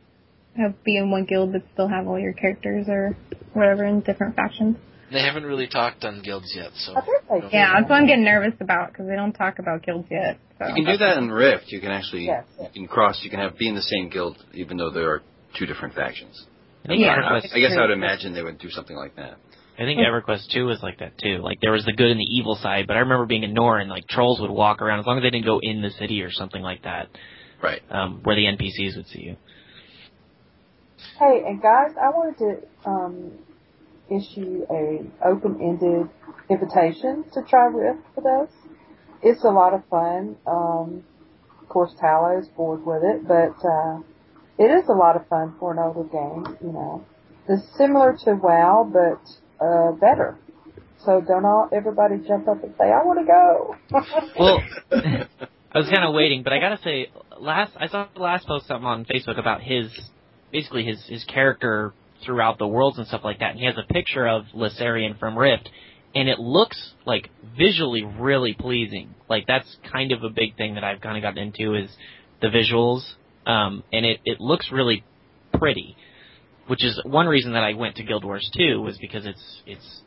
have 0.59 0.83
be 0.83 0.97
in 0.97 1.09
one 1.11 1.25
guild 1.25 1.51
but 1.53 1.63
still 1.73 1.87
have 1.87 2.07
all 2.07 2.19
your 2.19 2.33
characters 2.33 2.87
or 2.87 3.15
whatever 3.53 3.85
in 3.85 4.01
different 4.01 4.35
factions. 4.35 4.77
They 5.11 5.21
haven't 5.21 5.43
really 5.45 5.67
talked 5.67 6.03
on 6.05 6.21
guilds 6.21 6.53
yet, 6.55 6.69
so 6.75 6.93
I 6.95 7.01
think 7.01 7.51
Yeah, 7.51 7.73
that's 7.73 7.89
what 7.89 7.95
I'm 7.95 8.05
getting 8.05 8.23
nervous 8.23 8.53
about 8.59 8.91
because 8.91 9.07
they 9.07 9.15
don't 9.15 9.33
talk 9.33 9.57
about 9.57 9.83
guilds 9.83 10.07
yet. 10.11 10.37
So. 10.59 10.67
You 10.67 10.73
can 10.75 10.85
do 10.85 10.97
that 10.97 11.17
in 11.17 11.31
Rift. 11.31 11.71
You 11.71 11.79
can 11.79 11.89
actually 11.89 12.25
Yes. 12.25 12.45
you 12.59 12.67
can 12.73 12.87
cross. 12.87 13.19
You 13.23 13.29
can 13.29 13.39
have 13.39 13.57
be 13.57 13.67
in 13.67 13.75
the 13.75 13.81
same 13.81 14.09
guild 14.09 14.37
even 14.53 14.77
though 14.77 14.91
there 14.91 15.09
are 15.09 15.23
two 15.57 15.65
different 15.65 15.95
factions. 15.95 16.45
I 16.87 16.93
Yeah. 16.93 17.15
I, 17.15 17.39
EverQuest 17.39 17.55
I 17.55 17.59
guess 17.59 17.71
I 17.77 17.81
would 17.81 17.91
imagine 17.91 18.33
they 18.33 18.43
would 18.43 18.59
do 18.59 18.69
something 18.69 18.95
like 18.95 19.15
that. 19.15 19.37
I 19.79 19.83
think 19.83 19.99
EverQuest 19.99 20.49
2 20.53 20.65
was 20.65 20.83
like 20.83 20.99
that 20.99 21.17
too. 21.17 21.37
Like 21.41 21.59
there 21.61 21.71
was 21.71 21.85
the 21.85 21.93
good 21.93 22.11
and 22.11 22.19
the 22.19 22.27
evil 22.35 22.55
side, 22.55 22.85
but 22.85 22.97
I 22.97 22.99
remember 22.99 23.25
being 23.25 23.43
in 23.43 23.53
Nor 23.53 23.79
and 23.79 23.89
like 23.89 24.07
trolls 24.07 24.41
would 24.41 24.51
walk 24.51 24.81
around 24.81 24.99
as 24.99 25.05
long 25.05 25.17
as 25.17 25.23
they 25.23 25.29
didn't 25.29 25.45
go 25.45 25.59
in 25.59 25.81
the 25.81 25.89
city 25.91 26.21
or 26.21 26.29
something 26.31 26.61
like 26.61 26.83
that, 26.83 27.07
Right. 27.63 27.81
um, 27.89 28.19
where 28.23 28.35
the 28.35 28.45
NPCs 28.45 28.97
would 28.97 29.07
see 29.07 29.21
you. 29.21 29.37
Hey, 31.19 31.43
and 31.45 31.61
guys, 31.61 31.91
I 32.01 32.11
wanted 32.11 32.37
to 32.37 32.89
um, 32.89 33.33
issue 34.09 34.63
a 34.71 35.03
open-ended 35.27 36.07
invitation 36.49 37.25
to 37.33 37.41
try 37.49 37.65
Rift 37.65 37.99
with 38.15 38.25
us. 38.25 38.47
It's 39.21 39.43
a 39.43 39.49
lot 39.49 39.73
of 39.73 39.81
fun. 39.89 40.37
Um, 40.47 41.03
of 41.61 41.67
course, 41.67 41.91
Talos 42.01 42.45
bored 42.55 42.85
with 42.85 43.03
it, 43.03 43.27
but 43.27 43.51
uh, 43.67 43.99
it 44.57 44.71
is 44.71 44.87
a 44.87 44.93
lot 44.93 45.17
of 45.17 45.27
fun 45.27 45.55
for 45.59 45.73
an 45.73 45.79
older 45.79 46.07
game. 46.07 46.57
You 46.61 46.71
know, 46.71 47.05
it's 47.49 47.67
similar 47.77 48.17
to 48.23 48.35
WoW, 48.35 48.89
but 48.89 49.19
uh, 49.61 49.91
better. 49.99 50.37
So 51.03 51.19
don't 51.19 51.43
all 51.43 51.67
everybody 51.73 52.19
jump 52.25 52.47
up 52.47 52.63
and 52.63 52.73
say, 52.77 52.85
"I 52.85 53.03
want 53.03 53.19
to 53.19 53.25
go." 53.25 53.75
well, 54.39 54.63
I 55.73 55.77
was 55.77 55.89
kind 55.89 56.05
of 56.05 56.13
waiting, 56.13 56.43
but 56.43 56.53
I 56.53 56.61
gotta 56.61 56.79
say, 56.81 57.11
last 57.37 57.73
I 57.75 57.87
saw 57.87 58.07
the 58.15 58.21
last 58.21 58.47
post 58.47 58.67
something 58.67 58.87
on 58.87 59.03
Facebook 59.03 59.37
about 59.37 59.61
his 59.61 59.91
basically 60.51 60.85
his 60.85 61.03
his 61.07 61.23
character 61.25 61.93
throughout 62.25 62.57
the 62.57 62.67
worlds 62.67 62.97
and 62.97 63.07
stuff 63.07 63.21
like 63.23 63.39
that, 63.39 63.51
and 63.51 63.59
he 63.59 63.65
has 63.65 63.75
a 63.77 63.93
picture 63.93 64.27
of 64.27 64.43
Lysarian 64.55 65.17
from 65.19 65.37
Rift, 65.37 65.69
and 66.13 66.27
it 66.27 66.39
looks 66.39 66.93
like 67.05 67.29
visually 67.57 68.03
really 68.03 68.53
pleasing. 68.53 69.13
Like 69.29 69.45
that's 69.47 69.77
kind 69.91 70.11
of 70.11 70.23
a 70.23 70.29
big 70.29 70.57
thing 70.57 70.75
that 70.75 70.83
I've 70.83 71.01
kind 71.01 71.17
of 71.17 71.23
gotten 71.23 71.39
into 71.43 71.75
is 71.75 71.89
the 72.41 72.47
visuals, 72.47 73.01
um, 73.49 73.83
and 73.91 74.05
it 74.05 74.19
it 74.25 74.39
looks 74.39 74.71
really 74.71 75.03
pretty, 75.53 75.95
which 76.67 76.83
is 76.83 76.99
one 77.05 77.27
reason 77.27 77.53
that 77.53 77.63
I 77.63 77.73
went 77.73 77.95
to 77.97 78.03
Guild 78.03 78.23
Wars 78.23 78.49
2 78.57 78.81
was 78.81 78.97
because 78.97 79.25
it's 79.25 79.61
it's 79.65 80.01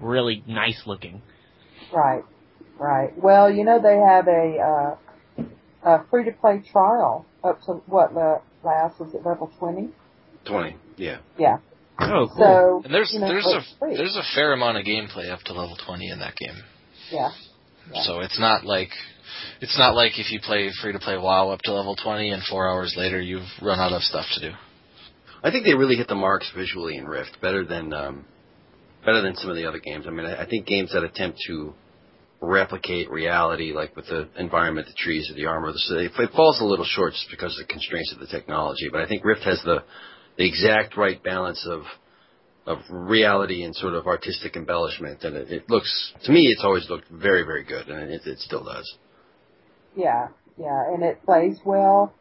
really 0.00 0.42
nice 0.46 0.82
looking. 0.86 1.22
Right, 1.92 2.22
right. 2.78 3.10
Well, 3.16 3.50
you 3.50 3.64
know 3.64 3.80
they 3.80 3.96
have 3.96 4.28
a 4.28 4.58
uh, 4.58 5.42
a 5.86 6.04
free 6.10 6.24
to 6.24 6.32
play 6.32 6.62
trial 6.70 7.26
up 7.44 7.62
to 7.62 7.74
what 7.86 8.12
the 8.12 8.40
last 8.66 8.98
was 9.00 9.14
it 9.14 9.24
level 9.24 9.50
twenty? 9.58 9.88
Twenty, 10.44 10.76
yeah. 10.96 11.18
Yeah. 11.38 11.58
Oh, 11.98 12.28
cool. 12.28 12.36
So 12.38 12.82
And 12.84 12.92
there's 12.92 13.10
you 13.14 13.20
know, 13.20 13.28
there's 13.28 13.46
a 13.46 13.60
free. 13.78 13.96
there's 13.96 14.16
a 14.16 14.22
fair 14.34 14.52
amount 14.52 14.76
of 14.76 14.84
gameplay 14.84 15.30
up 15.30 15.40
to 15.46 15.54
level 15.54 15.76
20 15.86 16.10
in 16.10 16.18
that 16.18 16.36
game. 16.36 16.54
yeah. 17.10 17.30
Yeah. 17.92 18.02
So 18.02 18.20
it's 18.20 18.38
not 18.38 18.64
like 18.64 18.90
it's 19.60 19.78
not 19.78 19.94
like 19.94 20.18
if 20.18 20.30
you 20.32 20.40
play 20.40 20.68
free 20.82 20.92
to 20.92 20.98
play 20.98 21.16
WoW 21.16 21.50
up 21.50 21.60
to 21.62 21.72
level 21.72 21.94
20 21.96 22.30
and 22.30 22.42
4 22.42 22.68
hours 22.68 22.94
later 22.98 23.20
you've 23.20 23.46
run 23.62 23.78
out 23.80 23.92
of 23.92 24.02
stuff 24.02 24.26
to 24.34 24.50
do. 24.50 24.56
I 25.42 25.50
think 25.50 25.64
they 25.64 25.74
really 25.74 25.94
hit 25.96 26.08
the 26.08 26.14
marks 26.16 26.50
visually 26.56 26.96
in 26.96 27.06
Rift 27.06 27.38
better 27.40 27.64
than 27.64 27.92
um, 27.92 28.24
better 29.04 29.22
than 29.22 29.36
some 29.36 29.50
of 29.50 29.56
the 29.56 29.66
other 29.66 29.78
games. 29.78 30.04
I 30.06 30.10
mean, 30.10 30.26
I, 30.26 30.42
I 30.42 30.46
think 30.46 30.66
games 30.66 30.92
that 30.92 31.04
attempt 31.04 31.38
to 31.46 31.72
replicate 32.40 33.10
reality, 33.10 33.72
like 33.72 33.96
with 33.96 34.06
the 34.06 34.28
environment, 34.36 34.86
the 34.86 34.94
trees, 34.94 35.30
or 35.30 35.34
the 35.34 35.46
armor, 35.46 35.72
city, 35.74 36.06
it 36.06 36.32
falls 36.32 36.60
a 36.60 36.64
little 36.64 36.84
short 36.84 37.12
just 37.12 37.28
because 37.30 37.58
of 37.58 37.66
the 37.66 37.72
constraints 37.72 38.12
of 38.12 38.20
the 38.20 38.26
technology. 38.26 38.88
But 38.90 39.00
I 39.00 39.08
think 39.08 39.24
Rift 39.24 39.42
has 39.44 39.60
the 39.64 39.84
the 40.36 40.46
exact 40.46 40.96
right 40.96 41.22
balance 41.22 41.66
of 41.68 41.82
of 42.66 42.78
reality 42.90 43.62
and 43.62 43.74
sort 43.74 43.94
of 43.94 44.06
artistic 44.06 44.56
embellishment, 44.56 45.22
and 45.22 45.36
it, 45.36 45.50
it 45.50 45.70
looks 45.70 46.12
to 46.24 46.32
me 46.32 46.46
it's 46.46 46.64
always 46.64 46.88
looked 46.90 47.08
very 47.10 47.42
very 47.42 47.64
good, 47.64 47.88
and 47.88 48.10
it, 48.10 48.22
it 48.26 48.38
still 48.38 48.64
does. 48.64 48.96
Yeah, 49.94 50.28
yeah, 50.58 50.92
and 50.92 51.02
it 51.02 51.24
plays 51.24 51.58
well. 51.64 52.12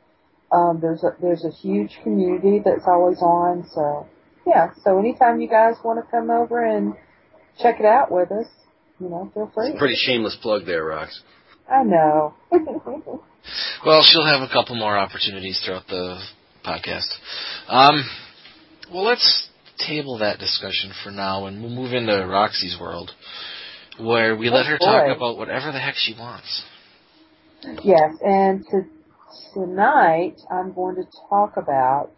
Um, 0.52 0.80
there's 0.82 1.04
a 1.04 1.16
there's 1.22 1.44
a 1.44 1.52
huge 1.52 1.98
community 2.04 2.62
that's 2.64 2.88
always 2.88 3.18
on. 3.22 3.66
So 3.74 4.08
yeah, 4.48 4.70
so 4.84 5.00
anytime 5.00 5.42
you 5.42 5.50
guys 5.50 5.76
want 5.84 6.04
to 6.04 6.10
come 6.10 6.30
over 6.30 6.64
and 6.64 6.94
check 7.62 7.80
it 7.80 7.86
out 7.86 8.12
with 8.12 8.32
us, 8.32 8.48
you 9.00 9.10
know, 9.10 9.30
feel 9.34 9.52
free. 9.54 9.68
It's 9.68 9.76
a 9.76 9.80
pretty 9.80 9.96
shameless 9.98 10.38
plug 10.42 10.66
there, 10.66 10.84
Rox. 10.86 11.10
I 11.70 11.84
know. 11.84 12.34
Well, 13.86 14.02
she'll 14.04 14.26
have 14.26 14.42
a 14.42 14.52
couple 14.52 14.76
more 14.76 14.98
opportunities 14.98 15.62
throughout 15.64 15.86
the 15.88 16.20
podcast. 16.66 17.06
Um, 17.68 18.04
well, 18.92 19.04
let's 19.04 19.50
table 19.78 20.18
that 20.18 20.40
discussion 20.40 20.92
for 21.04 21.12
now, 21.12 21.46
and 21.46 21.62
we'll 21.62 21.70
move 21.72 21.94
into 21.94 22.26
Roxy's 22.26 22.76
world, 22.82 23.12
where 24.00 24.36
we 24.36 24.50
let 24.50 24.66
Oh, 24.66 24.70
her 24.70 24.78
talk 24.80 25.16
about 25.16 25.38
whatever 25.38 25.72
the 25.72 25.80
heck 25.80 25.94
she 25.96 26.16
wants. 26.18 26.64
yes, 27.84 28.16
and 28.26 28.66
to, 28.72 28.86
tonight 29.54 30.38
I'm 30.50 30.74
going 30.74 30.96
to 30.96 31.04
talk 31.30 31.58
about 31.58 32.10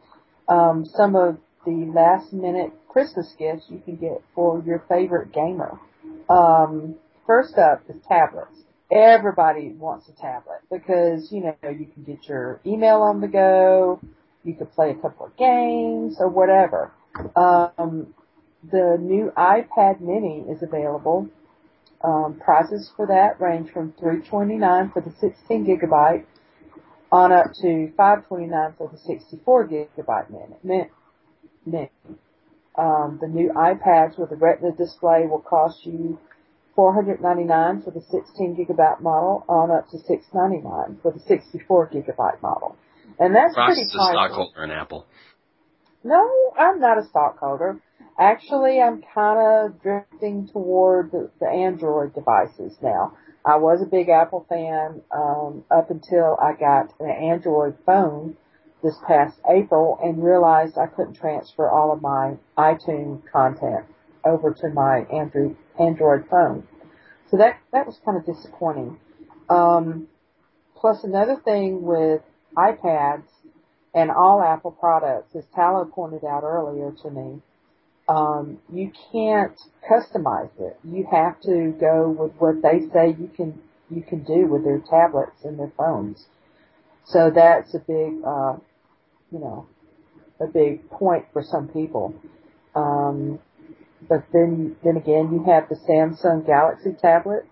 um, 0.47 0.86
some 0.95 1.15
of 1.15 1.38
the 1.65 1.91
last 1.93 2.32
minute 2.32 2.71
Christmas 2.88 3.34
gifts 3.38 3.65
you 3.69 3.80
can 3.84 3.97
get 3.97 4.21
for 4.34 4.63
your 4.65 4.84
favorite 4.88 5.34
gamer. 5.34 5.78
Um, 6.30 6.95
first 7.25 7.57
up 7.57 7.84
is 7.89 7.95
tablets. 8.07 8.63
Everybody 8.91 9.73
wants 9.78 10.07
a 10.09 10.13
tablet 10.13 10.61
because, 10.71 11.30
you 11.32 11.41
know, 11.41 11.55
you 11.69 11.88
can 11.93 12.03
get 12.03 12.28
your 12.28 12.61
email 12.65 13.01
on 13.01 13.19
the 13.21 13.28
go, 13.28 13.99
you 14.43 14.53
could 14.55 14.71
play 14.73 14.91
a 14.91 14.95
couple 14.95 15.25
of 15.25 15.38
games 15.38 16.17
or 16.19 16.30
whatever. 16.30 16.93
Um, 17.36 18.13
the 18.71 18.97
new 18.99 19.32
iPad 19.38 19.99
mini 20.01 20.45
is 20.49 20.63
available. 20.63 21.30
Um, 22.03 22.39
prices 22.43 22.91
for 22.95 23.07
that 23.07 23.41
range 23.41 23.71
from 23.71 23.93
329 23.99 24.91
for 24.91 25.01
the 25.01 25.11
16 25.19 25.65
gigabyte 25.65 26.25
on 27.11 27.32
up 27.32 27.47
to 27.61 27.91
529 27.97 28.73
for 28.78 28.89
the 28.91 28.97
64 28.97 29.67
gigabyte 29.67 30.30
mini. 30.30 30.89
mini. 31.65 31.89
Um, 32.78 33.17
the 33.19 33.28
new 33.28 33.51
iPads 33.55 34.19
with 34.19 34.30
the 34.30 34.36
Retina 34.36 34.71
display 34.71 35.25
will 35.25 35.41
cost 35.41 35.86
you 35.86 36.19
499 36.75 37.82
for 37.82 37.91
the 37.91 38.01
16 38.01 38.55
gigabyte 38.55 39.01
model 39.01 39.43
on 39.49 39.71
up 39.71 39.89
to 39.89 39.97
699 39.97 40.99
for 41.01 41.11
the 41.11 41.19
64 41.19 41.89
gigabyte 41.89 42.41
model. 42.41 42.78
And 43.19 43.36
that's 43.36 43.57
Rox 43.57 43.65
pretty 43.65 43.82
is 43.82 43.95
a 43.95 43.97
stockholder 43.97 44.63
in 44.63 44.71
Apple. 44.71 45.07
No, 46.03 46.53
I'm 46.57 46.80
not 46.80 46.99
a 46.99 47.07
stockholder. 47.09 47.80
Actually, 48.19 48.80
I'm 48.80 49.03
kind 49.13 49.39
of 49.39 49.82
drifting 49.82 50.49
toward 50.53 51.11
the, 51.11 51.32
the 51.39 51.47
Android 51.47 52.13
devices 52.13 52.78
now. 52.82 53.17
I 53.43 53.57
was 53.57 53.82
a 53.82 53.89
big 53.89 54.09
Apple 54.09 54.45
fan 54.47 55.01
um, 55.11 55.63
up 55.71 55.89
until 55.89 56.38
I 56.41 56.53
got 56.53 56.93
an 56.99 57.09
Android 57.09 57.75
phone 57.86 58.38
this 58.84 58.95
past 59.07 59.38
April 59.49 59.99
and 60.03 60.23
realized 60.23 60.78
I 60.78 60.88
couldn't 60.88 61.15
transfer 61.15 61.69
all 61.69 61.91
of 61.91 62.01
my 62.01 62.36
iTunes 62.57 63.21
content 63.32 63.86
over 64.23 64.53
to 64.53 64.69
my 64.69 65.05
Android 65.11 65.55
Android 65.80 66.25
phone. 66.30 66.67
So 67.30 67.38
that 67.38 67.59
that 67.71 67.86
was 67.86 67.99
kind 68.05 68.17
of 68.17 68.25
disappointing. 68.25 68.99
Um, 69.49 70.07
plus, 70.75 71.03
another 71.03 71.38
thing 71.43 71.82
with 71.82 72.21
iPads 72.55 73.28
and 73.93 74.11
all 74.11 74.41
Apple 74.41 74.71
products, 74.71 75.36
as 75.36 75.43
Tallow 75.55 75.86
pointed 75.86 76.23
out 76.23 76.43
earlier 76.43 76.91
to 77.03 77.09
me, 77.09 77.41
um, 78.07 78.59
you 78.71 78.91
can't 79.11 79.59
customize 79.89 80.51
it. 80.59 80.78
You 80.84 81.07
have 81.11 81.39
to 81.41 81.73
go 81.80 82.09
with 82.09 82.34
what 82.38 82.61
they 82.61 82.88
say 82.93 83.15
you 83.19 83.30
can 83.36 83.59
you 83.89 84.01
can 84.01 84.23
do 84.23 84.45
with 84.45 84.63
their 84.63 84.80
tablets 84.80 85.43
and 85.43 85.57
their 85.57 85.71
phones. 85.78 86.25
So 87.05 87.32
that's 87.34 87.73
a 87.73 87.80
big, 87.80 88.21
uh, 88.25 88.57
you 89.32 89.39
know, 89.39 89.67
a 90.39 90.47
big 90.47 90.89
point 90.89 91.25
for 91.34 91.43
some 91.43 91.67
people. 91.67 92.13
Um, 92.75 93.39
but 94.07 94.25
then, 94.32 94.75
then 94.84 94.97
again, 94.97 95.30
you 95.32 95.43
have 95.45 95.69
the 95.69 95.75
Samsung 95.89 96.45
Galaxy 96.45 96.95
tablets. 97.01 97.47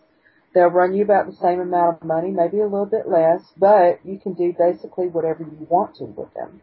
They'll 0.53 0.67
run 0.67 0.93
you 0.93 1.03
about 1.03 1.25
the 1.25 1.35
same 1.41 1.59
amount 1.59 2.01
of 2.01 2.07
money, 2.07 2.31
maybe 2.31 2.59
a 2.59 2.63
little 2.63 2.85
bit 2.85 3.09
less, 3.09 3.41
but 3.57 3.99
you 4.05 4.19
can 4.19 4.33
do 4.33 4.53
basically 4.57 5.07
whatever 5.07 5.43
you 5.43 5.67
want 5.69 5.95
to 5.95 6.05
with 6.05 6.33
them. 6.33 6.61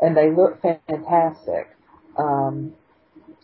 And 0.00 0.16
they 0.16 0.30
look 0.30 0.62
fantastic. 0.62 1.68
Um, 2.16 2.74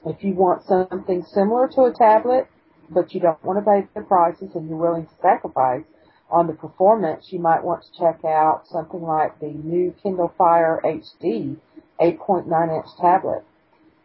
if 0.06 0.24
you 0.24 0.34
want 0.34 0.64
something 0.64 1.24
similar 1.34 1.68
to 1.68 1.82
a 1.82 1.92
tablet, 1.92 2.48
but 2.88 3.12
you 3.12 3.20
don't 3.20 3.42
want 3.44 3.58
to 3.58 3.70
pay 3.70 3.86
the 3.94 4.06
prices 4.06 4.50
and 4.54 4.68
you're 4.68 4.78
willing 4.78 5.06
to 5.06 5.12
sacrifice 5.20 5.84
on 6.32 6.48
the 6.48 6.54
performance, 6.54 7.26
you 7.30 7.38
might 7.38 7.62
want 7.62 7.84
to 7.84 7.98
check 7.98 8.24
out 8.24 8.62
something 8.66 9.02
like 9.02 9.38
the 9.38 9.48
new 9.48 9.94
Kindle 10.02 10.32
Fire 10.36 10.80
HD 10.84 11.56
8.9 12.00 12.76
inch 12.76 12.86
tablet. 13.00 13.44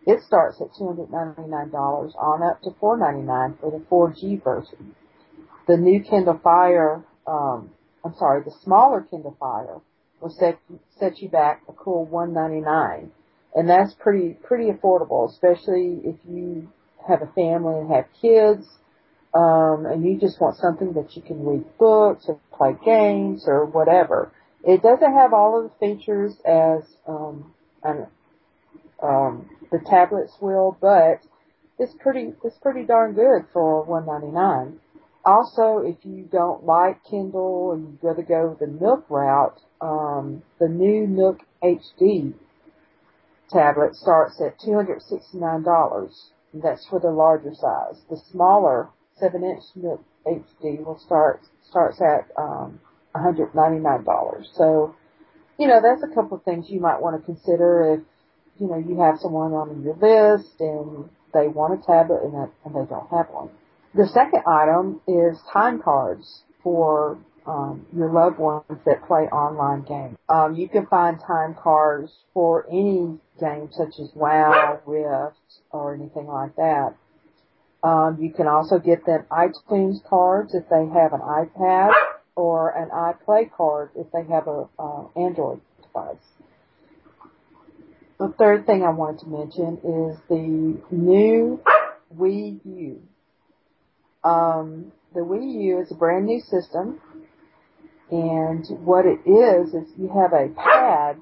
It 0.05 0.21
starts 0.21 0.61
at 0.61 0.71
$299 0.79 2.15
on 2.15 2.43
up 2.43 2.61
to 2.61 2.71
499 2.79 3.57
for 3.59 3.71
the 3.71 3.83
4G 3.85 4.43
version. 4.43 4.95
The 5.67 5.77
new 5.77 6.03
Kindle 6.03 6.39
Fire, 6.43 7.03
um, 7.25 7.71
I'm 8.05 8.13
sorry, 8.15 8.43
the 8.43 8.53
smaller 8.63 9.01
Kindle 9.01 9.35
Fire 9.39 9.79
will 10.21 10.29
set, 10.29 10.59
set 10.99 11.19
you 11.19 11.29
back 11.29 11.63
a 11.67 11.73
cool 11.73 12.05
199 12.05 13.11
and 13.57 13.67
that's 13.67 13.93
pretty 13.95 14.37
pretty 14.43 14.69
affordable, 14.71 15.29
especially 15.31 15.99
if 16.03 16.15
you 16.29 16.69
have 17.07 17.23
a 17.23 17.31
family 17.33 17.79
and 17.79 17.89
have 17.89 18.05
kids, 18.21 18.67
um, 19.33 19.85
and 19.85 20.05
you 20.05 20.19
just 20.19 20.39
want 20.39 20.57
something 20.57 20.93
that 20.93 21.15
you 21.15 21.21
can 21.21 21.45
read 21.45 21.65
books 21.77 22.25
or 22.27 22.39
play 22.53 22.75
games 22.83 23.45
or 23.47 23.65
whatever. 23.65 24.31
It 24.63 24.81
doesn't 24.81 25.13
have 25.13 25.33
all 25.33 25.59
of 25.59 25.71
the 25.71 25.95
features 25.95 26.33
as 26.45 26.83
um, 27.07 27.53
an, 27.83 28.07
um, 29.01 29.49
the 29.71 29.79
tablets 29.85 30.33
will, 30.41 30.77
but 30.81 31.21
it's 31.79 31.93
pretty 31.99 32.33
it's 32.43 32.57
pretty 32.57 32.83
darn 32.85 33.13
good 33.13 33.45
for 33.53 33.83
one 33.83 34.05
ninety 34.05 34.27
nine. 34.27 34.79
Also, 35.23 35.79
if 35.85 35.97
you 36.03 36.23
don't 36.31 36.63
like 36.63 37.03
Kindle 37.03 37.73
and 37.73 37.91
you'd 37.91 38.07
rather 38.07 38.23
go 38.23 38.55
the 38.59 38.65
Nook 38.65 39.05
route, 39.09 39.59
um, 39.81 40.41
the 40.57 40.69
new 40.69 41.05
Nook 41.05 41.39
HD 41.61 42.33
tablet 43.49 43.95
starts 43.95 44.41
at 44.41 44.59
$269. 44.59 46.09
That's 46.53 46.87
for 46.87 46.99
the 46.99 47.11
larger 47.11 47.53
size. 47.53 48.01
The 48.09 48.17
smaller 48.31 48.89
7-inch 49.21 49.63
Nook 49.75 50.03
HD 50.25 50.83
will 50.83 50.99
start 51.05 51.41
starts 51.69 51.99
at 52.01 52.29
um, 52.37 52.79
$199. 53.15 54.45
So, 54.55 54.95
you 55.59 55.67
know, 55.67 55.81
that's 55.81 56.03
a 56.03 56.13
couple 56.13 56.37
of 56.37 56.43
things 56.43 56.67
you 56.69 56.79
might 56.79 57.01
want 57.01 57.19
to 57.19 57.25
consider 57.25 57.95
if, 57.95 57.99
you 58.61 58.67
know, 58.67 58.77
you 58.77 58.99
have 59.01 59.19
someone 59.19 59.53
on 59.53 59.83
your 59.83 59.95
list 59.95 60.59
and 60.59 61.09
they 61.33 61.47
want 61.47 61.79
a 61.79 61.85
tablet 61.85 62.23
and, 62.23 62.33
that, 62.33 62.51
and 62.65 62.75
they 62.75 62.89
don't 62.89 63.09
have 63.09 63.27
one. 63.29 63.49
The 63.93 64.07
second 64.07 64.43
item 64.47 65.01
is 65.07 65.39
time 65.51 65.81
cards 65.81 66.43
for 66.63 67.17
um, 67.45 67.85
your 67.95 68.11
loved 68.11 68.37
ones 68.37 68.63
that 68.85 69.07
play 69.07 69.21
online 69.31 69.83
games. 69.83 70.17
Um, 70.29 70.55
you 70.55 70.67
can 70.67 70.85
find 70.87 71.17
time 71.19 71.55
cards 71.61 72.11
for 72.33 72.65
any 72.69 73.17
game 73.39 73.69
such 73.71 73.99
as 73.99 74.09
WoW, 74.13 74.81
Rift, 74.85 75.37
or 75.71 75.95
anything 75.95 76.27
like 76.27 76.55
that. 76.57 76.95
Um, 77.83 78.17
you 78.19 78.33
can 78.33 78.47
also 78.47 78.79
get 78.79 79.05
them 79.05 79.25
iTunes 79.31 80.03
cards 80.07 80.55
if 80.55 80.67
they 80.69 80.85
have 80.87 81.13
an 81.13 81.21
iPad 81.21 81.91
or 82.35 82.71
an 82.71 82.89
iPlay 82.89 83.51
card 83.51 83.91
if 83.95 84.07
they 84.11 84.23
have 84.31 84.47
a 84.47 84.67
uh, 84.79 85.03
Android 85.15 85.61
device. 85.81 86.15
The 88.19 88.33
third 88.39 88.65
thing 88.65 88.83
I 88.83 88.89
wanted 88.89 89.19
to 89.21 89.27
mention 89.27 89.77
is 89.77 90.17
the 90.27 90.95
new 90.95 91.61
Wii 92.17 92.59
U. 92.65 93.01
Um, 94.23 94.91
the 95.13 95.19
Wii 95.19 95.61
U 95.65 95.81
is 95.81 95.91
a 95.91 95.95
brand 95.95 96.25
new 96.25 96.41
system, 96.41 96.99
and 98.09 98.65
what 98.83 99.05
it 99.05 99.19
is 99.29 99.73
is 99.73 99.87
you 99.97 100.09
have 100.09 100.33
a 100.33 100.49
pad 100.49 101.17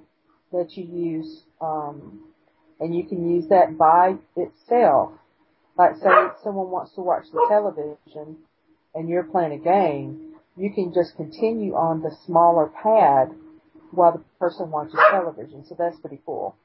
that 0.53 0.77
you 0.77 0.85
use, 0.85 1.43
um, 1.59 2.21
and 2.79 2.95
you 2.95 3.03
can 3.03 3.29
use 3.29 3.47
that 3.49 3.77
by 3.77 4.15
itself. 4.37 5.11
Like 5.77 5.95
say 5.97 6.09
someone 6.43 6.69
wants 6.69 6.93
to 6.95 7.01
watch 7.01 7.25
the 7.31 7.45
television, 7.49 8.37
and 8.93 9.09
you're 9.09 9.23
playing 9.23 9.51
a 9.51 9.57
game, 9.57 10.35
you 10.55 10.71
can 10.73 10.93
just 10.93 11.15
continue 11.17 11.73
on 11.73 12.01
the 12.01 12.15
smaller 12.25 12.71
pad 12.81 13.35
while 13.91 14.13
the 14.13 14.23
person 14.39 14.71
watches 14.71 14.99
television. 15.11 15.65
So 15.65 15.75
that's 15.77 15.99
pretty 15.99 16.21
cool. 16.25 16.55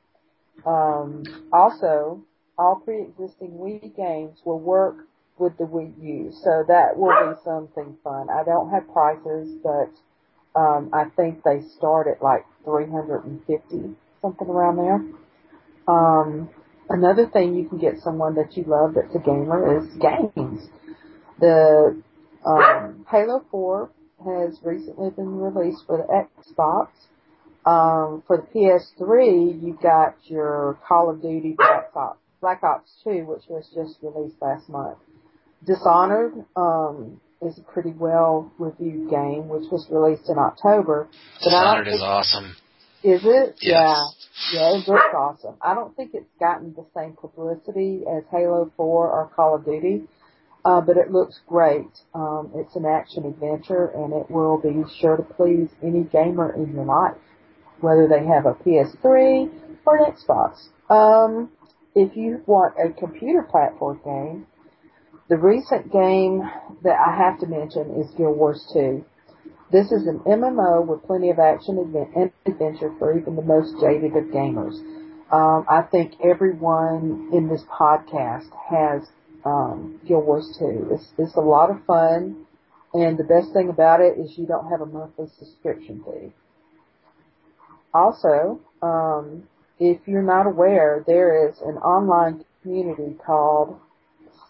Um, 0.65 1.25
also, 1.53 2.23
all 2.59 2.77
pre-existing 2.85 3.53
Wii 3.53 3.97
games 3.97 4.39
will 4.45 4.61
work 4.61 4.97
with 5.39 5.57
the 5.57 5.65
Wii 5.65 5.95
U, 6.03 6.33
so 6.33 6.65
that 6.69 6.97
will 6.97 7.33
be 7.33 7.41
something 7.45 7.97
fun. 8.05 8.29
I 8.31 8.45
don't 8.45 8.71
have 8.71 8.93
prices, 8.93 9.57
but 9.63 9.91
um, 10.55 10.91
I 10.93 11.05
think 11.17 11.43
they 11.45 11.63
start 11.79 12.07
at 12.09 12.23
like 12.23 12.45
350, 12.65 13.97
something 14.21 14.49
around 14.49 14.77
there. 14.77 15.01
Um, 15.89 16.51
another 16.91 17.27
thing 17.27 17.55
you 17.55 17.69
can 17.69 17.79
get 17.79 18.01
someone 18.01 18.35
that 18.35 18.57
you 18.57 18.65
love 18.67 18.95
that's 18.95 19.15
a 19.15 19.19
gamer 19.19 19.79
is 19.79 19.89
games. 19.97 20.69
The 21.39 22.03
um, 22.45 23.07
Halo 23.11 23.45
4 23.51 23.91
has 24.25 24.59
recently 24.63 25.11
been 25.11 25.39
released 25.41 25.85
for 25.87 25.97
the 25.97 26.53
Xbox. 26.53 26.89
Um, 27.65 28.23
for 28.27 28.39
the 28.39 28.59
PS3, 28.59 29.63
you've 29.63 29.81
got 29.81 30.17
your 30.25 30.79
Call 30.87 31.11
of 31.11 31.23
Duty 31.23 31.55
Black 31.57 31.91
Ops, 31.95 32.19
Black 32.41 32.63
Ops 32.63 32.91
2, 33.05 33.25
which 33.27 33.43
was 33.49 33.69
just 33.75 33.99
released 34.03 34.37
last 34.41 34.69
month. 34.69 34.99
Dishonored 35.67 36.45
um, 36.57 37.21
is 37.43 37.59
a 37.59 37.63
pretty 37.63 37.93
well 37.93 38.51
reviewed 38.59 39.11
game, 39.11 39.49
which 39.49 39.71
was 39.71 39.87
released 39.91 40.29
in 40.31 40.39
October. 40.39 41.09
Dishonored 41.43 41.89
is 41.89 42.01
awesome. 42.01 42.57
Is 43.03 43.23
it? 43.25 43.57
Yes. 43.61 43.61
Yeah. 43.63 43.97
Yeah, 44.53 44.79
it 44.79 44.89
looks 44.89 45.15
awesome. 45.15 45.57
I 45.63 45.75
don't 45.75 45.95
think 45.97 46.11
it's 46.15 46.31
gotten 46.39 46.75
the 46.75 46.87
same 46.97 47.15
publicity 47.21 48.03
as 48.11 48.25
Halo 48.31 48.71
4 48.77 48.87
or 48.87 49.31
Call 49.35 49.57
of 49.57 49.65
Duty, 49.65 50.03
uh, 50.65 50.81
but 50.81 50.97
it 50.97 51.11
looks 51.11 51.41
great. 51.47 51.89
Um, 52.15 52.51
it's 52.55 52.75
an 52.77 52.85
action 52.87 53.27
adventure, 53.27 53.87
and 53.87 54.13
it 54.13 54.31
will 54.31 54.59
be 54.61 54.83
sure 55.01 55.17
to 55.17 55.23
please 55.23 55.69
any 55.83 56.05
gamer 56.05 56.55
in 56.55 56.75
your 56.75 56.85
life 56.85 57.17
whether 57.81 58.07
they 58.09 58.27
have 58.27 58.47
a 58.47 58.55
PS3 58.55 59.51
or 59.87 59.97
an 59.97 60.13
Xbox. 60.13 60.69
Um, 60.91 61.51
if 61.95 62.17
you 62.17 62.43
want 62.47 62.75
a 62.79 62.93
computer 62.93 63.43
platform 63.43 64.01
game, 64.05 64.47
the 65.29 65.37
recent 65.37 65.93
game 65.93 66.43
that 66.83 66.97
I 66.99 67.17
have 67.17 67.39
to 67.41 67.47
mention 67.47 68.01
is 68.01 68.11
Guild 68.17 68.37
Wars 68.37 68.65
2. 68.73 69.05
This 69.73 69.93
is 69.93 70.09
an 70.09 70.19
MMO 70.27 70.85
with 70.85 71.05
plenty 71.05 71.31
of 71.31 71.39
action 71.39 71.79
and 71.79 72.33
adventure 72.45 72.93
for 72.99 73.17
even 73.17 73.37
the 73.37 73.43
most 73.43 73.79
jaded 73.81 74.17
of 74.17 74.25
gamers. 74.25 74.75
Um, 75.31 75.65
I 75.69 75.83
think 75.83 76.15
everyone 76.25 77.31
in 77.33 77.49
this 77.49 77.63
podcast 77.71 78.49
has 78.69 79.09
um, 79.45 80.01
Guild 80.09 80.27
Wars 80.27 80.57
2. 80.59 80.89
It's, 80.91 81.07
it's 81.19 81.37
a 81.37 81.41
lot 81.41 81.71
of 81.71 81.85
fun, 81.85 82.47
and 82.95 83.17
the 83.17 83.23
best 83.23 83.53
thing 83.53 83.69
about 83.69 84.01
it 84.01 84.19
is 84.19 84.37
you 84.37 84.45
don't 84.45 84.69
have 84.71 84.81
a 84.81 84.87
monthly 84.87 85.27
subscription 85.39 86.03
fee. 86.05 86.33
Also, 87.95 88.61
um, 88.83 89.45
if 89.79 90.01
you're 90.07 90.21
not 90.21 90.47
aware, 90.47 91.05
there 91.07 91.49
is 91.49 91.61
an 91.61 91.77
online 91.77 92.45
community 92.63 93.17
called 93.25 93.79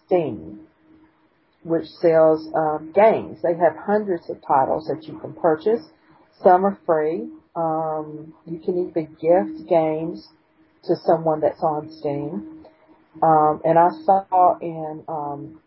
Steam, 0.03 0.61
which 1.63 1.85
sells 2.01 2.47
um, 2.55 2.91
games. 2.93 3.39
They 3.41 3.55
have 3.55 3.75
hundreds 3.75 4.29
of 4.29 4.37
titles 4.45 4.87
that 4.87 5.07
you 5.07 5.19
can 5.19 5.33
purchase. 5.33 5.81
Some 6.43 6.65
are 6.65 6.77
free. 6.85 7.29
Um, 7.55 8.33
you 8.45 8.59
can 8.59 8.89
even 8.89 9.15
gift 9.19 9.69
games 9.69 10.27
to 10.85 10.95
someone 11.05 11.41
that's 11.41 11.61
on 11.61 11.91
Steam. 11.91 12.65
Um, 13.21 13.61
and 13.63 13.77
I 13.77 13.89
saw 14.05 14.57
in 14.59 15.03
um, 15.07 15.61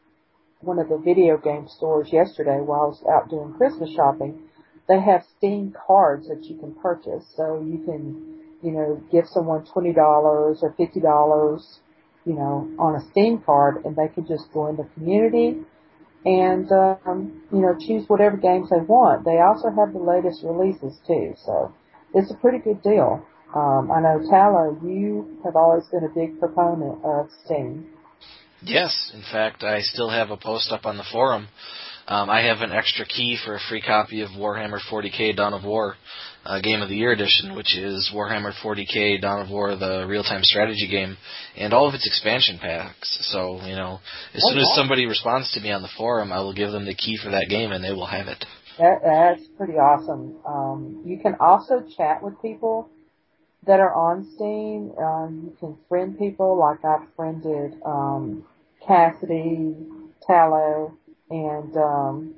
one 0.61 0.79
of 0.79 0.89
the 0.89 0.99
video 0.99 1.37
game 1.37 1.69
stores 1.69 2.09
yesterday 2.11 2.59
while 2.61 2.81
I 2.81 2.87
was 2.87 3.05
out 3.09 3.31
doing 3.31 3.55
Christmas 3.55 3.91
shopping 3.95 4.49
they 4.89 5.01
have 5.01 5.25
Steam 5.39 5.75
cards 5.87 6.29
that 6.29 6.45
you 6.45 6.57
can 6.57 6.75
purchase. 6.75 7.25
So 7.37 7.63
you 7.65 7.79
can, 7.85 8.41
you 8.63 8.73
know, 8.73 9.03
give 9.11 9.27
someone 9.27 9.65
$20 9.65 9.97
or 9.97 10.55
$50, 10.79 11.79
you 12.27 12.33
know, 12.35 12.71
on 12.79 12.97
a 12.97 13.11
Steam 13.11 13.39
card 13.45 13.85
and 13.85 13.97
they 13.97 14.09
can 14.09 14.27
just 14.27 14.53
join 14.53 14.77
the 14.77 14.89
community 14.95 15.61
and, 16.25 16.71
um, 16.73 17.43
you 17.53 17.61
know, 17.61 17.77
choose 17.79 18.09
whatever 18.09 18.37
games 18.37 18.71
they 18.71 18.81
want. 18.81 19.25
They 19.25 19.41
also 19.41 19.69
have 19.69 19.93
the 19.93 19.99
latest 19.99 20.43
releases 20.43 20.99
too. 21.07 21.35
So 21.45 21.75
it's 22.15 22.31
a 22.31 22.35
pretty 22.35 22.59
good 22.59 22.83
deal. 22.83 23.25
Um, 23.55 23.91
I 23.93 24.01
know 24.01 24.21
Tala, 24.29 24.77
you 24.83 25.39
have 25.45 25.55
always 25.55 25.85
been 25.87 26.05
a 26.05 26.09
big 26.09 26.41
proponent 26.41 27.05
of 27.05 27.29
Steam. 27.45 27.87
Yes, 28.63 29.13
in 29.15 29.23
fact, 29.23 29.63
I 29.63 29.81
still 29.81 30.09
have 30.09 30.31
a 30.31 30.37
post 30.37 30.73
up 30.73 30.87
on 30.87 30.97
the 30.97 31.05
forum 31.13 31.49
um, 32.07 32.29
I 32.31 32.43
have 32.43 32.61
an 32.61 32.73
extra 32.73 33.07
key 33.07 33.39
for 33.45 33.55
a 33.55 33.61
free 33.69 33.81
copy 33.81 34.21
of 34.23 34.31
Warhammer 34.31 34.79
40k 34.91 35.37
Dawn 35.37 35.55
of 35.55 35.65
War 35.65 35.95
uh, 36.45 36.61
Game 36.61 36.83
of 36.83 36.89
the 36.89 36.97
Year 36.97 37.13
edition, 37.13 37.55
which 37.57 37.77
is 37.77 38.11
Warhammer 38.15 38.53
40k 38.63 39.21
Dawn 39.23 39.41
of 39.41 39.51
War, 39.51 39.75
the 39.77 40.05
real-time 40.07 40.43
strategy 40.43 40.87
game, 40.91 41.17
and 41.57 41.73
all 41.73 41.89
of 41.89 41.95
its 41.95 42.07
expansion 42.07 42.59
packs. 42.61 43.19
So, 43.33 43.61
you 43.65 43.75
know, 43.75 44.01
as 44.35 44.43
Oh, 44.45 44.51
soon 44.51 44.59
as 44.59 44.71
somebody 44.75 45.07
responds 45.07 45.53
to 45.53 45.61
me 45.61 45.71
on 45.73 45.83
the 45.83 45.89
forum, 45.97 46.33
I 46.33 46.41
will 46.41 46.53
give 46.55 46.71
them 46.73 46.85
the 46.85 46.95
key 46.95 47.17
for 47.23 47.31
that 47.31 47.47
game, 47.49 47.73
and 47.73 47.83
they 47.83 47.93
will 47.93 48.07
have 48.07 48.29
it. 48.29 48.45
That, 48.79 49.01
that's 49.05 49.47
pretty 49.57 49.75
awesome. 49.75 50.37
Um, 50.47 51.03
you 51.07 51.19
can 51.19 51.37
also 51.41 51.83
chat 51.97 52.23
with 52.23 52.35
people 52.43 52.91
that 53.67 53.81
are 53.81 53.95
on 53.95 54.29
Steam. 54.35 54.93
Um, 55.03 55.43
you 55.45 55.57
can 55.59 55.79
friend 55.89 56.19
people, 56.19 56.59
like 56.59 56.85
I've 56.85 57.09
friended 57.17 57.81
um, 57.87 58.45
Cassidy, 58.87 59.75
Tallow, 60.27 60.99
and 61.35 61.77
um, 61.77 62.35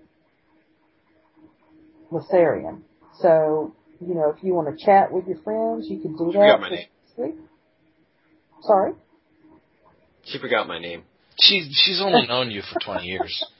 Lassarian. 2.11 2.80
So, 3.20 3.74
you 4.01 4.14
know, 4.14 4.32
if 4.36 4.42
you 4.42 4.55
want 4.55 4.76
to 4.76 4.84
chat 4.84 5.12
with 5.12 5.26
your 5.26 5.38
friends, 5.42 5.86
you 5.88 6.01
can 6.01 6.16
do 6.16 6.30
She 6.32 6.38
that. 6.38 6.57
forgot 6.57 6.61
my 6.61 6.70
name. 6.70 7.38
Sorry? 8.62 8.92
She 10.24 10.38
forgot 10.38 10.66
my 10.66 10.78
name. 10.78 11.05
She 11.38 11.70
she's 11.72 12.01
only 12.01 12.26
known 12.26 12.51
you 12.51 12.62
for 12.62 12.80
20 12.80 13.05
years. 13.07 13.44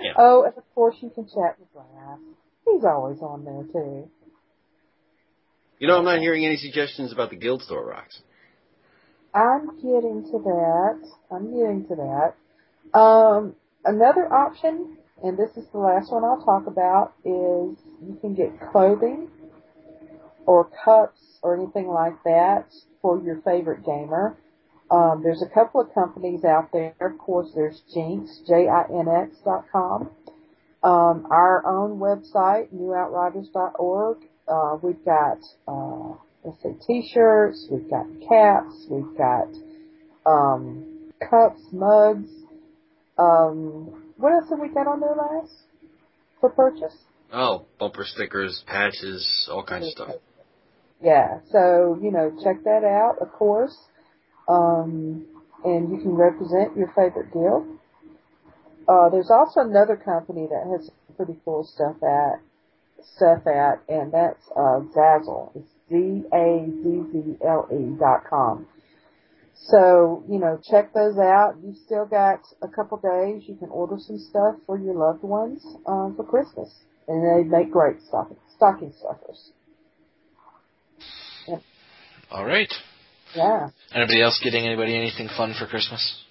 Yeah. 0.00 0.12
Oh, 0.16 0.44
and 0.44 0.56
of 0.56 0.62
course 0.74 0.96
you 1.00 1.10
can 1.10 1.26
chat 1.26 1.58
with 1.58 1.68
Ralph. 1.74 2.20
He's 2.64 2.84
always 2.84 3.18
on 3.20 3.44
there 3.44 3.64
too. 3.64 4.08
You 5.78 5.86
know, 5.86 5.98
I'm 5.98 6.04
not 6.04 6.20
hearing 6.20 6.46
any 6.46 6.56
suggestions 6.56 7.12
about 7.12 7.30
the 7.30 7.36
guild 7.36 7.62
store 7.62 7.84
Rox. 7.84 8.20
I'm 9.34 9.66
getting 9.76 10.24
to 10.30 10.38
that. 10.38 11.08
I'm 11.30 11.50
getting 11.52 11.86
to 11.88 11.96
that. 12.92 12.98
Um, 12.98 13.54
another 13.84 14.32
option, 14.32 14.96
and 15.22 15.38
this 15.38 15.50
is 15.56 15.66
the 15.72 15.78
last 15.78 16.12
one 16.12 16.24
I'll 16.24 16.44
talk 16.44 16.66
about, 16.66 17.14
is 17.24 17.76
you 18.04 18.18
can 18.20 18.34
get 18.34 18.50
clothing 18.70 19.28
or 20.46 20.68
cups 20.84 21.20
or 21.42 21.56
anything 21.56 21.88
like 21.88 22.22
that 22.24 22.66
for 23.00 23.20
your 23.22 23.40
favorite 23.42 23.84
gamer. 23.84 24.36
Um, 24.90 25.22
there's 25.22 25.42
a 25.42 25.48
couple 25.54 25.80
of 25.80 25.94
companies 25.94 26.44
out 26.44 26.70
there. 26.72 26.94
Of 27.00 27.18
course, 27.18 27.50
there's 27.54 27.80
Jinx, 27.94 28.40
J-I-N-X 28.46 29.36
dot 29.44 29.64
com. 29.72 30.10
Um, 30.82 31.26
our 31.30 31.64
own 31.64 31.98
website, 31.98 32.74
newoutriders.org. 32.74 34.18
Uh, 34.48 34.76
we've 34.82 35.04
got, 35.04 35.38
uh, 35.68 36.14
let's 36.44 36.60
say 36.62 36.74
t-shirts, 36.86 37.68
we've 37.70 37.88
got 37.88 38.06
caps, 38.28 38.86
we've 38.90 39.16
got, 39.16 39.48
um, 40.26 41.10
cups, 41.30 41.62
mugs. 41.72 42.28
Um, 43.18 44.12
what 44.16 44.32
else 44.32 44.48
have 44.50 44.58
we 44.58 44.68
got 44.68 44.86
on 44.86 45.00
there 45.00 45.14
last 45.14 45.52
for 46.40 46.50
purchase? 46.50 46.96
Oh, 47.32 47.66
bumper 47.78 48.04
stickers, 48.04 48.62
patches, 48.66 49.48
all 49.50 49.64
kinds 49.64 49.86
of 49.86 49.92
stuff. 49.92 50.10
Yeah, 51.02 51.40
so, 51.50 51.98
you 52.00 52.10
know, 52.12 52.30
check 52.42 52.62
that 52.64 52.84
out, 52.84 53.16
of 53.20 53.32
course. 53.32 53.76
Um, 54.48 55.26
and 55.64 55.90
you 55.90 55.98
can 55.98 56.14
represent 56.14 56.76
your 56.76 56.88
favorite 56.88 57.32
guild. 57.32 57.78
Uh, 58.88 59.08
there's 59.10 59.30
also 59.30 59.60
another 59.60 59.96
company 59.96 60.46
that 60.50 60.64
has 60.70 60.90
pretty 61.16 61.38
cool 61.44 61.64
stuff 61.64 61.96
at 62.02 62.40
stuff 63.16 63.46
at, 63.46 63.82
and 63.88 64.12
that's 64.12 64.42
uh, 64.56 64.80
Zazzle. 64.94 65.52
It's 65.54 65.68
Z 65.88 66.24
A 66.32 66.66
Z 66.82 67.12
Z 67.12 67.36
L 67.46 67.68
E 67.70 67.98
dot 67.98 68.24
com. 68.28 68.66
So, 69.54 70.24
you 70.28 70.38
know, 70.38 70.60
check 70.70 70.92
those 70.92 71.18
out. 71.18 71.54
You've 71.62 71.76
still 71.76 72.06
got 72.06 72.40
a 72.62 72.68
couple 72.68 72.98
days. 72.98 73.44
You 73.46 73.56
can 73.56 73.68
order 73.68 73.96
some 73.98 74.18
stuff 74.18 74.56
for 74.66 74.78
your 74.78 74.94
loved 74.94 75.22
ones 75.22 75.64
um, 75.86 76.14
for 76.16 76.24
Christmas. 76.24 76.72
And 77.08 77.22
they 77.22 77.48
make 77.48 77.70
great 77.70 77.96
stocking, 78.06 78.36
stocking 78.56 78.92
stuffers. 78.98 79.50
Yeah. 81.46 81.58
All 82.30 82.44
right. 82.44 82.72
Yeah. 83.34 83.68
Anybody 83.94 84.22
else 84.22 84.40
getting 84.42 84.66
anybody 84.66 84.96
anything 84.96 85.28
fun 85.36 85.54
for 85.58 85.66
Christmas? 85.66 86.22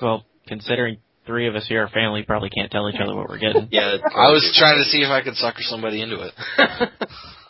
Well, 0.00 0.24
considering 0.46 0.98
three 1.26 1.48
of 1.48 1.54
us 1.54 1.66
here 1.68 1.84
are 1.84 1.88
family, 1.88 2.24
probably 2.24 2.50
can't 2.50 2.70
tell 2.70 2.88
each 2.88 3.00
other 3.00 3.14
what 3.14 3.28
we're 3.28 3.38
getting. 3.38 3.68
Yeah, 3.70 3.96
I 4.02 4.30
was 4.30 4.54
trying 4.58 4.82
to 4.82 4.90
see 4.90 5.02
if 5.02 5.08
I 5.08 5.22
could 5.22 5.36
sucker 5.36 5.60
somebody 5.60 6.02
into 6.02 6.20
it. 6.20 6.32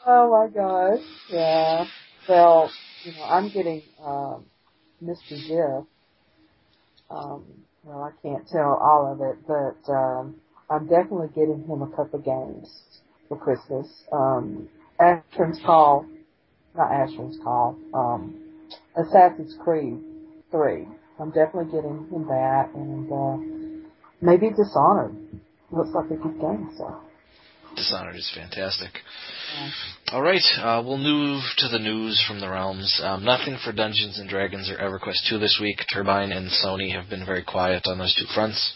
oh 0.07 0.31
my 0.31 0.55
gosh. 0.55 1.05
Yeah. 1.31 1.85
Well, 2.29 2.71
you 3.05 3.13
know, 3.13 3.23
I'm 3.25 3.49
getting 3.51 3.83
um, 4.05 4.47
Mr. 5.05 5.39
Jeff. 5.49 5.87
Um, 7.11 7.45
well, 7.85 8.03
I 8.05 8.13
can't 8.23 8.47
tell 8.51 8.79
all 8.83 9.13
of 9.13 9.21
it, 9.21 9.47
but 9.47 9.93
um, 9.93 10.37
I'm 10.71 10.87
definitely 10.89 11.29
getting 11.35 11.65
him 11.69 11.83
a 11.83 11.91
couple 11.97 12.21
games 12.21 12.69
for 13.29 13.39
Christmas. 13.39 13.89
Um, 14.13 14.69
Asheron's 15.01 15.61
Call, 15.67 16.07
not 16.77 16.91
Asheron's 16.91 17.39
Call, 17.45 17.79
um, 17.95 18.37
Assassin's 18.97 19.57
Creed 19.65 19.99
3. 20.53 20.87
I'm 21.21 21.31
definitely 21.31 21.73
getting 21.73 22.09
him 22.11 22.27
that, 22.29 22.71
and 22.75 23.13
uh, 23.13 23.59
maybe 24.23 24.51
Dishonored. 24.51 25.17
Looks 25.73 25.91
like 25.95 26.07
a 26.11 26.23
good 26.23 26.41
game, 26.41 26.71
so. 26.79 27.01
Dishonored 27.77 28.17
is 28.17 28.31
fantastic. 28.35 28.91
All 30.09 30.23
right, 30.23 30.43
uh, 30.59 30.83
we'll 30.85 30.99
move 30.99 31.43
to 31.59 31.69
the 31.69 31.79
news 31.79 32.23
from 32.29 32.41
the 32.41 32.49
realms. 32.49 33.01
Um, 33.03 33.25
nothing 33.25 33.57
for 33.65 33.73
Dungeons 33.73 34.19
and 34.19 34.29
Dragons 34.29 34.71
or 34.71 34.77
EverQuest 34.77 35.29
2 35.31 35.39
this 35.39 35.59
week. 35.61 35.79
Turbine 35.93 36.33
and 36.33 36.51
Sony 36.51 36.95
have 36.95 37.09
been 37.09 37.25
very 37.25 37.43
quiet 37.43 37.85
on 37.87 37.99
those 37.99 38.15
two 38.15 38.27
fronts. 38.35 38.75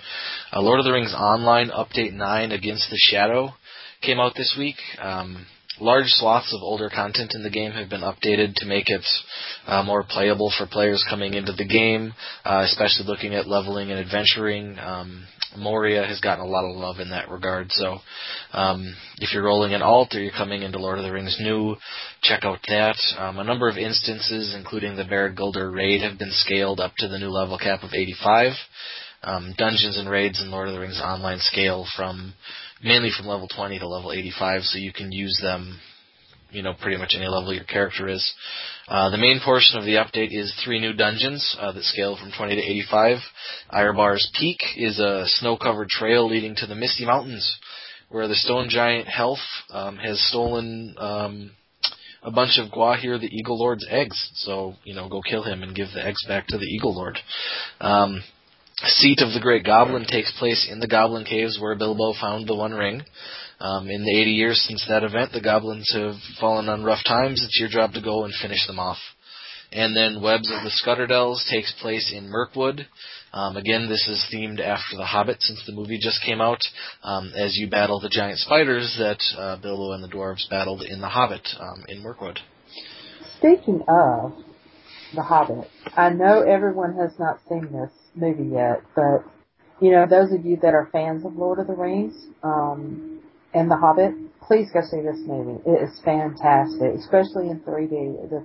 Uh, 0.52 0.60
Lord 0.62 0.78
of 0.78 0.84
the 0.84 0.92
Rings 0.92 1.14
Online 1.14 1.68
Update 1.68 2.14
9 2.14 2.52
Against 2.52 2.88
the 2.90 2.96
Shadow 2.96 3.54
came 4.02 4.18
out 4.18 4.34
this 4.34 4.54
week. 4.58 4.76
Um, 4.98 5.46
large 5.80 6.06
swaths 6.08 6.54
of 6.54 6.62
older 6.62 6.88
content 6.88 7.32
in 7.34 7.42
the 7.42 7.50
game 7.50 7.72
have 7.72 7.88
been 7.88 8.00
updated 8.00 8.54
to 8.56 8.66
make 8.66 8.88
it 8.88 9.04
uh, 9.66 9.82
more 9.82 10.04
playable 10.08 10.52
for 10.56 10.66
players 10.66 11.04
coming 11.08 11.34
into 11.34 11.52
the 11.52 11.66
game, 11.66 12.12
uh, 12.44 12.62
especially 12.64 13.06
looking 13.06 13.34
at 13.34 13.46
leveling 13.46 13.90
and 13.90 14.00
adventuring. 14.00 14.78
Um, 14.78 15.26
Moria 15.56 16.06
has 16.06 16.20
gotten 16.20 16.44
a 16.44 16.48
lot 16.48 16.68
of 16.68 16.76
love 16.76 17.00
in 17.00 17.10
that 17.10 17.30
regard. 17.30 17.72
So, 17.72 17.98
um, 18.52 18.94
if 19.18 19.32
you're 19.32 19.44
rolling 19.44 19.74
an 19.74 19.82
alt 19.82 20.14
or 20.14 20.20
you're 20.20 20.32
coming 20.32 20.62
into 20.62 20.78
Lord 20.78 20.98
of 20.98 21.04
the 21.04 21.12
Rings 21.12 21.38
new, 21.40 21.76
check 22.22 22.44
out 22.44 22.58
that. 22.68 22.96
Um, 23.18 23.38
a 23.38 23.44
number 23.44 23.68
of 23.68 23.76
instances, 23.76 24.54
including 24.56 24.96
the 24.96 25.04
Barad 25.04 25.36
Guldur 25.36 25.72
raid, 25.72 26.02
have 26.02 26.18
been 26.18 26.32
scaled 26.32 26.80
up 26.80 26.92
to 26.98 27.08
the 27.08 27.18
new 27.18 27.28
level 27.30 27.58
cap 27.58 27.82
of 27.82 27.94
85. 27.94 28.52
Um, 29.22 29.54
dungeons 29.56 29.96
and 29.98 30.08
raids 30.08 30.40
in 30.40 30.50
Lord 30.50 30.68
of 30.68 30.74
the 30.74 30.80
Rings 30.80 31.00
Online 31.02 31.38
scale 31.40 31.86
from 31.96 32.34
mainly 32.82 33.10
from 33.16 33.26
level 33.26 33.48
20 33.48 33.78
to 33.78 33.88
level 33.88 34.12
85, 34.12 34.62
so 34.62 34.78
you 34.78 34.92
can 34.92 35.12
use 35.12 35.38
them 35.42 35.78
you 36.50 36.62
know 36.62 36.74
pretty 36.80 36.96
much 36.96 37.12
any 37.14 37.26
level 37.26 37.52
your 37.52 37.64
character 37.64 38.08
is. 38.08 38.34
Uh, 38.88 39.10
the 39.10 39.18
main 39.18 39.40
portion 39.44 39.78
of 39.78 39.84
the 39.84 39.96
update 39.96 40.28
is 40.30 40.54
three 40.64 40.80
new 40.80 40.92
dungeons 40.92 41.56
uh, 41.60 41.72
that 41.72 41.82
scale 41.82 42.16
from 42.16 42.32
20 42.36 42.56
to 42.56 42.62
85. 42.62 43.18
Erebar's 43.72 44.30
Peak 44.38 44.58
is 44.76 44.98
a 44.98 45.24
snow-covered 45.26 45.88
trail 45.88 46.26
leading 46.28 46.54
to 46.56 46.66
the 46.66 46.74
Misty 46.74 47.04
Mountains, 47.04 47.58
where 48.08 48.28
the 48.28 48.34
stone 48.34 48.68
giant 48.68 49.08
Helf 49.08 49.38
um, 49.70 49.96
has 49.96 50.20
stolen 50.28 50.94
um, 50.98 51.50
a 52.22 52.30
bunch 52.30 52.58
of 52.58 52.70
Gwaihir 52.70 53.20
the 53.20 53.26
Eagle 53.26 53.58
Lord's 53.58 53.86
eggs. 53.90 54.30
So 54.36 54.74
you 54.84 54.94
know, 54.94 55.08
go 55.08 55.20
kill 55.20 55.42
him 55.42 55.62
and 55.62 55.74
give 55.74 55.88
the 55.92 56.04
eggs 56.04 56.24
back 56.26 56.46
to 56.48 56.58
the 56.58 56.66
Eagle 56.66 56.94
Lord. 56.94 57.18
Um, 57.80 58.22
Seat 58.84 59.20
of 59.22 59.32
the 59.32 59.40
Great 59.40 59.64
Goblin 59.64 60.04
takes 60.04 60.30
place 60.38 60.68
in 60.70 60.80
the 60.80 60.86
Goblin 60.86 61.24
Caves 61.24 61.58
where 61.58 61.74
Bilbo 61.74 62.12
found 62.20 62.46
the 62.46 62.54
One 62.54 62.72
Ring. 62.74 63.02
Um, 63.58 63.88
in 63.88 64.04
the 64.04 64.20
80 64.20 64.30
years 64.32 64.64
since 64.68 64.84
that 64.86 65.02
event, 65.02 65.32
the 65.32 65.40
goblins 65.40 65.90
have 65.94 66.16
fallen 66.38 66.68
on 66.68 66.84
rough 66.84 67.02
times. 67.02 67.42
It's 67.42 67.58
your 67.58 67.70
job 67.70 67.94
to 67.94 68.02
go 68.02 68.24
and 68.24 68.34
finish 68.34 68.66
them 68.66 68.78
off. 68.78 68.98
And 69.72 69.96
then 69.96 70.22
Webs 70.22 70.50
of 70.50 70.62
the 70.62 70.70
Scuttledells 70.70 71.48
takes 71.50 71.72
place 71.80 72.12
in 72.14 72.28
Mirkwood. 72.28 72.86
Um, 73.32 73.56
again, 73.56 73.88
this 73.88 74.06
is 74.08 74.22
themed 74.30 74.60
after 74.60 74.98
The 74.98 75.06
Hobbit 75.06 75.40
since 75.40 75.64
the 75.66 75.72
movie 75.72 75.98
just 75.98 76.22
came 76.22 76.42
out, 76.42 76.60
um, 77.02 77.32
as 77.34 77.56
you 77.56 77.70
battle 77.70 77.98
the 77.98 78.10
giant 78.10 78.38
spiders 78.40 78.94
that 78.98 79.22
uh, 79.38 79.56
Bilbo 79.56 79.92
and 79.92 80.04
the 80.04 80.14
dwarves 80.14 80.48
battled 80.50 80.82
in 80.82 81.00
The 81.00 81.08
Hobbit 81.08 81.48
um, 81.58 81.84
in 81.88 82.02
Mirkwood. 82.02 82.40
Speaking 83.38 83.82
of 83.88 84.34
The 85.14 85.22
Hobbit, 85.22 85.68
I 85.96 86.10
know 86.10 86.42
everyone 86.42 86.96
has 86.96 87.18
not 87.18 87.40
seen 87.48 87.72
this 87.72 87.90
movie 88.16 88.50
yet, 88.54 88.82
but 88.94 89.24
you 89.80 89.90
know, 89.90 90.06
those 90.08 90.32
of 90.32 90.44
you 90.44 90.56
that 90.62 90.74
are 90.74 90.88
fans 90.90 91.24
of 91.24 91.36
Lord 91.36 91.58
of 91.58 91.66
the 91.66 91.74
Rings, 91.74 92.14
um, 92.42 93.20
and 93.52 93.70
The 93.70 93.76
Hobbit, 93.76 94.12
please 94.46 94.68
go 94.72 94.80
see 94.82 95.00
this 95.00 95.20
movie. 95.26 95.60
It 95.66 95.88
is 95.88 96.00
fantastic, 96.04 96.92
especially 96.98 97.48
in 97.48 97.60
3D. 97.60 98.28
The 98.30 98.44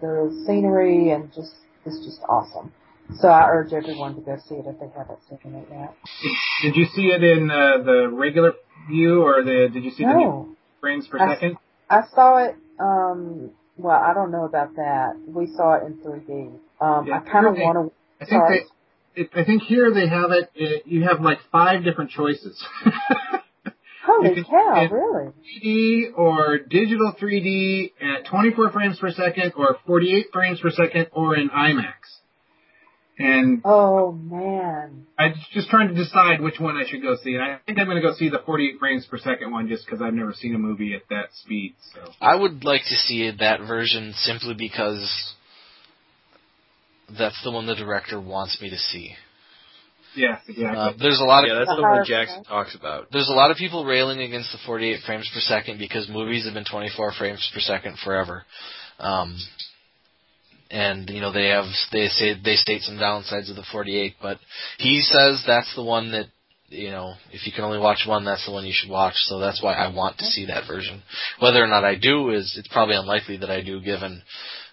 the 0.00 0.44
scenery 0.46 1.10
and 1.10 1.28
just 1.32 1.54
it's 1.84 2.04
just 2.04 2.20
awesome. 2.28 2.72
So 3.20 3.28
I 3.28 3.48
urge 3.48 3.72
everyone 3.72 4.16
to 4.16 4.20
go 4.20 4.36
see 4.48 4.56
it 4.56 4.66
if 4.66 4.80
they 4.80 4.88
haven't 4.96 5.20
seen 5.28 5.54
it 5.54 5.68
yet. 5.70 5.94
Did 6.62 6.76
you 6.76 6.86
see 6.86 7.06
it 7.08 7.22
in 7.22 7.50
uh, 7.50 7.82
the 7.84 8.10
regular 8.12 8.54
view 8.90 9.22
or 9.22 9.42
the 9.44 9.68
did 9.72 9.84
you 9.84 9.90
see 9.90 10.04
no. 10.04 10.48
the 10.50 10.56
frames 10.80 11.06
per 11.06 11.18
I, 11.18 11.34
second? 11.34 11.56
I 11.88 12.00
saw 12.14 12.44
it. 12.44 12.56
Um, 12.80 13.50
well, 13.76 13.96
I 13.96 14.12
don't 14.14 14.30
know 14.30 14.44
about 14.44 14.74
that. 14.76 15.16
We 15.26 15.46
saw 15.54 15.74
it 15.74 15.84
in 15.86 15.98
3D. 15.98 16.58
Um, 16.80 17.06
Yeah, 17.06 17.20
I 17.20 17.30
kind 17.30 17.46
of 17.46 17.54
want 17.54 17.92
I 18.20 18.24
to. 18.24 18.30
think 18.30 18.42
they, 18.48 18.75
it, 19.16 19.30
I 19.34 19.44
think 19.44 19.62
here 19.62 19.92
they 19.92 20.08
have 20.08 20.30
it. 20.30 20.50
it 20.54 20.86
you 20.86 21.04
have 21.04 21.20
like 21.20 21.38
five 21.50 21.82
different 21.84 22.10
choices. 22.10 22.62
Holy 24.04 24.28
you 24.28 24.34
can- 24.36 24.44
cow! 24.44 24.88
Really? 24.90 25.32
3D 25.64 26.16
or 26.16 26.58
digital 26.58 27.12
3D 27.20 27.92
at 28.00 28.26
24 28.26 28.70
frames 28.70 28.98
per 29.00 29.10
second 29.10 29.52
or 29.56 29.78
48 29.86 30.26
frames 30.32 30.60
per 30.60 30.70
second 30.70 31.08
or 31.12 31.36
in 31.36 31.48
IMAX. 31.50 31.94
And 33.18 33.62
Oh 33.64 34.12
man. 34.12 35.06
I'm 35.18 35.32
just 35.52 35.70
trying 35.70 35.88
to 35.88 35.94
decide 35.94 36.40
which 36.42 36.60
one 36.60 36.76
I 36.76 36.84
should 36.86 37.00
go 37.02 37.16
see. 37.24 37.34
And 37.34 37.42
I 37.42 37.58
think 37.66 37.78
I'm 37.78 37.86
going 37.86 37.96
to 37.96 38.06
go 38.06 38.14
see 38.14 38.28
the 38.28 38.40
48 38.44 38.78
frames 38.78 39.06
per 39.06 39.16
second 39.18 39.50
one 39.50 39.68
just 39.68 39.86
because 39.86 40.02
I've 40.02 40.12
never 40.14 40.34
seen 40.34 40.54
a 40.54 40.58
movie 40.58 40.94
at 40.94 41.02
that 41.08 41.30
speed. 41.32 41.74
So 41.94 42.12
I 42.20 42.36
would 42.36 42.62
like 42.64 42.82
to 42.82 42.94
see 42.94 43.30
that 43.40 43.60
version 43.60 44.12
simply 44.18 44.54
because 44.54 45.32
that's 47.18 47.40
the 47.44 47.50
one 47.50 47.66
the 47.66 47.74
director 47.74 48.20
wants 48.20 48.60
me 48.60 48.70
to 48.70 48.78
see. 48.78 49.14
yeah, 50.16 50.38
exactly. 50.48 50.76
Uh, 50.78 50.92
there's 50.98 51.20
a 51.20 51.24
lot 51.24 51.44
of 51.44 51.48
Yeah, 51.48 51.58
that's 51.58 51.70
The 51.70 51.76
the 51.76 51.82
one 51.82 52.04
Jackson 52.06 52.42
frame. 52.42 52.44
talks 52.44 52.74
about. 52.74 53.10
there's 53.12 53.28
a 53.28 53.32
lot 53.34 53.50
of 53.50 53.56
people 53.58 53.84
railing 53.84 54.20
against 54.22 54.52
the 54.52 54.58
48 54.66 55.00
frames 55.06 55.30
per 55.32 55.40
second 55.40 55.78
because 55.78 56.08
movies 56.08 56.44
have 56.46 56.54
been 56.54 56.64
24 56.64 57.12
frames 57.12 57.48
per 57.52 57.60
second 57.60 57.98
forever. 58.04 58.44
Um, 58.98 59.36
and 60.70 61.08
you 61.10 61.20
know 61.20 61.32
they 61.32 61.48
have 61.48 61.66
they 61.92 62.08
say 62.08 62.34
they 62.42 62.56
state 62.56 62.82
some 62.82 62.96
downsides 62.96 63.50
of 63.50 63.56
the 63.56 63.64
48, 63.70 64.14
but 64.20 64.38
he 64.78 65.00
says 65.00 65.44
that's 65.46 65.72
the 65.76 65.84
one 65.84 66.10
that 66.12 66.26
you 66.68 66.90
know 66.90 67.12
if 67.30 67.46
you 67.46 67.52
can 67.52 67.62
only 67.64 67.78
watch 67.78 68.04
one, 68.06 68.24
that's 68.24 68.44
the 68.46 68.52
one 68.52 68.64
you 68.66 68.72
should 68.74 68.90
watch. 68.90 69.14
So 69.16 69.38
that's 69.38 69.62
why 69.62 69.74
I 69.74 69.94
want 69.94 70.18
to 70.18 70.24
see 70.24 70.46
that 70.46 70.66
version. 70.66 71.02
Whether 71.40 71.62
or 71.62 71.68
not 71.68 71.84
I 71.84 71.94
do 71.94 72.30
is 72.30 72.56
it's 72.58 72.66
probably 72.72 72.96
unlikely 72.96 73.36
that 73.38 73.50
I 73.50 73.62
do, 73.62 73.80
given 73.80 74.22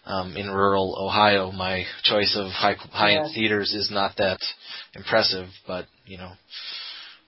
um, 0.06 0.36
in 0.36 0.50
rural 0.50 0.96
Ohio 1.00 1.52
my 1.52 1.86
choice 2.04 2.36
of 2.38 2.52
high 2.52 2.76
high 2.92 3.14
end 3.14 3.26
Yes. 3.28 3.36
theaters 3.36 3.74
is 3.74 3.90
not 3.92 4.18
that 4.18 4.40
impressive. 4.96 5.48
But 5.68 5.86
you 6.06 6.18
know. 6.18 6.32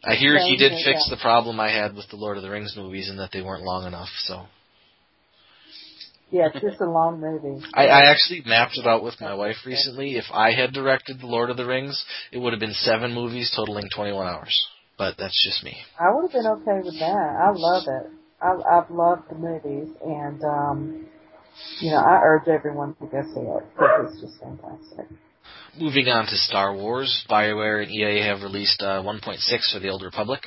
I 0.08 0.14
hear 0.16 0.38
he 0.38 0.56
did 0.56 0.72
fix 0.86 1.08
yeah. 1.10 1.16
the 1.16 1.22
problem 1.22 1.60
I 1.60 1.72
had 1.72 1.96
with 1.96 2.08
the 2.10 2.16
Lord 2.16 2.38
of 2.38 2.44
the 2.44 2.50
Rings 2.52 2.76
movies 2.78 3.10
and 3.10 3.18
that 3.20 3.32
they 3.34 3.42
weren't 3.42 3.64
long 3.64 3.88
enough. 3.88 4.10
So 4.26 4.46
Yeah, 6.30 6.50
it's 6.54 6.64
just 6.64 6.80
a 6.80 6.90
long 6.90 7.20
movie. 7.20 7.66
I, 7.74 7.88
I 7.88 8.12
actually 8.12 8.44
mapped 8.46 8.78
it 8.78 8.86
out 8.86 9.04
with 9.04 9.20
my 9.20 9.34
wife 9.34 9.56
recently. 9.66 10.16
If 10.16 10.26
I 10.32 10.52
had 10.52 10.74
directed 10.74 11.20
the 11.20 11.26
Lord 11.26 11.50
of 11.50 11.58
the 11.58 11.66
Rings, 11.66 12.06
it 12.32 12.38
would 12.38 12.54
have 12.54 12.60
been 12.60 12.74
seven 12.74 13.14
movies 13.14 13.52
totaling 13.56 13.90
21 13.96 14.28
hours. 14.28 14.68
But 14.98 15.16
that's 15.18 15.44
just 15.44 15.64
me. 15.64 15.76
I 16.00 16.14
would 16.14 16.24
have 16.24 16.32
been 16.32 16.52
okay 16.52 16.82
with 16.86 17.00
that. 17.00 17.38
I 17.42 17.52
love 17.54 17.84
it. 17.88 18.12
I, 18.42 18.78
I've 18.78 18.92
loved 18.92 19.24
the 19.30 19.36
movies, 19.36 19.90
and 20.06 20.44
um, 20.44 21.08
you 21.80 21.92
know, 21.92 21.98
I 21.98 22.22
urge 22.24 22.48
everyone 22.48 22.96
to 22.96 23.08
go 23.08 23.22
see 23.22 23.40
it 23.42 23.64
because 23.74 24.12
it's 24.12 24.22
just 24.22 24.40
fantastic. 24.40 25.08
Moving 25.78 26.08
on 26.08 26.26
to 26.26 26.38
Star 26.38 26.74
Wars, 26.74 27.26
BioWare 27.30 27.84
and 27.84 27.92
EA 27.92 28.26
have 28.26 28.42
released 28.42 28.82
uh, 28.82 29.04
1.6 29.04 29.74
for 29.74 29.80
the 29.80 29.90
Old 29.90 30.04
Republic. 30.04 30.42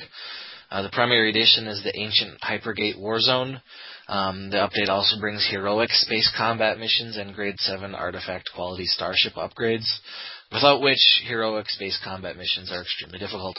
Uh, 0.71 0.83
the 0.83 0.89
primary 0.89 1.29
edition 1.29 1.67
is 1.67 1.83
the 1.83 1.97
Ancient 1.97 2.39
Hypergate 2.41 2.97
Warzone. 2.99 3.61
Um, 4.07 4.49
the 4.49 4.57
update 4.57 4.89
also 4.89 5.19
brings 5.19 5.47
heroic 5.49 5.89
space 5.91 6.31
combat 6.37 6.79
missions 6.79 7.17
and 7.17 7.33
Grade 7.35 7.59
7 7.59 7.93
artifact 7.95 8.49
quality 8.55 8.85
starship 8.85 9.33
upgrades, 9.33 9.87
without 10.51 10.81
which 10.81 11.21
heroic 11.27 11.69
space 11.69 11.99
combat 12.03 12.37
missions 12.37 12.71
are 12.71 12.81
extremely 12.81 13.19
difficult. 13.19 13.57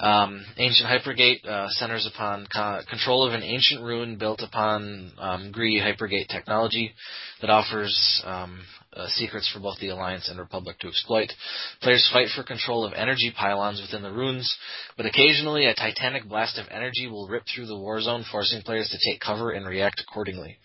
Um, 0.00 0.44
ancient 0.56 0.88
Hypergate 0.88 1.46
uh, 1.46 1.68
centers 1.70 2.08
upon 2.12 2.48
co- 2.52 2.80
control 2.90 3.26
of 3.26 3.32
an 3.32 3.44
ancient 3.44 3.82
ruin 3.82 4.18
built 4.18 4.40
upon 4.42 5.12
um, 5.18 5.52
Hypergate 5.54 6.28
technology 6.28 6.92
that 7.40 7.50
offers 7.50 8.22
um, 8.24 8.60
uh, 8.92 9.06
secrets 9.08 9.48
for 9.52 9.60
both 9.60 9.78
the 9.78 9.88
Alliance 9.90 10.28
and 10.28 10.38
Republic 10.38 10.78
to 10.80 10.88
exploit. 10.88 11.32
Players 11.80 12.08
fight 12.12 12.28
for 12.34 12.42
control 12.42 12.84
of 12.84 12.92
energy 12.92 13.32
pylons 13.36 13.80
within 13.80 14.02
the 14.02 14.12
ruins, 14.12 14.52
but 14.96 15.06
occasionally 15.06 15.66
a 15.66 15.74
titanic 15.74 16.28
blast 16.28 16.58
of 16.58 16.66
energy 16.70 17.06
will 17.06 17.28
rip 17.28 17.44
through 17.46 17.66
the 17.66 17.78
war 17.78 18.00
zone, 18.00 18.24
forcing 18.30 18.62
players 18.62 18.88
to 18.88 19.10
take 19.10 19.20
cover 19.20 19.52
and 19.52 19.66
react 19.66 20.00
accordingly. 20.00 20.58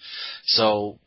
So 0.46 1.00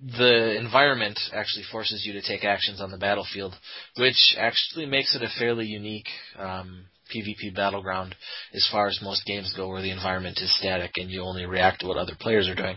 the 0.00 0.56
environment 0.58 1.18
actually 1.32 1.64
forces 1.70 2.04
you 2.04 2.12
to 2.14 2.22
take 2.22 2.44
actions 2.44 2.80
on 2.80 2.90
the 2.90 2.98
battlefield, 2.98 3.54
which 3.96 4.36
actually 4.38 4.86
makes 4.86 5.14
it 5.16 5.22
a 5.22 5.38
fairly 5.38 5.66
unique 5.66 6.08
um, 6.38 6.86
PvP 7.14 7.54
battleground 7.54 8.14
as 8.52 8.66
far 8.70 8.88
as 8.88 8.98
most 9.02 9.24
games 9.26 9.54
go 9.56 9.68
where 9.68 9.82
the 9.82 9.90
environment 9.90 10.38
is 10.40 10.56
static 10.58 10.92
and 10.96 11.10
you 11.10 11.22
only 11.22 11.46
react 11.46 11.80
to 11.80 11.86
what 11.86 11.96
other 11.96 12.14
players 12.18 12.48
are 12.48 12.54
doing. 12.54 12.76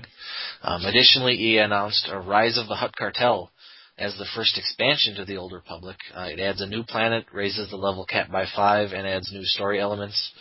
Um, 0.62 0.86
additionally, 0.86 1.34
EA 1.34 1.60
announced 1.60 2.08
a 2.12 2.20
Rise 2.20 2.58
of 2.58 2.68
the 2.68 2.76
Hutt 2.76 2.96
Cartel 2.96 3.52
as 3.98 4.16
the 4.18 4.28
first 4.36 4.58
expansion 4.58 5.16
to 5.16 5.26
the 5.26 5.38
Old 5.38 5.54
Republic. 5.54 5.98
Uh, 6.16 6.28
it 6.32 6.40
adds 6.40 6.62
a 6.62 6.68
new 6.68 6.84
planet, 6.84 7.26
raises 7.34 7.70
the 7.70 7.78
level 7.78 8.06
cap 8.06 8.32
by 8.32 8.46
five, 8.56 8.92
and 8.92 9.08
adds 9.08 9.32
new 9.32 9.44
story 9.44 9.80
elements. 9.80 10.32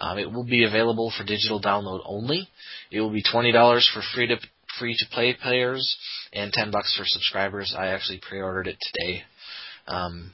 Um, 0.00 0.18
it 0.18 0.30
will 0.30 0.44
be 0.44 0.64
available 0.64 1.12
for 1.16 1.24
digital 1.24 1.62
download 1.62 2.00
only. 2.04 2.48
It 2.90 3.00
will 3.00 3.12
be 3.12 3.22
twenty 3.22 3.52
dollars 3.52 3.88
for 3.92 4.02
free 4.14 4.26
to 4.26 4.36
free 4.78 4.96
to 4.98 5.04
play 5.12 5.36
players 5.40 5.96
and 6.32 6.52
ten 6.52 6.70
bucks 6.70 6.96
for 6.96 7.04
subscribers. 7.06 7.74
I 7.78 7.88
actually 7.88 8.20
pre-ordered 8.28 8.66
it 8.66 8.78
today. 8.80 9.22
Um, 9.86 10.32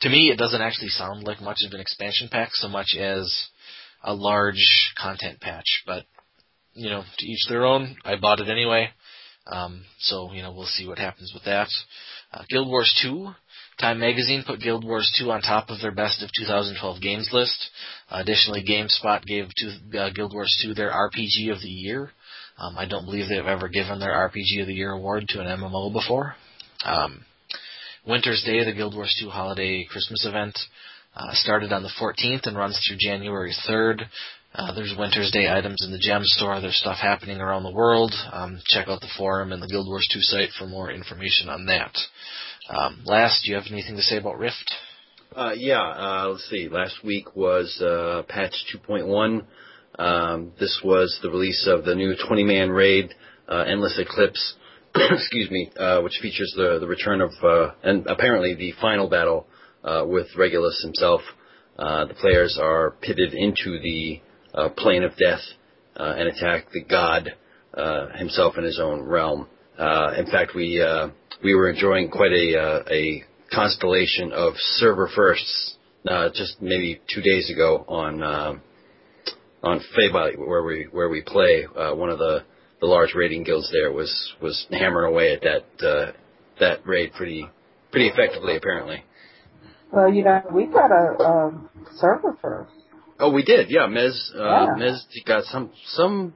to 0.00 0.08
me, 0.08 0.30
it 0.30 0.38
doesn't 0.38 0.60
actually 0.60 0.88
sound 0.88 1.24
like 1.24 1.40
much 1.40 1.62
of 1.66 1.72
an 1.72 1.80
expansion 1.80 2.28
pack 2.30 2.50
so 2.54 2.68
much 2.68 2.96
as 2.98 3.48
a 4.02 4.14
large 4.14 4.92
content 5.00 5.40
patch. 5.40 5.82
But 5.86 6.04
you 6.74 6.90
know, 6.90 7.04
to 7.18 7.26
each 7.26 7.46
their 7.48 7.64
own. 7.64 7.96
I 8.04 8.16
bought 8.16 8.40
it 8.40 8.48
anyway, 8.48 8.90
um, 9.46 9.84
so 9.98 10.32
you 10.32 10.42
know 10.42 10.52
we'll 10.52 10.66
see 10.66 10.86
what 10.86 10.98
happens 10.98 11.32
with 11.32 11.44
that. 11.44 11.68
Uh, 12.32 12.42
Guild 12.48 12.68
Wars 12.68 12.92
2. 13.02 13.30
Time 13.80 13.98
Magazine 13.98 14.44
put 14.46 14.60
Guild 14.60 14.84
Wars 14.84 15.12
2 15.18 15.30
on 15.32 15.40
top 15.40 15.68
of 15.68 15.80
their 15.80 15.90
best 15.90 16.22
of 16.22 16.30
2012 16.38 17.00
games 17.00 17.28
list. 17.32 17.70
Uh, 18.08 18.18
additionally, 18.20 18.64
GameSpot 18.64 19.24
gave 19.24 19.48
to, 19.56 19.98
uh, 19.98 20.10
Guild 20.10 20.32
Wars 20.32 20.56
2 20.64 20.74
their 20.74 20.90
RPG 20.90 21.52
of 21.52 21.60
the 21.60 21.68
year. 21.68 22.10
Um, 22.56 22.78
I 22.78 22.86
don't 22.86 23.04
believe 23.04 23.28
they've 23.28 23.44
ever 23.44 23.68
given 23.68 23.98
their 23.98 24.12
RPG 24.12 24.60
of 24.60 24.68
the 24.68 24.74
year 24.74 24.92
award 24.92 25.26
to 25.28 25.40
an 25.40 25.46
MMO 25.46 25.92
before. 25.92 26.36
Um, 26.84 27.24
Winter's 28.06 28.42
Day, 28.44 28.62
the 28.62 28.72
Guild 28.72 28.94
Wars 28.94 29.16
2 29.18 29.30
holiday 29.30 29.86
Christmas 29.90 30.26
event, 30.26 30.58
uh, 31.16 31.32
started 31.32 31.72
on 31.72 31.82
the 31.82 31.92
14th 31.98 32.46
and 32.46 32.56
runs 32.56 32.78
through 32.86 32.98
January 32.98 33.54
3rd. 33.66 34.02
Uh, 34.54 34.74
there's 34.74 34.94
Winter's 34.98 35.30
Day 35.30 35.48
items 35.50 35.82
in 35.82 35.90
the 35.90 35.98
gem 35.98 36.20
store. 36.22 36.60
There's 36.60 36.76
stuff 36.76 36.98
happening 37.00 37.40
around 37.40 37.62
the 37.62 37.72
world. 37.72 38.12
Um, 38.30 38.60
check 38.66 38.88
out 38.88 39.00
the 39.00 39.08
forum 39.16 39.52
and 39.52 39.62
the 39.62 39.68
Guild 39.68 39.86
Wars 39.86 40.06
2 40.12 40.20
site 40.20 40.50
for 40.58 40.66
more 40.66 40.90
information 40.90 41.48
on 41.48 41.64
that. 41.66 41.96
Um, 42.68 43.00
last, 43.06 43.42
do 43.42 43.50
you 43.50 43.56
have 43.56 43.64
anything 43.70 43.96
to 43.96 44.02
say 44.02 44.18
about 44.18 44.38
Rift? 44.38 44.70
Uh, 45.34 45.54
yeah, 45.56 45.80
uh, 45.80 46.28
let's 46.28 46.48
see. 46.50 46.68
Last 46.68 47.02
week 47.02 47.34
was 47.34 47.80
uh, 47.80 48.22
patch 48.28 48.54
2.1. 48.86 49.44
Um, 49.98 50.52
this 50.60 50.78
was 50.84 51.18
the 51.22 51.30
release 51.30 51.66
of 51.66 51.86
the 51.86 51.94
new 51.94 52.14
20-man 52.14 52.70
raid, 52.70 53.14
uh, 53.48 53.64
Endless 53.66 53.98
Eclipse. 53.98 54.56
excuse 55.10 55.50
me, 55.50 55.70
uh, 55.76 56.00
which 56.02 56.18
features 56.22 56.52
the 56.56 56.78
the 56.78 56.86
return 56.86 57.20
of 57.20 57.32
uh, 57.42 57.72
and 57.82 58.06
apparently 58.06 58.54
the 58.54 58.72
final 58.80 59.08
battle 59.08 59.46
uh, 59.82 60.04
with 60.06 60.26
Regulus 60.36 60.80
himself. 60.82 61.20
Uh, 61.76 62.04
the 62.04 62.14
players 62.14 62.56
are 62.62 62.92
pitted 63.02 63.34
into 63.34 63.80
the 63.80 64.20
uh, 64.54 64.68
plane 64.68 65.02
of 65.02 65.10
death 65.16 65.40
uh, 65.96 66.14
and 66.16 66.28
attack 66.28 66.66
the 66.72 66.82
god 66.84 67.30
himself 68.16 68.56
in 68.56 68.62
his 68.62 68.78
own 68.80 69.02
realm. 69.02 69.48
In 69.78 70.26
fact, 70.30 70.52
we 70.54 70.80
we 71.42 71.54
were 71.54 71.70
enjoying 71.70 72.08
quite 72.08 72.30
a 72.30 72.84
a 72.88 73.24
constellation 73.52 74.32
of 74.32 74.54
server 74.56 75.10
firsts 75.12 75.76
just 76.34 76.62
maybe 76.62 77.00
two 77.12 77.20
days 77.20 77.50
ago 77.50 77.84
on 77.88 78.22
on 79.64 79.80
Fable 79.96 80.30
where 80.36 80.62
we 80.62 80.86
where 80.92 81.08
we 81.08 81.20
play. 81.22 81.64
One 81.74 82.10
of 82.10 82.18
the 82.18 82.44
the 82.84 82.90
large 82.90 83.14
raiding 83.14 83.44
guilds 83.44 83.70
there 83.72 83.90
was 83.92 84.12
was 84.42 84.66
hammering 84.70 85.10
away 85.10 85.32
at 85.32 85.40
that 85.40 85.86
uh, 85.86 86.12
that 86.60 86.86
raid 86.86 87.12
pretty 87.14 87.48
pretty 87.90 88.08
effectively 88.08 88.56
apparently. 88.56 89.02
Well, 89.90 90.12
you 90.12 90.22
know, 90.24 90.42
we 90.52 90.66
got 90.66 90.90
a 90.90 91.22
um, 91.22 91.70
server 91.96 92.36
first. 92.42 92.72
Oh, 93.20 93.30
we 93.30 93.42
did, 93.44 93.70
yeah. 93.70 93.86
Mez, 93.86 94.14
uh, 94.34 94.38
Yeah. 94.42 94.66
Mez 94.76 94.98
got 95.24 95.44
some 95.44 95.70
some. 95.86 96.34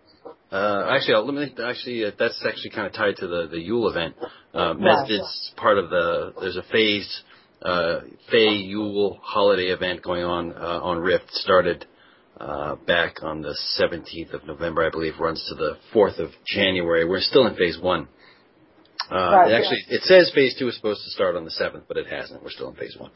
Uh, 0.50 0.86
actually, 0.90 1.14
I'll, 1.14 1.26
let 1.26 1.34
me 1.34 1.54
actually 1.62 2.04
uh, 2.06 2.12
that's 2.18 2.40
actually 2.48 2.70
kind 2.70 2.86
of 2.86 2.92
tied 2.94 3.16
to 3.16 3.26
the 3.26 3.48
the 3.50 3.58
Yule 3.60 3.90
event. 3.90 4.14
Uh, 4.54 4.72
Mez 4.74 5.02
Right. 5.02 5.08
did 5.08 5.22
part 5.56 5.76
of 5.76 5.90
the 5.90 6.32
there's 6.40 6.56
a 6.56 6.62
phased 6.72 7.14
uh, 7.60 8.00
Fae 8.30 8.54
Yule 8.72 9.18
holiday 9.22 9.68
event 9.78 10.02
going 10.02 10.24
on 10.24 10.52
uh, 10.52 10.80
on 10.90 10.98
Rift. 10.98 11.30
Started 11.32 11.84
uh, 12.40 12.76
back 12.86 13.22
on 13.22 13.42
the 13.42 13.56
17th 13.80 14.32
of 14.32 14.46
November, 14.46 14.86
I 14.86 14.90
believe, 14.90 15.14
runs 15.18 15.44
to 15.48 15.54
the 15.54 15.76
4th 15.94 16.18
of 16.18 16.30
January. 16.46 17.04
We're 17.04 17.20
still 17.20 17.46
in 17.46 17.56
phase 17.56 17.78
one. 17.80 18.08
Uh, 19.10 19.14
Right, 19.14 19.50
it 19.50 19.54
actually, 19.54 19.84
it 19.88 20.02
says 20.02 20.30
phase 20.34 20.54
two 20.58 20.68
is 20.68 20.76
supposed 20.76 21.02
to 21.04 21.10
start 21.10 21.34
on 21.34 21.44
the 21.44 21.50
7th, 21.50 21.82
but 21.88 21.96
it 21.96 22.06
hasn't. 22.06 22.42
We're 22.42 22.50
still 22.50 22.68
in 22.68 22.76
phase 22.76 22.96
one. 22.98 23.10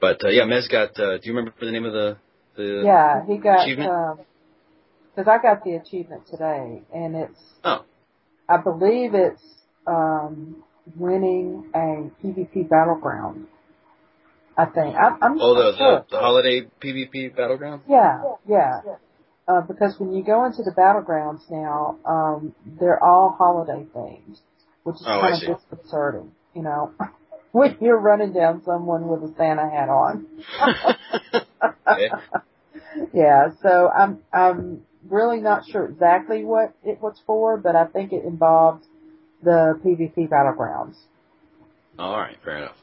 But 0.00 0.24
uh, 0.24 0.28
yeah, 0.28 0.42
Mez 0.42 0.70
got. 0.70 0.98
Uh, 0.98 1.18
do 1.18 1.22
you 1.24 1.34
remember 1.34 1.52
the 1.60 1.70
name 1.70 1.84
of 1.84 1.92
the 1.92 2.16
the? 2.56 2.82
Yeah, 2.84 3.24
he 3.26 3.38
got 3.38 3.66
because 3.66 5.28
I 5.28 5.40
got 5.40 5.62
the 5.64 5.76
achievement 5.76 6.22
today, 6.28 6.82
and 6.92 7.14
it's 7.14 7.40
Oh, 7.62 7.84
I 8.48 8.56
believe 8.58 9.14
it's 9.14 9.42
um, 9.86 10.62
winning 10.96 11.70
a 11.74 12.10
PvP 12.22 12.68
battleground. 12.68 13.46
I 14.56 14.66
think 14.66 14.96
I'm, 14.96 15.18
I'm 15.22 15.40
oh, 15.40 15.54
the, 15.54 15.76
sure. 15.76 16.04
the 16.10 16.16
the 16.16 16.18
holiday 16.20 16.62
PvP 16.80 17.36
battleground. 17.36 17.82
Yeah, 17.88 18.22
yeah. 18.48 18.80
Uh, 19.46 19.60
because 19.60 19.94
when 19.98 20.14
you 20.14 20.24
go 20.24 20.44
into 20.46 20.62
the 20.62 20.70
battlegrounds 20.70 21.42
now, 21.50 21.98
um, 22.06 22.54
they're 22.64 23.02
all 23.02 23.34
holiday 23.36 23.86
themed, 23.94 24.38
which 24.84 24.96
is 24.96 25.04
Oh, 25.06 25.20
I 25.20 25.30
kind 25.30 25.40
see. 25.40 25.50
of 25.50 25.58
disconcerting, 25.58 26.32
you 26.54 26.62
know. 26.62 26.92
when 27.52 27.76
you're 27.80 27.98
running 28.00 28.32
down 28.32 28.62
someone 28.64 29.06
with 29.06 29.30
a 29.30 29.34
Santa 29.36 29.68
hat 29.68 29.88
on. 29.88 30.26
Okay. 31.88 32.08
yeah, 33.14 33.48
so 33.62 33.88
I'm 33.88 34.20
I'm 34.32 34.82
really 35.08 35.40
not 35.40 35.64
sure 35.70 35.84
exactly 35.84 36.44
what 36.44 36.74
it 36.84 37.00
was 37.00 37.20
for, 37.26 37.56
but 37.56 37.76
I 37.76 37.86
think 37.86 38.12
it 38.12 38.24
involved 38.24 38.84
the 39.42 39.78
PvP 39.84 40.28
battlegrounds. 40.28 40.96
All 41.98 42.18
right, 42.18 42.36
fair 42.44 42.58
enough. 42.58 42.76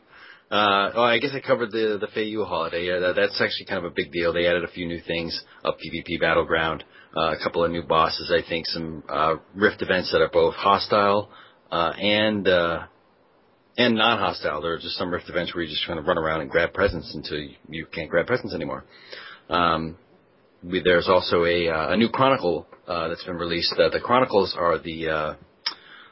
Uh, 0.52 0.92
oh, 0.96 1.04
I 1.04 1.20
guess 1.20 1.32
I 1.34 1.40
covered 1.40 1.72
the 1.72 1.98
the 2.02 2.08
Fae 2.08 2.22
Yule 2.22 2.46
holiday. 2.46 2.86
Yeah, 2.86 3.00
that, 3.00 3.16
that's 3.16 3.40
actually 3.40 3.68
kind 3.68 3.86
of 3.86 3.90
a 3.90 3.96
big 3.96 4.12
deal. 4.12 4.34
They 4.34 4.48
added 4.48 4.66
a 4.66 4.68
few 4.68 4.86
new 4.86 5.00
things, 5.08 5.42
a 5.64 5.72
PvP 5.72 6.20
battleground, 6.20 6.84
uh, 7.16 7.32
a 7.32 7.38
couple 7.42 7.64
of 7.64 7.72
new 7.72 7.84
bosses. 7.84 8.30
I 8.30 8.48
think 8.48 8.68
some 8.68 9.02
uh, 9.08 9.36
Rift 9.56 9.82
events 9.82 10.12
that 10.12 10.20
are 10.20 10.30
both 10.30 10.56
hostile 10.56 11.30
uh, 11.72 11.94
and 11.98 12.46
uh, 12.50 12.84
and 13.78 13.96
non-hostile. 13.96 14.62
There 14.62 14.74
are 14.74 14.78
just 14.78 14.98
some 14.98 15.10
Rift 15.10 15.30
events 15.30 15.56
where 15.56 15.64
you're 15.64 15.72
just 15.72 15.86
trying 15.86 16.00
to 16.00 16.04
run 16.04 16.18
around 16.18 16.42
and 16.42 16.50
grab 16.50 16.74
presents 16.74 17.16
until 17.16 17.38
you, 17.38 17.56
you 17.70 17.86
can't 17.86 18.10
grab 18.10 18.28
presents 18.28 18.54
anymore. 18.54 18.84
Um, 19.50 19.96
we, 20.62 20.82
there's 20.82 21.08
also 21.08 21.46
a 21.46 21.70
uh, 21.70 21.94
a 21.94 21.98
new 21.98 22.10
Chronicle 22.10 22.68
uh, 22.90 23.08
that's 23.08 23.24
been 23.24 23.38
released. 23.38 23.74
Uh, 23.80 23.90
the 23.90 24.02
Chronicles 24.02 24.54
are 24.60 24.78
the 24.78 25.08
uh, 25.08 25.36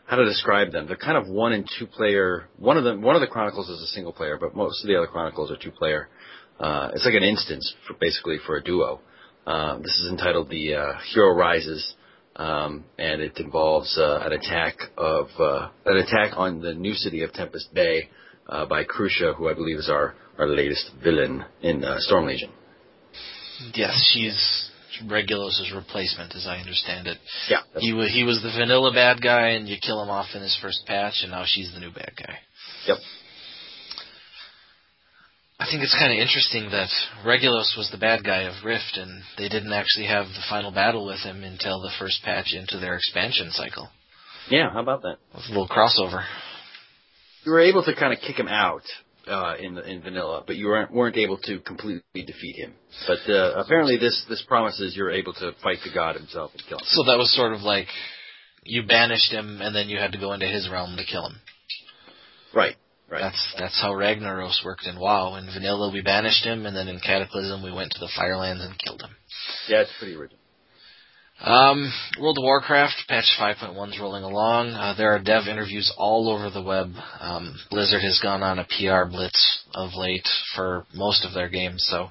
how 0.09 0.15
to 0.15 0.25
describe 0.25 0.71
them. 0.71 0.87
They're 0.87 0.97
kind 0.97 1.17
of 1.17 1.27
one 1.27 1.53
and 1.53 1.69
two 1.77 1.85
player. 1.85 2.49
One 2.57 2.77
of 2.77 2.83
them, 2.83 3.03
one 3.03 3.15
of 3.15 3.21
the 3.21 3.27
Chronicles 3.27 3.69
is 3.69 3.79
a 3.79 3.87
single 3.87 4.11
player, 4.11 4.39
but 4.41 4.55
most 4.55 4.83
of 4.83 4.87
the 4.87 4.97
other 4.97 5.05
Chronicles 5.05 5.51
are 5.51 5.55
two 5.55 5.69
player. 5.71 6.09
Uh, 6.59 6.89
it's 6.95 7.05
like 7.05 7.13
an 7.13 7.23
instance 7.23 7.75
for 7.87 7.93
basically 7.93 8.37
for 8.43 8.57
a 8.57 8.63
duo. 8.63 9.01
Um, 9.45 9.83
this 9.83 9.95
is 9.99 10.09
entitled 10.11 10.49
the 10.49 10.73
uh, 10.73 10.93
Hero 11.13 11.35
Rises, 11.35 11.93
um, 12.35 12.85
and 12.97 13.21
it 13.21 13.37
involves 13.37 13.95
uh, 13.99 14.21
an 14.23 14.33
attack 14.33 14.77
of 14.97 15.27
uh, 15.39 15.69
an 15.85 15.97
attack 15.97 16.33
on 16.35 16.59
the 16.59 16.73
new 16.73 16.95
city 16.95 17.21
of 17.21 17.31
Tempest 17.31 17.71
Bay 17.71 18.09
uh, 18.47 18.65
by 18.65 18.85
Crucia, 18.85 19.35
who 19.35 19.47
I 19.47 19.53
believe 19.53 19.77
is 19.77 19.89
our 19.89 20.15
our 20.39 20.47
latest 20.47 20.89
villain 21.03 21.45
in 21.61 21.83
uh, 21.83 21.97
Storm 21.99 22.25
Legion. 22.25 22.49
Yes, 23.75 24.11
she's 24.11 24.68
Regulus's 25.07 25.71
replacement, 25.73 26.35
as 26.35 26.47
I 26.47 26.57
understand 26.57 27.07
it. 27.07 27.17
Yeah, 27.49 27.61
He 27.77 27.93
was 27.93 28.11
he 28.11 28.23
was 28.23 28.41
the 28.41 28.51
vanilla 28.51 28.91
bad 28.93 29.21
guy, 29.21 29.49
and 29.49 29.67
you 29.67 29.77
kill 29.81 30.01
him 30.01 30.09
off 30.09 30.27
in 30.35 30.41
his 30.41 30.57
first 30.61 30.85
patch, 30.85 31.21
and 31.21 31.31
now 31.31 31.43
she's 31.45 31.71
the 31.73 31.79
new 31.79 31.91
bad 31.91 32.11
guy. 32.17 32.37
Yep. 32.87 32.97
I 35.61 35.65
think 35.69 35.83
it's 35.83 35.97
kind 35.99 36.13
of 36.13 36.19
interesting 36.19 36.71
that 36.71 36.89
Regulus 37.25 37.75
was 37.77 37.91
the 37.91 37.97
bad 37.97 38.23
guy 38.23 38.43
of 38.43 38.63
Rift, 38.63 38.95
and 38.95 39.21
they 39.37 39.49
didn't 39.49 39.73
actually 39.73 40.07
have 40.07 40.25
the 40.27 40.43
final 40.49 40.71
battle 40.71 41.05
with 41.05 41.19
him 41.19 41.43
until 41.43 41.81
the 41.81 41.91
first 41.99 42.23
patch 42.23 42.53
into 42.53 42.79
their 42.79 42.95
expansion 42.95 43.51
cycle. 43.51 43.89
Yeah, 44.49 44.71
how 44.71 44.79
about 44.79 45.01
that? 45.01 45.17
A 45.33 45.39
little 45.49 45.67
crossover. 45.67 46.23
You 47.43 47.51
were 47.51 47.59
able 47.59 47.83
to 47.83 47.93
kind 47.93 48.13
of 48.13 48.19
kick 48.19 48.37
him 48.37 48.47
out 48.47 48.83
uh, 49.29 49.55
in 49.59 49.77
in 49.77 50.01
vanilla, 50.01 50.43
but 50.45 50.55
you 50.55 50.67
weren't 50.67 50.91
weren't 50.91 51.17
able 51.17 51.37
to 51.37 51.59
completely 51.59 52.23
defeat 52.25 52.55
him. 52.55 52.73
But 53.07 53.31
uh, 53.31 53.53
apparently, 53.57 53.97
this 53.97 54.25
this 54.27 54.43
promises 54.47 54.95
you're 54.95 55.11
able 55.11 55.33
to 55.33 55.51
fight 55.63 55.77
the 55.83 55.93
god 55.93 56.15
himself 56.15 56.51
and 56.53 56.63
kill 56.67 56.79
him. 56.79 56.85
So 56.87 57.03
that 57.03 57.17
was 57.17 57.33
sort 57.35 57.53
of 57.53 57.61
like 57.61 57.87
you 58.63 58.83
banished 58.83 59.31
him, 59.31 59.61
and 59.61 59.75
then 59.75 59.89
you 59.89 59.97
had 59.97 60.11
to 60.13 60.17
go 60.17 60.33
into 60.33 60.47
his 60.47 60.69
realm 60.69 60.97
to 60.97 61.05
kill 61.05 61.27
him. 61.27 61.35
Right. 62.53 62.75
Right. 63.09 63.21
That's 63.21 63.55
that's 63.57 63.81
how 63.81 63.91
Ragnaros 63.91 64.63
worked 64.63 64.85
in 64.85 64.99
WoW. 64.99 65.35
In 65.35 65.45
Vanilla, 65.45 65.91
we 65.91 66.01
banished 66.01 66.45
him, 66.45 66.65
and 66.65 66.75
then 66.75 66.87
in 66.87 66.99
Cataclysm, 66.99 67.63
we 67.63 67.71
went 67.71 67.91
to 67.91 67.99
the 67.99 68.09
Firelands 68.15 68.63
and 68.63 68.77
killed 68.77 69.01
him. 69.01 69.09
Yeah, 69.67 69.81
it's 69.81 69.91
pretty 69.97 70.15
original. 70.15 70.38
Um, 71.41 71.93
World 72.19 72.37
of 72.37 72.43
Warcraft 72.43 73.05
patch 73.07 73.37
5.1 73.39 73.89
is 73.89 73.99
rolling 73.99 74.23
along. 74.23 74.71
Uh, 74.71 74.93
there 74.97 75.15
are 75.15 75.19
dev 75.19 75.47
interviews 75.47 75.91
all 75.97 76.29
over 76.29 76.49
the 76.49 76.61
web. 76.61 76.91
Um, 77.19 77.57
Blizzard 77.69 78.01
has 78.01 78.19
gone 78.21 78.43
on 78.43 78.59
a 78.59 78.65
PR 78.65 79.09
blitz 79.09 79.63
of 79.73 79.91
late 79.95 80.27
for 80.53 80.85
most 80.93 81.25
of 81.25 81.33
their 81.33 81.47
games, 81.47 81.85
so 81.89 82.09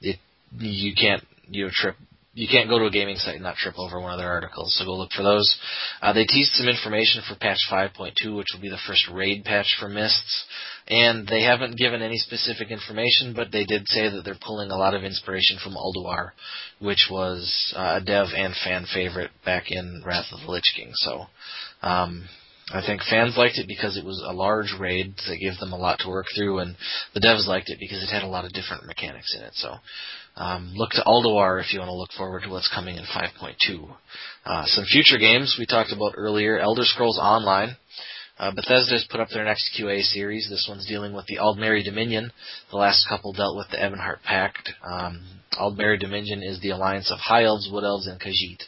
it 0.00 0.18
you 0.58 0.94
can't 1.00 1.22
you 1.48 1.66
know, 1.66 1.70
trip 1.72 1.94
you 2.40 2.48
can't 2.50 2.70
go 2.70 2.78
to 2.78 2.86
a 2.86 2.90
gaming 2.90 3.16
site 3.16 3.34
and 3.34 3.42
not 3.42 3.56
trip 3.56 3.74
over 3.78 4.00
one 4.00 4.12
of 4.12 4.18
their 4.18 4.30
articles, 4.30 4.74
so 4.76 4.84
go 4.84 4.96
look 4.96 5.12
for 5.12 5.22
those. 5.22 5.58
Uh, 6.00 6.12
they 6.12 6.24
teased 6.24 6.52
some 6.54 6.68
information 6.68 7.22
for 7.28 7.36
patch 7.36 7.58
5.2, 7.70 8.36
which 8.36 8.48
will 8.52 8.62
be 8.62 8.70
the 8.70 8.78
first 8.86 9.06
raid 9.12 9.44
patch 9.44 9.76
for 9.78 9.88
Mists, 9.88 10.44
and 10.88 11.28
they 11.28 11.42
haven't 11.42 11.76
given 11.76 12.00
any 12.00 12.16
specific 12.16 12.70
information, 12.70 13.34
but 13.34 13.52
they 13.52 13.64
did 13.64 13.86
say 13.88 14.08
that 14.08 14.22
they're 14.24 14.38
pulling 14.40 14.70
a 14.70 14.76
lot 14.76 14.94
of 14.94 15.04
inspiration 15.04 15.58
from 15.62 15.74
Ulduar, 15.74 16.30
which 16.80 17.08
was 17.10 17.74
uh, 17.76 17.98
a 18.00 18.04
dev 18.04 18.28
and 18.34 18.54
fan 18.64 18.86
favorite 18.92 19.30
back 19.44 19.70
in 19.70 20.02
Wrath 20.04 20.32
of 20.32 20.40
the 20.40 20.50
Lich 20.50 20.72
King. 20.74 20.90
So, 20.94 21.26
um, 21.82 22.26
I 22.72 22.82
think 22.86 23.02
fans 23.02 23.36
liked 23.36 23.58
it 23.58 23.66
because 23.66 23.96
it 23.96 24.04
was 24.04 24.22
a 24.24 24.32
large 24.32 24.72
raid 24.78 25.14
that 25.28 25.38
gave 25.40 25.58
them 25.58 25.72
a 25.72 25.76
lot 25.76 25.98
to 26.00 26.08
work 26.08 26.26
through, 26.36 26.60
and 26.60 26.76
the 27.14 27.20
devs 27.20 27.46
liked 27.46 27.68
it 27.68 27.78
because 27.80 28.02
it 28.02 28.12
had 28.12 28.22
a 28.22 28.28
lot 28.28 28.44
of 28.44 28.52
different 28.52 28.86
mechanics 28.86 29.34
in 29.36 29.42
it. 29.42 29.54
So, 29.54 29.74
um, 30.40 30.72
look 30.74 30.92
to 30.92 31.02
Ulduar 31.06 31.60
if 31.60 31.72
you 31.72 31.80
want 31.80 31.90
to 31.90 31.94
look 31.94 32.12
forward 32.12 32.42
to 32.44 32.48
what's 32.48 32.72
coming 32.74 32.96
in 32.96 33.04
5.2. 33.04 33.94
Uh, 34.46 34.64
some 34.64 34.86
future 34.86 35.18
games 35.18 35.56
we 35.58 35.66
talked 35.66 35.92
about 35.92 36.14
earlier: 36.16 36.58
Elder 36.58 36.84
Scrolls 36.84 37.18
Online. 37.20 37.76
Uh, 38.38 38.50
Bethesda's 38.50 39.06
put 39.10 39.20
up 39.20 39.28
their 39.28 39.44
next 39.44 39.78
QA 39.78 40.00
series. 40.00 40.48
This 40.48 40.64
one's 40.66 40.86
dealing 40.86 41.12
with 41.12 41.26
the 41.26 41.36
Aldmeri 41.36 41.84
Dominion. 41.84 42.32
The 42.70 42.78
last 42.78 43.06
couple 43.06 43.34
dealt 43.34 43.54
with 43.54 43.68
the 43.70 43.76
Ebonheart 43.76 44.22
Pact. 44.24 44.70
Um, 44.82 45.20
Aldmeri 45.60 46.00
Dominion 46.00 46.42
is 46.42 46.58
the 46.60 46.70
alliance 46.70 47.12
of 47.12 47.18
High 47.18 47.44
Elves, 47.44 47.68
Wood 47.70 47.84
Elves, 47.84 48.06
and 48.06 48.18
Khajiit. 48.18 48.62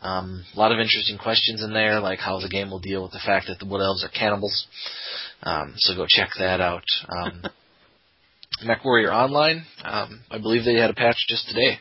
Um, 0.00 0.44
a 0.54 0.58
lot 0.58 0.70
of 0.70 0.78
interesting 0.78 1.18
questions 1.18 1.64
in 1.64 1.72
there, 1.72 1.98
like 1.98 2.20
how 2.20 2.38
the 2.38 2.48
game 2.48 2.70
will 2.70 2.78
deal 2.78 3.02
with 3.02 3.10
the 3.10 3.18
fact 3.26 3.48
that 3.48 3.58
the 3.58 3.66
Wood 3.66 3.80
Elves 3.80 4.04
are 4.04 4.16
cannibals. 4.16 4.68
Um, 5.42 5.74
so 5.78 5.96
go 5.96 6.06
check 6.08 6.30
that 6.38 6.60
out. 6.60 6.84
Um, 7.08 7.42
MechWarrior 8.64 9.12
Online, 9.12 9.64
um, 9.84 10.20
I 10.30 10.38
believe 10.38 10.64
they 10.64 10.74
had 10.74 10.90
a 10.90 10.94
patch 10.94 11.16
just 11.28 11.48
today. 11.48 11.78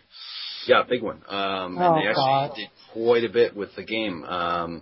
Yeah, 0.68 0.84
big 0.88 1.01
one. 1.01 1.22
Um, 1.28 1.78
Oh, 1.80 1.95
and 1.95 2.03
they 2.03 2.07
actually 2.07 2.13
God. 2.13 2.55
did 2.55 2.68
quite 2.93 3.24
a 3.24 3.30
bit 3.30 3.55
with 3.55 3.76
the 3.76 3.84
game. 3.84 4.24
Um, 4.26 4.82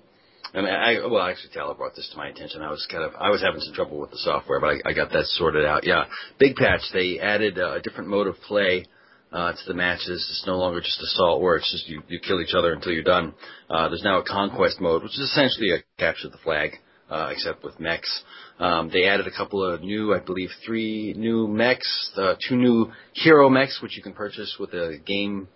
I 0.54 0.62
mean, 0.62 0.74
I, 0.74 1.06
well, 1.08 1.22
actually, 1.22 1.54
Taylor 1.54 1.74
brought 1.74 1.96
this 1.96 2.10
to 2.12 2.18
my 2.18 2.28
attention. 2.30 2.62
I 2.62 2.72
was 2.72 2.86
kind 2.90 3.04
of, 3.04 3.12
I 3.20 3.30
was 3.30 3.42
having 3.42 3.60
some 3.62 3.74
trouble 3.74 4.00
with 4.00 4.12
the 4.12 4.18
software, 4.18 4.60
but 4.60 4.68
I, 4.86 4.90
I 4.90 4.94
got 4.94 5.12
that 5.12 5.26
sorted 5.26 5.66
out. 5.66 5.86
Yeah, 5.86 6.06
big 6.40 6.56
patch. 6.56 6.82
They 6.94 7.20
added 7.20 7.60
uh, 7.60 7.74
a 7.76 7.82
different 7.82 8.10
mode 8.10 8.28
of 8.28 8.36
play 8.48 8.86
uh, 9.32 9.52
to 9.52 9.60
the 9.68 9.74
matches. 9.74 10.08
It's 10.30 10.44
no 10.48 10.58
longer 10.58 10.80
just 10.82 11.02
assault 11.02 11.42
where 11.42 11.58
it's 11.58 11.72
just 11.72 11.88
you, 11.90 12.02
you 12.08 12.20
kill 12.20 12.42
each 12.42 12.54
other 12.58 12.74
until 12.74 12.94
you're 12.94 13.04
done. 13.04 13.34
Uh, 13.70 13.90
there's 13.90 14.04
now 14.04 14.20
a 14.20 14.24
conquest 14.24 14.80
mode, 14.80 15.04
which 15.04 15.12
is 15.14 15.20
essentially 15.32 15.72
a 15.72 15.84
capture 16.00 16.30
the 16.30 16.38
flag, 16.38 16.72
uh, 17.10 17.30
except 17.32 17.64
with 17.64 17.80
mechs. 17.80 18.24
Um, 18.58 18.90
they 18.92 19.06
added 19.06 19.28
a 19.28 19.32
couple 19.32 19.64
of 19.64 19.82
new, 19.82 20.14
I 20.14 20.20
believe, 20.20 20.50
three 20.66 21.14
new 21.18 21.48
mechs, 21.48 22.12
uh, 22.16 22.36
two 22.48 22.56
new 22.56 22.92
hero 23.14 23.50
mechs, 23.50 23.82
which 23.82 23.98
you 23.98 24.04
can 24.04 24.14
purchase 24.14 24.56
with 24.60 24.74
a 24.74 24.98
game 25.06 25.50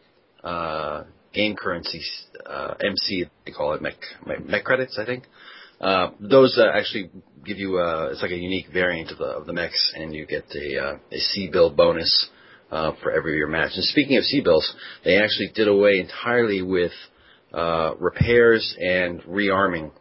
uh, 0.44 1.04
game 1.34 1.56
currency, 1.56 2.02
uh, 2.46 2.74
MC, 2.82 3.26
they 3.46 3.52
call 3.52 3.74
it 3.74 3.82
mech, 3.82 3.96
mech, 4.46 4.64
credits, 4.64 4.98
I 5.00 5.06
think. 5.06 5.26
Uh, 5.80 6.12
those 6.20 6.58
uh, 6.58 6.78
actually 6.78 7.10
give 7.46 7.58
you 7.58 7.78
uh, 7.78 8.10
it's 8.12 8.22
like 8.22 8.32
a 8.32 8.38
unique 8.38 8.68
variant 8.74 9.12
of 9.12 9.18
the 9.18 9.26
of 9.26 9.46
the 9.46 9.54
mechs, 9.54 9.94
and 9.96 10.14
you 10.14 10.26
get 10.26 10.44
a 10.54 10.78
uh, 10.78 10.98
a 11.12 11.18
C 11.18 11.50
bill 11.50 11.70
bonus 11.70 12.30
uh, 12.72 12.92
for 13.02 13.12
every 13.12 13.38
your 13.38 13.48
match. 13.48 13.72
And 13.76 13.84
speaking 13.86 14.18
of 14.18 14.24
C 14.24 14.42
bills, 14.42 14.74
they 15.06 15.18
actually 15.18 15.52
did 15.56 15.68
away 15.68 16.00
entirely 16.00 16.62
with 16.62 16.92
uh, 17.54 17.94
repairs 17.98 18.76
and 18.78 19.22
rearming. 19.24 19.92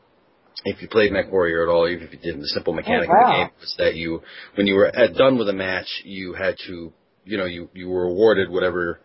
If 0.65 0.83
you 0.83 0.89
played 0.89 1.13
Mech 1.13 1.31
Warrior 1.31 1.63
at 1.63 1.73
all, 1.73 1.89
even 1.89 2.05
if 2.05 2.13
you 2.13 2.19
didn't, 2.19 2.41
the 2.41 2.49
simple 2.49 2.73
mechanic 2.73 3.09
Oh, 3.09 3.13
of 3.13 3.27
the 3.27 3.33
game 3.33 3.51
was 3.61 3.75
that 3.79 3.95
you, 3.95 4.23
when 4.57 4.67
you 4.67 4.75
were 4.75 4.87
at, 4.87 5.15
done 5.15 5.39
with 5.39 5.49
a 5.49 5.53
match, 5.53 5.87
you 6.05 6.35
had 6.35 6.57
to, 6.67 6.93
you 7.25 7.37
know, 7.37 7.45
you 7.45 7.69
you 7.75 7.89
were 7.89 8.05
awarded 8.05 8.51
whatever 8.51 9.01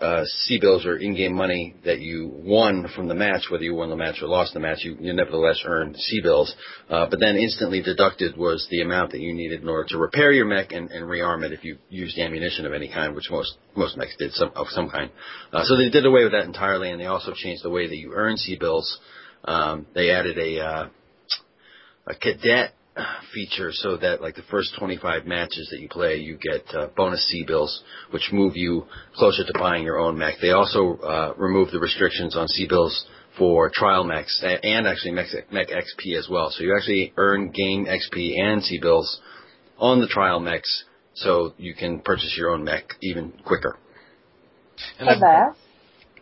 uh, 0.00 0.24
C 0.24 0.58
bills 0.60 0.84
or 0.84 0.96
in-game 0.96 1.34
money 1.34 1.74
that 1.84 2.00
you 2.00 2.28
won 2.34 2.88
from 2.94 3.06
the 3.06 3.14
match, 3.14 3.42
whether 3.50 3.62
you 3.62 3.74
won 3.74 3.90
the 3.90 3.96
match 3.96 4.16
or 4.20 4.28
lost 4.28 4.52
the 4.52 4.60
match, 4.60 4.78
you, 4.82 4.96
you 4.98 5.12
nevertheless 5.12 5.62
earned 5.64 5.96
C 5.96 6.20
bills. 6.20 6.54
Uh, 6.90 7.06
but 7.08 7.20
then 7.20 7.36
instantly 7.36 7.80
deducted 7.80 8.36
was 8.36 8.66
the 8.70 8.82
amount 8.82 9.12
that 9.12 9.20
you 9.20 9.32
needed 9.32 9.62
in 9.62 9.68
order 9.68 9.88
to 9.90 9.98
repair 9.98 10.32
your 10.32 10.46
mech 10.46 10.72
and, 10.72 10.90
and 10.90 11.04
rearm 11.04 11.44
it 11.44 11.52
if 11.52 11.64
you 11.64 11.78
used 11.90 12.18
ammunition 12.18 12.66
of 12.66 12.72
any 12.72 12.88
kind, 12.88 13.14
which 13.14 13.30
most 13.30 13.56
most 13.76 13.96
mechs 13.96 14.16
did 14.16 14.32
some 14.32 14.50
of 14.56 14.66
some 14.70 14.90
kind. 14.90 15.10
Uh, 15.52 15.62
so 15.64 15.76
they 15.76 15.90
did 15.90 16.06
away 16.06 16.24
with 16.24 16.32
that 16.32 16.44
entirely, 16.44 16.90
and 16.90 17.00
they 17.00 17.06
also 17.06 17.32
changed 17.34 17.62
the 17.62 17.70
way 17.70 17.86
that 17.86 17.96
you 17.96 18.12
earn 18.14 18.36
C 18.36 18.56
bills. 18.58 18.98
Um, 19.44 19.86
they 19.94 20.10
added 20.10 20.38
a 20.38 20.60
uh, 20.60 20.88
a 22.06 22.14
cadet 22.14 22.74
feature 23.34 23.70
so 23.72 23.96
that 23.96 24.22
like 24.22 24.36
the 24.36 24.44
first 24.50 24.74
25 24.78 25.26
matches 25.26 25.68
that 25.70 25.80
you 25.80 25.88
play, 25.88 26.16
you 26.16 26.38
get 26.38 26.64
uh, 26.74 26.88
bonus 26.96 27.26
C 27.28 27.44
bills, 27.46 27.82
which 28.10 28.30
move 28.32 28.56
you 28.56 28.86
closer 29.16 29.44
to 29.44 29.58
buying 29.58 29.82
your 29.82 29.98
own 29.98 30.16
mech. 30.16 30.34
They 30.40 30.50
also 30.50 30.96
uh, 30.98 31.34
removed 31.36 31.72
the 31.72 31.80
restrictions 31.80 32.36
on 32.36 32.48
C 32.48 32.66
bills 32.68 33.06
for 33.36 33.70
trial 33.74 34.04
mechs 34.04 34.42
and 34.42 34.86
actually 34.86 35.10
mech, 35.12 35.26
mech 35.50 35.68
XP 35.68 36.16
as 36.16 36.28
well. 36.30 36.50
So 36.50 36.62
you 36.62 36.74
actually 36.76 37.12
earn 37.16 37.50
game 37.50 37.86
XP 37.86 38.40
and 38.40 38.62
C 38.62 38.78
bills 38.80 39.20
on 39.78 40.00
the 40.00 40.06
trial 40.06 40.38
mechs, 40.38 40.84
so 41.14 41.52
you 41.58 41.74
can 41.74 42.00
purchase 42.00 42.34
your 42.38 42.50
own 42.50 42.62
mech 42.62 42.84
even 43.02 43.32
quicker. 43.44 43.76
And 44.98 45.08
Hey. 45.08 45.14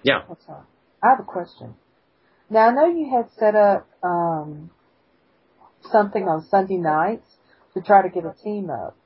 Yeah. 0.02 0.22
I 1.02 1.08
have 1.08 1.20
a 1.20 1.24
question. 1.24 1.74
Now, 2.50 2.68
I 2.68 2.72
know 2.72 2.86
you 2.86 3.10
had 3.10 3.30
set 3.38 3.54
up 3.54 3.88
um, 4.02 4.70
something 5.90 6.24
on 6.28 6.46
Sunday 6.50 6.76
nights 6.76 7.26
to 7.74 7.80
try 7.80 8.02
to 8.02 8.08
get 8.08 8.24
a 8.24 8.34
team 8.42 8.70
up. 8.70 8.96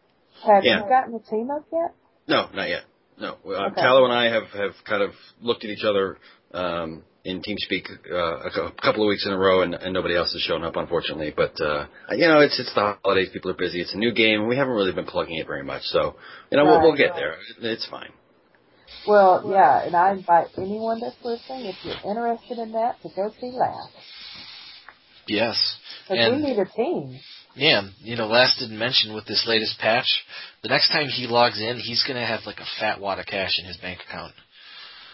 Have 0.45 0.65
Yeah. 0.65 0.83
you 0.83 0.89
gotten 0.89 1.15
a 1.15 1.21
team 1.21 1.51
up 1.51 1.65
yet? 1.73 1.95
No, 2.29 2.49
not 2.55 2.69
yet. 2.69 2.83
No, 3.19 3.37
uh, 3.47 3.69
Okay. 3.69 3.81
Tallow 3.81 4.05
and 4.05 4.13
I 4.13 4.25
have 4.27 4.49
have 4.51 4.75
kind 4.85 5.03
of 5.03 5.13
looked 5.41 5.65
at 5.65 5.71
each 5.71 5.85
other 5.85 6.19
um, 6.53 7.03
in 7.25 7.41
TeamSpeak 7.41 7.87
uh, 8.13 8.49
a 8.67 8.73
couple 8.83 9.03
of 9.03 9.09
weeks 9.09 9.25
in 9.25 9.33
a 9.33 9.39
row, 9.39 9.63
and, 9.63 9.75
and 9.75 9.95
nobody 9.95 10.15
else 10.15 10.33
has 10.33 10.43
shown 10.43 10.63
up, 10.63 10.77
unfortunately. 10.77 11.33
But 11.35 11.59
uh, 11.61 11.87
you 12.11 12.29
know, 12.29 12.41
it's 12.41 12.59
it's 12.61 12.75
the 12.75 12.97
holidays; 13.03 13.31
people 13.33 13.51
are 13.51 13.55
busy. 13.55 13.81
It's 13.81 13.95
a 13.95 13.99
new 13.99 14.13
game, 14.13 14.41
and 14.41 14.49
we 14.49 14.57
haven't 14.57 14.75
really 14.75 14.93
been 14.93 15.07
plugging 15.07 15.37
it 15.39 15.47
very 15.47 15.63
much. 15.65 15.83
So 15.85 16.17
you 16.51 16.59
know, 16.59 16.65
we'll, 16.67 16.83
we'll 16.83 16.97
get 16.97 17.15
there. 17.15 17.37
It's 17.63 17.87
fine. 17.89 18.11
Well, 19.07 19.45
yeah, 19.51 19.85
and 19.85 19.95
I 19.95 20.13
invite 20.13 20.49
anyone 20.57 21.01
that's 21.01 21.17
listening, 21.23 21.67
if 21.67 21.77
you're 21.85 22.11
interested 22.11 22.59
in 22.59 22.73
that, 22.73 23.01
to 23.03 23.09
go 23.15 23.31
see 23.41 23.53
Lass. 23.53 23.89
yes. 25.29 25.77
And- 26.09 26.43
we 26.43 26.49
need 26.51 26.59
a 26.59 26.67
team. 26.67 27.19
Yeah, 27.55 27.89
you 28.01 28.17
know, 28.17 28.27
Lass 28.27 28.59
didn't 28.59 28.79
mention 28.79 29.15
with 29.15 29.25
this 29.25 29.47
latest 29.49 29.79
patch, 29.79 30.07
the 30.63 30.69
next 30.69 30.91
time 30.91 31.09
he 31.09 31.27
logs 31.27 31.59
in, 31.59 31.79
he's 31.79 32.05
going 32.05 32.21
to 32.21 32.27
have 32.27 32.41
like 32.45 32.59
a 32.59 32.67
fat 32.79 33.01
wad 33.01 33.19
of 33.19 33.25
cash 33.27 33.59
in 33.59 33.65
his 33.65 33.79
bank 33.79 34.01
account. 34.07 34.35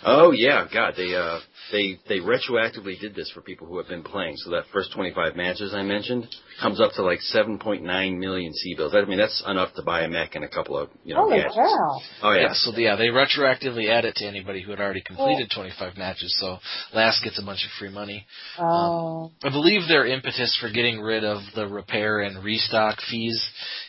Oh 0.05 0.32
yeah, 0.32 0.66
God, 0.72 0.94
they 0.96 1.14
uh 1.14 1.38
they 1.70 1.98
they 2.09 2.18
retroactively 2.18 2.98
did 3.00 3.14
this 3.14 3.30
for 3.30 3.40
people 3.40 3.66
who 3.66 3.78
have 3.78 3.88
been 3.88 4.03
playing. 4.03 4.36
So 4.36 4.50
that 4.50 4.64
first 4.72 4.92
25 4.94 5.36
matches 5.36 5.72
I 5.74 5.82
mentioned 5.82 6.26
comes 6.61 6.80
up 6.80 6.92
to 6.96 7.03
like 7.03 7.20
7.9 7.34 8.18
million 8.18 8.53
C 8.53 8.74
bills. 8.74 8.94
I 8.94 9.05
mean, 9.05 9.18
that's 9.18 9.42
enough 9.46 9.74
to 9.74 9.82
buy 9.82 10.03
a 10.03 10.09
mech 10.09 10.34
and 10.34 10.44
a 10.44 10.48
couple 10.48 10.76
of 10.76 10.90
you 11.05 11.14
know 11.14 11.22
Holy 11.22 11.38
gadgets. 11.38 11.55
cow. 11.55 12.00
Oh 12.22 12.32
yeah. 12.32 12.40
Yeah, 12.42 12.53
so 12.53 12.76
yeah, 12.76 12.96
they 12.96 13.09
retroactively 13.09 13.88
add 13.88 14.05
it 14.05 14.16
to 14.16 14.26
anybody 14.26 14.62
who 14.62 14.70
had 14.70 14.80
already 14.80 15.03
completed 15.03 15.50
25 15.55 15.96
matches, 15.96 16.36
so 16.40 16.59
Lass 16.94 17.20
gets 17.22 17.38
a 17.40 17.44
bunch 17.44 17.64
of 17.64 17.70
free 17.78 17.90
money. 17.90 18.26
Um, 18.59 19.30
I 19.42 19.50
believe 19.50 19.88
their 19.88 20.07
impetus 20.07 20.57
for 20.61 20.70
getting 20.70 21.00
rid 21.00 21.24
of 21.24 21.42
the 21.55 21.66
repair 21.66 22.20
and 22.20 22.42
restock 22.42 22.98
fees 23.11 23.42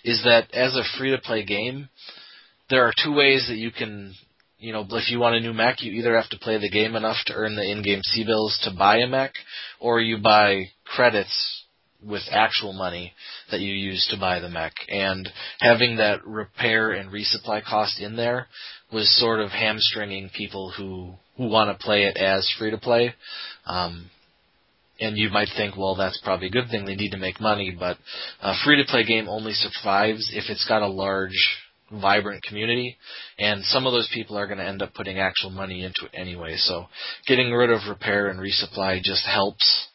is 0.03 0.24
that 0.24 0.53
as 0.53 0.76
a 0.76 0.84
free 0.97 1.11
to 1.11 1.18
play 1.18 1.43
game, 1.43 1.89
there 2.70 2.86
are 2.86 2.93
two 3.03 3.14
ways 3.14 3.45
that 3.49 3.57
you 3.57 3.72
can, 3.72 4.14
you 4.64 4.72
know, 4.72 4.86
if 4.91 5.11
you 5.11 5.20
want 5.20 5.36
a 5.36 5.41
new 5.41 5.51
mech, 5.51 5.82
you 5.82 5.91
either 5.91 6.16
have 6.16 6.30
to 6.30 6.39
play 6.39 6.57
the 6.57 6.70
game 6.70 6.95
enough 6.95 7.18
to 7.26 7.34
earn 7.34 7.57
the 7.57 7.70
in-game 7.70 8.01
C 8.01 8.24
bills 8.24 8.57
to 8.64 8.72
buy 8.72 8.97
a 8.99 9.07
mech, 9.07 9.34
or 9.82 9.99
you 9.99 10.18
buy 10.20 10.70
credits 10.86 11.66
with 12.01 12.22
actual 12.32 12.72
money 12.72 13.11
that 13.51 13.59
you 13.59 13.74
use 13.74 14.07
to 14.09 14.18
buy 14.18 14.39
the 14.39 14.47
mech. 14.47 14.72
And 14.88 15.30
having 15.59 15.97
that 15.97 16.26
repair 16.26 16.91
and 16.91 17.11
resupply 17.11 17.61
cost 17.66 17.99
in 17.99 18.16
there 18.16 18.47
was 18.91 19.14
sort 19.20 19.41
of 19.41 19.49
hamstringing 19.51 20.30
people 20.36 20.72
who 20.76 21.16
who 21.36 21.47
want 21.47 21.78
to 21.78 21.84
play 21.84 22.03
it 22.03 22.16
as 22.16 22.49
free 22.57 22.72
to 22.72 22.78
play. 22.78 23.14
Um, 23.66 24.09
and 24.99 25.18
you 25.18 25.30
might 25.30 25.49
think, 25.57 25.76
well, 25.76 25.95
that's 25.95 26.22
probably 26.24 26.47
a 26.47 26.51
good 26.51 26.70
thing. 26.70 26.86
They 26.86 26.95
need 26.95 27.11
to 27.11 27.18
make 27.18 27.41
money, 27.41 27.76
but 27.78 27.97
a 28.41 28.53
free 28.64 28.78
to 28.78 28.89
play 28.89 29.03
game 29.03 29.28
only 29.28 29.53
survives 29.53 30.32
if 30.34 30.49
it's 30.49 30.66
got 30.68 30.84
a 30.84 30.88
large, 30.88 31.32
vibrant 32.02 32.44
community, 32.44 32.98
and 33.39 33.64
some 33.66 33.86
of 33.86 33.94
those 33.94 34.10
people 34.14 34.38
are 34.38 34.48
going 34.48 34.60
to 34.60 34.66
end 34.68 34.82
up 34.82 34.94
putting 34.94 35.20
actual 35.20 35.50
money 35.50 35.84
into 35.84 36.06
it 36.06 36.12
anyway. 36.14 36.56
So 36.58 36.86
getting 37.28 37.52
rid 37.52 37.70
of 37.70 37.82
repair 37.89 38.28
and 38.28 38.39
resupply 38.39 39.02
just 39.02 39.26
helps 39.26 39.88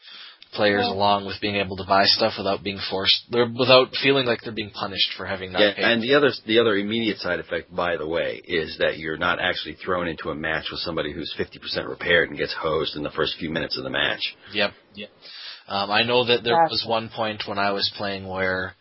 players 0.55 0.86
Yeah. 0.86 0.94
along 0.94 1.26
with 1.26 1.38
being 1.42 1.57
able 1.57 1.76
to 1.76 1.84
buy 1.84 2.05
stuff 2.07 2.38
without 2.38 2.62
being 2.62 2.78
forced, 2.90 3.30
they're, 3.30 3.44
without 3.46 3.94
feeling 4.03 4.24
like 4.26 4.40
they're 4.40 4.51
being 4.53 4.70
punished 4.70 5.12
for 5.14 5.26
having 5.26 5.53
not 5.53 5.61
Yeah, 5.61 5.74
paid. 5.74 5.84
and 5.84 6.03
the 6.03 6.14
other 6.14 6.30
the 6.46 6.59
other 6.59 6.74
immediate 6.76 7.18
side 7.18 7.38
effect, 7.38 7.74
by 7.74 7.99
the 7.99 8.07
way, 8.07 8.40
is 8.44 8.78
that 8.78 8.96
you're 8.99 9.18
not 9.18 9.40
actually 9.40 9.74
thrown 9.74 10.09
into 10.09 10.30
a 10.30 10.34
match 10.34 10.70
with 10.70 10.80
somebody 10.80 11.12
who's 11.12 11.32
50% 11.36 11.86
repaired 11.86 12.30
and 12.30 12.38
gets 12.38 12.55
hosed 12.55 12.96
in 12.96 13.03
the 13.03 13.11
first 13.11 13.36
few 13.38 13.51
minutes 13.51 13.76
of 13.76 13.84
the 13.84 13.90
match. 13.90 14.22
Yep. 14.55 14.72
Yep. 14.94 15.11
Um, 15.68 15.90
I 15.90 16.03
know 16.03 16.24
that 16.24 16.42
there 16.44 16.57
was 16.70 16.82
one 16.88 17.11
point 17.11 17.42
when 17.46 17.59
I 17.59 17.72
was 17.72 17.92
playing 17.99 18.26
where 18.26 18.74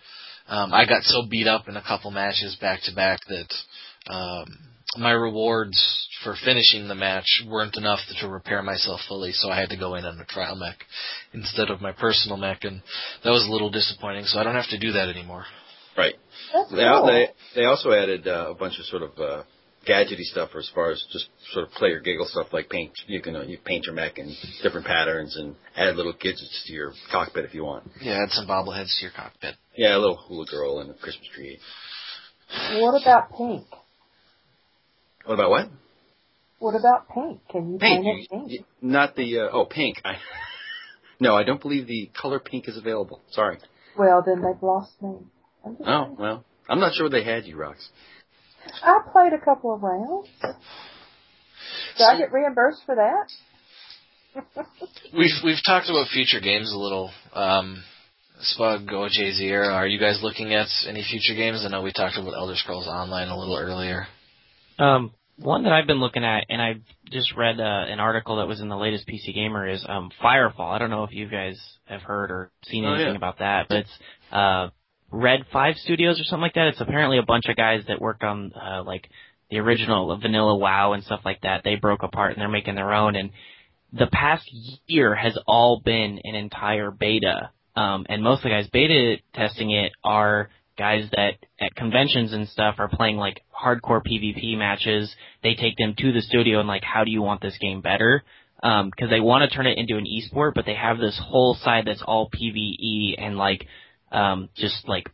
um, 0.48 0.74
I 0.74 0.86
got 0.86 1.04
so 1.04 1.24
beat 1.30 1.48
up 1.48 1.68
in 1.68 1.76
a 1.78 1.82
couple 1.82 2.12
matches 2.12 2.56
back 2.60 2.82
to 2.84 2.96
back 2.96 3.20
that 3.28 4.14
um, 4.14 4.46
my 4.98 5.12
rewards 5.12 6.08
for 6.24 6.36
finishing 6.44 6.88
the 6.88 6.96
match 6.96 7.44
weren't 7.48 7.76
enough 7.78 8.00
to 8.22 8.28
repair 8.28 8.62
myself 8.64 9.02
fully, 9.08 9.32
so 9.34 9.50
I 9.50 9.60
had 9.60 9.70
to 9.70 9.78
go 9.78 9.96
in 9.96 10.06
on 10.06 10.20
a 10.20 10.26
trial 10.26 10.56
mech 10.56 10.78
instead 11.34 11.70
of 11.70 11.82
my 11.82 11.92
personal 11.92 12.38
mech, 12.38 12.64
and 12.64 12.82
that 13.24 13.32
was 13.32 13.46
a 13.46 13.52
little 13.52 13.70
disappointing. 13.70 14.26
So 14.26 14.40
I 14.40 14.44
don't 14.44 14.56
have 14.56 14.70
to 14.70 14.80
do 14.80 14.94
that 14.94 15.10
anymore. 15.10 15.46
Right. 15.98 16.16
That's 16.54 16.72
They, 16.72 16.78
cool. 16.84 17.06
they 17.08 17.28
they 17.56 17.66
also 17.66 17.92
added 17.92 18.28
uh, 18.28 18.52
a 18.52 18.54
bunch 18.56 18.80
of 18.80 18.86
sort 18.86 19.04
of 19.04 19.12
uh, 19.20 19.44
gadgety 19.88 20.24
stuff 20.24 20.50
or 20.54 20.60
as 20.60 20.70
far 20.76 20.92
as 20.92 21.04
just 21.12 21.28
sort 21.54 21.66
of 21.66 21.72
play 21.74 21.90
your 21.90 22.00
giggle 22.02 22.26
stuff 22.26 22.48
like 22.52 22.70
paint. 22.70 22.92
You 23.08 23.22
can 23.22 23.36
uh, 23.36 23.42
you 23.44 23.58
paint 23.64 23.86
your 23.86 23.96
mech 23.96 24.18
in 24.18 24.36
different 24.64 24.86
patterns 24.86 25.36
and 25.38 25.56
add 25.76 25.96
little 25.96 26.14
gadgets 26.14 26.64
to 26.68 26.74
your 26.74 26.94
cockpit 27.12 27.46
if 27.46 27.54
you 27.54 27.64
want. 27.64 27.90
Yeah, 28.02 28.20
add 28.24 28.30
some 28.32 28.48
bobbleheads 28.48 28.96
to 29.00 29.04
your 29.06 29.12
cockpit. 29.16 29.56
Yeah, 29.76 29.96
a 29.96 30.00
little 30.00 30.18
hula 30.18 30.46
girl 30.46 30.80
and 30.80 30.90
a 30.92 30.94
Christmas 30.94 31.28
tree. 31.36 31.58
What 32.80 33.02
about 33.02 33.30
pink? 33.38 33.66
What 35.26 35.34
about 35.36 35.50
what? 35.50 35.70
What 36.60 36.76
about 36.76 37.08
pink? 37.14 37.42
Can 37.52 37.74
you 37.74 37.78
Pink. 37.80 38.04
paint 38.04 38.08
it 38.08 38.28
You- 38.32 38.48
pink? 38.60 38.66
not 38.82 39.16
the 39.16 39.40
uh, 39.40 39.50
oh 39.52 39.66
pink. 39.66 39.98
I, 40.06 40.16
no, 41.20 41.36
I 41.36 41.44
don't 41.44 41.62
believe 41.62 41.88
the 41.88 42.10
color 42.20 42.40
pink 42.40 42.68
is 42.68 42.78
available. 42.78 43.22
Sorry. 43.32 43.58
Well, 43.98 44.24
then 44.26 44.42
they've 44.42 44.62
lost 44.62 44.92
me. 45.02 45.16
Oh 45.86 46.16
well, 46.18 46.46
I'm 46.70 46.80
not 46.80 46.94
sure 46.94 47.10
they 47.10 47.24
had 47.24 47.46
you, 47.46 47.58
Rox. 47.58 47.76
I 48.84 49.00
played 49.12 49.34
a 49.34 49.44
couple 49.44 49.74
of 49.74 49.82
rounds. 49.84 50.28
Do 51.98 52.04
I 52.04 52.18
get 52.18 52.32
reimbursed 52.32 52.82
for 52.86 52.96
that? 52.96 53.28
We've 55.18 55.32
we've 55.44 55.58
talked 55.66 55.90
about 55.90 56.10
future 56.10 56.40
games 56.40 56.72
a 56.72 56.78
little. 56.78 57.10
Um, 57.34 57.84
Spug, 58.40 58.86
OJ, 58.88 59.34
Zierra, 59.34 59.74
are 59.74 59.88
you 59.88 60.00
guys 60.00 60.20
looking 60.22 60.54
at 60.54 60.68
any 60.88 61.04
future 61.04 61.34
games? 61.36 61.64
I 61.66 61.70
know 61.70 61.82
we 61.82 61.92
talked 61.92 62.18
about 62.18 62.36
Elder 62.36 62.54
Scrolls 62.56 62.86
Online 62.88 63.30
a 63.30 63.38
little 63.38 63.58
earlier. 63.58 64.06
Um, 64.78 65.12
one 65.38 65.64
that 65.64 65.74
I've 65.74 65.88
been 65.88 66.00
looking 66.00 66.24
at, 66.24 66.46
and 66.50 66.62
I 66.62 66.76
just 67.12 67.36
read 67.36 67.60
uh, 67.60 67.64
an 67.88 68.00
article 68.00 68.38
that 68.38 68.48
was 68.48 68.62
in 68.62 68.70
the 68.70 68.78
latest 68.78 69.08
PC 69.08 69.34
Gamer, 69.34 69.68
is 69.68 69.84
um, 69.90 70.12
Firefall. 70.24 70.72
I 70.72 70.78
don't 70.78 70.92
know 70.92 71.04
if 71.04 71.12
you 71.14 71.28
guys 71.28 71.60
have 71.86 72.02
heard 72.04 72.30
or 72.30 72.52
seen 72.66 72.86
Oh, 72.86 72.94
anything 72.94 73.14
yeah. 73.14 73.18
about 73.18 73.40
that, 73.40 73.68
but 73.70 73.78
it's 73.80 73.98
uh, 74.32 74.70
Red 75.12 75.46
Five 75.52 75.76
Studios 75.78 76.20
or 76.20 76.24
something 76.24 76.42
like 76.42 76.56
that. 76.56 76.68
It's 76.68 76.82
apparently 76.82 77.18
a 77.18 77.24
bunch 77.24 77.46
of 77.48 77.56
guys 77.56 77.84
that 77.88 78.02
worked 78.02 78.24
on 78.24 78.54
uh, 78.54 78.84
like 78.84 79.10
the 79.50 79.60
original 79.60 80.16
Vanilla 80.18 80.56
WoW 80.56 80.94
and 80.94 81.04
stuff 81.04 81.22
like 81.24 81.42
that. 81.42 81.62
They 81.64 81.76
broke 81.76 82.04
apart 82.04 82.34
and 82.34 82.42
they're 82.42 82.50
making 82.50 82.76
their 82.76 82.94
own. 82.94 83.16
And 83.16 83.32
the 83.94 84.08
past 84.08 84.50
year 84.88 85.16
has 85.16 85.38
all 85.48 85.82
been 85.84 86.20
an 86.24 86.36
entire 86.36 86.92
beta. 86.92 87.52
Um, 87.76 88.06
and 88.10 88.24
most 88.24 88.40
of 88.40 88.44
the 88.44 88.50
guys 88.50 88.68
beta 88.68 89.18
testing 89.34 89.72
it 89.72 89.94
are 90.04 90.50
guys 90.78 91.10
that 91.16 91.36
at 91.60 91.76
conventions 91.76 92.34
and 92.34 92.48
stuff 92.48 92.76
are 92.78 92.90
playing 92.90 93.18
like 93.18 93.42
hardcore 93.56 94.02
PvP 94.06 94.58
matches. 94.58 95.14
They 95.42 95.56
take 95.56 95.78
them 95.78 95.96
to 95.98 96.12
the 96.12 96.22
studio 96.22 96.60
and 96.60 96.68
like, 96.68 96.84
how 96.84 97.04
do 97.04 97.12
you 97.12 97.22
want 97.22 97.42
this 97.42 97.58
game 97.60 97.82
better? 97.82 98.24
Um, 98.62 98.92
cause 98.92 99.10
they 99.10 99.20
want 99.20 99.50
to 99.50 99.56
turn 99.56 99.68
it 99.68 99.78
into 99.78 99.98
an 99.98 100.06
esport, 100.06 100.54
but 100.56 100.66
they 100.66 100.74
have 100.74 100.98
this 100.98 101.20
whole 101.24 101.56
side 101.56 101.86
that's 101.86 102.02
all 102.06 102.30
PvE 102.30 103.16
and 103.18 103.38
like, 103.38 103.66
um, 104.12 104.50
just 104.56 104.88
like 104.88 105.10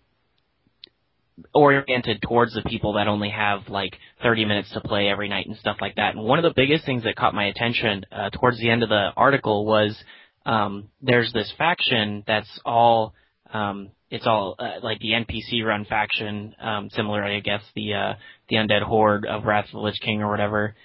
oriented 1.54 2.22
towards 2.22 2.54
the 2.54 2.62
people 2.62 2.94
that 2.94 3.08
only 3.08 3.30
have 3.30 3.68
like 3.68 3.98
30 4.22 4.46
minutes 4.46 4.72
to 4.74 4.82
play 4.82 5.08
every 5.08 5.28
night 5.28 5.48
and 5.48 5.58
stuff 5.58 5.78
like 5.82 5.96
that. 5.96 6.16
And 6.16 6.24
one 6.24 6.40
of 6.40 6.44
the 6.44 6.54
biggest 6.56 6.86
things 6.86 7.04
that 7.04 7.16
caught 7.16 7.34
my 7.34 7.46
attention 7.46 8.06
uh, 8.12 8.30
towards 8.30 8.60
the 8.60 8.70
end 8.70 8.84
of 8.84 8.90
the 8.90 9.10
article 9.16 9.66
was 9.66 9.98
um, 10.46 10.90
there's 11.02 11.32
this 11.34 11.52
faction 11.58 12.24
that's 12.28 12.60
all 12.66 13.14
um, 13.52 13.92
it's 14.10 14.28
all 14.28 14.56
uh, 14.60 14.80
like 14.84 15.00
the 15.00 15.12
NPC 15.12 15.64
run 15.64 15.86
faction, 15.86 16.56
um, 16.62 16.90
similar 16.92 17.24
I 17.24 17.40
guess 17.40 17.62
the 17.76 17.94
uh, 17.94 18.14
the 18.50 18.58
undead 18.58 18.84
horde 18.84 19.26
of 19.26 19.46
Wrath 19.46 19.66
of 19.66 19.72
the 19.72 19.80
Lich 19.80 20.00
King 20.02 20.22
or 20.22 20.30
whatever. 20.30 20.76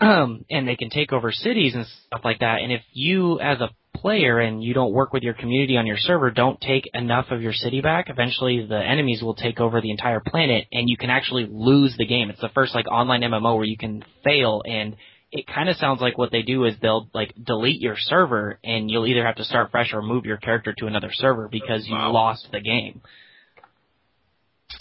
Um, 0.00 0.44
and 0.50 0.68
they 0.68 0.76
can 0.76 0.90
take 0.90 1.12
over 1.12 1.32
cities 1.32 1.74
and 1.74 1.86
stuff 2.06 2.20
like 2.24 2.40
that. 2.40 2.60
And 2.62 2.70
if 2.72 2.82
you, 2.92 3.40
as 3.40 3.60
a 3.60 3.70
player, 3.94 4.38
and 4.38 4.62
you 4.62 4.74
don't 4.74 4.92
work 4.92 5.12
with 5.12 5.22
your 5.22 5.34
community 5.34 5.76
on 5.76 5.86
your 5.86 5.96
server, 5.98 6.30
don't 6.30 6.60
take 6.60 6.84
enough 6.94 7.26
of 7.30 7.42
your 7.42 7.52
city 7.52 7.80
back, 7.80 8.08
eventually 8.08 8.64
the 8.66 8.78
enemies 8.78 9.22
will 9.22 9.34
take 9.34 9.58
over 9.60 9.80
the 9.80 9.90
entire 9.90 10.20
planet, 10.20 10.66
and 10.72 10.88
you 10.88 10.96
can 10.96 11.10
actually 11.10 11.46
lose 11.50 11.94
the 11.98 12.06
game. 12.06 12.30
It's 12.30 12.40
the 12.40 12.48
first 12.54 12.74
like 12.74 12.86
online 12.88 13.22
MMO 13.22 13.56
where 13.56 13.64
you 13.64 13.76
can 13.76 14.04
fail, 14.24 14.62
and 14.64 14.96
it 15.30 15.46
kind 15.46 15.68
of 15.68 15.76
sounds 15.76 16.00
like 16.00 16.16
what 16.16 16.30
they 16.32 16.42
do 16.42 16.64
is 16.64 16.74
they'll 16.80 17.08
like 17.12 17.34
delete 17.44 17.80
your 17.80 17.96
server, 17.98 18.58
and 18.64 18.90
you'll 18.90 19.06
either 19.06 19.24
have 19.26 19.36
to 19.36 19.44
start 19.44 19.70
fresh 19.70 19.92
or 19.92 20.00
move 20.00 20.24
your 20.24 20.38
character 20.38 20.74
to 20.78 20.86
another 20.86 21.10
server 21.12 21.48
because 21.50 21.86
you 21.86 21.94
Wow. 21.94 22.12
lost 22.12 22.48
the 22.52 22.60
game. 22.60 23.02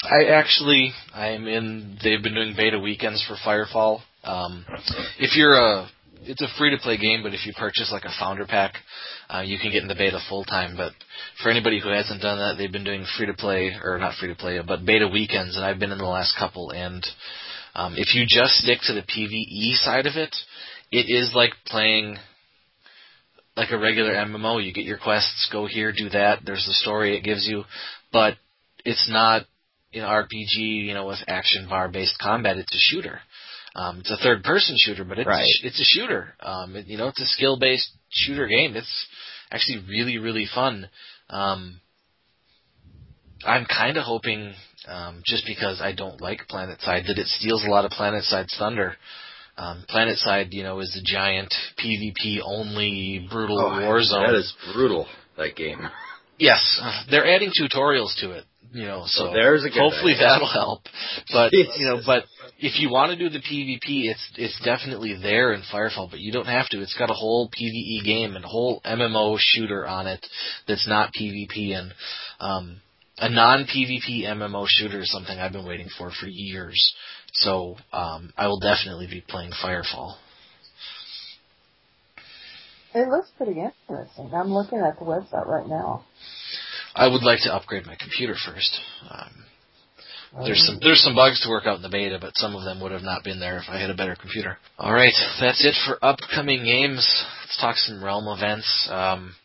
I 0.04 0.26
actually, 0.32 0.92
I'm 1.14 1.48
in. 1.48 1.98
They've 2.04 2.22
been 2.22 2.36
doing 2.36 2.54
beta 2.56 2.80
weekends 2.80 3.26
for 3.28 3.36
Firefall. 3.36 4.02
Um, 4.24 4.66
if 5.20 5.36
you're 5.36 5.56
a, 5.56 5.90
it's 6.24 6.42
a 6.42 6.48
free 6.58 6.72
to 6.72 6.82
play 6.82 6.98
game, 6.98 7.24
but 7.24 7.34
if 7.34 7.46
you 7.46 7.54
purchase 7.54 7.92
like 7.92 8.06
a 8.06 8.14
founder 8.20 8.46
pack, 8.46 8.74
uh, 9.30 9.42
you 9.42 9.58
can 9.60 9.72
get 9.72 9.82
in 9.82 9.88
the 9.88 9.96
beta 9.96 10.20
full 10.30 10.44
time. 10.44 10.76
But 10.78 10.94
for 11.42 11.50
anybody 11.50 11.80
who 11.80 11.90
hasn't 11.90 12.22
done 12.22 12.38
that, 12.38 12.56
they've 12.58 12.72
been 12.72 12.84
doing 12.84 13.06
free 13.18 13.28
to 13.28 13.34
play 13.34 13.74
or 13.84 13.98
not 13.98 14.16
free 14.16 14.30
to 14.30 14.36
play, 14.36 14.60
but 14.66 14.86
beta 14.86 15.08
weekends, 15.08 15.56
and 15.56 15.66
I've 15.66 15.80
been 15.80 15.92
in 15.92 15.98
the 15.98 16.06
last 16.06 16.36
couple. 16.38 16.72
And 16.72 17.06
um, 17.76 17.96
if 17.98 18.16
you 18.16 18.26
just 18.28 18.54
stick 18.56 18.80
to 18.84 18.94
the 18.94 19.02
PVE 19.02 19.76
side 19.84 20.08
of 20.08 20.16
it, 20.16 20.36
it 20.92 21.10
is 21.10 21.32
like 21.36 21.52
playing 21.66 22.18
like 23.56 23.72
a 23.72 23.78
regular 23.78 24.14
MMO. 24.14 24.64
You 24.64 24.74
get 24.74 24.86
your 24.86 25.00
quests, 25.00 25.50
go 25.52 25.66
here, 25.66 25.92
do 25.92 26.10
that. 26.10 26.40
There's 26.46 26.66
the 26.66 26.74
story 26.74 27.18
it 27.18 27.24
gives 27.24 27.48
you, 27.48 27.64
but 28.12 28.36
it's 28.86 29.10
not 29.10 29.44
an 29.94 30.02
RPG, 30.02 30.56
you 30.56 30.94
know, 30.94 31.08
with 31.08 31.20
action 31.28 31.68
bar 31.70 31.90
based 31.90 32.18
combat. 32.20 32.58
It's 32.58 32.74
a 32.74 32.80
shooter. 32.80 33.20
Um, 33.78 34.00
it's 34.00 34.10
a 34.12 34.18
third 34.18 34.44
person 34.44 34.76
shooter, 34.80 35.04
but 35.06 35.20
it's 35.20 35.28
Right. 35.28 35.46
it's 35.64 35.80
a 35.80 35.84
shooter. 35.84 36.34
Um, 36.42 36.76
it, 36.76 36.88
you 36.88 36.98
know, 36.98 37.08
it's 37.10 37.22
a 37.22 37.28
skill 37.28 37.58
based 37.60 37.90
shooter 38.10 38.48
game. 38.48 38.76
It's 38.76 39.06
actually 39.52 39.84
really 39.88 40.18
really 40.18 40.48
fun. 40.54 40.90
Um, 41.30 41.80
I'm 43.46 43.66
kind 43.66 43.98
of 43.98 44.04
hoping, 44.04 44.54
um, 44.88 45.22
just 45.26 45.46
because 45.46 45.80
I 45.80 45.92
don't 45.94 46.20
like 46.20 46.48
Planet 46.48 46.82
Side, 46.82 47.04
that 47.08 47.20
it 47.20 47.28
steals 47.28 47.64
a 47.64 47.70
lot 47.70 47.86
of 47.86 47.92
Planet 47.92 48.24
Side's 48.24 48.56
thunder. 48.58 48.96
Um, 49.58 49.86
Planet 49.88 50.18
Side, 50.18 50.48
you 50.52 50.64
know, 50.64 50.80
is 50.80 50.92
the 50.94 51.02
giant 51.06 51.54
PvP 51.80 52.40
only 52.44 53.28
brutal 53.30 53.58
war 53.58 54.02
zone. 54.04 54.24
Oh, 54.26 54.32
That 54.32 54.38
is 54.40 54.54
brutal. 54.74 55.08
That 55.38 55.56
game. 55.56 55.80
Yes, 56.40 56.80
uh, 56.82 57.04
they're 57.12 57.28
adding 57.28 57.52
tutorials 57.52 58.16
to 58.22 58.32
it. 58.32 58.46
You 58.74 58.86
know, 58.86 59.04
so 59.08 59.30
Oh, 59.30 59.34
there's 59.34 59.64
a 59.66 59.70
hopefully 59.70 60.14
idea. 60.14 60.28
that'll 60.28 60.48
help. 60.52 60.82
But 61.32 61.52
you 61.54 61.86
know, 61.88 62.02
but 62.06 62.26
if 62.60 62.80
you 62.80 62.90
want 62.90 63.12
to 63.12 63.18
do 63.18 63.30
the 63.30 63.40
PvP, 63.40 64.10
it's 64.10 64.30
it's 64.36 64.60
definitely 64.64 65.16
there 65.22 65.54
in 65.54 65.62
Firefall, 65.72 66.10
but 66.10 66.20
you 66.20 66.32
don't 66.32 66.48
have 66.48 66.68
to. 66.70 66.82
It's 66.82 66.98
got 66.98 67.10
a 67.10 67.14
whole 67.14 67.50
PvE 67.50 68.04
game 68.04 68.36
and 68.36 68.44
a 68.44 68.48
whole 68.48 68.82
MMO 68.84 69.38
shooter 69.40 69.86
on 69.86 70.08
it 70.08 70.26
that's 70.68 70.88
not 70.88 71.12
PvP 71.14 71.78
and 71.78 71.94
um, 72.40 72.82
a 73.20 73.30
non 73.30 73.66
PvP 73.66 74.24
MMO 74.24 74.66
shooter 74.68 75.02
is 75.02 75.12
something 75.12 75.38
I've 75.38 75.52
been 75.52 75.68
waiting 75.68 75.90
for 75.98 76.12
for 76.12 76.28
years. 76.28 76.96
So 77.34 77.76
um, 77.94 78.34
I 78.38 78.48
will 78.48 78.60
definitely 78.60 79.08
be 79.08 79.24
playing 79.28 79.52
Firefall. 79.64 80.16
It 82.96 83.08
looks 83.10 83.30
pretty 83.38 83.62
interesting. 83.62 84.32
I'm 84.34 84.52
looking 84.52 84.80
at 84.80 84.98
the 84.98 85.06
website 85.06 85.46
right 85.46 85.68
now. 85.68 86.06
I 86.96 87.08
would 87.08 87.22
like 87.22 87.42
to 87.44 87.54
upgrade 87.54 87.86
my 87.86 87.96
computer 88.00 88.36
first. 88.44 88.80
Um, 89.08 89.47
There's 90.44 90.66
some 90.66 90.80
there's 90.82 91.02
some 91.02 91.16
bugs 91.16 91.42
to 91.42 91.50
work 91.50 91.66
out 91.66 91.78
in 91.78 91.82
the 91.82 91.90
beta, 91.90 92.18
but 92.20 92.36
some 92.36 92.56
of 92.56 92.64
them 92.64 92.82
would 92.82 92.92
have 92.92 93.02
not 93.02 93.24
been 93.24 93.40
there 93.40 93.58
if 93.58 93.66
I 93.70 93.80
had 93.80 93.90
a 93.90 93.96
better 93.96 94.16
computer. 94.16 94.58
All 94.78 94.94
right, 94.94 95.14
that's 95.40 95.66
it 95.66 95.76
for 95.86 95.98
upcoming 96.04 96.64
games. 96.64 97.26
Let's 97.44 97.58
talk 97.60 97.76
some 97.78 98.04
Realm 98.04 98.28
events. 98.28 98.90
Um, 98.92 99.36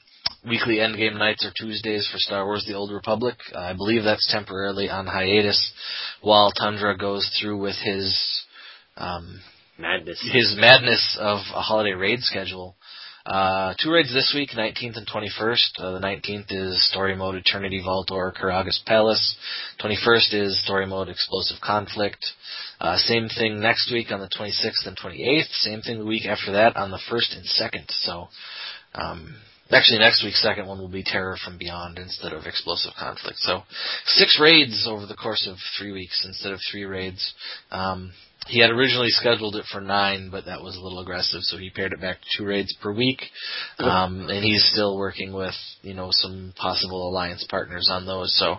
weekly 0.44 0.76
endgame 0.76 1.18
nights 1.18 1.46
are 1.46 1.52
Tuesdays 1.56 2.08
for 2.10 2.18
Star 2.18 2.44
Wars: 2.44 2.64
The 2.66 2.74
Old 2.74 2.92
Republic. 2.92 3.36
I 3.54 3.72
believe 3.74 4.02
that's 4.04 4.30
temporarily 4.30 4.90
on 4.90 5.06
hiatus 5.06 5.72
while 6.20 6.50
Tundra 6.52 6.96
goes 6.96 7.30
through 7.40 7.58
with 7.58 7.76
his 7.82 8.42
um, 8.96 9.40
Madness. 9.78 10.20
his 10.32 10.54
madness 10.58 11.16
of 11.20 11.38
a 11.54 11.60
holiday 11.60 11.92
raid 11.92 12.20
schedule. 12.20 12.76
Uh, 13.24 13.72
two 13.80 13.92
raids 13.92 14.12
this 14.12 14.32
week, 14.34 14.50
19th 14.50 14.96
and 14.96 15.06
21st. 15.06 15.78
Uh, 15.78 15.92
the 15.92 16.00
19th 16.00 16.46
is 16.50 16.90
story 16.90 17.14
mode 17.14 17.36
Eternity 17.36 17.80
Vault 17.84 18.10
or 18.10 18.32
Karagga's 18.32 18.82
Palace. 18.84 19.36
21st 19.80 20.34
is 20.34 20.64
story 20.64 20.86
mode 20.86 21.08
Explosive 21.08 21.58
Conflict. 21.62 22.24
Uh, 22.80 22.96
same 22.96 23.28
thing 23.28 23.60
next 23.60 23.92
week 23.92 24.10
on 24.10 24.18
the 24.18 24.28
26th 24.28 24.86
and 24.86 24.98
28th. 24.98 25.52
Same 25.52 25.80
thing 25.82 26.00
the 26.00 26.04
week 26.04 26.26
after 26.26 26.52
that 26.52 26.76
on 26.76 26.90
the 26.90 26.98
1st 27.10 27.36
and 27.36 27.44
2nd. 27.44 27.84
So, 27.90 28.28
um, 28.96 29.36
actually 29.70 30.00
next 30.00 30.24
week's 30.24 30.42
second 30.42 30.66
one 30.66 30.78
will 30.78 30.88
be 30.88 31.04
Terror 31.04 31.36
from 31.44 31.58
Beyond 31.58 31.98
instead 31.98 32.32
of 32.32 32.46
Explosive 32.46 32.92
Conflict. 32.98 33.38
So, 33.38 33.62
six 34.06 34.36
raids 34.40 34.88
over 34.90 35.06
the 35.06 35.14
course 35.14 35.46
of 35.48 35.58
three 35.78 35.92
weeks 35.92 36.24
instead 36.26 36.52
of 36.52 36.58
three 36.72 36.84
raids. 36.84 37.34
Um, 37.70 38.12
he 38.48 38.60
had 38.60 38.70
originally 38.70 39.08
scheduled 39.10 39.56
it 39.56 39.64
for 39.70 39.80
nine, 39.80 40.28
but 40.30 40.46
that 40.46 40.62
was 40.62 40.76
a 40.76 40.80
little 40.80 41.00
aggressive, 41.00 41.42
so 41.42 41.56
he 41.56 41.70
pared 41.70 41.92
it 41.92 42.00
back 42.00 42.20
to 42.20 42.38
two 42.38 42.44
raids 42.44 42.76
per 42.82 42.92
week. 42.92 43.22
Um, 43.78 44.28
and 44.28 44.44
he's 44.44 44.68
still 44.72 44.98
working 44.98 45.32
with, 45.32 45.54
you 45.82 45.94
know, 45.94 46.08
some 46.10 46.52
possible 46.56 47.08
alliance 47.08 47.46
partners 47.48 47.88
on 47.90 48.04
those. 48.04 48.36
So 48.38 48.56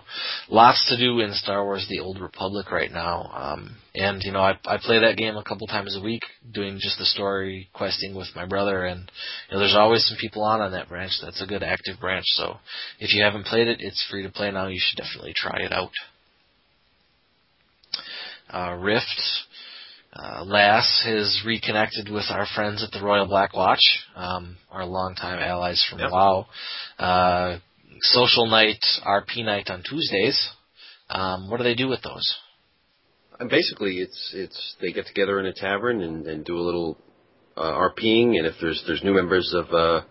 lots 0.48 0.84
to 0.88 0.96
do 0.96 1.20
in 1.20 1.32
Star 1.34 1.64
Wars 1.64 1.86
The 1.88 2.00
Old 2.00 2.20
Republic 2.20 2.72
right 2.72 2.90
now. 2.90 3.30
Um, 3.34 3.76
and, 3.94 4.22
you 4.24 4.32
know, 4.32 4.40
I, 4.40 4.58
I 4.64 4.78
play 4.82 5.00
that 5.00 5.16
game 5.16 5.36
a 5.36 5.44
couple 5.44 5.66
times 5.66 5.96
a 5.96 6.02
week, 6.02 6.22
doing 6.52 6.78
just 6.80 6.98
the 6.98 7.04
story 7.04 7.68
questing 7.74 8.14
with 8.14 8.28
my 8.34 8.46
brother, 8.46 8.86
and, 8.86 9.10
you 9.48 9.54
know, 9.54 9.60
there's 9.60 9.76
always 9.76 10.04
some 10.06 10.18
people 10.18 10.42
on 10.42 10.60
on 10.60 10.72
that 10.72 10.88
branch. 10.88 11.12
That's 11.22 11.42
a 11.42 11.46
good 11.46 11.62
active 11.62 12.00
branch, 12.00 12.24
so 12.28 12.56
if 12.98 13.14
you 13.14 13.22
haven't 13.22 13.46
played 13.46 13.68
it, 13.68 13.78
it's 13.80 14.04
free 14.10 14.22
to 14.22 14.30
play 14.30 14.50
now. 14.50 14.66
You 14.66 14.80
should 14.80 14.96
definitely 14.96 15.34
try 15.36 15.60
it 15.60 15.72
out. 15.72 15.92
Uh, 18.50 18.76
Rift, 18.80 19.20
uh, 20.16 20.44
Lass 20.44 21.02
has 21.04 21.42
reconnected 21.44 22.08
with 22.08 22.24
our 22.30 22.46
friends 22.54 22.82
at 22.84 22.90
the 22.92 23.04
Royal 23.04 23.26
Black 23.26 23.54
Watch, 23.54 23.80
um, 24.14 24.56
our 24.70 24.84
longtime 24.86 25.40
allies 25.40 25.84
from 25.88 25.98
Yep. 25.98 26.10
WoW. 26.12 26.46
Uh, 26.98 27.58
social 28.00 28.46
night, 28.46 28.84
RP 29.04 29.44
night 29.44 29.70
on 29.70 29.82
Tuesdays. 29.82 30.50
Um, 31.10 31.50
what 31.50 31.58
do 31.58 31.64
they 31.64 31.74
do 31.74 31.88
with 31.88 32.02
those? 32.02 32.34
And 33.40 33.50
basically, 33.50 33.98
it's 33.98 34.32
it's 34.34 34.76
they 34.80 34.92
get 34.92 35.06
together 35.06 35.40
in 35.40 35.46
a 35.46 35.52
tavern 35.52 36.00
and, 36.02 36.26
and 36.26 36.44
do 36.44 36.56
a 36.58 36.62
little 36.62 36.96
uh, 37.56 37.72
RPing, 37.72 38.36
and 38.38 38.46
if 38.46 38.54
there's 38.60 38.82
there's 38.86 39.02
new 39.02 39.14
members 39.14 39.52
of 39.52 39.72
uh, 39.72 40.02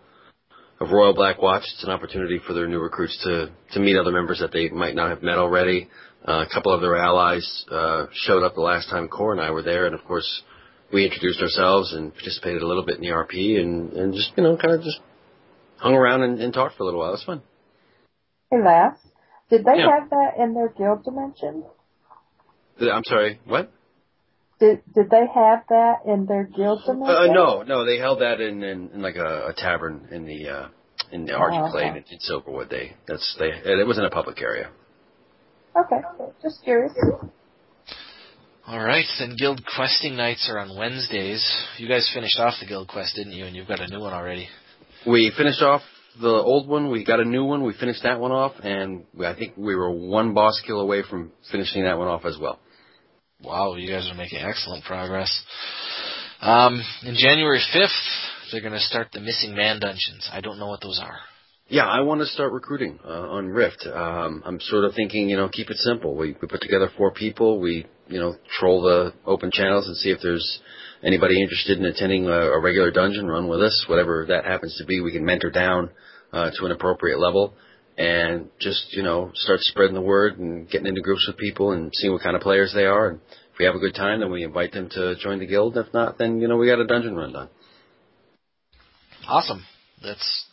of 0.81 0.91
Royal 0.91 1.13
Black 1.13 1.41
Watch, 1.41 1.63
it's 1.63 1.83
an 1.85 1.89
opportunity 1.91 2.39
for 2.45 2.53
their 2.53 2.67
new 2.67 2.79
recruits 2.79 3.17
to 3.23 3.49
to 3.71 3.79
meet 3.79 3.97
other 3.97 4.11
members 4.11 4.39
that 4.39 4.51
they 4.51 4.67
might 4.69 4.95
not 4.95 5.09
have 5.09 5.23
met 5.23 5.37
already. 5.37 5.89
Uh, 6.25 6.45
a 6.49 6.53
couple 6.53 6.73
of 6.73 6.79
their 6.81 6.95
allies 6.95 7.65
uh, 7.69 8.05
showed 8.13 8.43
up 8.43 8.55
the 8.55 8.61
last 8.61 8.89
time 8.89 9.09
Core 9.09 9.33
and 9.33 9.41
I 9.41 9.51
were 9.51 9.61
there, 9.61 9.85
and 9.85 9.93
of 9.93 10.03
course, 10.05 10.43
we 10.93 11.03
introduced 11.03 11.41
ourselves 11.41 11.91
and 11.93 12.13
participated 12.13 12.61
a 12.61 12.67
little 12.67 12.85
bit 12.85 12.95
in 12.95 13.01
the 13.01 13.09
RP, 13.09 13.59
and 13.59 13.91
and 13.93 14.13
just 14.13 14.31
you 14.37 14.43
know 14.43 14.55
kind 14.55 14.73
of 14.73 14.83
just 14.83 14.99
hung 15.77 15.95
around 15.95 16.23
and, 16.23 16.39
and 16.39 16.53
talked 16.53 16.77
for 16.77 16.83
a 16.83 16.85
little 16.85 17.01
while. 17.01 17.09
It 17.09 17.13
was 17.13 17.23
fun. 17.25 17.41
Hey, 18.51 18.57
Lass, 18.63 18.95
did 19.49 19.65
they 19.65 19.79
Yeah. 19.79 19.99
have 19.99 20.09
that 20.11 20.37
in 20.39 20.53
their 20.53 20.69
guild 20.69 21.03
dimension? 21.03 21.65
I'm 22.79 23.03
sorry, 23.03 23.39
what? 23.45 23.71
Did 24.59 24.81
did 24.95 25.09
they 25.09 25.25
have 25.33 25.63
that 25.69 26.05
in 26.05 26.25
their 26.25 26.45
guild 26.45 26.83
dimension? 26.85 27.15
Uh, 27.15 27.33
no, 27.33 27.63
no, 27.63 27.85
they 27.85 27.97
held 27.97 28.21
that 28.21 28.39
in, 28.39 28.63
in, 28.63 28.91
in 28.93 29.01
like 29.01 29.15
a, 29.17 29.47
a 29.47 29.53
tavern 29.57 30.07
in 30.11 30.25
the 30.25 30.47
uh, 30.47 30.67
in 31.11 31.25
the 31.25 31.33
Archie 31.33 31.57
Oh, 31.59 31.69
Clay 31.69 31.89
okay. 31.89 31.97
in, 31.97 32.05
in 32.09 32.19
Silverwood. 32.19 32.69
They 32.69 32.93
that's 33.07 33.35
they 33.39 33.47
it 33.47 33.85
was 33.85 33.97
in 33.97 34.05
a 34.05 34.09
public 34.09 34.41
area. 34.41 34.69
Okay, 35.75 36.01
just 36.41 36.63
curious. 36.63 36.93
All 38.65 38.79
right, 38.79 39.05
then 39.19 39.35
guild 39.37 39.61
questing 39.75 40.15
nights 40.15 40.49
are 40.49 40.59
on 40.59 40.77
Wednesdays. 40.77 41.43
You 41.77 41.87
guys 41.87 42.09
finished 42.13 42.39
off 42.39 42.53
the 42.61 42.67
guild 42.67 42.87
quest, 42.87 43.15
didn't 43.15 43.33
you? 43.33 43.45
And 43.45 43.55
you've 43.55 43.67
got 43.67 43.81
a 43.81 43.87
new 43.87 43.99
one 43.99 44.13
already. 44.13 44.47
We 45.05 45.33
finished 45.35 45.61
off 45.61 45.81
the 46.21 46.29
old 46.29 46.67
one. 46.67 46.89
We 46.89 47.03
got 47.03 47.19
a 47.19 47.25
new 47.25 47.43
one. 47.43 47.63
We 47.63 47.73
finished 47.73 48.03
that 48.03 48.19
one 48.19 48.31
off, 48.31 48.53
and 48.63 49.03
I 49.19 49.33
think 49.33 49.53
we 49.57 49.75
were 49.75 49.91
one 49.91 50.33
boss 50.33 50.61
kill 50.65 50.79
away 50.79 51.03
from 51.09 51.31
finishing 51.51 51.83
that 51.83 51.97
one 51.97 52.07
off 52.07 52.23
as 52.25 52.37
well. 52.39 52.59
Wow, 53.41 53.75
you 53.75 53.91
guys 53.91 54.09
are 54.09 54.15
making 54.15 54.39
excellent 54.39 54.85
progress. 54.85 55.43
Um, 56.39 56.81
in 57.03 57.15
January 57.15 57.61
5th, 57.75 58.51
they're 58.51 58.61
going 58.61 58.73
to 58.73 58.79
start 58.79 59.07
the 59.11 59.19
Missing 59.19 59.55
Man 59.55 59.79
dungeons. 59.79 60.29
I 60.31 60.39
don't 60.39 60.59
know 60.59 60.67
what 60.67 60.81
those 60.81 61.01
are. 61.03 61.17
Yeah, 61.69 61.85
I 61.85 62.01
want 62.01 62.19
to 62.19 62.27
start 62.27 62.51
recruiting 62.51 62.99
uh, 63.05 63.07
on 63.07 63.47
Rift. 63.47 63.87
Um, 63.91 64.43
I'm 64.45 64.59
sort 64.59 64.83
of 64.83 64.93
thinking, 64.95 65.29
you 65.29 65.37
know, 65.37 65.47
keep 65.47 65.69
it 65.69 65.77
simple. 65.77 66.15
We 66.15 66.35
we 66.41 66.47
put 66.47 66.61
together 66.61 66.89
four 66.97 67.11
people. 67.11 67.59
We 67.59 67.85
you 68.07 68.19
know 68.19 68.35
troll 68.59 68.81
the 68.81 69.13
open 69.25 69.49
channels 69.51 69.87
and 69.87 69.95
see 69.95 70.09
if 70.09 70.19
there's 70.21 70.59
anybody 71.03 71.41
interested 71.41 71.79
in 71.79 71.85
attending 71.85 72.25
a, 72.25 72.51
a 72.51 72.59
regular 72.59 72.91
dungeon 72.91 73.27
run 73.27 73.47
with 73.47 73.61
us, 73.61 73.85
whatever 73.87 74.25
that 74.27 74.43
happens 74.43 74.75
to 74.77 74.85
be. 74.85 74.99
We 74.99 75.13
can 75.13 75.23
mentor 75.23 75.51
down 75.51 75.89
uh, 76.33 76.51
to 76.59 76.65
an 76.65 76.71
appropriate 76.71 77.19
level 77.19 77.53
and 77.97 78.49
just 78.59 78.87
you 78.91 79.03
know 79.03 79.31
start 79.33 79.61
spreading 79.61 79.95
the 79.95 80.01
word 80.01 80.39
and 80.39 80.69
getting 80.69 80.87
into 80.87 81.01
groups 81.01 81.25
with 81.27 81.37
people 81.37 81.71
and 81.71 81.91
seeing 81.95 82.11
what 82.11 82.23
kind 82.23 82.35
of 82.35 82.41
players 82.41 82.73
they 82.75 82.85
are. 82.85 83.07
And 83.07 83.19
if 83.53 83.59
we 83.59 83.63
have 83.63 83.75
a 83.75 83.79
good 83.79 83.95
time, 83.95 84.19
then 84.19 84.31
we 84.31 84.43
invite 84.43 84.73
them 84.73 84.89
to 84.91 85.15
join 85.15 85.39
the 85.39 85.47
guild. 85.47 85.77
If 85.77 85.93
not, 85.93 86.17
then 86.17 86.41
you 86.41 86.49
know 86.49 86.57
we 86.57 86.67
got 86.67 86.79
a 86.79 86.87
dungeon 86.87 87.15
run 87.15 87.31
done. 87.31 87.49
Awesome. 89.25 89.63
That's 90.03 90.45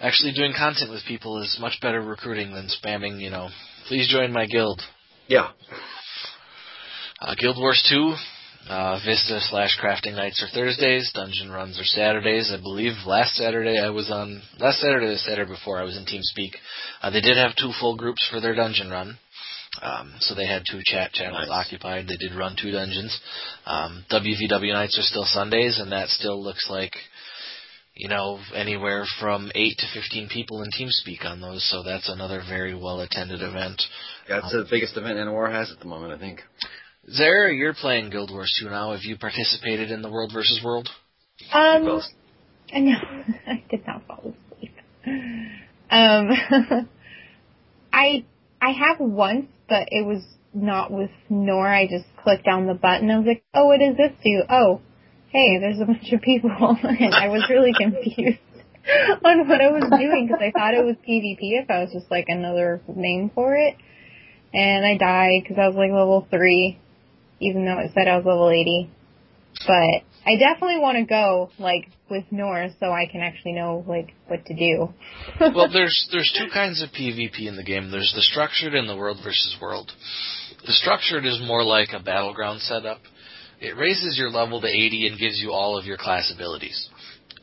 actually 0.00 0.32
doing 0.32 0.52
content 0.56 0.90
with 0.90 1.02
people 1.06 1.42
is 1.42 1.58
much 1.60 1.78
better 1.80 2.00
recruiting 2.00 2.52
than 2.54 2.68
spamming, 2.68 3.20
you 3.20 3.30
know, 3.30 3.48
please 3.88 4.08
join 4.10 4.32
my 4.32 4.46
guild. 4.46 4.80
Yeah, 5.28 5.48
Uh, 7.22 7.34
guild 7.34 7.58
Wars 7.58 7.82
2, 7.90 8.14
uh, 8.70 8.98
Vista 9.04 9.40
slash 9.42 9.76
crafting 9.78 10.14
nights 10.16 10.42
are 10.42 10.48
Thursdays, 10.48 11.10
dungeon 11.12 11.50
runs 11.50 11.78
are 11.78 11.84
Saturdays. 11.84 12.50
I 12.50 12.56
believe 12.56 12.92
last 13.06 13.34
Saturday 13.34 13.78
I 13.78 13.90
was 13.90 14.10
on, 14.10 14.40
last 14.58 14.80
Saturday 14.80 15.06
or 15.06 15.10
the 15.10 15.18
Saturday 15.18 15.50
before 15.50 15.78
I 15.78 15.84
was 15.84 15.96
in 15.98 16.04
TeamSpeak. 16.06 16.54
Uh, 17.02 17.10
they 17.10 17.20
did 17.20 17.36
have 17.36 17.54
two 17.56 17.72
full 17.78 17.94
groups 17.96 18.26
for 18.30 18.40
their 18.40 18.54
dungeon 18.54 18.90
run. 18.90 19.18
Um, 19.82 20.14
so 20.20 20.34
they 20.34 20.46
had 20.46 20.64
two 20.68 20.80
chat 20.84 21.12
channels 21.12 21.46
Nice. 21.48 21.66
occupied. 21.66 22.08
They 22.08 22.16
did 22.16 22.34
run 22.36 22.56
two 22.60 22.72
dungeons. 22.72 23.16
Um, 23.66 24.04
WVW 24.10 24.72
nights 24.72 24.98
are 24.98 25.02
still 25.02 25.24
Sundays, 25.26 25.78
and 25.78 25.92
that 25.92 26.08
still 26.08 26.42
looks 26.42 26.68
like, 26.68 26.92
you 28.00 28.08
know, 28.08 28.38
anywhere 28.54 29.04
from 29.20 29.52
eight 29.54 29.76
to 29.78 29.86
fifteen 29.92 30.28
people 30.28 30.62
in 30.62 30.70
TeamSpeak 30.70 31.24
on 31.26 31.40
those. 31.40 31.68
So 31.70 31.82
that's 31.82 32.08
another 32.08 32.42
very 32.48 32.74
well 32.74 33.00
attended 33.00 33.42
event. 33.42 33.82
Yeah, 34.28 34.40
that's 34.40 34.52
the 34.52 34.66
biggest 34.70 34.96
event 34.96 35.18
NOR 35.18 35.50
has 35.50 35.70
at 35.70 35.80
the 35.80 35.86
moment, 35.86 36.14
I 36.14 36.18
think. 36.18 36.40
Zara, 37.10 37.52
you're 37.54 37.74
playing 37.74 38.10
Guild 38.10 38.30
Wars 38.30 38.54
2 38.62 38.70
now. 38.70 38.92
Have 38.92 39.02
you 39.02 39.18
participated 39.18 39.90
in 39.90 40.00
the 40.00 40.10
World 40.10 40.30
versus 40.32 40.60
World? 40.64 40.88
Um, 41.52 41.84
Well, 41.84 42.02
no, 42.74 42.92
I 43.46 43.62
did 43.70 43.86
not 43.86 44.06
fall 44.06 44.34
asleep. 44.54 44.72
Um, 45.90 46.30
I 47.92 48.24
I 48.62 48.70
have 48.70 48.98
once, 49.00 49.46
but 49.68 49.88
it 49.90 50.06
was 50.06 50.22
not 50.54 50.90
with 50.90 51.10
Nor. 51.28 51.68
I 51.68 51.86
just 51.86 52.06
clicked 52.22 52.48
on 52.48 52.66
the 52.66 52.74
button. 52.74 53.10
I 53.10 53.18
was 53.18 53.26
like, 53.26 53.44
oh, 53.54 53.66
what 53.66 53.80
does 53.80 53.96
this 53.96 54.12
do? 54.24 54.42
Oh, 54.48 54.80
hey, 55.30 55.58
there's 55.58 55.80
a 55.80 55.84
bunch 55.84 56.12
of 56.12 56.20
people, 56.20 56.50
and 56.82 57.14
I 57.14 57.28
was 57.28 57.46
really 57.48 57.72
confused 57.72 58.38
on 59.24 59.48
what 59.48 59.60
I 59.60 59.70
was 59.70 59.88
doing 59.90 60.26
because 60.26 60.42
I 60.42 60.50
thought 60.50 60.74
it 60.74 60.84
was 60.84 60.96
PvP 61.06 61.62
if 61.62 61.70
I 61.70 61.80
was 61.80 61.90
just 61.92 62.10
like 62.10 62.26
another 62.28 62.80
name 62.88 63.30
for 63.34 63.54
it, 63.54 63.76
and 64.52 64.84
I 64.84 64.96
died 64.96 65.42
because 65.42 65.58
I 65.58 65.68
was 65.68 65.76
like 65.76 65.90
level 65.90 66.26
three, 66.30 66.78
even 67.40 67.64
though 67.64 67.78
it 67.78 67.92
said 67.94 68.08
I 68.08 68.16
was 68.16 68.26
level 68.26 68.50
eighty. 68.50 68.90
But 69.66 70.06
I 70.26 70.36
definitely 70.38 70.78
want 70.78 70.98
to 70.98 71.04
go 71.04 71.50
like 71.58 71.88
with 72.10 72.24
Nor 72.30 72.68
so 72.78 72.86
I 72.86 73.06
can 73.10 73.20
actually 73.20 73.52
know 73.52 73.84
like 73.86 74.14
what 74.26 74.44
to 74.46 74.54
do. 74.54 74.92
well, 75.40 75.70
there's 75.72 76.08
there's 76.12 76.32
two 76.36 76.50
kinds 76.52 76.82
of 76.82 76.90
PvP 76.90 77.46
in 77.46 77.56
the 77.56 77.64
game. 77.64 77.90
There's 77.90 78.12
the 78.14 78.22
structured 78.22 78.74
and 78.74 78.88
the 78.88 78.96
World 78.96 79.18
versus 79.24 79.56
World. 79.60 79.92
The 80.66 80.72
structured 80.72 81.24
is 81.24 81.40
more 81.40 81.64
like 81.64 81.90
a 81.92 82.00
battleground 82.00 82.60
setup. 82.60 82.98
It 83.60 83.76
raises 83.76 84.16
your 84.18 84.30
level 84.30 84.60
to 84.60 84.66
80 84.66 85.08
and 85.08 85.18
gives 85.18 85.38
you 85.38 85.52
all 85.52 85.78
of 85.78 85.84
your 85.84 85.98
class 85.98 86.32
abilities. 86.34 86.88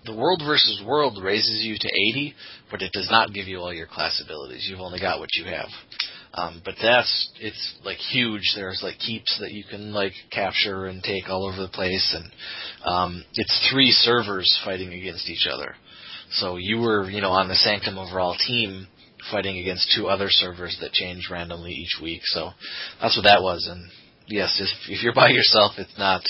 The 0.05 0.15
World 0.15 0.41
versus 0.45 0.81
World 0.85 1.21
raises 1.21 1.63
you 1.63 1.75
to 1.79 1.87
80, 2.11 2.33
but 2.71 2.81
it 2.81 2.91
does 2.91 3.09
not 3.11 3.33
give 3.33 3.47
you 3.47 3.59
all 3.59 3.73
your 3.73 3.87
class 3.87 4.21
abilities. 4.23 4.67
You've 4.69 4.79
only 4.79 4.99
got 4.99 5.19
what 5.19 5.29
you 5.33 5.45
have. 5.45 5.67
Um, 6.33 6.61
but 6.63 6.75
that's 6.81 7.31
it's 7.39 7.75
like 7.83 7.97
huge. 7.97 8.53
There's 8.55 8.81
like 8.83 8.99
keeps 8.99 9.37
that 9.39 9.51
you 9.51 9.63
can 9.69 9.91
like 9.91 10.13
capture 10.31 10.85
and 10.85 11.01
take 11.01 11.29
all 11.29 11.47
over 11.47 11.59
the 11.59 11.67
place, 11.69 12.15
and 12.15 12.31
um, 12.85 13.23
it's 13.33 13.69
three 13.71 13.91
servers 13.91 14.59
fighting 14.63 14.93
against 14.93 15.29
each 15.29 15.47
other. 15.51 15.75
So 16.31 16.57
you 16.57 16.79
were, 16.79 17.09
you 17.09 17.21
know, 17.21 17.31
on 17.31 17.47
the 17.47 17.55
Sanctum 17.55 17.97
of 17.97 18.13
Rall 18.13 18.35
team 18.45 18.87
fighting 19.31 19.57
against 19.57 19.93
two 19.95 20.07
other 20.07 20.27
servers 20.29 20.77
that 20.81 20.91
change 20.91 21.27
randomly 21.31 21.71
each 21.71 21.97
week. 22.01 22.21
So 22.25 22.51
that's 23.01 23.17
what 23.17 23.23
that 23.23 23.41
was. 23.41 23.67
And 23.71 23.89
yes, 24.27 24.59
if 24.61 24.69
if 24.89 25.03
you're 25.03 25.13
by 25.13 25.29
yourself, 25.29 25.73
it's 25.77 25.97
not. 25.97 26.21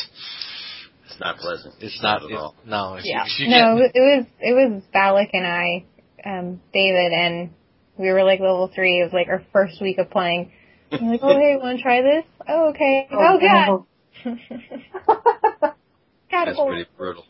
It's 1.05 1.19
not 1.19 1.37
pleasant. 1.37 1.75
It's 1.79 2.01
not 2.03 2.23
at 2.23 2.31
all. 2.31 2.55
no. 2.65 2.95
If 2.95 3.05
yeah. 3.05 3.23
You, 3.23 3.25
if 3.25 3.39
you 3.39 3.47
no, 3.49 3.77
get, 3.77 3.91
it 3.95 3.99
was 3.99 4.25
it 4.39 4.53
was 4.53 4.83
Valak 4.93 5.29
and 5.33 5.47
I 5.47 5.85
um, 6.25 6.61
David, 6.73 7.11
and 7.13 7.51
we 7.97 8.09
were 8.11 8.23
like 8.23 8.39
level 8.39 8.69
three. 8.73 8.99
It 8.99 9.03
was 9.03 9.13
like 9.13 9.27
our 9.27 9.43
first 9.53 9.81
week 9.81 9.97
of 9.97 10.09
playing. 10.09 10.51
I'm 10.91 11.07
like, 11.07 11.21
oh 11.23 11.37
hey, 11.37 11.57
want 11.57 11.77
to 11.77 11.83
try 11.83 12.01
this? 12.01 12.25
Oh 12.47 12.69
okay. 12.69 13.07
Oh, 13.11 13.39
god. 13.39 13.85
god 16.31 16.45
That's 16.47 16.59
pretty 16.59 16.85
brutal. 16.97 17.25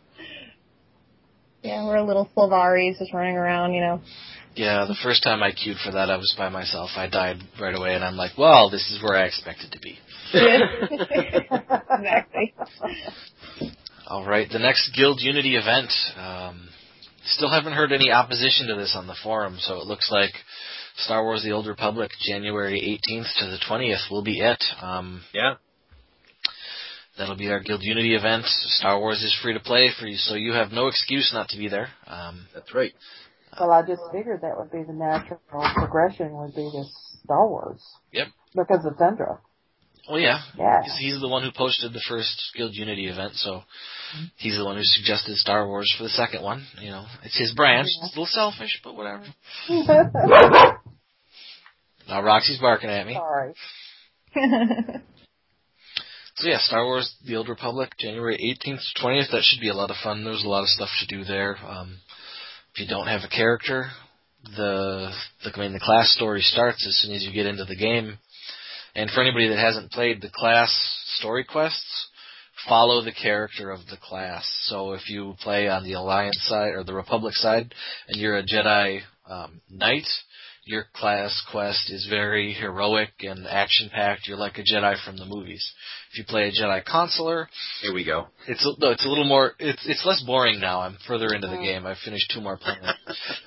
Yeah, 1.64 1.86
we're 1.86 2.02
little 2.02 2.30
Sylvaris 2.36 3.00
just 3.00 3.14
running 3.14 3.36
around, 3.36 3.74
you 3.74 3.82
know. 3.82 4.02
Yeah, 4.58 4.86
the 4.88 4.98
first 5.04 5.22
time 5.22 5.44
I 5.44 5.52
queued 5.52 5.78
for 5.86 5.92
that, 5.92 6.10
I 6.10 6.18
was 6.18 6.34
by 6.36 6.50
myself. 6.50 6.90
I 6.96 7.08
died 7.08 7.38
right 7.62 7.76
away, 7.76 7.94
and 7.94 8.04
I'm 8.04 8.16
like, 8.16 8.40
well, 8.40 8.72
this 8.72 8.90
is 8.92 9.04
where 9.04 9.16
I 9.16 9.28
expected 9.28 9.72
to 9.72 9.80
be. 9.80 10.00
exactly. 10.34 12.56
All 14.08 14.26
right, 14.26 14.50
the 14.50 14.58
next 14.58 14.90
Guild 14.98 15.20
Unity 15.22 15.58
event. 15.58 15.92
Um, 16.18 16.70
still 17.26 17.52
haven't 17.52 17.74
heard 17.74 17.92
any 17.92 18.12
opposition 18.12 18.66
to 18.70 18.76
this 18.76 18.96
on 18.96 19.06
the 19.06 19.16
forum, 19.22 19.58
so 19.60 19.76
it 19.76 19.86
looks 19.86 20.10
like 20.12 20.32
Star 20.96 21.24
Wars: 21.24 21.44
The 21.44 21.52
Old 21.52 21.68
Republic, 21.68 22.10
January 22.26 22.82
18th 22.82 23.38
to 23.38 23.46
the 23.46 23.60
20th, 23.70 24.10
will 24.10 24.24
be 24.24 24.40
it. 24.40 24.64
Um, 24.82 25.22
Yeah. 25.34 25.56
That'll 27.16 27.36
be 27.36 27.50
our 27.50 27.60
Guild 27.60 27.84
Unity 27.84 28.16
event. 28.16 28.46
Star 28.46 29.00
Wars 29.00 29.22
is 29.24 29.38
free 29.44 29.54
to 29.54 29.60
play 29.60 29.92
for 30.00 30.08
you, 30.08 30.18
so 30.18 30.34
you 30.34 30.54
have 30.54 30.72
no 30.72 30.88
excuse 30.88 31.30
not 31.32 31.50
to 31.50 31.58
be 31.58 31.68
there. 31.68 31.90
Um, 32.08 32.48
That's 32.56 32.74
right. 32.74 32.94
Well, 33.60 33.72
I 33.72 33.82
just 33.82 34.02
figured 34.12 34.42
that 34.42 34.58
would 34.58 34.72
be 34.72 34.84
the 34.84 34.94
natural 34.94 35.40
progression 35.76 36.34
would 36.38 36.54
be 36.56 36.70
to 36.72 36.84
Star 37.24 37.48
Wars. 37.48 37.82
Yep. 38.14 38.28
Because 38.56 38.86
of 38.86 38.98
Tundra. 38.98 39.40
well, 40.10 40.20
yeah, 40.20 40.40
Yeah. 40.58 40.84
he's, 40.84 40.98
he's 41.14 41.20
the 41.22 41.28
one 41.28 41.44
who 41.44 41.52
posted 41.56 41.92
the 41.94 42.02
first 42.08 42.52
Guild 42.56 42.74
Unity 42.76 43.08
event, 43.08 43.34
so 43.36 43.64
he's 44.38 44.56
the 44.58 44.66
one 44.66 44.76
who 44.78 44.84
suggested 44.84 45.36
Star 45.38 45.68
Wars 45.68 45.94
for 45.98 46.04
the 46.04 46.10
second 46.10 46.44
one. 46.44 46.66
You 46.80 46.92
know, 46.92 47.06
it's 47.24 47.38
his 47.38 47.54
branch. 47.54 47.88
Yeah. 47.90 48.06
It's 48.08 48.16
a 48.16 48.20
little 48.20 48.26
selfish, 48.28 48.80
but 48.84 48.96
whatever. 48.96 49.26
Now 52.10 52.22
Roxy's 52.24 52.60
barking 52.60 52.90
at 52.90 53.06
me. 53.06 53.16
Sorry. 53.16 53.54
So 56.40 56.48
yeah, 56.48 56.60
Star 56.60 56.86
Wars: 56.86 57.16
The 57.26 57.36
Old 57.36 57.50
Republic, 57.50 57.94
January 57.98 58.38
18th 58.64 58.80
to 58.94 59.02
20th. 59.04 59.32
That 59.32 59.42
should 59.42 59.60
be 59.60 59.70
a 59.70 59.74
lot 59.74 59.90
of 59.90 59.96
fun. 60.04 60.24
There's 60.24 60.44
a 60.44 60.48
lot 60.48 60.62
of 60.62 60.68
stuff 60.70 60.90
to 61.00 61.08
do 61.08 61.24
there. 61.24 61.58
Um, 61.68 61.98
if 62.78 62.82
you 62.82 62.88
don't 62.88 63.08
have 63.08 63.22
a 63.24 63.36
character, 63.36 63.88
the, 64.56 65.10
the 65.44 65.52
I 65.56 65.60
mean 65.60 65.74
the 65.74 65.80
class 65.80 66.14
story 66.14 66.42
starts 66.42 66.86
as 66.86 66.96
soon 67.02 67.16
as 67.16 67.24
you 67.24 67.34
get 67.34 67.48
into 67.48 67.66
the 67.66 67.76
game. 67.76 68.20
And 68.94 69.10
for 69.10 69.22
anybody 69.22 69.50
that 69.50 69.58
hasn't 69.58 69.90
played 69.90 70.22
the 70.22 70.30
class 70.32 70.72
story 71.18 71.44
quests, 71.44 72.08
follow 72.70 73.02
the 73.02 73.12
character 73.12 73.72
of 73.72 73.80
the 73.90 73.98
class. 73.98 74.48
So 74.66 74.94
if 74.94 75.10
you 75.10 75.34
play 75.42 75.68
on 75.68 75.86
the 75.86 75.94
Alliance 75.94 76.38
side 76.48 76.74
or 76.76 76.84
the 76.84 76.94
Republic 76.94 77.34
side, 77.34 77.74
and 78.10 78.22
you're 78.22 78.38
a 78.38 78.46
Jedi 78.46 79.00
um, 79.28 79.60
Knight, 79.72 80.06
your 80.68 80.86
class 80.94 81.42
quest 81.52 81.90
is 81.90 82.06
very 82.10 82.54
heroic 82.54 83.10
and 83.22 83.48
action 83.48 83.90
packed. 83.92 84.28
You're 84.28 84.38
like 84.38 84.58
a 84.58 84.64
Jedi 84.64 84.96
from 85.04 85.18
the 85.18 85.26
movies. 85.26 85.66
If 86.12 86.20
you 86.20 86.24
play 86.28 86.48
a 86.48 86.52
Jedi 86.52 86.84
consular, 86.86 87.50
Here 87.82 87.94
we 87.94 88.04
go. 88.06 88.28
it's 88.48 88.66
a, 88.66 88.72
no, 88.80 88.92
it's 88.92 89.06
a 89.06 89.10
little 89.10 89.26
more. 89.28 89.54
It's 89.60 89.86
it's 89.88 90.06
less 90.06 90.22
boring 90.26 90.60
now. 90.60 90.82
I'm 90.82 90.98
further 91.08 91.28
into 91.34 91.48
the 91.48 91.58
game. 91.58 91.86
I've 91.86 91.98
finished 92.04 92.32
two 92.34 92.42
more 92.42 92.58
planets. 92.58 92.98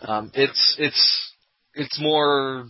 Um, 0.03 0.31
it's 0.35 0.77
it's 0.79 1.33
it's 1.75 2.01
more 2.01 2.67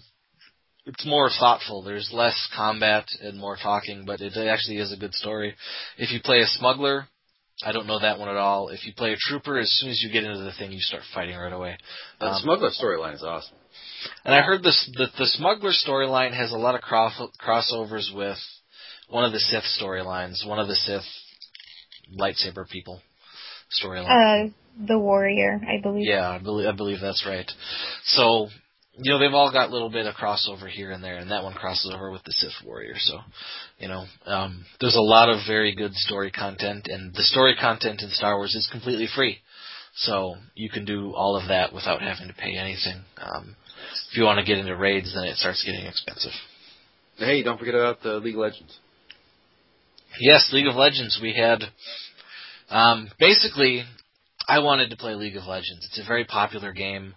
it's 0.86 1.06
more 1.06 1.30
thoughtful. 1.38 1.82
There's 1.82 2.10
less 2.12 2.36
combat 2.56 3.06
and 3.22 3.38
more 3.38 3.56
talking, 3.62 4.04
but 4.06 4.20
it 4.20 4.36
actually 4.36 4.78
is 4.78 4.92
a 4.92 4.96
good 4.96 5.14
story. 5.14 5.54
If 5.98 6.10
you 6.10 6.20
play 6.24 6.38
a 6.40 6.46
smuggler, 6.46 7.06
I 7.62 7.72
don't 7.72 7.86
know 7.86 7.98
that 8.00 8.18
one 8.18 8.28
at 8.30 8.36
all. 8.36 8.68
If 8.70 8.86
you 8.86 8.94
play 8.96 9.12
a 9.12 9.16
trooper, 9.18 9.58
as 9.58 9.70
soon 9.78 9.90
as 9.90 10.02
you 10.02 10.10
get 10.10 10.24
into 10.24 10.42
the 10.42 10.52
thing, 10.58 10.72
you 10.72 10.80
start 10.80 11.02
fighting 11.14 11.36
right 11.36 11.52
away. 11.52 11.76
The 12.18 12.26
Um, 12.28 12.40
smuggler 12.42 12.70
storyline 12.70 13.14
is 13.14 13.22
awesome. 13.22 13.54
And 14.24 14.34
I 14.34 14.42
heard 14.42 14.62
this 14.62 14.90
that 14.98 15.10
the 15.18 15.26
smuggler 15.26 15.72
storyline 15.72 16.34
has 16.34 16.52
a 16.52 16.56
lot 16.56 16.74
of 16.74 16.80
cross, 16.80 17.20
crossovers 17.44 18.14
with 18.14 18.38
one 19.08 19.24
of 19.24 19.32
the 19.32 19.40
Sith 19.40 19.64
storylines, 19.80 20.46
one 20.46 20.58
of 20.58 20.68
the 20.68 20.76
Sith 20.76 21.04
lightsaber 22.18 22.68
people 22.68 23.00
storyline. 23.82 24.46
uh, 24.46 24.50
the 24.86 24.98
warrior, 24.98 25.60
I 25.68 25.80
believe. 25.82 26.06
yeah, 26.06 26.28
I 26.28 26.38
believe 26.38 26.68
I 26.68 26.72
believe 26.72 27.00
that's 27.00 27.26
right. 27.26 27.50
So 28.04 28.48
you 28.96 29.12
know 29.12 29.18
they've 29.18 29.34
all 29.34 29.52
got 29.52 29.70
a 29.70 29.72
little 29.72 29.90
bit 29.90 30.06
of 30.06 30.14
crossover 30.14 30.68
here 30.68 30.90
and 30.90 31.02
there, 31.02 31.16
and 31.16 31.30
that 31.30 31.42
one 31.42 31.54
crosses 31.54 31.92
over 31.94 32.10
with 32.10 32.22
the 32.24 32.32
Sith 32.32 32.66
warrior. 32.66 32.94
So 32.98 33.18
you 33.78 33.88
know 33.88 34.04
um, 34.26 34.64
there's 34.80 34.96
a 34.96 35.00
lot 35.00 35.28
of 35.28 35.46
very 35.46 35.74
good 35.74 35.94
story 35.94 36.30
content, 36.30 36.86
and 36.88 37.14
the 37.14 37.22
story 37.22 37.54
content 37.60 38.02
in 38.02 38.10
Star 38.10 38.36
Wars 38.36 38.54
is 38.54 38.68
completely 38.70 39.08
free. 39.14 39.38
So 39.94 40.36
you 40.54 40.70
can 40.70 40.84
do 40.84 41.12
all 41.14 41.36
of 41.36 41.48
that 41.48 41.72
without 41.72 42.00
having 42.00 42.28
to 42.28 42.34
pay 42.34 42.56
anything. 42.56 43.02
Um, 43.18 43.56
if 44.10 44.16
you 44.16 44.24
want 44.24 44.38
to 44.38 44.44
get 44.44 44.58
into 44.58 44.76
raids, 44.76 45.14
then 45.14 45.24
it 45.24 45.36
starts 45.36 45.64
getting 45.64 45.86
expensive. 45.86 46.32
Hey, 47.16 47.42
don't 47.42 47.58
forget 47.58 47.74
about 47.74 48.02
the 48.02 48.14
League 48.14 48.34
of 48.34 48.40
Legends. 48.40 48.78
Yes, 50.18 50.50
League 50.52 50.66
of 50.66 50.74
Legends. 50.74 51.18
We 51.22 51.34
had 51.34 51.62
um, 52.70 53.10
basically. 53.18 53.84
I 54.48 54.58
wanted 54.60 54.90
to 54.90 54.96
play 54.96 55.14
League 55.14 55.36
of 55.36 55.44
Legends. 55.44 55.86
It's 55.86 56.00
a 56.00 56.08
very 56.08 56.24
popular 56.24 56.72
game. 56.72 57.14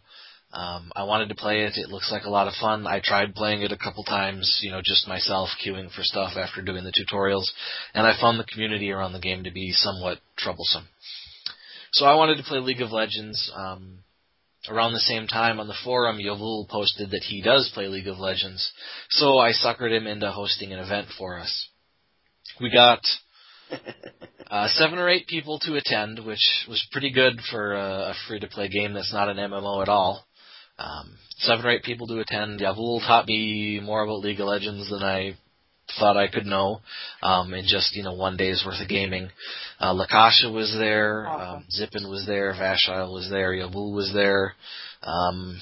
Um, 0.52 0.92
I 0.96 1.04
wanted 1.06 1.30
to 1.30 1.36
play 1.36 1.64
it. 1.64 1.78
It 1.78 1.90
looks 1.90 2.12
like 2.12 2.26
a 2.26 2.30
lot 2.30 2.48
of 2.48 2.54
fun. 2.62 2.86
I 2.86 3.02
tried 3.04 3.34
playing 3.34 3.64
it 3.64 3.72
a 3.72 3.78
couple 3.78 4.04
times, 4.04 4.60
you 4.62 4.70
know, 4.70 4.82
just 4.84 5.08
myself 5.08 5.50
queuing 5.66 5.92
for 5.92 6.04
stuff 6.04 6.34
after 6.38 6.62
doing 6.62 6.84
the 6.84 6.94
tutorials, 6.94 7.50
and 7.96 8.06
I 8.06 8.14
found 8.22 8.40
the 8.40 8.44
community 8.44 8.92
around 8.92 9.14
the 9.14 9.20
game 9.20 9.46
to 9.46 9.52
be 9.52 9.72
somewhat 9.72 10.20
troublesome. 10.38 10.88
So 11.92 12.06
I 12.06 12.14
wanted 12.14 12.38
to 12.38 12.44
play 12.44 12.60
League 12.60 12.82
of 12.82 12.92
Legends. 12.92 13.52
Um, 13.56 14.00
around 14.70 14.94
the 14.94 15.00
same 15.00 15.28
time 15.28 15.60
on 15.60 15.68
the 15.68 15.78
forum, 15.84 16.18
Yavul 16.18 16.68
posted 16.70 17.12
that 17.12 17.24
he 17.24 17.42
does 17.42 17.72
play 17.74 17.88
League 17.88 18.08
of 18.08 18.20
Legends, 18.20 18.72
so 19.10 19.38
I 19.38 19.52
suckered 19.52 19.92
him 19.92 20.08
into 20.08 20.32
hosting 20.32 20.72
an 20.72 20.80
event 20.80 21.08
for 21.18 21.40
us. 21.40 21.70
We 22.62 22.72
got 22.72 23.02
uh, 24.50 24.68
seven 24.70 25.00
or 25.00 25.10
eight 25.10 25.28
people 25.28 25.60
to 25.60 25.76
attend, 25.76 26.26
which 26.26 26.66
was 26.70 26.86
pretty 26.92 27.12
good 27.12 27.40
for 27.52 27.74
a, 27.74 28.12
a 28.12 28.14
free-to-play 28.28 28.70
game 28.70 28.94
that's 28.94 29.14
not 29.14 29.30
an 29.30 29.38
MMO 29.38 29.82
at 29.82 29.90
all. 29.90 30.26
Um, 30.78 31.18
seven 31.38 31.66
or 31.66 31.72
eight 31.72 31.84
people 31.84 32.08
to 32.08 32.20
attend. 32.20 32.60
Yavul 32.60 33.00
taught 33.06 33.28
me 33.28 33.80
more 33.84 34.04
about 34.04 34.20
League 34.20 34.40
of 34.40 34.48
Legends 34.48 34.90
than 34.90 35.04
I 35.04 35.36
thought 36.00 36.18
I 36.18 36.28
could 36.28 36.46
know 36.46 36.82
um, 37.22 37.54
in 37.54 37.66
just 37.68 37.96
you 37.96 38.04
know 38.04 38.14
one 38.14 38.38
day's 38.38 38.64
worth 38.66 38.82
of 38.82 38.88
gaming. 38.90 39.30
Uh, 39.80 39.94
Lakasha 39.94 40.52
was 40.54 40.76
there, 40.80 41.28
Awesome. 41.28 41.56
um, 41.58 41.66
Zippin 41.70 42.10
was 42.10 42.26
there, 42.26 42.54
Vashile 42.54 43.12
was 43.14 43.30
there, 43.30 43.52
Yavul 43.52 43.94
was 43.94 44.12
there. 44.14 44.54
Um, 45.02 45.60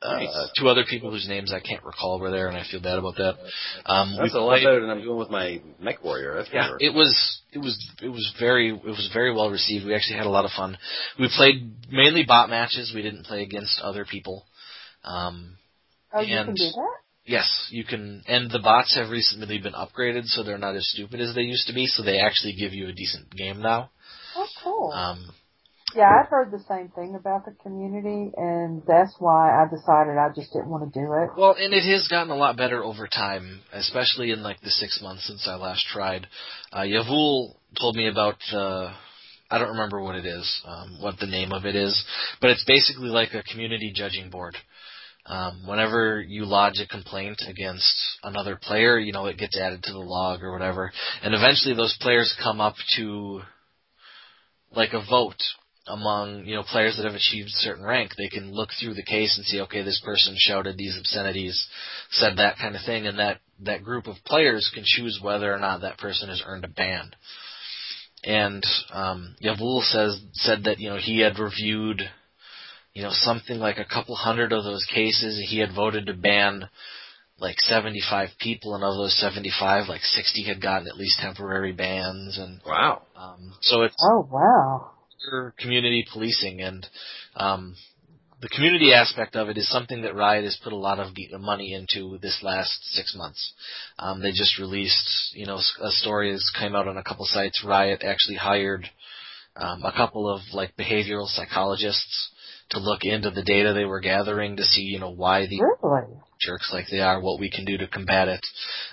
uh, 0.00 0.46
two 0.56 0.68
other 0.68 0.84
people 0.88 1.10
whose 1.10 1.26
names 1.28 1.52
I 1.52 1.58
can't 1.58 1.82
recall 1.84 2.20
were 2.20 2.30
there, 2.30 2.46
and 2.46 2.56
I 2.56 2.62
feel 2.70 2.80
bad 2.80 2.98
about 2.98 3.16
that. 3.16 3.34
Um, 3.84 4.16
That's 4.16 4.32
a 4.34 4.38
lot 4.38 4.50
played- 4.58 4.64
better 4.64 4.80
than 4.80 4.90
I'm 4.90 5.00
doing 5.02 5.18
with 5.18 5.30
my 5.30 5.60
Mech 5.80 6.04
Warrior. 6.04 6.34
That's 6.36 6.50
yeah, 6.52 6.68
sure. 6.68 6.76
it 6.80 6.94
was 6.94 7.40
it 7.52 7.58
was 7.58 7.76
it 8.00 8.08
was 8.08 8.32
very 8.38 8.68
it 8.70 8.84
was 8.84 9.10
very 9.12 9.34
well 9.34 9.50
received. 9.50 9.84
We 9.86 9.94
actually 9.94 10.18
had 10.18 10.26
a 10.26 10.30
lot 10.30 10.44
of 10.44 10.52
fun. 10.52 10.78
We 11.18 11.28
played 11.36 11.72
mainly 11.90 12.22
bot 12.24 12.48
matches. 12.48 12.92
We 12.94 13.02
didn't 13.02 13.24
play 13.24 13.42
against 13.42 13.80
other 13.80 14.04
people. 14.04 14.44
Um, 15.04 15.56
Oh, 16.12 16.20
you 16.22 16.36
And- 16.36 16.46
can 16.46 16.54
do 16.54 16.64
that? 16.64 16.94
Yes, 17.28 17.68
you 17.70 17.84
can. 17.84 18.22
And 18.26 18.50
the 18.50 18.58
bots 18.58 18.96
have 18.96 19.10
recently 19.10 19.58
been 19.58 19.74
upgraded, 19.74 20.24
so 20.24 20.42
they're 20.42 20.58
not 20.58 20.74
as 20.74 20.88
stupid 20.90 21.20
as 21.20 21.34
they 21.34 21.42
used 21.42 21.68
to 21.68 21.74
be. 21.74 21.86
So 21.86 22.02
they 22.02 22.18
actually 22.18 22.54
give 22.54 22.72
you 22.72 22.88
a 22.88 22.92
decent 22.92 23.30
game 23.30 23.60
now. 23.60 23.90
Oh, 24.34 24.46
cool. 24.64 24.92
Um, 24.92 25.30
yeah, 25.94 26.10
I've 26.20 26.28
heard 26.28 26.50
the 26.50 26.62
same 26.68 26.88
thing 26.88 27.14
about 27.14 27.44
the 27.46 27.52
community, 27.62 28.30
and 28.36 28.82
that's 28.86 29.14
why 29.18 29.50
I 29.50 29.64
decided 29.68 30.18
I 30.18 30.28
just 30.34 30.52
didn't 30.52 30.68
want 30.68 30.92
to 30.92 30.98
do 31.00 31.12
it. 31.14 31.30
Well, 31.36 31.56
and 31.58 31.72
it 31.72 31.84
has 31.92 32.08
gotten 32.08 32.30
a 32.30 32.36
lot 32.36 32.56
better 32.56 32.84
over 32.84 33.06
time, 33.06 33.60
especially 33.72 34.32
in 34.32 34.42
like 34.42 34.60
the 34.60 34.70
six 34.70 35.00
months 35.00 35.26
since 35.26 35.46
I 35.48 35.54
last 35.54 35.86
tried. 35.92 36.26
Uh, 36.72 36.80
Yavul 36.80 37.54
told 37.78 37.96
me 37.96 38.08
about. 38.08 38.36
Uh, 38.52 38.92
I 39.50 39.56
don't 39.56 39.70
remember 39.70 40.02
what 40.02 40.14
it 40.14 40.26
is, 40.26 40.60
um, 40.66 40.98
what 41.00 41.18
the 41.18 41.26
name 41.26 41.52
of 41.52 41.64
it 41.64 41.74
is, 41.74 42.04
but 42.38 42.50
it's 42.50 42.64
basically 42.66 43.08
like 43.08 43.32
a 43.32 43.42
community 43.42 43.90
judging 43.94 44.28
board. 44.28 44.54
Um, 45.28 45.66
whenever 45.66 46.22
you 46.22 46.46
lodge 46.46 46.80
a 46.80 46.86
complaint 46.86 47.42
against 47.46 47.94
another 48.22 48.58
player, 48.60 48.98
you 48.98 49.12
know 49.12 49.26
it 49.26 49.38
gets 49.38 49.58
added 49.58 49.82
to 49.82 49.92
the 49.92 49.98
log 49.98 50.42
or 50.42 50.52
whatever, 50.52 50.90
and 51.22 51.34
eventually 51.34 51.74
those 51.74 51.96
players 52.00 52.34
come 52.42 52.60
up 52.60 52.76
to 52.96 53.42
like 54.72 54.92
a 54.92 55.04
vote 55.08 55.42
among 55.86 56.44
you 56.44 56.54
know 56.54 56.62
players 56.62 56.96
that 56.96 57.04
have 57.04 57.14
achieved 57.14 57.48
a 57.48 57.60
certain 57.60 57.84
rank. 57.84 58.12
They 58.16 58.28
can 58.28 58.52
look 58.52 58.70
through 58.80 58.94
the 58.94 59.02
case 59.02 59.36
and 59.36 59.44
see, 59.46 59.60
okay, 59.62 59.82
this 59.82 60.00
person 60.04 60.34
shouted 60.38 60.76
these 60.76 60.96
obscenities, 60.98 61.66
said 62.10 62.36
that 62.36 62.58
kind 62.58 62.74
of 62.74 62.82
thing, 62.84 63.06
and 63.06 63.18
that 63.18 63.40
that 63.60 63.84
group 63.84 64.06
of 64.06 64.16
players 64.24 64.70
can 64.72 64.84
choose 64.86 65.18
whether 65.22 65.52
or 65.52 65.58
not 65.58 65.80
that 65.80 65.98
person 65.98 66.28
has 66.28 66.42
earned 66.46 66.64
a 66.64 66.68
ban. 66.68 67.10
And 68.24 68.64
um, 68.92 69.36
Yavul 69.42 69.82
says 69.82 70.20
said 70.32 70.64
that 70.64 70.78
you 70.78 70.90
know 70.90 70.98
he 70.98 71.20
had 71.20 71.38
reviewed, 71.38 72.02
you 72.94 73.02
know, 73.02 73.10
something 73.12 73.58
like 73.58 73.78
a 73.78 73.84
couple 73.84 74.14
hundred 74.16 74.52
of 74.52 74.64
those 74.64 74.84
cases. 74.92 75.44
He 75.48 75.58
had 75.58 75.74
voted 75.74 76.06
to 76.06 76.14
ban 76.14 76.68
like 77.38 77.60
75 77.60 78.30
people, 78.40 78.74
and 78.74 78.82
of 78.82 78.94
those 78.96 79.16
75, 79.20 79.88
like 79.88 80.02
60 80.02 80.44
had 80.44 80.60
gotten 80.60 80.88
at 80.88 80.96
least 80.96 81.20
temporary 81.20 81.72
bans, 81.72 82.38
and 82.38 82.60
Wow. 82.66 83.02
um, 83.16 83.54
so 83.60 83.82
it's 83.82 83.96
Oh, 84.00 84.28
wow. 84.30 84.90
community 85.58 86.06
policing 86.12 86.60
and 86.60 86.86
um 87.36 87.74
the 88.40 88.48
community 88.48 88.92
aspect 88.92 89.34
of 89.34 89.48
it 89.48 89.58
is 89.58 89.68
something 89.68 90.02
that 90.02 90.14
Riot 90.14 90.44
has 90.44 90.56
put 90.62 90.72
a 90.72 90.76
lot 90.76 91.00
of 91.00 91.08
money 91.40 91.74
into 91.74 92.18
this 92.22 92.38
last 92.42 92.84
six 92.92 93.14
months. 93.16 93.52
Um, 93.98 94.22
they 94.22 94.30
just 94.30 94.60
released, 94.60 95.32
you 95.34 95.44
know, 95.44 95.56
a 95.56 95.90
story 95.90 96.30
has 96.30 96.48
came 96.56 96.76
out 96.76 96.86
on 96.86 96.96
a 96.96 97.02
couple 97.02 97.24
sites. 97.24 97.64
Riot 97.66 98.04
actually 98.04 98.36
hired 98.36 98.88
um, 99.56 99.82
a 99.82 99.90
couple 99.90 100.32
of 100.32 100.40
like 100.52 100.76
behavioral 100.76 101.26
psychologists 101.26 102.30
to 102.70 102.78
look 102.78 103.00
into 103.02 103.30
the 103.30 103.42
data 103.42 103.72
they 103.72 103.84
were 103.84 104.00
gathering 104.00 104.56
to 104.56 104.64
see, 104.64 104.82
you 104.82 104.98
know, 104.98 105.10
why 105.10 105.46
the 105.46 105.60
Really? 105.60 106.06
jerks 106.40 106.70
like 106.72 106.86
they 106.90 107.00
are, 107.00 107.20
what 107.20 107.40
we 107.40 107.50
can 107.50 107.64
do 107.64 107.78
to 107.78 107.88
combat 107.88 108.28
it. 108.28 108.44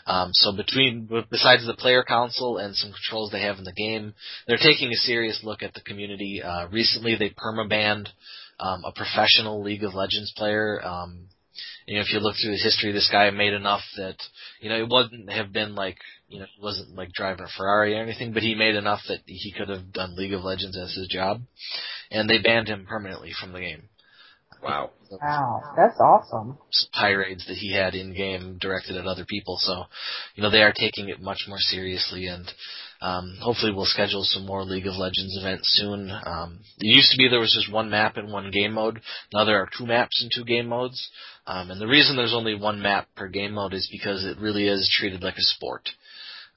Um, 0.08 0.30
so 0.34 0.56
between, 0.56 1.08
besides 1.30 1.66
the 1.66 1.76
player 1.76 2.04
council 2.04 2.58
and 2.58 2.76
some 2.76 2.92
controls 2.92 3.32
they 3.32 3.42
have 3.42 3.58
in 3.58 3.64
the 3.66 3.74
game, 3.74 4.14
they're 4.48 4.58
taking 4.58 4.92
a 4.92 4.96
serious 4.96 5.42
look 5.44 5.62
at 5.62 5.74
the 5.74 5.82
community. 5.82 6.42
Uh, 6.42 6.68
recently 6.70 7.16
they 7.16 7.30
permabanned 7.30 8.08
um, 8.60 8.84
a 8.86 8.92
professional 8.92 9.62
League 9.62 9.84
of 9.84 9.94
Legends 9.94 10.34
player. 10.36 10.82
Um, 10.84 11.28
you 11.86 11.96
know, 11.96 12.02
if 12.02 12.12
you 12.12 12.20
look 12.20 12.36
through 12.42 12.52
the 12.52 12.64
history, 12.64 12.92
this 12.92 13.10
guy 13.12 13.30
made 13.30 13.54
enough 13.54 13.84
that, 13.98 14.16
you 14.60 14.70
know, 14.70 14.78
it 14.78 14.90
wouldn't 14.90 15.32
have 15.32 15.54
been 15.54 15.76
like, 15.76 15.98
you 16.28 16.40
know, 16.40 16.46
it 16.46 16.62
wasn't 16.62 16.96
like 16.96 17.12
driving 17.14 17.46
a 17.46 17.50
Ferrari 17.56 17.96
or 17.96 18.02
anything, 18.02 18.34
but 18.34 18.42
he 18.42 18.56
made 18.56 18.76
enough 18.76 19.02
that 19.08 19.20
he 19.26 19.54
could 19.56 19.70
have 19.70 19.94
done 19.94 20.16
League 20.16 20.34
of 20.34 20.44
Legends 20.44 20.78
as 20.78 20.96
his 20.96 21.08
job. 21.08 21.42
And 22.12 22.30
they 22.30 22.40
banned 22.40 22.68
him 22.68 22.86
permanently 22.88 23.32
from 23.40 23.54
the 23.54 23.60
game. 23.60 23.90
Wow. 24.64 24.92
Wow, 25.12 25.62
that's 25.78 26.00
awesome. 26.00 26.58
tirades 26.94 27.46
that 27.48 27.58
he 27.58 27.74
had 27.74 27.94
in 27.94 28.16
game 28.16 28.58
directed 28.60 28.98
at 28.98 29.06
other 29.06 29.26
people. 29.26 29.58
So, 29.60 29.84
you 30.34 30.42
know, 30.42 30.50
they 30.50 30.64
are 30.64 30.74
taking 30.74 31.10
it 31.10 31.22
much 31.22 31.46
more 31.48 31.60
seriously 31.60 32.26
and 32.26 32.52
um, 33.02 33.38
hopefully 33.42 33.72
we'll 33.72 33.86
schedule 33.86 34.24
some 34.24 34.46
more 34.48 34.64
League 34.64 34.88
of 34.88 34.96
Legends 34.96 35.38
events 35.38 35.68
soon. 35.80 36.10
Um, 36.10 36.60
it 36.80 36.88
used 36.88 37.12
to 37.12 37.18
be 37.18 37.28
there 37.28 37.40
was 37.40 37.54
just 37.54 37.72
one 37.72 37.90
map 37.92 38.18
and 38.18 38.32
one 38.32 38.50
game 38.50 38.74
mode. 38.74 39.02
Now 39.34 39.46
there 39.46 39.62
are 39.62 39.70
two 39.78 39.86
maps 39.86 40.22
and 40.24 40.32
two 40.34 40.46
game 40.46 40.68
modes. 40.68 41.10
Um, 41.46 41.70
and 41.70 41.80
the 41.80 41.88
reason 41.88 42.16
there's 42.16 42.34
only 42.34 42.56
one 42.56 42.82
map 42.82 43.08
per 43.16 43.28
game 43.28 43.54
mode 43.54 43.74
is 43.74 43.88
because 43.92 44.24
it 44.24 44.40
really 44.40 44.68
is 44.68 44.92
treated 45.00 45.22
like 45.22 45.38
a 45.38 45.42
sport. 45.42 45.90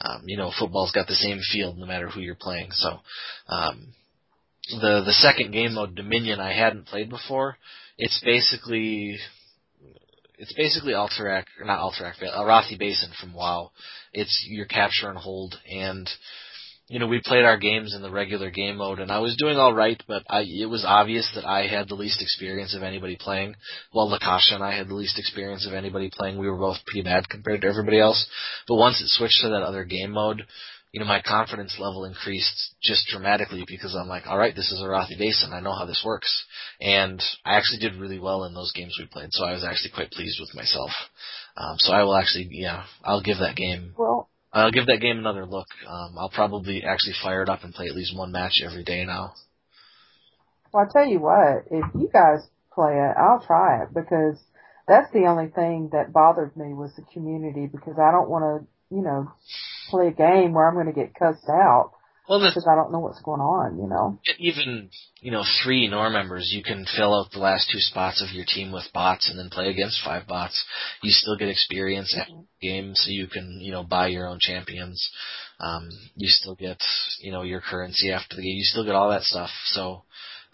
Um, 0.00 0.22
you 0.24 0.36
know, 0.36 0.52
football's 0.58 0.92
got 0.92 1.08
the 1.08 1.14
same 1.14 1.40
field 1.52 1.76
no 1.76 1.84
matter 1.84 2.08
who 2.08 2.20
you're 2.20 2.36
playing. 2.36 2.70
So, 2.70 3.00
um, 3.48 3.88
the 4.68 5.02
the 5.04 5.12
second 5.12 5.52
game 5.52 5.74
mode, 5.74 5.94
Dominion, 5.94 6.40
I 6.40 6.52
hadn't 6.52 6.86
played 6.86 7.10
before. 7.10 7.56
It's 7.96 8.20
basically 8.24 9.18
it's 10.38 10.52
basically 10.52 10.92
Alterac, 10.92 11.44
not 11.64 11.80
Alterac, 11.80 12.14
but 12.20 12.30
Arathi 12.30 12.78
Basin 12.78 13.10
from 13.20 13.34
WoW. 13.34 13.72
It's 14.12 14.46
your 14.48 14.66
capture 14.66 15.08
and 15.08 15.18
hold, 15.18 15.56
and 15.68 16.08
you 16.86 16.98
know 16.98 17.08
we 17.08 17.20
played 17.20 17.44
our 17.44 17.58
games 17.58 17.94
in 17.94 18.02
the 18.02 18.10
regular 18.10 18.50
game 18.50 18.76
mode, 18.76 19.00
and 19.00 19.10
I 19.10 19.18
was 19.18 19.36
doing 19.36 19.58
all 19.58 19.74
right, 19.74 20.00
but 20.06 20.22
I 20.30 20.42
it 20.42 20.68
was 20.68 20.84
obvious 20.86 21.28
that 21.34 21.44
I 21.44 21.66
had 21.66 21.88
the 21.88 21.96
least 21.96 22.22
experience 22.22 22.74
of 22.74 22.82
anybody 22.82 23.16
playing. 23.18 23.56
While 23.90 24.08
Lakasha 24.08 24.54
and 24.54 24.62
I 24.62 24.76
had 24.76 24.88
the 24.88 24.94
least 24.94 25.18
experience 25.18 25.66
of 25.66 25.74
anybody 25.74 26.10
playing, 26.12 26.38
we 26.38 26.48
were 26.48 26.56
both 26.56 26.78
pretty 26.86 27.02
bad 27.02 27.28
compared 27.28 27.62
to 27.62 27.68
everybody 27.68 27.98
else. 27.98 28.24
But 28.68 28.76
once 28.76 29.00
it 29.00 29.08
switched 29.08 29.40
to 29.42 29.48
that 29.48 29.62
other 29.62 29.84
game 29.84 30.12
mode, 30.12 30.46
you 30.92 31.00
know, 31.00 31.06
my 31.06 31.20
confidence 31.20 31.76
level 31.78 32.04
increased 32.04 32.74
just 32.82 33.06
dramatically 33.08 33.64
because 33.66 33.94
I'm 33.94 34.08
like, 34.08 34.26
all 34.26 34.38
right, 34.38 34.54
this 34.54 34.72
is 34.72 34.80
a 34.80 34.84
Arathi 34.84 35.18
Basin. 35.18 35.52
I 35.52 35.60
know 35.60 35.74
how 35.74 35.84
this 35.84 36.02
works. 36.04 36.44
And 36.80 37.22
I 37.44 37.56
actually 37.56 37.80
did 37.80 38.00
really 38.00 38.18
well 38.18 38.44
in 38.44 38.54
those 38.54 38.72
games 38.72 38.96
we 38.98 39.06
played, 39.06 39.32
so 39.32 39.44
I 39.44 39.52
was 39.52 39.64
actually 39.64 39.90
quite 39.94 40.10
pleased 40.10 40.40
with 40.40 40.54
myself. 40.54 40.90
Um, 41.56 41.76
so 41.78 41.92
I 41.92 42.04
will 42.04 42.16
actually, 42.16 42.48
yeah, 42.52 42.84
I'll 43.04 43.22
give 43.22 43.38
that 43.38 43.56
game, 43.56 43.94
Well, 43.98 44.28
I'll 44.52 44.70
give 44.72 44.86
that 44.86 45.00
game 45.00 45.18
another 45.18 45.44
look. 45.44 45.66
Um, 45.86 46.16
I'll 46.18 46.30
probably 46.30 46.82
actually 46.84 47.14
fire 47.22 47.42
it 47.42 47.48
up 47.48 47.64
and 47.64 47.74
play 47.74 47.86
at 47.86 47.94
least 47.96 48.16
one 48.16 48.32
match 48.32 48.60
every 48.64 48.84
day 48.84 49.04
now. 49.04 49.34
well, 50.72 50.86
I 50.88 50.92
tell 50.92 51.06
you 51.06 51.20
what, 51.20 51.64
if 51.70 51.84
you 51.94 52.08
guys 52.12 52.40
play 52.72 52.92
it, 52.94 53.14
I'll 53.18 53.44
try 53.44 53.82
it 53.82 53.88
because 53.92 54.38
that's 54.86 55.12
the 55.12 55.26
only 55.26 55.48
thing 55.48 55.90
that 55.92 56.12
bothered 56.12 56.56
me 56.56 56.72
was 56.72 56.92
the 56.96 57.04
community 57.12 57.66
because 57.66 57.98
I 57.98 58.10
don't 58.10 58.30
want 58.30 58.62
to, 58.62 58.66
you 58.90 59.02
know, 59.02 59.30
play 59.90 60.08
a 60.08 60.12
game 60.12 60.52
where 60.52 60.68
I'm 60.68 60.74
going 60.74 60.86
to 60.86 60.92
get 60.92 61.14
cussed 61.14 61.48
out 61.48 61.92
Well, 62.28 62.40
the, 62.40 62.48
because 62.48 62.66
I 62.70 62.74
don't 62.74 62.92
know 62.92 63.00
what's 63.00 63.20
going 63.22 63.40
on, 63.40 63.78
you 63.78 63.88
know. 63.88 64.18
even 64.38 64.90
you 65.20 65.30
know 65.30 65.44
three 65.62 65.88
NOR 65.88 66.10
members, 66.10 66.50
you 66.54 66.62
can 66.62 66.86
fill 66.96 67.14
out 67.14 67.30
the 67.32 67.38
last 67.38 67.70
two 67.70 67.78
spots 67.78 68.22
of 68.22 68.34
your 68.34 68.44
team 68.46 68.72
with 68.72 68.84
bots 68.92 69.28
and 69.28 69.38
then 69.38 69.50
play 69.50 69.68
against 69.68 70.02
five 70.04 70.26
bots. 70.26 70.64
You 71.02 71.10
still 71.10 71.36
get 71.36 71.48
experience 71.48 72.14
at 72.18 72.28
the 72.28 72.44
game, 72.66 72.92
so 72.94 73.10
you 73.10 73.26
can 73.26 73.58
you 73.60 73.72
know 73.72 73.82
buy 73.84 74.08
your 74.08 74.26
own 74.26 74.38
champions. 74.40 75.10
Um, 75.60 75.88
you 76.16 76.28
still 76.28 76.54
get 76.54 76.78
you 77.20 77.32
know 77.32 77.42
your 77.42 77.60
currency 77.60 78.10
after 78.12 78.36
the 78.36 78.42
game. 78.42 78.56
You 78.56 78.64
still 78.64 78.84
get 78.84 78.94
all 78.94 79.10
that 79.10 79.22
stuff. 79.22 79.50
So 79.66 80.04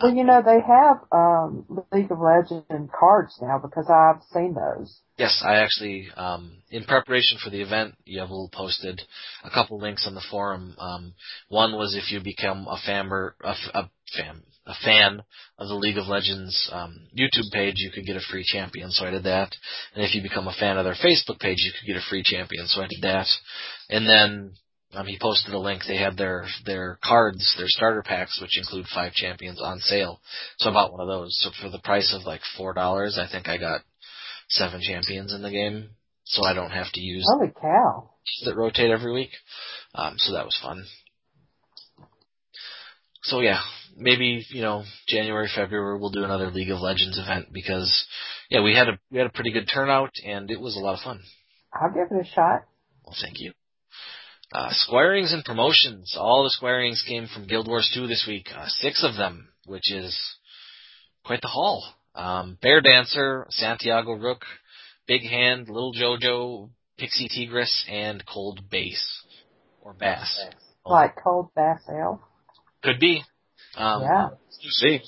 Well, 0.00 0.14
you 0.14 0.24
know, 0.24 0.42
they 0.42 0.60
have 0.60 0.98
um 1.12 1.66
League 1.92 2.10
of 2.10 2.18
Legends 2.20 2.90
cards 2.98 3.38
now 3.40 3.58
because 3.58 3.88
I've 3.90 4.22
seen 4.32 4.54
those. 4.54 5.00
Yes, 5.16 5.42
I 5.46 5.56
actually 5.56 6.08
um, 6.16 6.56
in 6.70 6.84
preparation 6.84 7.38
for 7.42 7.50
the 7.50 7.62
event, 7.62 7.94
Yavul 8.08 8.50
posted 8.50 9.00
a 9.44 9.50
couple 9.50 9.78
links 9.78 10.06
on 10.08 10.14
the 10.14 10.24
forum. 10.28 10.74
Um, 10.78 11.14
one 11.48 11.72
was 11.72 11.94
if 11.94 12.10
you 12.10 12.20
become 12.20 12.66
a 12.66 12.78
famber, 12.88 13.32
a, 13.40 13.54
a 13.74 13.90
fan, 14.16 14.42
a 14.66 14.74
fan 14.84 15.22
of 15.58 15.68
the 15.68 15.74
League 15.74 15.98
of 15.98 16.08
Legends 16.08 16.68
um, 16.72 17.06
YouTube 17.16 17.52
page, 17.52 17.74
you 17.76 17.92
could 17.92 18.06
get 18.06 18.16
a 18.16 18.26
free 18.28 18.44
champion. 18.44 18.90
So 18.90 19.06
I 19.06 19.10
did 19.10 19.22
that. 19.22 19.52
And 19.94 20.04
if 20.04 20.16
you 20.16 20.22
become 20.22 20.48
a 20.48 20.54
fan 20.58 20.78
of 20.78 20.84
their 20.84 20.94
Facebook 20.94 21.38
page, 21.38 21.58
you 21.58 21.70
could 21.70 21.86
get 21.86 22.02
a 22.02 22.10
free 22.10 22.24
champion. 22.24 22.66
So 22.66 22.82
I 22.82 22.88
did 22.88 23.02
that. 23.02 23.28
And 23.90 24.08
then 24.08 24.54
um, 24.94 25.06
he 25.06 25.16
posted 25.20 25.54
a 25.54 25.58
link. 25.58 25.82
They 25.86 25.96
had 25.96 26.16
their 26.16 26.46
their 26.66 26.98
cards, 27.04 27.54
their 27.56 27.68
starter 27.68 28.02
packs, 28.02 28.40
which 28.40 28.58
include 28.58 28.86
five 28.92 29.12
champions 29.12 29.60
on 29.62 29.78
sale. 29.78 30.20
So 30.58 30.70
I 30.70 30.72
bought 30.72 30.92
one 30.92 31.00
of 31.02 31.08
those. 31.08 31.36
So 31.40 31.50
for 31.62 31.70
the 31.70 31.80
price 31.80 32.12
of 32.18 32.26
like 32.26 32.40
four 32.56 32.74
dollars, 32.74 33.16
I 33.16 33.30
think 33.30 33.48
I 33.48 33.58
got 33.58 33.82
seven 34.48 34.80
champions 34.80 35.34
in 35.34 35.42
the 35.42 35.50
game. 35.50 35.90
So 36.24 36.44
I 36.44 36.54
don't 36.54 36.70
have 36.70 36.90
to 36.92 37.00
use 37.00 37.26
Holy 37.30 37.52
cow! 37.60 38.10
that 38.44 38.56
rotate 38.56 38.90
every 38.90 39.12
week. 39.12 39.30
Um, 39.94 40.14
so 40.16 40.32
that 40.32 40.44
was 40.44 40.58
fun. 40.62 40.84
So 43.22 43.40
yeah, 43.40 43.60
maybe 43.96 44.44
you 44.50 44.62
know 44.62 44.84
January, 45.06 45.48
February 45.54 45.98
we'll 45.98 46.10
do 46.10 46.24
another 46.24 46.50
League 46.50 46.70
of 46.70 46.80
Legends 46.80 47.18
event 47.18 47.48
because 47.52 48.06
yeah 48.50 48.62
we 48.62 48.74
had 48.74 48.88
a 48.88 48.98
we 49.10 49.18
had 49.18 49.26
a 49.26 49.32
pretty 49.32 49.52
good 49.52 49.68
turnout 49.72 50.10
and 50.24 50.50
it 50.50 50.60
was 50.60 50.76
a 50.76 50.80
lot 50.80 50.94
of 50.94 51.00
fun. 51.00 51.20
I'll 51.72 51.90
give 51.90 52.08
it 52.10 52.26
a 52.26 52.34
shot. 52.34 52.64
Well, 53.04 53.16
thank 53.20 53.40
you. 53.40 53.52
Uh, 54.52 54.68
squirings 54.70 55.32
and 55.32 55.44
promotions. 55.44 56.16
All 56.18 56.44
the 56.44 56.50
squirings 56.50 57.02
came 57.06 57.26
from 57.26 57.46
Guild 57.46 57.66
Wars 57.66 57.90
2 57.92 58.06
this 58.06 58.24
week. 58.28 58.48
Uh, 58.56 58.66
six 58.68 59.02
of 59.02 59.16
them, 59.16 59.48
which 59.66 59.90
is 59.90 60.16
quite 61.24 61.40
the 61.40 61.48
haul. 61.48 61.84
Um, 62.14 62.58
Bear 62.62 62.80
Dancer, 62.80 63.46
Santiago 63.50 64.12
Rook, 64.12 64.44
Big 65.06 65.22
Hand, 65.22 65.68
Little 65.68 65.92
Jojo, 65.94 66.70
Pixie 66.98 67.28
Tigress, 67.28 67.84
and 67.88 68.24
Cold 68.26 68.60
Bass. 68.70 69.22
Or 69.82 69.92
Bass. 69.92 70.40
Like 70.86 71.16
cold 71.22 71.48
bass 71.56 71.80
ale. 71.88 72.20
Could 72.82 73.00
be. 73.00 73.22
Um, 73.76 74.02
yeah. 74.02 74.28
See, 74.50 75.00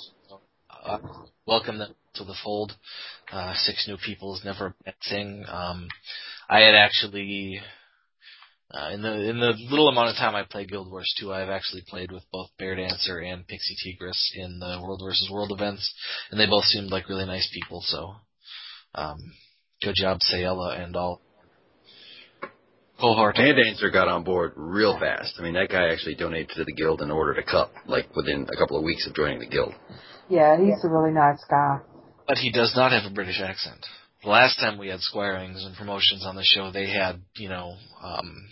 uh, 0.84 0.98
welcome 1.46 1.78
them 1.78 1.94
to 2.14 2.24
the 2.24 2.34
fold. 2.42 2.72
Uh, 3.30 3.54
six 3.54 3.86
new 3.86 3.96
people 3.98 4.34
is 4.34 4.44
never 4.44 4.66
a 4.66 4.74
bad 4.84 4.94
thing. 5.08 5.44
Um, 5.48 5.88
I 6.48 6.60
had 6.60 6.74
actually, 6.74 7.60
uh, 8.72 8.90
in 8.92 9.02
the 9.02 9.30
in 9.30 9.38
the 9.38 9.52
little 9.70 9.88
amount 9.88 10.10
of 10.10 10.16
time 10.16 10.34
I 10.34 10.42
played 10.42 10.70
Guild 10.70 10.90
Wars 10.90 11.12
2, 11.20 11.32
I've 11.32 11.48
actually 11.48 11.82
played 11.88 12.10
with 12.10 12.24
both 12.32 12.48
Bear 12.58 12.74
Dancer 12.74 13.20
and 13.20 13.46
Pixie 13.46 13.76
Tigress 13.84 14.32
in 14.34 14.58
the 14.58 14.80
World 14.82 15.00
versus 15.04 15.30
World 15.30 15.52
events, 15.52 15.94
and 16.30 16.40
they 16.40 16.46
both 16.46 16.64
seemed 16.64 16.90
like 16.90 17.08
really 17.08 17.26
nice 17.26 17.48
people. 17.54 17.80
So, 17.82 18.14
um, 18.94 19.18
good 19.82 19.94
job, 19.94 20.18
Sayella 20.20 20.82
and 20.82 20.96
all 20.96 21.22
cohort. 23.00 23.36
Hand 23.36 23.56
Dancer 23.62 23.90
got 23.90 24.08
on 24.08 24.24
board 24.24 24.52
real 24.56 24.98
fast. 24.98 25.34
I 25.38 25.42
mean, 25.42 25.54
that 25.54 25.68
guy 25.68 25.92
actually 25.92 26.16
donated 26.16 26.50
to 26.56 26.64
the 26.64 26.72
guild 26.72 27.02
and 27.02 27.12
ordered 27.12 27.38
a 27.38 27.44
cup, 27.44 27.72
like 27.86 28.14
within 28.16 28.48
a 28.52 28.56
couple 28.56 28.76
of 28.76 28.82
weeks 28.82 29.06
of 29.06 29.14
joining 29.14 29.38
the 29.38 29.46
guild. 29.46 29.74
Yeah, 30.28 30.58
he's 30.58 30.82
a 30.84 30.88
really 30.88 31.12
nice 31.12 31.44
guy. 31.48 31.78
But 32.26 32.38
he 32.38 32.50
does 32.50 32.74
not 32.74 32.90
have 32.90 33.10
a 33.10 33.14
British 33.14 33.40
accent. 33.40 33.86
The 34.26 34.32
last 34.32 34.58
time 34.58 34.76
we 34.76 34.88
had 34.88 34.98
squirings 34.98 35.64
and 35.64 35.76
promotions 35.76 36.26
on 36.26 36.34
the 36.34 36.42
show, 36.42 36.72
they 36.72 36.90
had, 36.90 37.20
you 37.36 37.48
know, 37.48 37.76
um, 38.02 38.48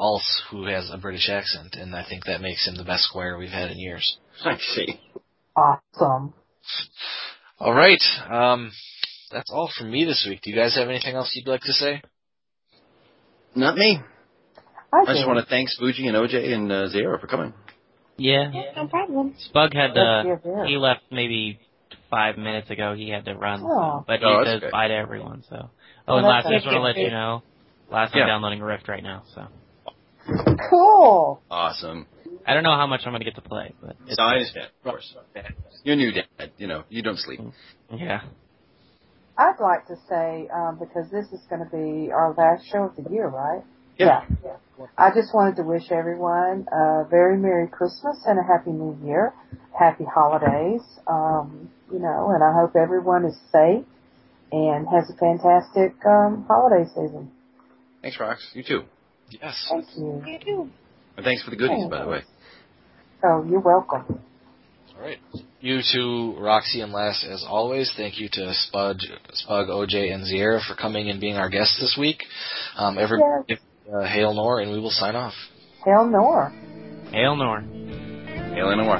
Alf, 0.00 0.22
who 0.50 0.66
has 0.66 0.90
a 0.92 0.98
British 0.98 1.28
accent, 1.28 1.76
and 1.76 1.94
I 1.94 2.04
think 2.04 2.24
that 2.24 2.40
makes 2.40 2.66
him 2.66 2.74
the 2.74 2.82
best 2.82 3.04
squire 3.04 3.38
we've 3.38 3.50
had 3.50 3.70
in 3.70 3.78
years. 3.78 4.18
I 4.44 4.56
see. 4.74 5.00
Awesome. 5.54 6.34
All 7.60 7.72
right, 7.72 8.02
um, 8.28 8.72
that's 9.30 9.48
all 9.52 9.70
from 9.78 9.92
me 9.92 10.04
this 10.04 10.26
week. 10.28 10.40
Do 10.42 10.50
you 10.50 10.56
guys 10.56 10.74
have 10.74 10.88
anything 10.88 11.14
else 11.14 11.30
you'd 11.36 11.46
like 11.46 11.60
to 11.60 11.72
say? 11.72 12.02
Not 13.54 13.76
me. 13.76 14.00
I, 14.92 15.02
I 15.06 15.14
just 15.14 15.28
want 15.28 15.38
to 15.38 15.48
thank 15.48 15.68
Spoogie 15.68 16.08
and 16.08 16.16
OJ 16.16 16.52
and 16.52 16.72
uh, 16.72 16.88
Zara 16.88 17.20
for 17.20 17.28
coming. 17.28 17.54
Yeah. 18.16 18.50
No 18.74 18.88
problem. 18.88 19.36
Spug 19.54 19.72
had 19.72 19.92
Let's 19.94 20.42
uh 20.44 20.64
he 20.64 20.76
left 20.76 21.02
maybe 21.12 21.60
five 22.10 22.36
minutes 22.38 22.70
ago. 22.70 22.94
He 22.94 23.10
had 23.10 23.24
to 23.26 23.34
run, 23.34 23.60
Oh. 23.64 23.68
so, 24.00 24.04
but 24.06 24.20
Oh, 24.22 24.38
he 24.40 24.44
that's 24.44 24.50
says 24.56 24.60
good. 24.62 24.70
bye 24.72 24.88
to 24.88 24.94
everyone. 24.94 25.42
So, 25.48 25.56
oh, 25.56 25.70
Well, 26.06 26.18
and 26.18 26.24
that's 26.26 26.44
last, 26.44 26.46
I 26.46 26.56
just 26.56 26.66
want 26.66 26.76
to 26.76 26.82
let 26.82 26.96
you 26.96 27.10
know, 27.10 27.42
last 27.90 28.14
I'm 28.14 28.20
Yeah. 28.20 28.26
downloading 28.26 28.60
Rift 28.60 28.88
right 28.88 29.02
now. 29.02 29.22
So, 29.34 29.46
Cool. 30.70 31.42
Awesome. 31.50 32.06
I 32.46 32.54
don't 32.54 32.62
know 32.62 32.76
how 32.76 32.86
much 32.86 33.02
I'm 33.04 33.12
going 33.12 33.20
to 33.20 33.24
get 33.24 33.34
to 33.36 33.42
play, 33.42 33.72
but 33.80 33.96
it's, 34.06 34.18
No, 34.18 34.24
I 34.24 34.32
understand. 34.34 34.66
Of 34.66 34.90
course. 34.90 35.14
You're 35.84 35.96
new 35.96 36.12
dad. 36.12 36.52
You 36.56 36.66
know, 36.66 36.84
you 36.88 37.02
don't 37.02 37.18
sleep. 37.18 37.40
yeah. 37.92 38.22
I'd 39.36 39.60
like 39.60 39.86
to 39.86 39.96
say, 40.08 40.48
um, 40.52 40.78
because 40.80 41.10
this 41.10 41.26
is 41.32 41.40
going 41.48 41.62
to 41.64 41.70
be 41.70 42.10
our 42.10 42.34
last 42.36 42.66
show 42.72 42.84
of 42.84 42.96
the 42.96 43.08
year, 43.10 43.28
right? 43.28 43.62
Yeah. 43.98 44.24
yeah. 44.44 44.56
I 44.96 45.10
just 45.12 45.34
wanted 45.34 45.56
to 45.56 45.62
wish 45.64 45.90
everyone 45.90 46.66
a 46.72 47.04
very 47.10 47.36
Merry 47.36 47.68
Christmas 47.68 48.16
and 48.26 48.38
a 48.38 48.42
Happy 48.42 48.70
New 48.70 48.96
Year. 49.04 49.34
Happy 49.76 50.04
holidays. 50.04 50.82
Um, 51.06 51.70
you 51.92 51.98
know, 51.98 52.30
and 52.32 52.42
I 52.42 52.52
hope 52.54 52.76
everyone 52.76 53.24
is 53.24 53.36
safe 53.52 53.84
and 54.52 54.86
has 54.88 55.10
a 55.10 55.16
fantastic 55.18 55.94
um, 56.06 56.44
holiday 56.48 56.88
season. 56.88 57.30
Thanks, 58.02 58.18
Rox. 58.18 58.36
You 58.54 58.62
too. 58.62 58.82
Yes. 59.30 59.66
Thank 59.68 59.86
you. 59.96 60.22
You 60.26 60.38
too. 60.38 60.70
And 61.16 61.24
thanks 61.24 61.42
for 61.42 61.50
the 61.50 61.56
goodies, 61.56 61.86
by 61.90 62.02
the 62.04 62.08
way. 62.08 62.22
Oh, 63.24 63.44
you're 63.48 63.60
welcome. 63.60 64.20
All 64.96 65.04
right. 65.04 65.18
You 65.60 65.80
to 65.92 66.36
Roxy 66.38 66.80
and 66.80 66.92
Les, 66.92 67.26
as 67.28 67.44
always. 67.46 67.92
Thank 67.96 68.18
you 68.20 68.28
to 68.32 68.54
Spud, 68.54 68.98
Spug, 69.32 69.68
OJ, 69.68 70.12
and 70.12 70.24
Zierra 70.24 70.60
for 70.66 70.76
coming 70.76 71.10
and 71.10 71.20
being 71.20 71.36
our 71.36 71.48
guests 71.48 71.78
this 71.80 71.96
week. 71.98 72.22
Um, 72.76 72.96
everybody, 72.96 73.44
Yes. 73.48 73.58
Uh, 73.92 74.04
hail 74.06 74.34
Nor, 74.34 74.60
and 74.60 74.72
we 74.72 74.80
will 74.80 74.90
sign 74.90 75.16
off. 75.16 75.34
Hell 75.84 76.08
nor. 76.08 76.50
Hail 77.12 77.36
Nor. 77.36 77.60
Hail 77.60 78.70
and 78.70 78.82
more. 78.82 78.96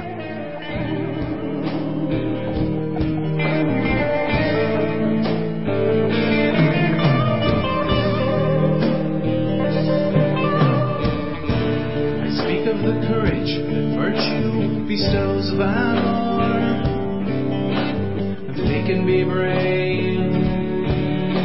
I 12.21 12.29
speak 12.41 12.65
of 12.67 12.79
the 12.81 13.07
courage 13.07 13.53
that 13.69 13.85
virtue 13.95 14.87
bestows 14.87 15.51
valor. 15.57 16.59
And 18.47 18.57
we 18.57 18.81
can 18.87 19.05
be 19.05 19.23
brave, 19.23 20.31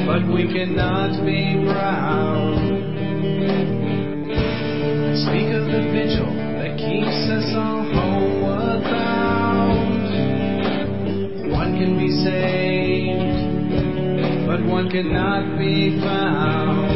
but 0.06 0.32
we 0.32 0.46
cannot 0.52 1.24
be 1.26 1.62
proud. 1.70 2.63
Speak 5.14 5.46
of 5.54 5.66
the 5.66 5.82
vigil 5.92 6.26
that 6.58 6.76
keeps 6.76 7.30
us 7.30 7.54
all 7.54 7.84
homeward 7.84 8.82
bound. 8.82 10.04
One 11.52 11.78
can 11.78 11.96
be 11.96 12.10
saved, 12.24 13.38
but 14.48 14.60
one 14.64 14.90
cannot 14.90 15.56
be 15.56 16.00
found. 16.00 16.93